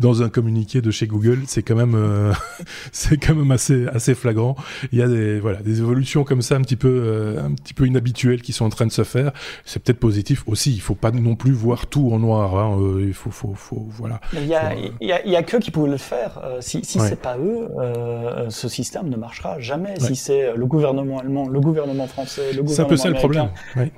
dans 0.00 0.22
un 0.22 0.28
communiqué 0.28 0.80
de 0.80 0.90
chez 0.90 1.06
Google. 1.06 1.40
C'est 1.46 1.62
quand 1.62 1.76
même 1.76 1.96
c'est 2.92 3.16
quand 3.18 3.34
même 3.34 3.50
assez 3.50 3.86
assez 3.88 4.14
flagrant. 4.14 4.56
Il 4.92 4.98
y 4.98 5.02
a 5.02 5.08
des 5.08 5.40
voilà 5.40 5.60
des 5.60 5.80
évolutions 5.80 6.24
comme 6.24 6.42
ça 6.42 6.56
un 6.56 6.62
petit 6.62 6.76
peu 6.76 7.36
un 7.42 7.52
petit 7.52 7.74
peu 7.74 7.86
inhabituelles 7.86 8.42
qui 8.42 8.52
sont 8.52 8.64
en 8.64 8.70
train 8.70 8.86
de 8.86 8.92
se 8.92 9.04
faire. 9.04 9.32
C'est 9.64 9.82
peut-être 9.82 10.00
positif 10.00 10.44
aussi. 10.46 10.72
Il 10.72 10.80
faut 10.80 10.94
pas 10.94 11.10
non 11.10 11.36
plus 11.36 11.52
voir 11.52 11.86
tout 11.86 12.10
en 12.12 12.18
noir. 12.18 12.56
Hein 12.58 12.78
faut, 13.18 13.30
faut, 13.30 13.54
faut 13.54 13.86
voilà. 13.90 14.20
Il 14.32 14.46
y 14.46 14.54
a, 14.54 14.74
il 14.74 15.08
y 15.08 15.12
a, 15.12 15.24
il 15.24 15.30
y 15.30 15.36
a 15.36 15.42
que 15.42 15.56
qui 15.56 15.70
pouvaient 15.70 15.90
le 15.90 15.96
faire. 15.96 16.40
Euh, 16.44 16.58
si 16.60 16.84
si 16.84 16.98
c'est 17.00 17.20
pas 17.20 17.36
eux, 17.38 17.68
euh, 17.78 18.46
ce 18.50 18.68
système 18.68 19.08
ne 19.08 19.16
marchera 19.16 19.58
jamais. 19.60 19.98
Si 19.98 20.16
c'est 20.16 20.54
le 20.54 20.66
gouvernement 20.66 21.18
allemand, 21.18 21.48
le 21.48 21.60
gouvernement 21.60 22.06
français, 22.06 22.52
le 22.52 22.62
gouvernement 22.62 22.96
ça 22.96 23.08
le 23.08 23.14
problème. 23.14 23.48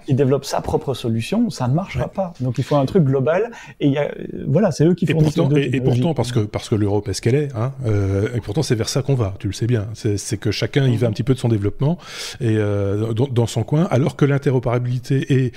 qui 0.07 0.15
développe 0.15 0.45
sa 0.45 0.61
propre 0.61 0.95
solution, 0.95 1.51
ça 1.51 1.69
ne 1.69 1.75
marchera 1.75 2.09
pas. 2.09 2.33
Donc 2.41 2.59
il 2.59 2.65
faut 2.65 2.77
un 2.77 2.87
truc 2.87 3.05
global. 3.05 3.51
Et 3.81 3.87
il 3.87 3.93
y 3.93 3.99
a, 3.99 4.11
voilà, 4.47 4.71
c'est 4.73 4.85
eux 4.85 4.95
qui 4.95 5.07
font. 5.07 5.19
Et 5.19 5.23
pourtant, 5.23 5.51
et, 5.55 5.81
pourtant 5.81 6.15
parce 6.15 6.33
que 6.33 6.41
parce 6.41 6.69
que 6.69 6.75
l'Europe 6.75 7.09
est 7.09 7.15
ce 7.15 7.23
qu'elle 7.23 7.35
est, 7.35 7.55
hein, 7.55 7.73
euh, 7.87 8.29
et 8.35 8.41
pourtant 8.41 8.63
c'est 8.63 8.75
vers 8.75 8.89
ça 8.89 9.03
qu'on 9.03 9.15
va. 9.15 9.35
Tu 9.39 9.47
le 9.47 9.53
sais 9.53 9.67
bien. 9.67 9.89
C'est 9.95 10.39
que 10.39 10.51
chacun 10.51 10.87
y 10.87 10.97
va 10.97 11.09
un 11.09 11.13
petit 11.13 11.23
peu 11.23 11.35
de 11.35 11.39
son 11.39 11.49
développement 11.49 11.99
et 12.41 12.57
euh, 12.57 13.13
dans, 13.13 13.27
dans, 13.27 13.47
son 13.47 13.63
coin, 13.63 13.87
alors 13.91 14.17
que 14.17 14.25
l'interopérabilité 14.25 15.33
et 15.33 15.53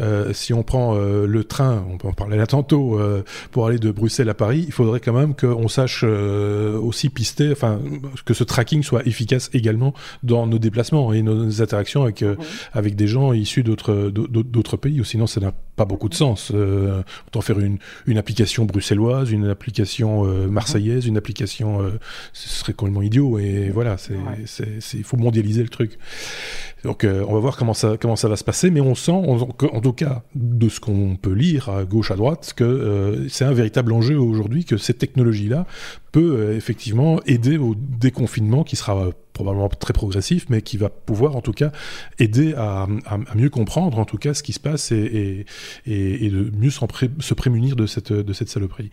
euh, 0.00 0.32
si 0.32 0.52
on 0.52 0.62
prend 0.62 0.96
euh, 0.96 1.26
le 1.26 1.44
train, 1.44 1.84
on 1.92 1.98
peut 1.98 2.08
en 2.08 2.12
parler 2.12 2.36
là 2.36 2.46
tantôt 2.46 2.98
euh, 2.98 3.03
pour 3.50 3.66
aller 3.66 3.78
de 3.78 3.90
Bruxelles 3.90 4.28
à 4.28 4.34
Paris, 4.34 4.64
il 4.66 4.72
faudrait 4.72 5.00
quand 5.00 5.12
même 5.12 5.34
qu'on 5.34 5.68
sache 5.68 6.02
euh, 6.04 6.78
aussi 6.78 7.08
pister, 7.08 7.52
enfin 7.52 7.80
que 8.24 8.34
ce 8.34 8.44
tracking 8.44 8.82
soit 8.82 9.06
efficace 9.06 9.50
également 9.52 9.94
dans 10.22 10.46
nos 10.46 10.58
déplacements 10.58 11.12
et 11.12 11.22
nos 11.22 11.62
interactions 11.62 12.02
avec 12.02 12.22
mhm. 12.22 12.36
avec 12.72 12.96
des 12.96 13.06
gens 13.06 13.32
issus 13.32 13.62
d'autres 13.62 14.10
d'autres 14.10 14.76
pays. 14.76 15.00
Ou 15.00 15.04
sinon, 15.04 15.26
ça 15.26 15.40
n'a 15.40 15.52
pas 15.76 15.84
beaucoup 15.84 16.08
de 16.08 16.14
sens. 16.14 16.50
autant 16.50 17.40
faire 17.40 17.58
une 17.60 17.78
une 18.06 18.18
application 18.18 18.64
bruxelloise, 18.64 19.30
une 19.30 19.48
application 19.48 20.24
marseillaise, 20.48 21.06
une 21.06 21.16
application, 21.16 21.80
ce 22.32 22.48
serait 22.48 22.72
complètement 22.72 23.02
idiot. 23.02 23.38
Et 23.38 23.70
voilà, 23.72 23.96
c'est 23.98 24.16
il 24.94 25.04
faut 25.04 25.16
mondialiser 25.16 25.62
le 25.62 25.68
truc. 25.68 25.98
Donc 26.84 27.04
on 27.04 27.32
va 27.32 27.40
voir 27.40 27.56
comment 27.56 27.74
ça 27.74 27.96
comment 28.00 28.16
ça 28.16 28.28
va 28.28 28.36
se 28.36 28.44
passer, 28.44 28.70
mais 28.70 28.80
on 28.80 28.94
sent 28.94 29.12
en, 29.12 29.48
en 29.48 29.80
tout 29.80 29.92
cas 29.92 30.22
de 30.34 30.68
ce 30.68 30.80
qu'on 30.80 31.16
peut 31.16 31.32
lire 31.32 31.68
à 31.68 31.84
gauche 31.84 32.10
à 32.10 32.16
droite 32.16 32.52
que 32.54 32.64
euh, 32.64 32.93
c'est 33.28 33.44
un 33.44 33.52
véritable 33.52 33.92
enjeu 33.92 34.18
aujourd'hui 34.18 34.64
que 34.64 34.76
cette 34.76 34.98
technologie-là 34.98 35.66
peut 36.14 36.36
euh, 36.36 36.56
effectivement 36.56 37.20
aider 37.26 37.58
au 37.58 37.74
déconfinement 37.74 38.62
qui 38.62 38.76
sera 38.76 39.10
probablement 39.34 39.68
très 39.68 39.92
progressif, 39.92 40.46
mais 40.48 40.62
qui 40.62 40.78
va 40.78 40.88
pouvoir 40.88 41.36
en 41.36 41.42
tout 41.42 41.52
cas 41.52 41.72
aider 42.18 42.54
à, 42.56 42.86
mieux 43.34 43.50
comprendre 43.50 43.98
en 43.98 44.04
tout 44.04 44.16
cas 44.16 44.32
ce 44.32 44.42
qui 44.42 44.52
se 44.52 44.60
passe 44.60 44.92
et, 44.92 45.44
de 45.86 46.50
mieux 46.56 46.70
pré 46.88 47.10
se 47.18 47.34
prémunir 47.34 47.76
de 47.76 47.86
cette, 47.86 48.12
de 48.12 48.32
cette 48.32 48.48
saloperie. 48.48 48.90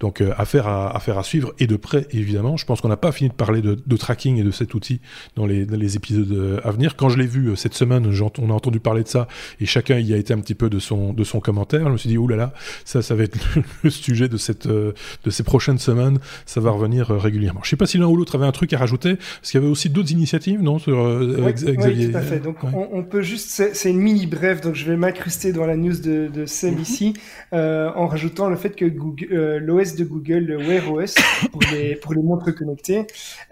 Donc 0.00 0.20
euh, 0.20 0.34
affaire, 0.36 0.66
à, 0.66 0.94
affaire 0.94 1.16
à 1.16 1.22
suivre 1.22 1.54
et 1.58 1.66
de 1.66 1.76
près 1.76 2.06
évidemment. 2.10 2.56
Je 2.56 2.66
pense 2.66 2.80
qu'on 2.80 2.88
n'a 2.88 2.96
pas 2.96 3.12
fini 3.12 3.30
de 3.30 3.34
parler 3.34 3.62
de, 3.62 3.96
tracking 3.96 4.38
et 4.38 4.42
de 4.42 4.50
cet 4.50 4.74
outil 4.74 5.00
dans 5.36 5.46
les, 5.46 5.96
épisodes 5.96 6.32
euh, 6.32 6.60
à 6.64 6.72
venir. 6.72 6.96
Quand 6.96 7.08
je 7.08 7.18
l'ai 7.18 7.26
vu 7.26 7.50
euh, 7.50 7.56
cette 7.56 7.74
semaine, 7.74 8.10
on 8.38 8.50
a 8.50 8.52
entendu 8.52 8.80
parler 8.80 9.04
de 9.04 9.08
ça 9.08 9.28
et 9.60 9.66
chacun 9.66 9.98
y 10.00 10.12
a 10.12 10.16
été 10.16 10.34
un 10.34 10.40
petit 10.40 10.56
peu 10.56 10.68
de 10.68 10.80
son, 10.80 11.12
de 11.12 11.22
son 11.22 11.38
commentaire. 11.38 11.86
Je 11.86 11.92
me 11.92 11.96
suis 11.96 12.08
dit, 12.08 12.18
oulala, 12.18 12.52
ça, 12.84 13.00
ça 13.00 13.14
va 13.14 13.22
être 13.22 13.38
le, 13.84 13.90
sujet 13.90 14.28
de, 14.28 14.36
cette, 14.36 14.66
de 14.66 14.94
ces 15.30 15.44
prochaines 15.44 15.78
semaines. 15.78 16.18
Va 16.64 16.70
revenir 16.72 17.08
régulièrement. 17.08 17.60
Je 17.62 17.70
sais 17.70 17.76
pas 17.76 17.86
si 17.86 17.98
l'un 17.98 18.06
ou 18.06 18.16
l'autre 18.16 18.34
avait 18.34 18.46
un 18.46 18.52
truc 18.52 18.72
à 18.72 18.78
rajouter, 18.78 19.16
parce 19.16 19.50
qu'il 19.50 19.60
y 19.60 19.62
avait 19.62 19.70
aussi 19.70 19.90
d'autres 19.90 20.12
initiatives, 20.12 20.62
non, 20.62 20.78
sur 20.78 20.98
oui, 20.98 21.52
Oui, 21.66 22.10
tout 22.10 22.16
à 22.16 22.20
fait. 22.20 22.40
Donc 22.40 22.56
on, 22.64 23.02
peut 23.02 23.22
juste, 23.22 23.50
c'est 23.50 23.90
une 23.90 24.00
mini 24.00 24.26
brève, 24.26 24.60
donc 24.60 24.74
je 24.74 24.84
vais 24.84 24.96
m'incruster 24.96 25.52
dans 25.52 25.66
la 25.66 25.76
news 25.76 25.98
de, 26.00 26.28
de 26.28 26.46
Sam 26.46 26.74
mhm. 26.74 26.80
ici, 26.80 27.14
en 27.52 28.06
rajoutant 28.06 28.48
le 28.48 28.56
fait 28.56 28.74
que 28.74 28.84
l'OS 28.84 29.94
de 29.94 30.04
Google, 30.04 30.56
Wear 30.58 30.92
OS, 30.92 31.14
pour 31.52 31.62
les 31.72 31.96
pour 32.02 32.14
les 32.14 32.22
montres 32.22 32.54
connectées, 32.54 33.06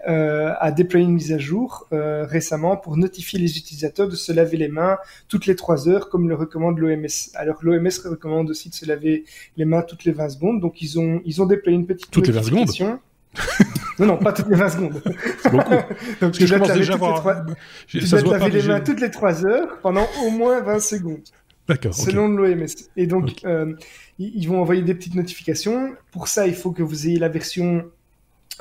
a 0.05 0.71
déployé 0.71 1.05
une 1.05 1.13
mise 1.13 1.31
à 1.31 1.37
jour 1.37 1.87
récemment 1.91 2.77
pour 2.77 2.97
notifier 2.97 3.39
les 3.39 3.57
utilisateurs 3.57 4.07
de 4.07 4.15
se 4.15 4.31
laver 4.31 4.57
les 4.57 4.67
mains 4.67 4.97
toutes 5.27 5.45
les 5.45 5.55
3 5.55 5.89
heures, 5.89 6.09
comme 6.09 6.29
le 6.29 6.35
recommande 6.35 6.79
l'OMS. 6.79 7.07
Alors 7.35 7.57
l'OMS 7.61 7.89
recommande 8.05 8.49
aussi 8.49 8.69
de 8.69 8.75
se 8.75 8.85
laver 8.85 9.25
les 9.57 9.65
mains 9.65 9.81
toutes 9.81 10.03
les 10.05 10.11
20 10.11 10.29
secondes, 10.29 10.61
donc 10.61 10.81
ils 10.81 10.99
ont 10.99 11.21
ils 11.25 11.41
ont 11.41 11.45
déployé 11.45 11.77
une 11.77 11.85
petite 11.85 12.11
toutes 12.11 12.27
les 12.27 12.33
20 12.33 12.43
secondes. 12.43 12.99
non, 13.99 14.05
non, 14.05 14.17
pas 14.17 14.33
toutes 14.33 14.49
les 14.49 14.55
20 14.55 14.69
secondes. 14.69 15.01
C'est 15.41 15.51
beaucoup. 15.51 15.71
Donc. 16.21 16.33
Tu 16.33 16.45
dois 16.45 16.59
te 16.59 18.29
laver 18.29 18.49
les 18.49 18.67
mains 18.67 18.81
toutes 18.81 19.01
les 19.01 19.11
3 19.11 19.45
heures 19.45 19.79
pendant 19.81 20.07
au 20.25 20.29
moins 20.29 20.61
20 20.61 20.79
secondes. 20.79 21.23
D'accord. 21.67 21.93
Selon 21.93 22.27
l'OMS. 22.27 22.65
Et 22.97 23.07
donc, 23.07 23.43
euh, 23.45 23.73
ils 24.19 24.45
vont 24.47 24.61
envoyer 24.61 24.81
des 24.81 24.93
petites 24.93 25.15
notifications. 25.15 25.93
Pour 26.11 26.27
ça, 26.27 26.47
il 26.47 26.55
faut 26.55 26.71
que 26.71 26.83
vous 26.83 27.07
ayez 27.07 27.19
la 27.19 27.29
version 27.29 27.85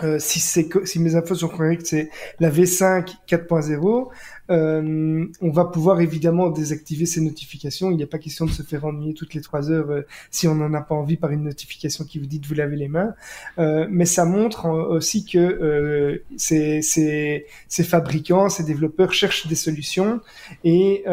euh, 0.03 0.19
si, 0.19 0.41
si 0.41 0.99
mes 0.99 1.17
infos 1.17 1.35
sont 1.35 1.49
correctes, 1.49 1.87
c'est 1.87 2.11
la 2.41 2.51
V5 2.51 3.15
4.0. 3.29 4.09
Euh, 4.51 5.27
on 5.41 5.51
va 5.51 5.67
pouvoir 5.67 6.01
évidemment 6.01 6.51
désactiver 6.51 7.07
ces 7.07 7.21
notifications. 7.21 7.91
Il 7.91 7.97
n'y 7.97 8.03
a 8.03 8.07
pas 8.07 8.19
question 8.19 8.47
de 8.47 8.51
se 8.51 8.63
faire 8.63 8.85
ennuyer 8.85 9.15
toutes 9.15 9.35
les 9.35 9.41
trois 9.41 9.71
heures 9.71 9.91
euh, 9.91 10.03
si 10.31 10.49
on 10.49 10.55
n'en 10.55 10.73
a 10.75 10.81
pas 10.81 10.95
envie 10.95 11.17
par 11.17 11.31
une 11.31 11.45
notification 11.45 12.05
qui 12.05 12.19
vous 12.19 12.27
dit 12.27 12.39
de 12.39 12.47
vous 12.47 12.55
laver 12.55 12.77
les 12.77 12.89
mains. 12.89 13.15
Euh, 13.59 13.87
mais 13.91 14.07
ça 14.07 14.25
montre 14.25 14.67
aussi 14.67 15.25
que 15.25 16.23
ces, 16.37 16.83
ces, 16.83 17.47
ces, 17.69 17.85
fabricants, 17.85 18.49
ces 18.49 18.65
développeurs 18.65 19.13
cherchent 19.13 19.47
des 19.47 19.55
solutions 19.55 20.21
et 20.65 21.05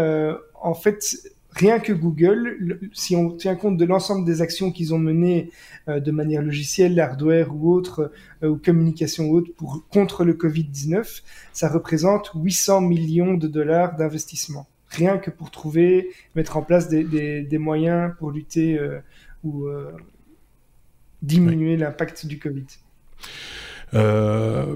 en 0.61 0.73
fait 0.73 0.99
rien 1.59 1.79
que 1.79 1.91
Google, 1.91 2.79
si 2.93 3.15
on 3.15 3.31
tient 3.31 3.55
compte 3.55 3.77
de 3.77 3.85
l'ensemble 3.85 4.25
des 4.25 4.41
actions 4.41 4.71
qu'ils 4.71 4.93
ont 4.93 4.97
menées 4.97 5.51
euh, 5.87 5.99
de 5.99 6.11
manière 6.11 6.41
logicielle, 6.41 6.97
hardware 6.99 7.53
ou 7.53 7.73
autre, 7.73 8.11
euh, 8.43 8.49
ou 8.49 8.57
communication 8.57 9.25
ou 9.25 9.37
autre, 9.37 9.51
pour, 9.57 9.83
contre 9.89 10.23
le 10.23 10.33
Covid-19, 10.33 11.21
ça 11.51 11.67
représente 11.67 12.31
800 12.33 12.81
millions 12.81 13.33
de 13.33 13.47
dollars 13.47 13.97
d'investissement. 13.97 14.67
Rien 14.87 15.17
que 15.17 15.29
pour 15.29 15.51
trouver, 15.51 16.09
mettre 16.33 16.55
en 16.57 16.61
place 16.61 16.87
des, 16.87 17.03
des, 17.43 17.57
moyens 17.57 18.13
pour 18.17 18.31
lutter 18.31 18.79
euh, 18.79 18.99
ou 19.43 19.67
diminuer 21.21 21.77
l'impact 21.77 22.25
du 22.25 22.39
Covid. 22.39 22.65
Euh, 23.93 24.75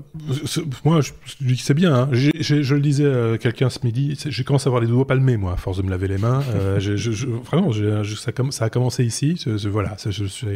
moi, 0.84 1.02
je, 1.02 1.12
je 1.26 1.46
dis 1.46 1.56
que 1.56 1.62
c'est 1.62 1.74
bien. 1.74 1.94
Hein. 1.94 2.10
je 2.12 2.74
le 2.74 2.82
disais 2.82 3.34
à 3.34 3.38
quelqu'un 3.38 3.70
ce 3.70 3.80
midi, 3.84 4.18
j'ai 4.26 4.44
commencé 4.44 4.68
à 4.68 4.70
avoir 4.70 4.82
les 4.82 4.88
doigts 4.88 5.06
palmés, 5.06 5.38
moi, 5.38 5.54
à 5.54 5.58
force 5.58 5.78
de 5.78 5.84
me 5.84 5.90
laver 5.90 6.08
les 6.08 6.18
mains. 6.18 6.42
Euh, 6.56 6.80
je, 6.80 7.28
vraiment, 7.28 7.72
ça, 7.72 8.32
ça, 8.52 8.66
a 8.66 8.70
commencé 8.70 9.04
ici. 9.04 9.44
voilà, 9.70 9.96
je, 10.06 10.26
suis 10.26 10.48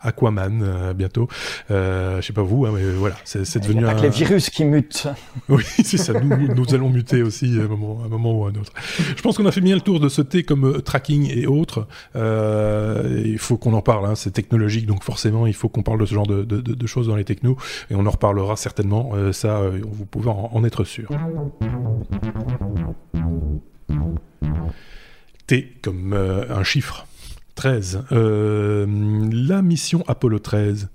Aquaman 0.00 0.62
euh, 0.62 0.94
bientôt. 0.94 1.28
Je 1.68 2.20
sais 2.22 2.32
pas 2.32 2.42
vous, 2.42 2.66
hein, 2.66 2.72
mais 2.74 2.84
voilà, 2.92 3.16
c'est 3.24 3.58
devenu. 3.58 3.80
Il 3.80 3.86
a 3.86 3.92
pas 3.92 4.00
que 4.00 4.02
les 4.02 4.10
virus 4.10 4.50
qui 4.50 4.64
mutent. 4.64 5.08
Oui, 5.48 5.64
c'est 5.64 5.98
ça. 5.98 6.18
Nous, 6.18 6.54
nous, 6.54 6.74
allons 6.74 6.88
muter 6.88 7.22
aussi 7.22 7.58
à 7.60 7.64
un 7.64 7.68
moment, 7.68 8.02
un 8.04 8.08
moment 8.08 8.32
ou 8.32 8.46
à 8.46 8.48
un 8.48 8.54
autre. 8.54 8.72
Je 9.16 9.20
pense 9.20 9.36
qu'on 9.36 9.46
a 9.46 9.52
fait 9.52 9.60
bien 9.60 9.74
le 9.74 9.80
tour 9.80 10.00
de 10.00 10.08
ce 10.08 10.22
thé 10.22 10.42
comme 10.42 10.80
tracking 10.82 11.30
et 11.30 11.46
autres. 11.46 11.86
il 12.14 13.38
faut 13.38 13.56
qu'on 13.56 13.74
en 13.74 13.82
parle. 13.82 14.06
Hein, 14.06 14.14
c'est 14.14 14.30
technologique, 14.30 14.86
donc 14.86 15.02
forcément, 15.02 15.46
il 15.46 15.54
faut 15.54 15.68
qu'on 15.68 15.82
parle 15.82 16.00
de 16.00 16.06
ce 16.06 16.14
genre 16.14 16.26
de, 16.26 16.42
de, 16.42 16.60
de, 16.60 16.86
choses 16.86 17.08
dans 17.08 17.16
les 17.16 17.24
technos. 17.24 17.56
Et 17.90 17.94
on 17.94 18.03
on 18.04 18.06
en 18.06 18.10
reparlera 18.10 18.56
certainement, 18.56 19.12
euh, 19.14 19.32
ça, 19.32 19.60
euh, 19.60 19.80
vous 19.82 20.04
pouvez 20.04 20.28
en, 20.28 20.64
être 20.64 20.84
sûr. 20.84 21.08
T 25.46 25.72
comme 25.82 26.12
euh, 26.12 26.44
un 26.50 26.64
chiffre. 26.64 27.06
13. 27.54 28.06
la 28.10 29.62
mission 29.62 30.02
Apollo 30.08 30.40
13. 30.40 30.88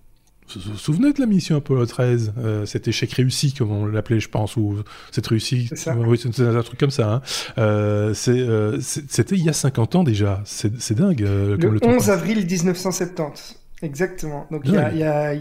Vous 0.53 0.71
vous 0.71 0.77
souvenez 0.77 1.13
de 1.13 1.21
la 1.21 1.25
mission 1.25 1.55
Apollo 1.55 1.85
13 1.85 2.33
Cet 2.65 2.89
échec 2.89 3.13
réussi, 3.13 3.53
comme 3.53 3.71
on 3.71 3.85
l'appelait, 3.85 4.19
je 4.19 4.27
pense, 4.27 4.57
ou 4.57 4.79
cette 5.09 5.27
réussite? 5.27 5.71
C'est 5.77 5.91
oui, 5.93 6.19
c'est 6.21 6.41
un 6.41 6.61
truc 6.61 6.79
comme 6.79 6.91
ça. 6.91 7.21
Hein. 7.57 8.13
C'était 8.13 9.35
il 9.35 9.43
y 9.43 9.49
a 9.49 9.53
50 9.53 9.95
ans 9.95 10.03
déjà. 10.03 10.41
C'est 10.45 10.93
dingue. 10.93 11.21
le, 11.21 11.79
11 11.81 12.09
avril 12.09 12.45
1970. 12.45 13.55
Exactement. 13.81 14.45
Donc 14.51 14.63
il 14.65 14.73
y 14.73 14.77
a, 14.77 14.93
y 14.93 15.03
a, 15.03 15.33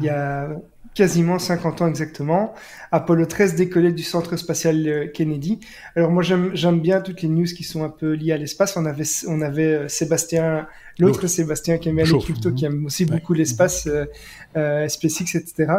y 0.00 0.08
a 0.08 0.48
quasiment 0.98 1.38
50 1.38 1.82
ans 1.82 1.86
exactement. 1.86 2.54
Apollo 2.90 3.26
13 3.26 3.54
décollait 3.54 3.92
du 3.92 4.02
centre 4.02 4.36
spatial 4.36 4.84
euh, 4.88 5.06
Kennedy. 5.06 5.60
Alors 5.94 6.10
moi 6.10 6.24
j'aime 6.24 6.80
bien 6.80 7.00
toutes 7.00 7.22
les 7.22 7.28
news 7.28 7.44
qui 7.44 7.62
sont 7.62 7.84
un 7.84 7.88
peu 7.88 8.14
liées 8.14 8.32
à 8.32 8.36
l'espace. 8.36 8.76
On 8.76 8.84
avait 8.84 9.04
on 9.28 9.40
avait 9.40 9.74
euh, 9.74 9.88
Sébastien 9.88 10.66
L'autre, 10.98 11.26
Sébastien 11.26 11.78
qui 11.78 11.88
aime 11.88 11.98
les 11.98 12.18
cryptos, 12.18 12.52
qui 12.52 12.64
aime 12.64 12.86
aussi 12.86 13.04
beaucoup 13.04 13.32
l'espace, 13.32 13.86
euh, 13.86 14.06
euh, 14.56 14.88
SpaceX, 14.88 15.36
etc. 15.36 15.72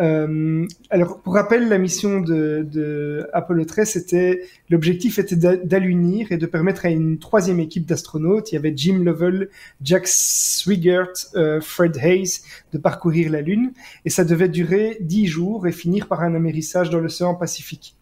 Euh, 0.00 0.66
alors, 0.90 1.20
pour 1.20 1.34
rappel, 1.34 1.68
la 1.68 1.78
mission 1.78 2.20
de, 2.20 2.66
de 2.70 3.28
Apollo 3.32 3.64
13, 3.64 3.90
c'était 3.90 4.42
l'objectif 4.68 5.18
était 5.18 5.36
d'allunir 5.36 6.30
et 6.30 6.36
de 6.36 6.46
permettre 6.46 6.86
à 6.86 6.90
une 6.90 7.18
troisième 7.18 7.60
équipe 7.60 7.86
d'astronautes, 7.86 8.52
il 8.52 8.54
y 8.54 8.58
avait 8.58 8.72
Jim 8.76 9.00
Lovell, 9.02 9.48
Jack 9.82 10.06
Swigert, 10.06 11.12
euh, 11.34 11.60
Fred 11.60 11.96
Hayes, 11.96 12.40
de 12.72 12.78
parcourir 12.78 13.30
la 13.30 13.40
Lune, 13.40 13.72
et 14.04 14.10
ça 14.10 14.24
devait 14.24 14.48
durer 14.48 14.98
dix 15.00 15.26
jours 15.26 15.66
et 15.66 15.72
finir 15.72 16.06
par 16.06 16.20
un 16.22 16.34
amérissage 16.34 16.90
dans 16.90 17.00
l'océan 17.00 17.34
Pacifique. 17.34 17.96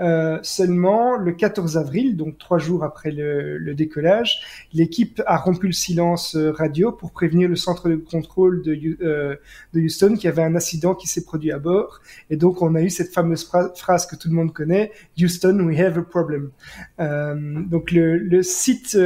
Euh, 0.00 0.38
seulement, 0.42 1.16
le 1.16 1.32
14 1.32 1.76
avril, 1.76 2.16
donc 2.16 2.38
trois 2.38 2.58
jours 2.58 2.84
après 2.84 3.10
le, 3.10 3.74
décollage, 3.74 4.40
l'équipe 4.72 5.22
a 5.26 5.36
rompu 5.36 5.66
le 5.66 5.72
silence 5.72 6.36
euh, 6.36 6.50
radio 6.52 6.90
pour 6.90 7.12
prévenir 7.12 7.48
le 7.48 7.56
centre 7.56 7.88
de 7.88 7.96
contrôle 7.96 8.62
de, 8.62 8.96
euh, 9.02 9.36
de 9.74 9.80
Houston 9.80 10.14
qu'il 10.14 10.24
y 10.24 10.28
avait 10.28 10.42
un 10.42 10.56
accident 10.56 10.94
qui 10.94 11.06
s'est 11.06 11.24
produit 11.24 11.52
à 11.52 11.58
bord. 11.58 12.00
Et 12.30 12.36
donc, 12.36 12.62
on 12.62 12.74
a 12.74 12.82
eu 12.82 12.90
cette 12.90 13.12
fameuse 13.12 13.48
phrase 13.76 14.06
que 14.06 14.16
tout 14.16 14.28
le 14.28 14.34
monde 14.34 14.52
connaît, 14.52 14.90
Houston, 15.18 15.60
we 15.60 15.78
have 15.78 15.98
a 15.98 16.02
problem. 16.02 16.50
donc, 16.98 17.92
le, 17.92 18.16
le 18.16 18.42
site, 18.42 18.98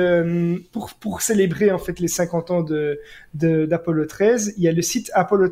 pour, 0.73 0.95
pour 0.95 1.23
célébrer 1.23 1.71
en 1.71 1.79
fait 1.79 1.99
les 2.01 2.09
50 2.09 2.51
ans 2.51 2.63
de 2.63 3.01
d'Apollo 3.35 4.07
13, 4.07 4.55
il 4.57 4.63
y 4.63 4.69
a 4.69 4.73
le 4.73 4.83
site 4.83 5.11
Apollo, 5.15 5.51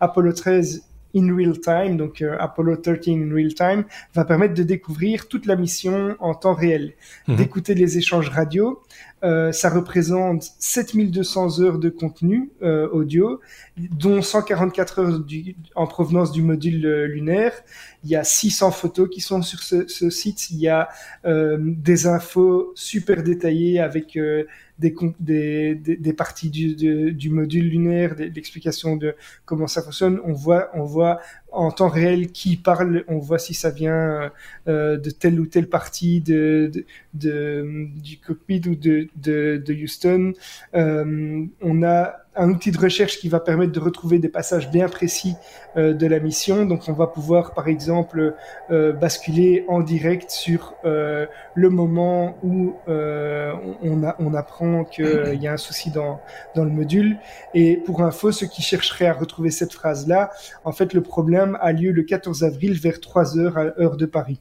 Apollo 0.00 0.32
13 0.32 0.84
in 1.14 1.34
real 1.34 1.60
time, 1.60 1.96
donc 1.96 2.22
euh, 2.22 2.36
Apollo 2.38 2.76
13 2.78 3.08
in 3.08 3.34
real 3.34 3.54
time, 3.54 3.84
va 4.14 4.24
permettre 4.24 4.54
de 4.54 4.62
découvrir 4.62 5.28
toute 5.28 5.46
la 5.46 5.56
mission 5.56 6.16
en 6.20 6.34
temps 6.34 6.54
réel, 6.54 6.94
mhm. 7.28 7.36
d'écouter 7.36 7.74
les 7.74 7.98
échanges 7.98 8.28
radio. 8.28 8.82
Euh, 9.24 9.52
ça 9.52 9.70
représente 9.70 10.52
7200 10.58 11.60
heures 11.60 11.78
de 11.78 11.88
contenu 11.88 12.50
euh, 12.62 12.88
audio, 12.90 13.40
dont 13.76 14.22
144 14.22 14.98
heures 15.00 15.20
en 15.74 15.86
provenance 15.86 16.30
du 16.30 16.42
module 16.42 17.04
lunaire. 17.06 17.52
Il 18.04 18.10
y 18.10 18.16
a 18.16 18.22
600 18.24 18.70
photos 18.70 19.08
qui 19.08 19.20
sont 19.20 19.42
sur 19.42 19.60
ce, 19.60 20.10
site. 20.10 20.50
Il 20.50 20.58
y 20.58 20.68
a 20.68 20.88
des 21.24 22.06
infos 22.06 22.72
super 22.74 23.22
détaillées 23.22 23.80
avec 23.80 24.18
des, 24.78 26.12
parties 26.16 26.50
du, 26.50 27.14
du 27.14 27.30
module 27.30 27.68
lunaire, 27.68 28.14
l'explication 28.18 28.96
de 28.96 29.14
comment 29.46 29.66
ça 29.66 29.82
fonctionne. 29.82 30.20
On 30.24 30.34
voit, 30.34 30.70
on 30.74 30.84
voit 30.84 31.20
en 31.54 31.70
temps 31.70 31.88
réel 31.88 32.32
qui 32.32 32.56
parle, 32.56 33.04
on 33.08 33.18
voit 33.18 33.38
si 33.38 33.54
ça 33.54 33.70
vient 33.70 34.32
euh, 34.68 34.96
de 34.96 35.10
telle 35.10 35.40
ou 35.40 35.46
telle 35.46 35.68
partie 35.68 36.20
de, 36.20 36.70
de, 37.14 37.88
du 37.96 38.18
cockpit 38.18 38.62
ou 38.66 38.74
de, 38.74 39.08
de, 39.16 39.62
de 39.64 39.74
Houston. 39.74 40.32
Euh, 40.74 41.44
on 41.60 41.82
a 41.82 42.23
un 42.36 42.50
outil 42.50 42.70
de 42.70 42.78
recherche 42.78 43.18
qui 43.18 43.28
va 43.28 43.40
permettre 43.40 43.72
de 43.72 43.80
retrouver 43.80 44.18
des 44.18 44.28
passages 44.28 44.70
bien 44.70 44.88
précis 44.88 45.34
euh, 45.76 45.92
de 45.92 46.06
la 46.06 46.20
mission. 46.20 46.66
Donc 46.66 46.82
on 46.88 46.92
va 46.92 47.06
pouvoir 47.06 47.54
par 47.54 47.68
exemple 47.68 48.34
euh, 48.70 48.92
basculer 48.92 49.64
en 49.68 49.80
direct 49.80 50.30
sur 50.30 50.74
euh, 50.84 51.26
le 51.54 51.70
moment 51.70 52.36
où 52.42 52.74
euh, 52.88 53.52
on, 53.82 54.04
a, 54.04 54.16
on 54.18 54.34
apprend 54.34 54.84
qu'il 54.84 55.38
y 55.40 55.46
a 55.46 55.52
un 55.52 55.56
souci 55.56 55.90
dans, 55.90 56.20
dans 56.54 56.64
le 56.64 56.70
module. 56.70 57.18
Et 57.54 57.76
pour 57.76 58.02
info, 58.02 58.32
ceux 58.32 58.46
qui 58.46 58.62
chercheraient 58.62 59.06
à 59.06 59.12
retrouver 59.12 59.50
cette 59.50 59.72
phrase-là, 59.72 60.30
en 60.64 60.72
fait 60.72 60.92
le 60.94 61.02
problème 61.02 61.56
a 61.60 61.72
lieu 61.72 61.92
le 61.92 62.02
14 62.02 62.44
avril 62.44 62.78
vers 62.78 63.00
3 63.00 63.38
heures 63.38 63.58
à 63.58 63.64
l'heure 63.64 63.96
de 63.96 64.06
Paris. 64.06 64.40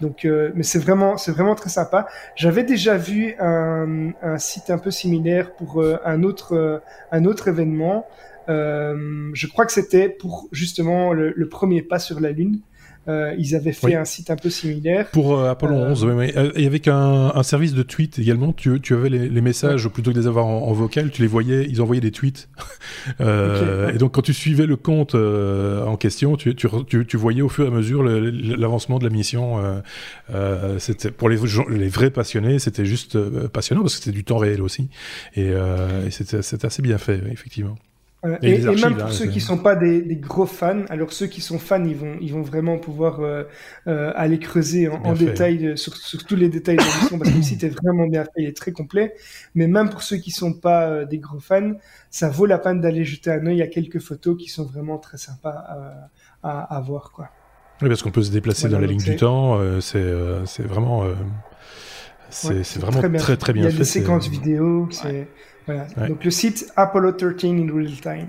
Donc, 0.00 0.24
euh, 0.24 0.50
mais 0.54 0.62
c'est 0.62 0.78
vraiment, 0.78 1.16
c'est 1.16 1.32
vraiment 1.32 1.54
très 1.54 1.70
sympa. 1.70 2.06
J'avais 2.36 2.64
déjà 2.64 2.96
vu 2.96 3.34
un, 3.40 4.12
site 4.38 4.70
un 4.70 4.78
peu 4.78 4.90
similaire 4.90 5.52
pour 5.52 5.82
euh, 5.82 5.98
un 6.04 6.22
autre, 6.22 6.54
euh, 6.54 6.78
un 7.12 7.24
autre 7.24 7.48
événement. 7.48 8.06
je 8.48 9.46
crois 9.46 9.66
que 9.66 9.72
c'était 9.72 10.08
pour 10.08 10.48
justement 10.52 11.12
le, 11.12 11.48
premier 11.48 11.82
pas 11.82 11.98
sur 11.98 12.20
la 12.20 12.32
Lune. 12.32 12.60
Euh, 13.08 13.34
ils 13.38 13.54
avaient 13.54 13.72
fait 13.72 13.94
un 13.94 14.04
site 14.04 14.30
un 14.30 14.36
peu 14.36 14.50
similaire. 14.50 15.08
Pour 15.10 15.38
euh, 15.38 15.50
Apollo 15.50 15.74
11, 15.74 16.04
oui, 16.04 16.12
oui. 16.12 16.50
Et 16.56 16.66
avec 16.66 16.88
un, 16.88 17.32
un, 17.34 17.42
service 17.42 17.72
de 17.72 17.82
tweet 17.82 18.18
également, 18.18 18.52
tu, 18.52 18.80
tu 18.80 18.94
avais 18.94 19.08
les, 19.08 19.28
les 19.28 19.40
messages, 19.40 19.88
plutôt 19.88 20.10
que 20.10 20.16
de 20.16 20.20
les 20.20 20.26
avoir 20.26 20.46
en, 20.46 20.72
vocal, 20.72 21.10
tu 21.10 21.22
les 21.22 21.28
voyais, 21.28 21.66
ils 21.68 21.80
envoyaient 21.80 22.02
des 22.02 22.10
tweets. 22.10 22.48
euh, 23.20 23.92
Et 23.94 23.98
donc 23.98 24.14
quand 24.14 24.22
tu 24.22 24.34
suivais 24.34 24.66
le 24.66 24.76
compte 24.76 25.14
en 25.14 25.96
question, 25.96 26.36
tu, 26.36 26.54
tu, 26.54 26.68
tu, 26.86 27.06
tu, 27.06 27.16
voyais 27.16 27.42
au 27.42 27.48
fur 27.48 27.64
et 27.64 27.68
à 27.68 27.70
mesure 27.70 28.02
l'avancement 28.02 28.98
de 28.98 29.04
la 29.04 29.10
mission. 29.10 29.82
c'était 30.78 31.10
pour 31.10 31.28
les, 31.28 31.38
les 31.70 31.88
vrais 31.88 32.10
passionnés, 32.10 32.58
c'était 32.58 32.84
juste 32.84 33.18
passionnant 33.48 33.82
parce 33.82 33.96
que 33.96 34.04
c'était 34.04 34.16
du 34.16 34.24
temps 34.24 34.38
réel 34.38 34.60
aussi. 34.60 34.88
Et, 35.34 35.48
et 35.48 36.10
c'était 36.10 36.66
assez 36.66 36.82
bien 36.82 36.98
fait, 36.98 37.22
effectivement. 37.32 37.76
Et, 38.42 38.58
même 38.58 38.96
pour 38.96 39.06
hein, 39.06 39.12
ceux 39.12 39.26
qui 39.26 39.40
sont 39.40 39.58
pas 39.58 39.76
des, 39.76 40.02
des, 40.02 40.16
gros 40.16 40.46
fans, 40.46 40.84
alors 40.88 41.12
ceux 41.12 41.28
qui 41.28 41.40
sont 41.40 41.60
fans, 41.60 41.84
ils 41.84 41.94
vont, 41.94 42.16
ils 42.20 42.32
vont 42.32 42.42
vraiment 42.42 42.76
pouvoir 42.76 43.20
euh, 43.20 43.44
euh, 43.86 44.12
aller 44.16 44.40
creuser 44.40 44.88
en, 44.88 45.12
détail 45.12 45.78
sur, 45.78 45.96
sur, 45.96 46.24
tous 46.24 46.34
les 46.34 46.48
détails 46.48 46.78
de 46.78 46.82
l'émission 46.82 47.18
parce 47.18 47.30
que 47.30 47.36
le 47.36 47.42
site 47.42 47.62
est 47.62 47.68
vraiment 47.68 48.08
bien 48.08 48.24
fait, 48.24 48.30
il 48.38 48.46
est 48.46 48.56
très 48.56 48.72
complet. 48.72 49.14
Mais 49.54 49.68
même 49.68 49.88
pour 49.88 50.02
ceux 50.02 50.16
qui 50.16 50.32
sont 50.32 50.52
pas 50.52 50.88
euh, 50.88 51.04
des 51.04 51.18
gros 51.18 51.38
fans, 51.38 51.74
ça 52.10 52.28
vaut 52.28 52.46
la 52.46 52.58
peine 52.58 52.80
d'aller 52.80 53.04
jeter 53.04 53.30
un 53.30 53.46
œil 53.46 53.62
à 53.62 53.68
quelques 53.68 54.00
photos 54.00 54.36
qui 54.36 54.48
sont 54.48 54.64
vraiment 54.64 54.98
très 54.98 55.18
sympas 55.18 55.64
à, 56.42 56.80
voir, 56.80 57.12
quoi. 57.12 57.28
Oui, 57.80 57.88
parce 57.88 58.02
qu'on 58.02 58.10
peut 58.10 58.22
se 58.22 58.32
déplacer 58.32 58.68
dans 58.68 58.80
la 58.80 58.88
ligne 58.88 58.98
du 58.98 59.14
temps. 59.14 59.60
c'est, 59.80 60.12
c'est 60.44 60.64
vraiment, 60.64 61.04
c'est, 62.30 62.78
vraiment 62.78 63.00
très, 63.16 63.36
très, 63.36 63.52
bien 63.52 63.64
fait. 63.64 63.68
Il 63.68 63.72
y 63.72 63.76
a 63.76 63.78
des 63.78 63.84
séquences 63.84 64.28
vidéo. 64.28 64.88
C'est 64.90 65.28
donc 66.08 66.24
le 66.24 66.30
site 66.30 66.72
Apollo 66.76 67.12
13 67.12 67.44
in 67.44 67.72
real 67.72 68.00
time. 68.00 68.28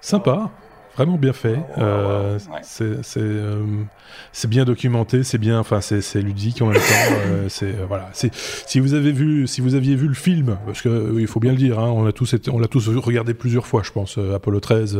Sympa, 0.00 0.50
vraiment 0.98 1.16
bien 1.16 1.32
fait. 1.32 1.58
Euh, 1.78 2.38
c'est 2.72 3.20
euh, 3.20 3.84
c'est 4.32 4.48
bien 4.48 4.64
documenté, 4.64 5.22
c'est 5.24 5.38
bien, 5.38 5.58
enfin 5.58 5.80
c'est 5.80 6.22
ludique 6.22 6.60
en 6.62 6.66
même 6.66 6.76
temps. 6.76 7.16
Euh, 7.26 7.44
c'est 7.48 7.66
euh, 7.66 7.86
voilà. 7.86 8.10
Si 8.12 8.80
vous 8.80 8.94
avez 8.94 9.12
vu, 9.12 9.46
si 9.46 9.60
vous 9.60 9.74
aviez 9.74 9.96
vu 9.96 10.08
le 10.08 10.14
film, 10.14 10.58
parce 10.66 10.82
que 10.82 11.16
il 11.18 11.26
faut 11.26 11.40
bien 11.40 11.52
le 11.52 11.58
dire, 11.58 11.78
hein, 11.78 11.90
on 11.90 12.06
a 12.06 12.12
tous 12.12 12.34
été, 12.34 12.50
on 12.50 12.58
l'a 12.58 12.68
tous 12.68 12.88
regardé 12.88 13.34
plusieurs 13.34 13.66
fois, 13.66 13.82
je 13.82 13.92
pense. 13.92 14.18
Euh, 14.18 14.34
Apollo 14.34 14.60
13, 14.60 14.98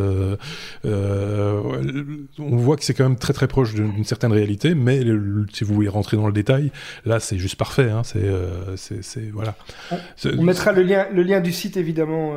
on 0.84 2.56
voit 2.56 2.76
que 2.76 2.84
c'est 2.84 2.94
quand 2.94 3.04
même 3.04 3.18
très 3.18 3.32
très 3.32 3.48
proche 3.48 3.74
d'une 3.74 4.04
certaine 4.04 4.32
réalité, 4.32 4.74
mais 4.74 5.00
si 5.52 5.64
vous 5.64 5.74
voulez 5.74 5.88
rentrer 5.88 6.16
dans 6.16 6.26
le 6.26 6.32
détail, 6.32 6.70
là 7.04 7.20
c'est 7.20 7.38
juste 7.38 7.56
parfait. 7.56 7.90
Hein, 7.90 8.02
c'est 8.04 9.02
c'est 9.02 9.30
voilà. 9.32 9.54
On, 10.24 10.42
mettra 10.42 10.72
le 10.72 10.82
lien 10.82 11.06
le 11.12 11.22
lien 11.22 11.40
du 11.40 11.52
site 11.52 11.76
évidemment. 11.76 12.34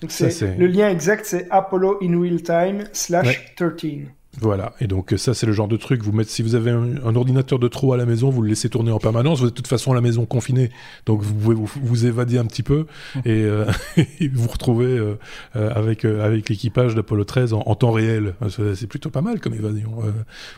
donc 0.00 0.10
c'est 0.10 0.56
le 0.56 0.66
lien 0.66 0.88
exact, 0.88 1.24
c'est 1.26 1.46
Apollo 1.50 1.98
in 2.02 2.20
real 2.20 2.42
time 2.42 2.84
slash 2.98 3.54
13. 3.56 4.12
Voilà, 4.40 4.72
et 4.80 4.86
donc 4.86 5.14
ça 5.16 5.34
c'est 5.34 5.46
le 5.46 5.52
genre 5.52 5.66
de 5.66 5.76
truc, 5.76 6.02
vous 6.02 6.12
mettez, 6.12 6.30
si 6.30 6.42
vous 6.42 6.54
avez 6.54 6.70
un, 6.70 7.16
ordinateur 7.16 7.58
de 7.58 7.66
trop 7.66 7.92
à 7.92 7.96
la 7.96 8.06
maison, 8.06 8.30
vous 8.30 8.42
le 8.42 8.50
laissez 8.50 8.68
tourner 8.68 8.92
en 8.92 8.98
permanence, 8.98 9.40
vous 9.40 9.46
êtes 9.46 9.52
de 9.52 9.56
toute 9.56 9.66
façon 9.66 9.90
à 9.90 9.94
la 9.96 10.00
maison 10.00 10.26
confiné, 10.26 10.70
donc 11.06 11.22
vous 11.22 11.34
pouvez 11.34 11.54
vous, 11.56 11.68
vous 11.82 12.06
évader 12.06 12.38
un 12.38 12.44
petit 12.44 12.62
peu 12.62 12.86
et, 13.24 13.42
euh, 13.42 13.64
vous 14.32 14.48
retrouver 14.48 14.86
euh, 14.86 15.18
euh, 15.56 15.72
avec, 15.74 16.04
avec 16.04 16.48
l'équipage 16.50 16.94
d'Apollo 16.94 17.24
13 17.24 17.52
en, 17.54 17.74
temps 17.74 17.90
réel. 17.90 18.34
C'est 18.48 18.86
plutôt 18.86 19.10
pas 19.10 19.22
mal 19.22 19.40
comme 19.40 19.54
évasion. 19.54 19.90
moi 19.90 20.12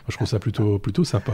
je 0.09 0.15
trouve 0.15 0.27
ça 0.27 0.39
plutôt, 0.39 0.77
plutôt 0.77 1.03
sympa. 1.03 1.33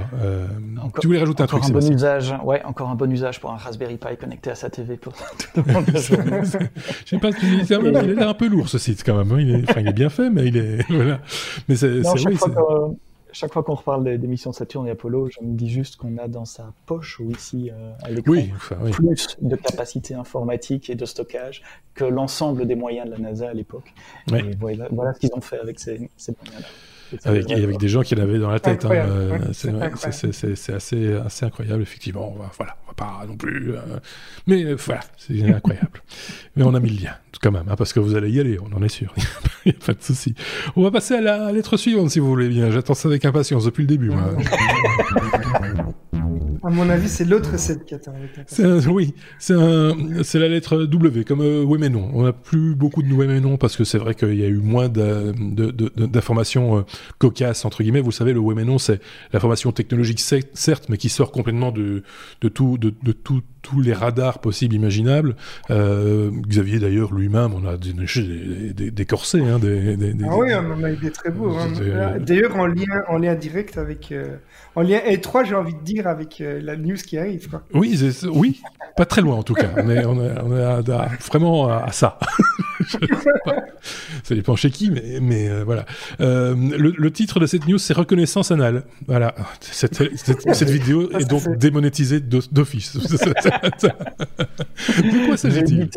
Encore, 0.77 1.01
tu 1.01 1.07
voulais 1.07 1.19
rajouter 1.19 1.43
un 1.43 1.47
truc 1.47 1.63
un 1.65 1.69
bon 1.69 1.91
usage, 1.91 2.33
ouais, 2.43 2.63
encore 2.63 2.89
un 2.89 2.95
bon 2.95 3.11
usage 3.11 3.41
pour 3.41 3.51
un 3.51 3.57
Raspberry 3.57 3.97
Pi 3.97 4.15
connecté 4.19 4.51
à 4.51 4.55
sa 4.55 4.69
TV 4.69 4.95
pour 4.95 5.13
tout 5.13 5.23
le 5.55 5.63
monde. 5.73 5.85
Je 5.93 5.99
sais 5.99 7.17
pas, 7.17 7.29
il 7.41 8.19
est 8.19 8.21
un 8.21 8.33
peu 8.33 8.47
lourd 8.47 8.69
ce 8.69 8.77
site 8.77 9.03
quand 9.05 9.17
même, 9.17 9.31
hein. 9.31 9.41
il, 9.41 9.55
est, 9.55 9.81
il 9.81 9.87
est 9.87 9.93
bien 9.93 10.09
fait, 10.09 10.29
mais 10.29 10.45
il 10.45 10.55
est... 10.55 10.77
Voilà. 10.97 11.19
Mais 11.67 11.75
c'est 11.75 12.01
chaque 13.31 13.53
fois 13.53 13.63
qu'on 13.63 13.75
reparle 13.75 14.17
des, 14.17 14.27
missions 14.27 14.51
Saturne 14.51 14.87
et 14.87 14.91
Apollo, 14.91 15.29
je 15.29 15.45
me 15.45 15.53
dis 15.53 15.69
juste 15.69 15.97
qu'on 15.97 16.17
a 16.17 16.27
dans 16.27 16.45
sa 16.45 16.73
poche 16.85 17.19
ou 17.19 17.29
ici 17.31 17.69
euh, 17.71 17.91
à 18.03 18.09
l'écran 18.09 18.33
plus 18.91 19.37
de 19.41 19.55
capacité 19.55 20.13
informatique 20.13 20.89
et 20.89 20.95
de 20.95 21.05
stockage 21.05 21.61
que 21.93 22.05
l'ensemble 22.05 22.65
des 22.65 22.75
moyens 22.75 23.07
de 23.07 23.11
la 23.11 23.17
NASA 23.19 23.49
à 23.49 23.53
l'époque. 23.53 23.93
Et 24.33 24.55
voilà, 24.59 24.87
voilà, 24.91 25.13
ce 25.13 25.19
qu'ils 25.19 25.33
ont 25.33 25.41
fait 25.41 25.59
avec 25.59 25.79
ces, 25.79 26.09
ces 26.17 26.33
moyens-là. 26.41 26.67
Avec, 27.23 27.49
avec 27.51 27.77
des 27.77 27.87
gens 27.87 28.01
qui 28.01 28.15
l'avaient 28.15 28.39
dans 28.39 28.49
la 28.49 28.59
tête. 28.59 28.85
Hein, 28.85 29.39
c'est 29.51 30.73
assez, 30.73 31.13
assez 31.13 31.45
incroyable, 31.45 31.81
effectivement. 31.81 32.33
On 32.35 32.39
va, 32.39 32.51
voilà, 32.57 32.75
on 32.85 32.87
va 32.89 32.93
pas 32.93 33.25
non 33.27 33.35
plus. 33.35 33.73
Euh, 33.73 33.79
mais 34.45 34.63
euh, 34.63 34.75
voilà, 34.75 35.01
c'est 35.17 35.41
incroyable. 35.43 36.01
mais 36.55 36.63
on 36.63 36.73
a 36.73 36.79
mis 36.79 36.89
le 36.89 37.03
lien, 37.03 37.13
quand 37.41 37.51
même, 37.51 37.67
hein, 37.69 37.75
parce 37.77 37.93
que 37.93 37.99
vous 37.99 38.15
allez 38.15 38.31
y 38.31 38.39
aller, 38.39 38.59
on 38.59 38.75
en 38.75 38.83
est 38.83 38.89
sûr. 38.89 39.13
Il 39.65 39.73
n'y 39.73 39.77
a 39.81 39.85
pas 39.85 39.93
de 39.93 40.01
souci. 40.01 40.33
On 40.75 40.83
va 40.83 40.91
passer 40.91 41.15
à 41.15 41.21
la 41.21 41.51
lettre 41.51 41.77
suivante, 41.77 42.09
si 42.09 42.19
vous 42.19 42.27
voulez 42.27 42.49
bien. 42.49 42.71
J'attends 42.71 42.93
ça 42.93 43.07
avec 43.09 43.25
impatience 43.25 43.65
depuis 43.65 43.81
le 43.81 43.87
début. 43.87 44.09
Moi. 44.09 44.23
À 46.67 46.69
mon 46.69 46.89
avis, 46.89 47.07
c'est 47.07 47.23
l'autre 47.23 47.57
7 47.57 47.85
qui 47.85 47.95
attend. 47.95 48.13
Oui, 48.89 49.13
c'est 49.39 50.39
la 50.39 50.49
lettre 50.49 50.83
W, 50.83 51.23
comme 51.23 51.39
euh, 51.39 51.63
oui 51.63 51.77
mais 51.79 51.87
non. 51.87 52.09
On 52.13 52.23
n'a 52.23 52.33
plus 52.33 52.75
beaucoup 52.75 53.01
de 53.01 53.13
oui 53.13 53.25
mais 53.25 53.39
non 53.39 53.55
parce 53.55 53.77
que 53.77 53.85
c'est 53.85 53.97
vrai 53.97 54.15
qu'il 54.15 54.35
y 54.35 54.43
a 54.43 54.47
eu 54.47 54.57
moins 54.57 54.89
d'informations 54.89 56.79
euh, 56.79 56.81
cocasses, 57.19 57.63
entre 57.63 57.83
guillemets. 57.83 58.01
Vous 58.01 58.11
savez, 58.11 58.33
le 58.33 58.39
oui 58.39 58.53
mais 58.53 58.65
non, 58.65 58.79
c'est 58.79 58.99
l'information 59.31 59.71
technologique, 59.71 60.19
certes, 60.19 60.89
mais 60.89 60.97
qui 60.97 61.07
sort 61.07 61.31
complètement 61.31 61.71
de, 61.71 62.03
de 62.41 62.49
tout, 62.49 62.77
de, 62.77 62.93
de 63.01 63.13
tout 63.13 63.41
tous 63.67 63.81
les 63.81 63.93
radars 63.93 64.39
possibles, 64.39 64.75
imaginables. 64.75 65.35
Euh, 65.69 66.31
Xavier, 66.47 66.79
d'ailleurs, 66.79 67.13
lui-même, 67.13 67.53
on 67.53 67.65
a 67.67 67.75
des, 67.75 67.93
des, 68.73 68.91
des, 68.91 69.05
corsets. 69.05 69.41
Hein, 69.41 69.59
ah 69.61 70.37
oui, 70.37 70.51
on 70.55 70.71
en 70.71 70.83
a 70.83 70.91
eu 70.91 70.95
des 70.95 71.11
très 71.11 71.31
beaux. 71.31 71.51
Hein. 71.51 72.17
D'ailleurs, 72.19 72.55
en 72.55 72.65
lien, 72.65 73.03
en 73.09 73.17
lien 73.17 73.35
direct 73.35 73.77
avec... 73.77 74.11
Euh, 74.11 74.37
en 74.77 74.83
lien 74.83 74.99
étroit, 75.07 75.43
j'ai 75.43 75.55
envie 75.55 75.73
de 75.73 75.81
dire, 75.81 76.05
avec 76.05 76.39
euh, 76.39 76.61
la 76.63 76.77
news 76.77 76.97
qui 76.97 77.17
arrive. 77.17 77.49
Quoi. 77.49 77.63
Oui, 77.73 77.99
oui, 78.31 78.61
pas 78.95 79.05
très 79.05 79.21
loin 79.21 79.35
en 79.35 79.41
tout 79.41 79.55
cas. 79.55 79.69
On 79.75 79.89
est, 79.89 80.05
on 80.05 80.23
est, 80.23 80.39
on 80.43 80.55
est 80.55 81.27
vraiment 81.27 81.67
à, 81.67 81.91
ça. 81.91 82.19
ça 84.23 84.35
dépend 84.35 84.55
chez 84.55 84.69
qui, 84.69 84.91
mais, 84.91 85.17
mais 85.19 85.49
euh, 85.49 85.63
voilà. 85.63 85.87
Euh, 86.21 86.55
le, 86.55 86.93
le, 86.95 87.11
titre 87.11 87.39
de 87.39 87.47
cette 87.47 87.67
news, 87.67 87.79
c'est 87.79 87.93
Reconnaissance 87.93 88.51
anale. 88.51 88.83
Voilà. 89.07 89.33
Cette, 89.61 89.95
cette, 90.15 90.53
cette 90.53 90.69
vidéo 90.69 91.09
est 91.11 91.27
donc 91.27 91.57
démonétisée 91.57 92.19
d'office. 92.19 92.97
de 93.63 95.25
quoi 95.25 95.37
s'agit-il? 95.37 95.89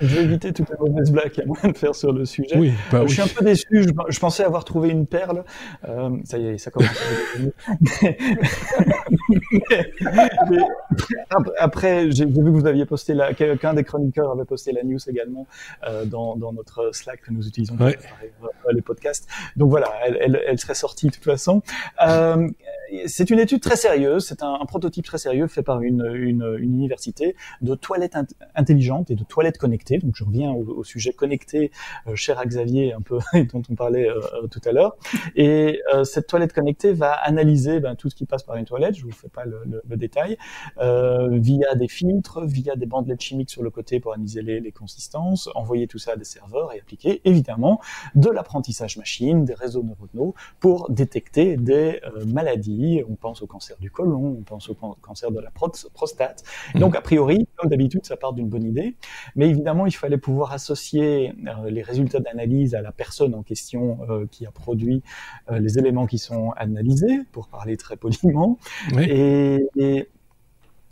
Je 0.00 0.16
vais 0.16 0.22
éviter 0.24 0.52
toute 0.52 0.68
la 0.70 0.76
mauvaise 0.78 1.10
blague 1.10 1.30
qu'il 1.30 1.42
y 1.42 1.44
a 1.44 1.46
moyen 1.46 1.70
de 1.70 1.76
faire 1.76 1.94
sur 1.94 2.12
le 2.12 2.24
sujet. 2.24 2.56
Oui, 2.56 2.72
bah 2.90 3.02
je 3.06 3.12
suis 3.12 3.22
un 3.22 3.26
peu 3.26 3.44
déçu. 3.44 3.66
Je, 3.70 3.90
je, 4.08 4.20
pensais 4.20 4.44
avoir 4.44 4.64
trouvé 4.64 4.90
une 4.90 5.06
perle. 5.06 5.44
Euh, 5.88 6.10
ça 6.24 6.38
y 6.38 6.46
est, 6.46 6.58
ça 6.58 6.70
commence. 6.70 6.90
mais, 9.30 10.64
après, 11.58 12.10
j'ai 12.10 12.26
vu 12.26 12.34
que 12.34 12.48
vous 12.48 12.66
aviez 12.66 12.86
posté 12.86 13.14
la, 13.14 13.34
quelqu'un 13.34 13.74
des 13.74 13.84
chroniqueurs 13.84 14.30
avait 14.30 14.44
posté 14.44 14.72
la 14.72 14.82
news 14.82 14.98
également 15.08 15.46
euh, 15.86 16.04
dans, 16.04 16.36
dans, 16.36 16.52
notre 16.52 16.90
Slack 16.92 17.22
que 17.22 17.32
nous 17.32 17.46
utilisons 17.46 17.76
pour 17.76 17.86
préparer 17.86 18.32
euh, 18.42 18.72
les 18.72 18.82
podcasts. 18.82 19.28
Donc 19.56 19.70
voilà, 19.70 19.92
elle, 20.04 20.18
elle, 20.20 20.42
elle, 20.46 20.58
serait 20.58 20.74
sortie 20.74 21.06
de 21.06 21.12
toute 21.12 21.24
façon. 21.24 21.62
Euh, 22.06 22.48
c'est 23.06 23.30
une 23.30 23.38
étude 23.38 23.60
très 23.60 23.76
sérieuse. 23.76 24.26
C'est 24.26 24.42
un, 24.42 24.58
un, 24.60 24.66
prototype 24.66 25.04
très 25.04 25.18
sérieux 25.18 25.46
fait 25.46 25.62
par 25.62 25.82
une, 25.82 26.04
une, 26.14 26.56
une 26.58 26.74
université 26.74 27.36
de 27.60 27.74
toilettes 27.74 28.16
intelligentes 28.54 29.10
et 29.10 29.14
de 29.14 29.24
toilettes 29.24 29.58
connectées 29.58 29.87
donc 29.96 30.14
je 30.14 30.24
reviens 30.24 30.52
au, 30.52 30.84
sujet 30.84 31.12
connecté, 31.12 31.70
euh, 32.06 32.14
cher 32.14 32.38
à 32.38 32.44
Xavier, 32.44 32.92
un 32.92 33.00
peu 33.00 33.18
dont 33.52 33.62
on 33.70 33.74
parlait 33.74 34.08
euh, 34.08 34.20
euh, 34.34 34.46
tout 34.48 34.60
à 34.66 34.72
l'heure. 34.72 34.96
Et 35.34 35.80
cette 36.04 36.26
toilette 36.26 36.52
connectée 36.52 36.92
va 36.92 37.12
analyser 37.12 37.80
ben, 37.80 37.94
tout 37.94 38.10
ce 38.10 38.14
qui 38.14 38.26
passe 38.26 38.42
par 38.42 38.56
une 38.56 38.64
toilette. 38.64 38.96
Je 38.96 39.04
vous 39.04 39.12
fais 39.12 39.28
pas 39.28 39.44
le, 39.44 39.62
le, 39.64 39.96
détail 39.96 40.36
via 40.78 41.74
des 41.74 41.88
filtres, 41.88 42.44
via 42.44 42.76
des 42.76 42.86
bandelettes 42.86 43.20
chimiques 43.20 43.50
sur 43.50 43.62
le 43.62 43.70
côté 43.70 44.00
pour 44.00 44.12
analyser 44.12 44.42
les, 44.42 44.60
les 44.60 44.72
consistances, 44.72 45.48
envoyer 45.54 45.86
tout 45.86 45.98
ça 45.98 46.12
à 46.12 46.16
des 46.16 46.24
serveurs 46.24 46.72
et 46.74 46.80
appliquer 46.80 47.20
évidemment 47.24 47.80
de 48.14 48.28
l'apprentissage 48.28 48.96
machine, 48.96 49.44
des 49.44 49.54
réseaux 49.54 49.82
neuronaux 49.82 50.34
pour 50.60 50.90
détecter 50.90 51.56
des 51.56 52.00
maladies. 52.26 53.02
On 53.08 53.14
pense 53.14 53.42
au 53.42 53.46
cancer 53.46 53.76
du 53.78 53.90
côlon, 53.90 54.36
on 54.38 54.42
pense 54.42 54.68
au 54.68 54.74
cancer 54.74 55.30
de 55.30 55.40
la 55.40 55.50
prostate. 55.50 56.44
Mmh. 56.74 56.78
Donc 56.80 56.96
a 56.96 57.00
priori, 57.00 57.46
comme 57.56 57.70
d'habitude, 57.70 58.04
ça 58.04 58.16
part 58.16 58.32
d'une 58.32 58.48
bonne 58.48 58.64
idée, 58.64 58.96
mais 59.36 59.48
évidemment 59.48 59.77
il 59.86 59.92
fallait 59.92 60.18
pouvoir 60.18 60.52
associer 60.52 61.32
euh, 61.46 61.70
les 61.70 61.82
résultats 61.82 62.20
d'analyse 62.20 62.74
à 62.74 62.82
la 62.82 62.92
personne 62.92 63.34
en 63.34 63.42
question 63.42 63.98
euh, 64.08 64.26
qui 64.30 64.46
a 64.46 64.50
produit 64.50 65.02
euh, 65.50 65.58
les 65.58 65.78
éléments 65.78 66.06
qui 66.06 66.18
sont 66.18 66.50
analysés, 66.56 67.20
pour 67.32 67.48
parler 67.48 67.76
très 67.76 67.96
poliment. 67.96 68.58
Et, 68.98 69.58
et, 69.76 70.08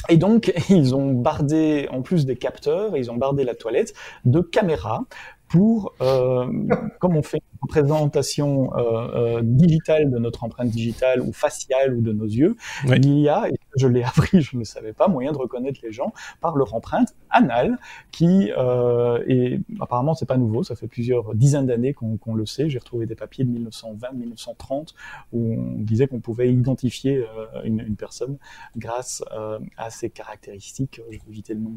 et 0.09 0.17
donc, 0.17 0.53
ils 0.71 0.95
ont 0.95 1.13
bardé, 1.13 1.89
en 1.91 2.03
plus 2.03 2.27
des 2.27 2.37
capteurs, 2.37 2.97
ils 2.97 3.11
ont 3.11 3.17
bardé 3.17 3.45
la 3.45 3.55
toilette 3.55 3.95
de 4.25 4.41
caméras 4.41 5.05
pour, 5.49 5.95
comme 5.99 7.17
on 7.17 7.23
fait 7.23 7.41
représentation 7.61 8.75
euh, 8.77 8.81
euh, 8.81 9.41
digitale 9.43 10.11
de 10.11 10.19
notre 10.19 10.45
empreinte 10.45 10.71
digitale 10.71 11.21
ou 11.21 11.33
faciale 11.33 11.95
ou 11.95 12.01
de 12.01 12.13
nos 12.13 12.25
yeux, 12.25 12.57
il 12.85 13.19
y 13.19 13.29
a, 13.29 13.49
et 13.49 13.59
je 13.77 13.87
l'ai 13.87 14.03
appris, 14.05 14.41
je 14.41 14.57
ne 14.57 14.61
le 14.61 14.65
savais 14.65 14.93
pas, 14.93 15.09
moyen 15.09 15.33
de 15.33 15.39
reconnaître 15.39 15.81
les 15.83 15.93
gens 15.93 16.13
par 16.41 16.57
leur 16.57 16.75
empreinte 16.75 17.15
anale, 17.31 17.79
qui 18.11 18.51
euh, 18.57 19.23
est 19.29 19.61
apparemment 19.81 20.15
c'est 20.15 20.27
pas 20.27 20.37
nouveau, 20.37 20.63
ça 20.63 20.75
fait 20.75 20.89
plusieurs 20.89 21.35
dizaines 21.35 21.67
d'années 21.67 21.93
qu'on 21.95 22.35
le 22.35 22.47
sait. 22.47 22.69
J'ai 22.69 22.79
retrouvé 22.79 23.07
des 23.07 23.15
papiers 23.15 23.45
de 23.45 23.59
1920-1930 23.59 24.95
où 25.33 25.55
on 25.55 25.81
disait 25.81 26.07
qu'on 26.07 26.21
pouvait 26.21 26.53
identifier 26.53 27.19
euh, 27.19 27.63
une, 27.65 27.81
une, 27.81 27.97
personne 27.97 28.39
grâce 28.77 29.23
euh, 29.33 29.59
à 29.77 29.91
ses 29.91 30.11
caractéristiques. 30.11 31.01
Je 31.05 31.11
vais 31.11 31.21
éviter 31.29 31.55
le 31.55 31.61
nom. 31.61 31.77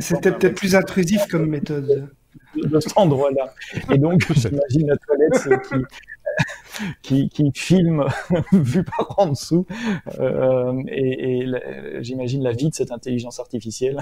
C'était 0.00 0.32
peut-être 0.32 0.56
plus 0.56 0.74
intrusif 0.74 1.26
comme 1.28 1.46
méthode 1.46 2.10
de 2.56 2.80
cet 2.80 2.96
endroit-là. 2.96 3.54
Et 3.92 3.98
donc, 3.98 4.20
j'imagine 4.34 4.90
la 5.18 5.28
toilette 5.30 5.62
qui, 5.62 5.74
qui, 7.02 7.28
qui 7.28 7.50
filme 7.54 8.06
vu 8.52 8.84
par 8.84 9.14
en 9.18 9.28
dessous. 9.28 9.66
Euh, 10.18 10.82
et, 10.88 11.40
et 11.40 12.02
j'imagine 12.02 12.42
la 12.42 12.52
vie 12.52 12.70
de 12.70 12.74
cette 12.74 12.92
intelligence 12.92 13.40
artificielle 13.40 14.00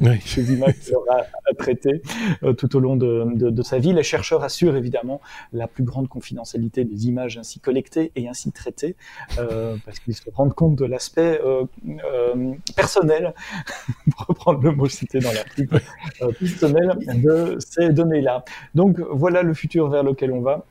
oui. 0.00 0.20
ces 0.24 0.52
images 0.52 0.74
sera 0.80 1.26
traiter 1.58 2.02
euh, 2.42 2.52
tout 2.52 2.74
au 2.76 2.80
long 2.80 2.96
de, 2.96 3.26
de, 3.34 3.50
de, 3.50 3.62
sa 3.62 3.78
vie. 3.78 3.92
Les 3.92 4.02
chercheurs 4.02 4.44
assurent 4.44 4.76
évidemment 4.76 5.20
la 5.52 5.66
plus 5.66 5.84
grande 5.84 6.08
confidentialité 6.08 6.84
des 6.84 7.06
images 7.06 7.38
ainsi 7.38 7.60
collectées 7.60 8.12
et 8.16 8.28
ainsi 8.28 8.52
traitées, 8.52 8.96
euh, 9.38 9.76
parce 9.84 9.98
qu'ils 10.00 10.14
se 10.14 10.22
rendent 10.34 10.54
compte 10.54 10.76
de 10.76 10.84
l'aspect 10.84 11.40
personnel, 12.76 13.34
pour 14.10 14.26
reprendre 14.26 14.62
le 14.62 14.72
mot 14.72 14.88
cité 14.88 15.18
dans 15.18 15.32
l'article, 15.32 15.80
euh, 16.22 16.32
personnel 16.32 16.92
de 17.22 17.56
ces 17.58 17.90
données-là. 17.90 18.44
Donc 18.74 18.98
voilà 19.00 19.42
le 19.42 19.54
futur 19.54 19.88
vers 19.88 20.02
lequel 20.02 20.32
on 20.32 20.40
va. 20.40 20.64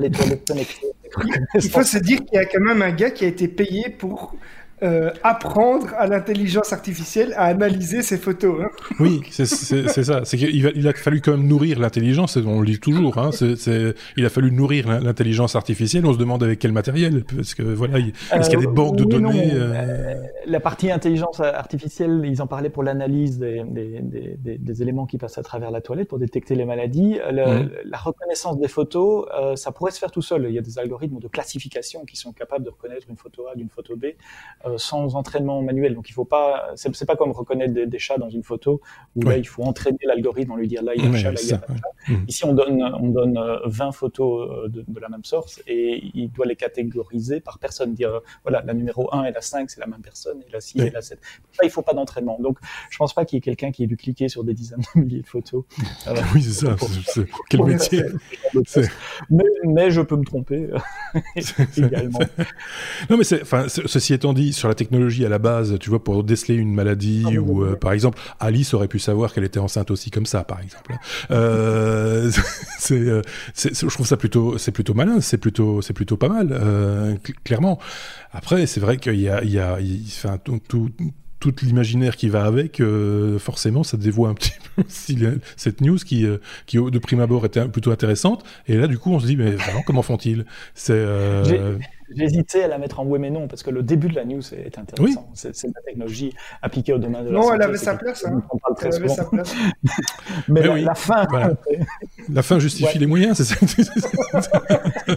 Il 0.00 1.70
faut 1.70 1.82
se 1.82 1.98
dire 1.98 2.18
qu'il 2.24 2.34
y 2.34 2.38
a 2.38 2.44
quand 2.44 2.60
même 2.60 2.82
un 2.82 2.90
gars 2.92 3.10
qui 3.10 3.24
a 3.24 3.28
été 3.28 3.48
payé 3.48 3.88
pour 3.88 4.34
euh, 4.82 5.10
apprendre 5.22 5.88
à 5.96 6.06
l'intelligence 6.06 6.72
artificielle 6.72 7.32
à 7.36 7.44
analyser 7.44 8.02
ces 8.02 8.18
photos. 8.18 8.62
Hein. 8.62 8.68
Oui, 9.00 9.22
c'est 9.30 9.46
ça. 9.46 10.24
C'est 10.24 10.36
qu'il 10.36 10.54
il 10.54 10.88
a 10.88 10.92
fallu 10.92 11.20
quand 11.20 11.32
même 11.32 11.46
nourrir 11.46 11.78
l'intelligence, 11.78 12.36
on 12.36 12.60
le 12.60 12.66
dit 12.66 12.78
toujours. 12.78 13.16
Hein, 13.18 13.30
il 14.16 14.26
a 14.26 14.28
fallu 14.28 14.52
nourrir 14.52 15.00
l'intelligence 15.00 15.56
artificielle. 15.56 16.04
On 16.04 16.12
se 16.12 16.18
demande 16.18 16.42
avec 16.42 16.58
quel 16.58 16.72
matériel, 16.72 17.24
parce 17.24 17.54
que 17.54 17.62
voilà, 17.62 17.98
est-ce 17.98 18.50
qu'il 18.50 18.58
y 18.58 18.62
a 18.62 18.66
des 18.66 18.72
banques 18.72 18.96
de 18.96 19.04
euh, 19.04 19.06
données 19.06 19.50
euh... 19.54 20.14
La 20.46 20.60
partie 20.60 20.90
intelligence 20.90 21.40
artificielle, 21.40 22.22
ils 22.24 22.42
en 22.42 22.46
parlaient 22.46 22.70
pour 22.70 22.82
l'analyse 22.82 23.38
des, 23.38 23.62
des, 23.66 24.00
des, 24.02 24.58
des, 24.58 24.82
éléments 24.82 25.06
qui 25.06 25.18
passent 25.18 25.38
à 25.38 25.42
travers 25.42 25.70
la 25.70 25.80
toilette 25.80 26.08
pour 26.08 26.18
détecter 26.18 26.54
les 26.54 26.64
maladies. 26.64 27.18
Mmh. 27.18 27.68
La 27.84 27.98
reconnaissance 27.98 28.58
des 28.58 28.68
photos, 28.68 29.26
euh, 29.38 29.56
ça 29.56 29.72
pourrait 29.72 29.90
se 29.90 29.98
faire 29.98 30.10
tout 30.10 30.22
seul. 30.22 30.46
Il 30.48 30.54
y 30.54 30.58
a 30.58 30.62
des 30.62 30.78
algorithmes 30.78 31.18
de 31.18 31.28
classification 31.28 32.04
qui 32.04 32.16
sont 32.16 32.32
capables 32.32 32.64
de 32.64 32.70
reconnaître 32.70 33.06
une 33.08 33.16
photo 33.16 33.46
A 33.50 33.54
d'une 33.54 33.68
photo 33.68 33.96
B 33.96 34.06
euh, 34.65 34.65
sans 34.76 35.14
entraînement 35.14 35.62
manuel. 35.62 35.94
Donc 35.94 36.08
il 36.08 36.12
faut 36.12 36.24
pas, 36.24 36.72
c'est 36.74 37.06
pas 37.06 37.16
comme 37.16 37.32
reconnaître 37.32 37.74
des, 37.74 37.98
chats 37.98 38.18
dans 38.18 38.28
une 38.28 38.42
photo 38.42 38.80
où 39.14 39.22
là 39.22 39.36
il 39.36 39.46
faut 39.46 39.62
entraîner 39.62 39.98
l'algorithme 40.04 40.52
en 40.52 40.56
lui 40.56 40.68
dire 40.68 40.82
là 40.82 40.92
il 40.94 41.02
y 41.02 41.06
a 41.06 41.10
un 41.10 41.16
chat, 41.16 41.32
là 41.32 41.40
il 41.42 41.48
y 41.48 41.52
a 41.52 41.56
un 41.56 41.76
chat. 41.76 42.12
Mmh. 42.12 42.24
Ici 42.28 42.44
on 42.44 42.52
donne 42.52 42.82
on 42.82 43.08
donne 43.08 43.40
20 43.64 43.88
euh, 43.88 43.92
photos 43.92 44.48
euh, 44.48 44.68
de, 44.68 44.84
de, 44.86 45.00
la 45.00 45.08
même 45.08 45.24
sorte 45.24 45.62
et 45.66 46.10
il 46.14 46.30
doit 46.30 46.46
les 46.46 46.56
catégoriser 46.56 47.40
par 47.40 47.58
personne, 47.58 47.94
dire 47.94 48.20
voilà 48.42 48.62
la 48.64 48.74
numéro 48.74 49.12
1 49.14 49.24
et 49.24 49.32
la 49.32 49.40
5 49.40 49.70
c'est 49.70 49.80
la 49.80 49.86
même 49.86 50.02
personne 50.02 50.42
et 50.46 50.52
la 50.52 50.60
6 50.60 50.80
et 50.80 50.90
la 50.90 51.02
7. 51.02 51.18
Ça 51.52 51.64
il 51.64 51.70
faut 51.70 51.82
pas 51.82 51.94
d'entraînement. 51.94 52.38
Donc 52.40 52.58
je 52.90 52.98
pense 52.98 53.14
pas 53.14 53.24
qu'il 53.24 53.36
y 53.36 53.38
ait 53.38 53.42
quelqu'un 53.42 53.70
qui 53.72 53.84
ait 53.84 53.86
dû 53.86 53.96
cliquer 53.96 54.28
sur 54.28 54.44
des 54.44 54.54
dizaines 54.54 54.82
de 54.94 55.00
milliers 55.00 55.22
de 55.22 55.26
photos. 55.26 55.64
oui 56.34 56.42
c'est 56.42 56.66
ça. 56.66 56.76
Quel 57.48 57.62
métier. 57.64 58.02
Mais, 59.30 59.44
mais, 59.64 59.90
je 59.90 60.00
peux 60.00 60.16
me 60.16 60.24
tromper 60.24 60.68
également. 61.76 62.18
non 63.10 63.16
mais 63.16 63.24
c'est 63.24 63.42
enfin 63.42 63.68
ceci 63.68 64.14
étant 64.14 64.32
dit 64.32 64.52
sur 64.56 64.68
la 64.68 64.74
technologie 64.74 65.24
à 65.24 65.28
la 65.28 65.38
base, 65.38 65.78
tu 65.78 65.90
vois, 65.90 66.02
pour 66.02 66.24
déceler 66.24 66.54
une 66.54 66.74
maladie 66.74 67.24
ah, 67.26 67.40
ou 67.40 67.62
euh, 67.62 67.76
par 67.76 67.92
exemple, 67.92 68.18
Alice 68.40 68.74
aurait 68.74 68.88
pu 68.88 68.98
savoir 68.98 69.32
qu'elle 69.32 69.44
était 69.44 69.58
enceinte 69.58 69.90
aussi 69.90 70.10
comme 70.10 70.26
ça, 70.26 70.44
par 70.44 70.60
exemple. 70.60 70.94
Euh, 71.30 72.30
euh, 72.90 73.22
c'est, 73.54 73.74
je 73.74 73.86
trouve 73.86 74.06
ça 74.06 74.16
plutôt, 74.16 74.58
c'est 74.58 74.72
plutôt 74.72 74.94
malin, 74.94 75.20
c'est 75.20 75.38
plutôt, 75.38 75.82
c'est 75.82 75.94
plutôt 75.94 76.16
pas 76.16 76.28
mal, 76.28 76.48
euh, 76.52 77.16
clairement. 77.44 77.78
Après, 78.32 78.66
c'est 78.66 78.80
vrai 78.80 78.96
qu'il 78.96 79.20
y 79.20 79.28
a, 79.28 79.42
il 79.44 79.50
y 79.50 79.58
a, 79.58 79.80
il, 79.80 80.02
enfin, 80.06 80.38
tout, 80.38 80.60
tout 80.66 80.90
tout 81.38 81.54
l'imaginaire 81.62 82.16
qui 82.16 82.28
va 82.28 82.44
avec, 82.44 82.80
euh, 82.80 83.38
forcément, 83.38 83.82
ça 83.82 83.96
dévoie 83.96 84.28
un 84.28 84.34
petit 84.34 84.52
peu 84.76 84.82
aussi 84.82 85.18
cette 85.56 85.80
news 85.80 85.98
qui, 85.98 86.24
euh, 86.24 86.38
qui 86.66 86.78
de 86.78 86.98
prime 86.98 87.20
abord 87.20 87.44
était 87.44 87.66
plutôt 87.68 87.90
intéressante. 87.90 88.44
Et 88.66 88.76
là, 88.76 88.86
du 88.86 88.98
coup, 88.98 89.12
on 89.12 89.20
se 89.20 89.26
dit, 89.26 89.36
mais 89.36 89.52
vraiment, 89.52 89.82
comment 89.82 90.02
font-ils? 90.02 90.44
C'est 90.74 90.94
euh... 90.94 91.78
Hésité 92.16 92.64
à 92.64 92.68
la 92.68 92.78
mettre 92.78 93.00
en 93.00 93.06
oui 93.06 93.18
mais 93.18 93.30
non, 93.30 93.48
parce 93.48 93.62
que 93.62 93.70
le 93.70 93.82
début 93.82 94.08
de 94.08 94.14
la 94.14 94.24
news 94.24 94.42
est 94.54 94.78
intéressant. 94.78 95.28
C'est 95.34 95.52
la 95.64 95.82
technologie 95.84 96.32
appliquée 96.62 96.92
au 96.92 96.98
domaine 96.98 97.24
de 97.24 97.30
la 97.30 97.34
non, 97.34 97.42
santé. 97.42 97.56
Non, 97.56 97.62
elle 97.62 97.68
avait 97.68 97.78
sa 97.78 97.94
place. 97.96 98.24
Hein. 98.26 98.42
On 98.50 98.58
parle 98.58 98.74
très 98.76 98.88
elle 98.88 98.94
souvent. 98.94 99.14
Sa 99.14 99.24
place. 99.24 99.54
mais, 100.48 100.60
mais 100.60 100.62
la, 100.62 100.74
oui. 100.74 100.82
la, 100.82 100.94
fin... 100.94 101.26
Voilà. 101.30 101.54
la 102.28 102.42
fin 102.42 102.58
justifie 102.58 102.94
ouais. 102.94 103.00
les 103.00 103.06
moyens, 103.06 103.36
c'est 103.36 103.44
ça 103.44 103.56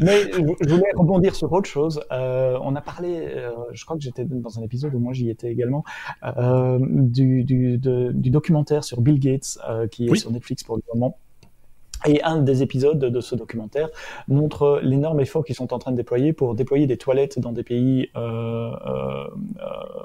Mais 0.00 0.30
je 0.32 0.74
voulais 0.74 0.92
rebondir 0.94 1.34
sur 1.34 1.52
autre 1.52 1.68
chose. 1.68 2.00
Euh, 2.10 2.58
on 2.62 2.74
a 2.74 2.80
parlé, 2.80 3.28
euh, 3.36 3.50
je 3.72 3.84
crois 3.84 3.96
que 3.96 4.02
j'étais 4.02 4.24
dans 4.24 4.58
un 4.58 4.62
épisode 4.62 4.94
où 4.94 4.98
moi 4.98 5.12
j'y 5.12 5.28
étais 5.28 5.50
également, 5.52 5.84
euh, 6.24 6.78
du, 6.80 7.44
du, 7.44 7.78
de, 7.78 8.10
du, 8.12 8.30
documentaire 8.30 8.82
sur 8.82 9.02
Bill 9.02 9.18
Gates 9.18 9.58
euh, 9.68 9.86
qui 9.88 10.06
est 10.06 10.10
oui. 10.10 10.18
sur 10.18 10.30
Netflix 10.30 10.64
pour 10.64 10.76
le 10.76 10.82
moment. 10.94 11.18
Et 12.06 12.22
un 12.22 12.40
des 12.40 12.62
épisodes 12.62 12.98
de 12.98 13.20
ce 13.20 13.34
documentaire 13.34 13.88
montre 14.28 14.80
l'énorme 14.82 15.20
effort 15.20 15.44
qu'ils 15.44 15.54
sont 15.54 15.72
en 15.74 15.78
train 15.78 15.92
de 15.92 15.96
déployer 15.96 16.32
pour 16.32 16.54
déployer 16.54 16.86
des 16.86 16.96
toilettes 16.96 17.38
dans 17.38 17.52
des 17.52 17.62
pays 17.62 18.10
euh, 18.16 18.70
euh, 18.86 19.24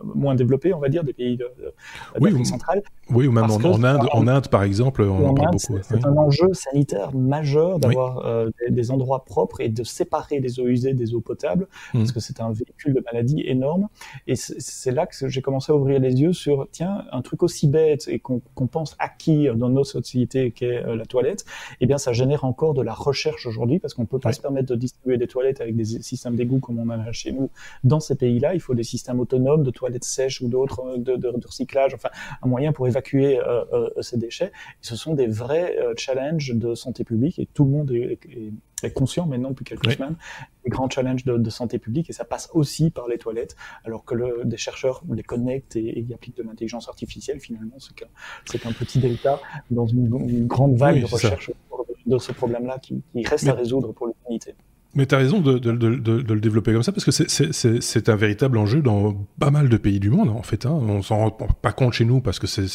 moins 0.03 0.35
développés, 0.35 0.73
on 0.73 0.80
va 0.80 0.89
dire, 0.89 1.03
des 1.03 1.13
pays 1.13 1.38
de, 1.38 1.49
de 1.57 1.73
oui, 2.19 2.45
centrale. 2.45 2.84
Oui, 3.09 3.27
ou 3.27 3.31
même 3.31 3.45
en, 3.45 3.55
en, 3.55 3.84
Inde, 3.84 4.07
en 4.11 4.27
Inde, 4.27 4.47
par 4.49 4.63
exemple, 4.63 5.03
on 5.03 5.30
en, 5.30 5.34
parle 5.34 5.49
Inde, 5.49 5.59
beaucoup. 5.67 5.81
C'est 5.84 5.95
oui. 5.95 6.01
un 6.03 6.17
enjeu 6.17 6.53
sanitaire 6.53 7.13
majeur 7.15 7.80
d'avoir 7.80 8.17
oui. 8.17 8.23
euh, 8.26 8.49
des, 8.67 8.73
des, 8.73 8.91
endroits 8.91 9.23
propres 9.26 9.61
et 9.61 9.69
de 9.69 9.84
séparer 9.84 10.39
les 10.39 10.59
eaux 10.59 10.67
usées 10.67 10.93
des 10.93 11.13
eaux 11.13 11.22
potables, 11.22 11.67
mmh. 11.93 11.99
parce 11.99 12.11
que 12.11 12.19
c'est 12.19 12.41
un 12.41 12.51
véhicule 12.51 12.93
de 12.93 13.03
maladie 13.05 13.41
énorme. 13.45 13.88
Et 14.27 14.35
c'est 14.35 14.91
là 14.91 15.05
que 15.05 15.27
j'ai 15.27 15.41
commencé 15.41 15.72
à 15.72 15.76
ouvrir 15.76 15.99
les 15.99 16.22
yeux 16.22 16.34
sur, 16.34 16.67
tiens, 16.72 17.05
un 17.11 17.22
truc 17.22 17.43
aussi 17.43 17.67
bête 17.67 18.07
et 18.07 18.19
qu'on 18.19 18.39
qu 18.39 18.65
pense 18.67 18.95
acquis 18.99 19.47
dans 19.55 19.69
nos 19.69 19.84
sociétés 19.84 20.51
qu'est 20.51 20.84
euh, 20.85 20.95
la 20.95 21.05
toilette, 21.05 21.45
eh 21.86 21.88
bien, 21.88 21.99
ça 21.99 22.14
génère 22.14 22.45
encore 22.45 22.74
de 22.74 22.82
la 22.82 22.95
recherche 22.95 23.45
aujourd'hui 23.45 23.78
parce 23.78 23.94
qu'on 23.94 24.07
peut 24.07 24.18
pas 24.18 24.30
ouais. 24.30 24.34
se 24.34 24.41
permettre 24.41 24.68
de 24.70 24.76
distribuer 24.76 25.20
des 25.20 25.28
toilettes 25.28 25.62
avec 25.62 25.76
des 25.76 25.86
systèmes 25.86 26.36
d'égout 26.36 26.57
comme 26.57 26.80
on 26.80 26.90
en 26.90 26.99
a 26.99 27.12
chez 27.12 27.32
nous 27.32 27.52
dans 27.84 27.99
ces 27.99 28.16
pays-là. 28.16 28.56
Il 28.56 28.60
faut 28.60 28.74
des 28.74 28.84
systèmes 28.84 29.20
autonomes 29.20 29.62
de 29.62 29.70
toilettes 29.70 30.03
sèches 30.03 30.41
ou 30.41 30.48
d'autres 30.48 30.98
de, 30.98 31.16
de, 31.16 31.30
de, 31.30 31.45
recyclage, 31.45 31.94
enfin, 31.94 32.10
un 32.41 32.48
moyen 32.48 32.74
pour 32.74 32.88
évacuer 32.88 33.40
euh, 33.40 33.66
euh, 33.72 34.02
ces 34.02 34.18
déchets. 34.18 34.48
Et 34.48 34.82
ce 34.82 34.95
sont 34.95 35.14
des 35.14 35.28
vrais 35.28 35.78
euh, 35.78 35.94
challenges 35.95 36.56
de 36.56 36.74
santé 36.74 37.03
publique 37.03 37.38
et 37.38 37.48
tout 37.53 37.66
le 37.66 37.70
monde 37.70 37.91
est, 37.91 38.18
est, 38.28 38.52
est 38.74 38.74
conscient 38.94 39.26
maintenant 39.26 39.49
depuis 39.49 39.66
quelques 39.66 39.88
oui. 39.88 39.94
semaines 39.94 40.16
des 40.64 40.70
grands 40.70 40.90
challenges 40.90 41.26
de, 41.26 41.38
de, 41.38 41.49
santé 41.49 41.80
publique 41.80 42.10
et 42.10 42.14
ça 42.14 42.26
passe 42.26 42.49
aussi 42.53 42.90
par 42.90 43.07
les 43.07 43.18
toilettes 43.18 43.56
alors 43.84 44.06
que 44.06 44.16
le, 44.16 44.41
des 44.45 44.57
chercheurs 44.57 45.03
les 45.12 45.24
connectent 45.24 45.76
et, 45.76 45.99
et 45.99 46.02
y 46.02 46.14
appliquent 46.14 46.38
de 46.38 46.44
l'intelligence 46.44 46.88
artificielle 46.90 47.40
finalement 47.40 47.78
c'est 47.80 48.60
qu'un 48.60 48.72
qu 48.72 48.74
petit 48.74 48.99
delta 48.99 49.40
dans 49.72 49.86
une, 49.86 50.06
une 50.28 50.48
grande 50.48 50.76
vague 50.76 50.95
oui, 50.95 51.02
de 51.02 51.07
recherche 51.07 51.52
de 52.06 52.18
ce 52.18 52.32
problème-là 52.32 52.80
qui, 52.80 53.02
qui, 53.14 53.26
reste 53.26 53.45
Mais... 53.45 53.52
à 53.52 53.56
résoudre 53.56 53.91
pour 53.91 54.07
l'humanité. 54.07 54.56
Mais 54.95 55.05
tu 55.05 55.13
as 55.13 55.17
raison 55.17 55.41
de, 55.41 55.59
de, 55.59 55.73
de, 55.73 55.95
de, 56.22 56.34
le 56.34 56.39
développer 56.39 56.72
comme 56.72 56.84
ça, 56.84 56.93
parce 56.93 57.03
que 57.03 57.11
c'est 57.11 58.09
un 58.09 58.15
véritable 58.15 58.57
enjeu 58.57 58.81
dans 58.81 59.27
pas 59.39 59.51
mal 59.51 59.67
de 59.67 59.76
pays 59.77 59.99
du 59.99 60.09
monde, 60.09 60.30
en 60.30 60.41
fait. 60.41 60.65
Hein. 60.65 60.72
On 60.72 61.01
s'en 61.01 61.17
rend 61.17 61.31
pas 61.31 61.73
compte 61.73 61.93
chez 61.93 62.05
nous, 62.05 62.22
parce 62.22 62.39
que 62.39 62.47
c'est 62.47 62.65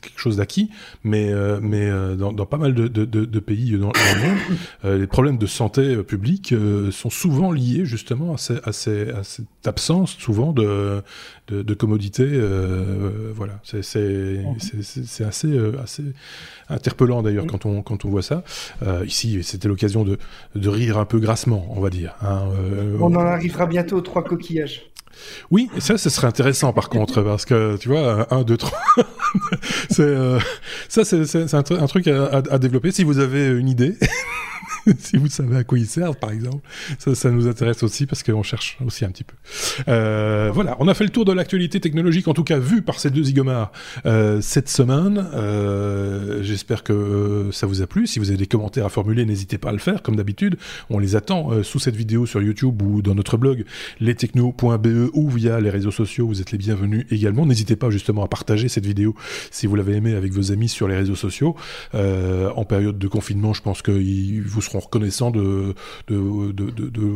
quelque 0.00 0.18
chose 0.18 0.38
d'acquis, 0.38 0.70
mais, 1.04 1.32
euh, 1.32 1.60
mais 1.62 1.88
euh, 1.88 2.16
dans, 2.16 2.32
dans, 2.32 2.46
pas 2.46 2.58
mal 2.58 2.74
de, 2.74 2.88
de 2.88 3.40
pays 3.40 3.72
dans, 3.78 3.88
dans, 3.88 3.92
le 3.92 4.28
monde, 4.28 4.38
euh, 4.84 4.98
les 4.98 5.06
problèmes 5.06 5.38
de 5.38 5.46
santé 5.46 6.02
publique 6.02 6.52
euh, 6.52 6.90
sont 6.90 7.10
souvent 7.10 7.52
liés 7.52 7.84
justement 7.84 8.34
à, 8.34 8.38
ces, 8.38 8.58
à, 8.64 8.72
ces, 8.72 9.10
à 9.10 9.22
cette 9.22 9.46
absence, 9.64 10.16
souvent, 10.18 10.52
de, 10.52 11.02
de, 11.50 11.74
commodité. 11.74 12.24
Euh, 12.26 13.32
voilà, 13.34 13.60
c'est 13.62 13.78
assez, 13.78 14.44
assez 15.78 16.02
interpellant 16.70 17.22
d'ailleurs 17.22 17.46
quand, 17.46 17.66
on, 17.66 17.82
quand 17.82 18.04
on 18.04 18.08
voit 18.08 18.22
ça. 18.22 18.42
ici, 19.04 19.42
c'était 19.42 19.68
l'occasion 19.68 20.04
de, 20.04 20.18
de 20.54 20.68
rire 20.68 20.98
un 20.98 21.04
peu 21.04 21.18
grassement 21.18 21.50
on 21.68 21.80
va 21.80 21.90
dire. 21.90 22.14
Hein, 22.22 22.48
euh, 22.54 22.96
on 23.00 23.14
en 23.14 23.20
arrivera 23.20 23.66
bientôt 23.66 23.96
aux 23.96 24.00
trois 24.00 24.24
coquillages. 24.24 24.90
Oui, 25.50 25.68
ça, 25.78 25.98
ce 25.98 26.10
serait 26.10 26.26
intéressant 26.26 26.72
par 26.72 26.88
contre, 26.88 27.22
parce 27.22 27.44
que 27.44 27.76
tu 27.76 27.88
vois, 27.88 28.32
un, 28.32 28.42
deux, 28.42 28.56
trois, 28.56 28.78
c'est 29.90 30.16
ça, 30.88 31.04
c'est 31.04 31.54
un, 31.54 31.62
truc 31.62 32.08
à, 32.08 32.58
développer. 32.58 32.90
Si 32.90 33.04
vous 33.04 33.18
avez 33.18 33.48
une 33.48 33.68
idée, 33.68 33.96
si 34.98 35.16
vous 35.16 35.28
savez 35.28 35.56
à 35.56 35.64
quoi 35.64 35.78
ils 35.78 35.86
servent, 35.86 36.16
par 36.16 36.30
exemple. 36.30 36.66
Ça, 36.98 37.30
nous 37.30 37.46
intéresse 37.46 37.82
aussi 37.82 38.06
parce 38.06 38.22
qu'on 38.22 38.42
cherche 38.42 38.78
aussi 38.84 39.04
un 39.04 39.10
petit 39.10 39.24
peu. 39.24 39.34
Euh, 39.88 40.50
voilà, 40.52 40.76
on 40.80 40.88
a 40.88 40.94
fait 40.94 41.04
le 41.04 41.10
tour 41.10 41.24
de 41.24 41.32
l'actualité 41.32 41.80
technologique, 41.80 42.28
en 42.28 42.34
tout 42.34 42.44
cas 42.44 42.58
vue 42.58 42.82
par 42.82 42.98
ces 42.98 43.10
deux 43.10 43.24
zigomars 43.24 43.72
euh, 44.06 44.40
cette 44.40 44.68
semaine. 44.68 45.26
Euh, 45.34 46.42
J'espère 46.42 46.82
que 46.82 47.48
ça 47.52 47.66
vous 47.66 47.82
a 47.82 47.86
plu. 47.86 48.06
Si 48.06 48.18
vous 48.18 48.28
avez 48.28 48.38
des 48.38 48.46
commentaires 48.46 48.86
à 48.86 48.88
formuler, 48.88 49.24
n'hésitez 49.24 49.58
pas 49.58 49.70
à 49.70 49.72
le 49.72 49.78
faire, 49.78 50.02
comme 50.02 50.16
d'habitude. 50.16 50.56
On 50.88 50.98
les 50.98 51.16
attend 51.16 51.62
sous 51.62 51.78
cette 51.78 51.96
vidéo 51.96 52.26
sur 52.26 52.42
YouTube 52.42 52.80
ou 52.82 53.02
dans 53.02 53.14
notre 53.14 53.36
blog 53.36 53.64
lestechno.be 54.00 54.99
ou 55.12 55.28
via 55.28 55.60
les 55.60 55.70
réseaux 55.70 55.90
sociaux. 55.90 56.26
Vous 56.26 56.40
êtes 56.40 56.52
les 56.52 56.58
bienvenus 56.58 57.06
également. 57.10 57.46
N'hésitez 57.46 57.76
pas 57.76 57.90
justement 57.90 58.24
à 58.24 58.28
partager 58.28 58.68
cette 58.68 58.86
vidéo 58.86 59.14
si 59.50 59.66
vous 59.66 59.76
l'avez 59.76 59.96
aimée 59.96 60.14
avec 60.14 60.32
vos 60.32 60.52
amis 60.52 60.68
sur 60.68 60.88
les 60.88 60.96
réseaux 60.96 61.16
sociaux. 61.16 61.56
Euh, 61.94 62.50
en 62.56 62.64
période 62.64 62.98
de 62.98 63.08
confinement, 63.08 63.52
je 63.52 63.62
pense 63.62 63.82
qu'ils 63.82 64.42
vous 64.42 64.62
seront 64.62 64.80
reconnaissants 64.80 65.30
de, 65.30 65.74
de, 66.08 66.52
de, 66.52 66.70
de, 66.70 66.88
de 66.88 67.14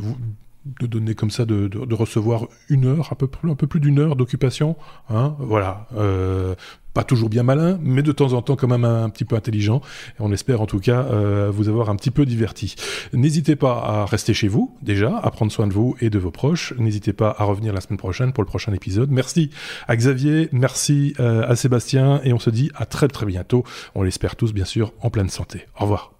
donner 0.81 1.15
comme 1.15 1.31
ça, 1.31 1.45
de, 1.45 1.69
de, 1.69 1.95
recevoir 1.95 2.49
une 2.69 2.87
heure, 2.87 3.11
un 3.13 3.17
peu, 3.17 3.29
un 3.45 3.55
peu 3.55 3.67
plus 3.67 3.81
d'une 3.81 3.99
heure 3.99 4.17
d'occupation. 4.17 4.77
Hein, 5.11 5.37
voilà. 5.39 5.87
Euh, 5.97 6.55
pas 6.95 7.05
toujours 7.05 7.29
bien 7.29 7.43
malin, 7.43 7.79
mais 7.83 8.03
de 8.03 8.13
temps 8.13 8.33
en 8.33 8.41
temps 8.41 8.55
quand 8.55 8.69
même 8.69 8.85
un, 8.85 9.11
petit 9.11 9.25
peu 9.25 9.35
intelligent. 9.35 9.81
On 10.21 10.33
espère 10.33 10.61
en 10.61 10.67
tout 10.67 10.79
cas 10.79 11.03
euh, 11.03 11.51
vous 11.53 11.69
avoir 11.69 11.91
un 11.91 11.97
petit 11.97 12.13
peu 12.13 12.25
diverti. 12.25 12.77
N'hésitez 13.13 13.57
pas 13.57 13.83
à 13.85 14.07
rester 14.07 14.33
chez 14.33 14.49
vous 14.49 14.77
déjà, 14.81 15.19
à 15.19 15.31
prendre 15.31 15.51
soin 15.51 15.67
de 15.67 15.73
vous 15.73 15.97
et 16.01 16.09
de 16.09 16.19
vos 16.19 16.31
proches. 16.31 16.73
N'hésitez 16.79 17.13
pas 17.13 17.35
à 17.37 17.45
revenir 17.45 17.73
la 17.73 17.81
semaine 17.81 17.99
prochaine 17.99 18.33
pour 18.33 18.45
le 18.45 18.49
prochain 18.49 18.73
épisode. 18.73 19.11
Merci 19.11 19.51
à 19.89 19.97
Xavier, 19.97 20.49
merci 20.53 21.15
euh, 21.19 21.45
à 21.49 21.57
Sébastien 21.57 22.21
et 22.23 22.33
on 22.33 22.39
se 22.39 22.51
dit 22.51 22.71
à 22.77 22.87
très 22.87 23.09
très 23.09 23.27
bientôt. 23.27 23.65
On 23.97 24.05
l'espère 24.05 24.37
tous 24.37 24.53
bien 24.53 24.65
sûr 24.65 24.93
en 25.01 25.11
pleine 25.11 25.29
santé. 25.29 25.67
Au 25.79 25.83
revoir. 25.83 26.13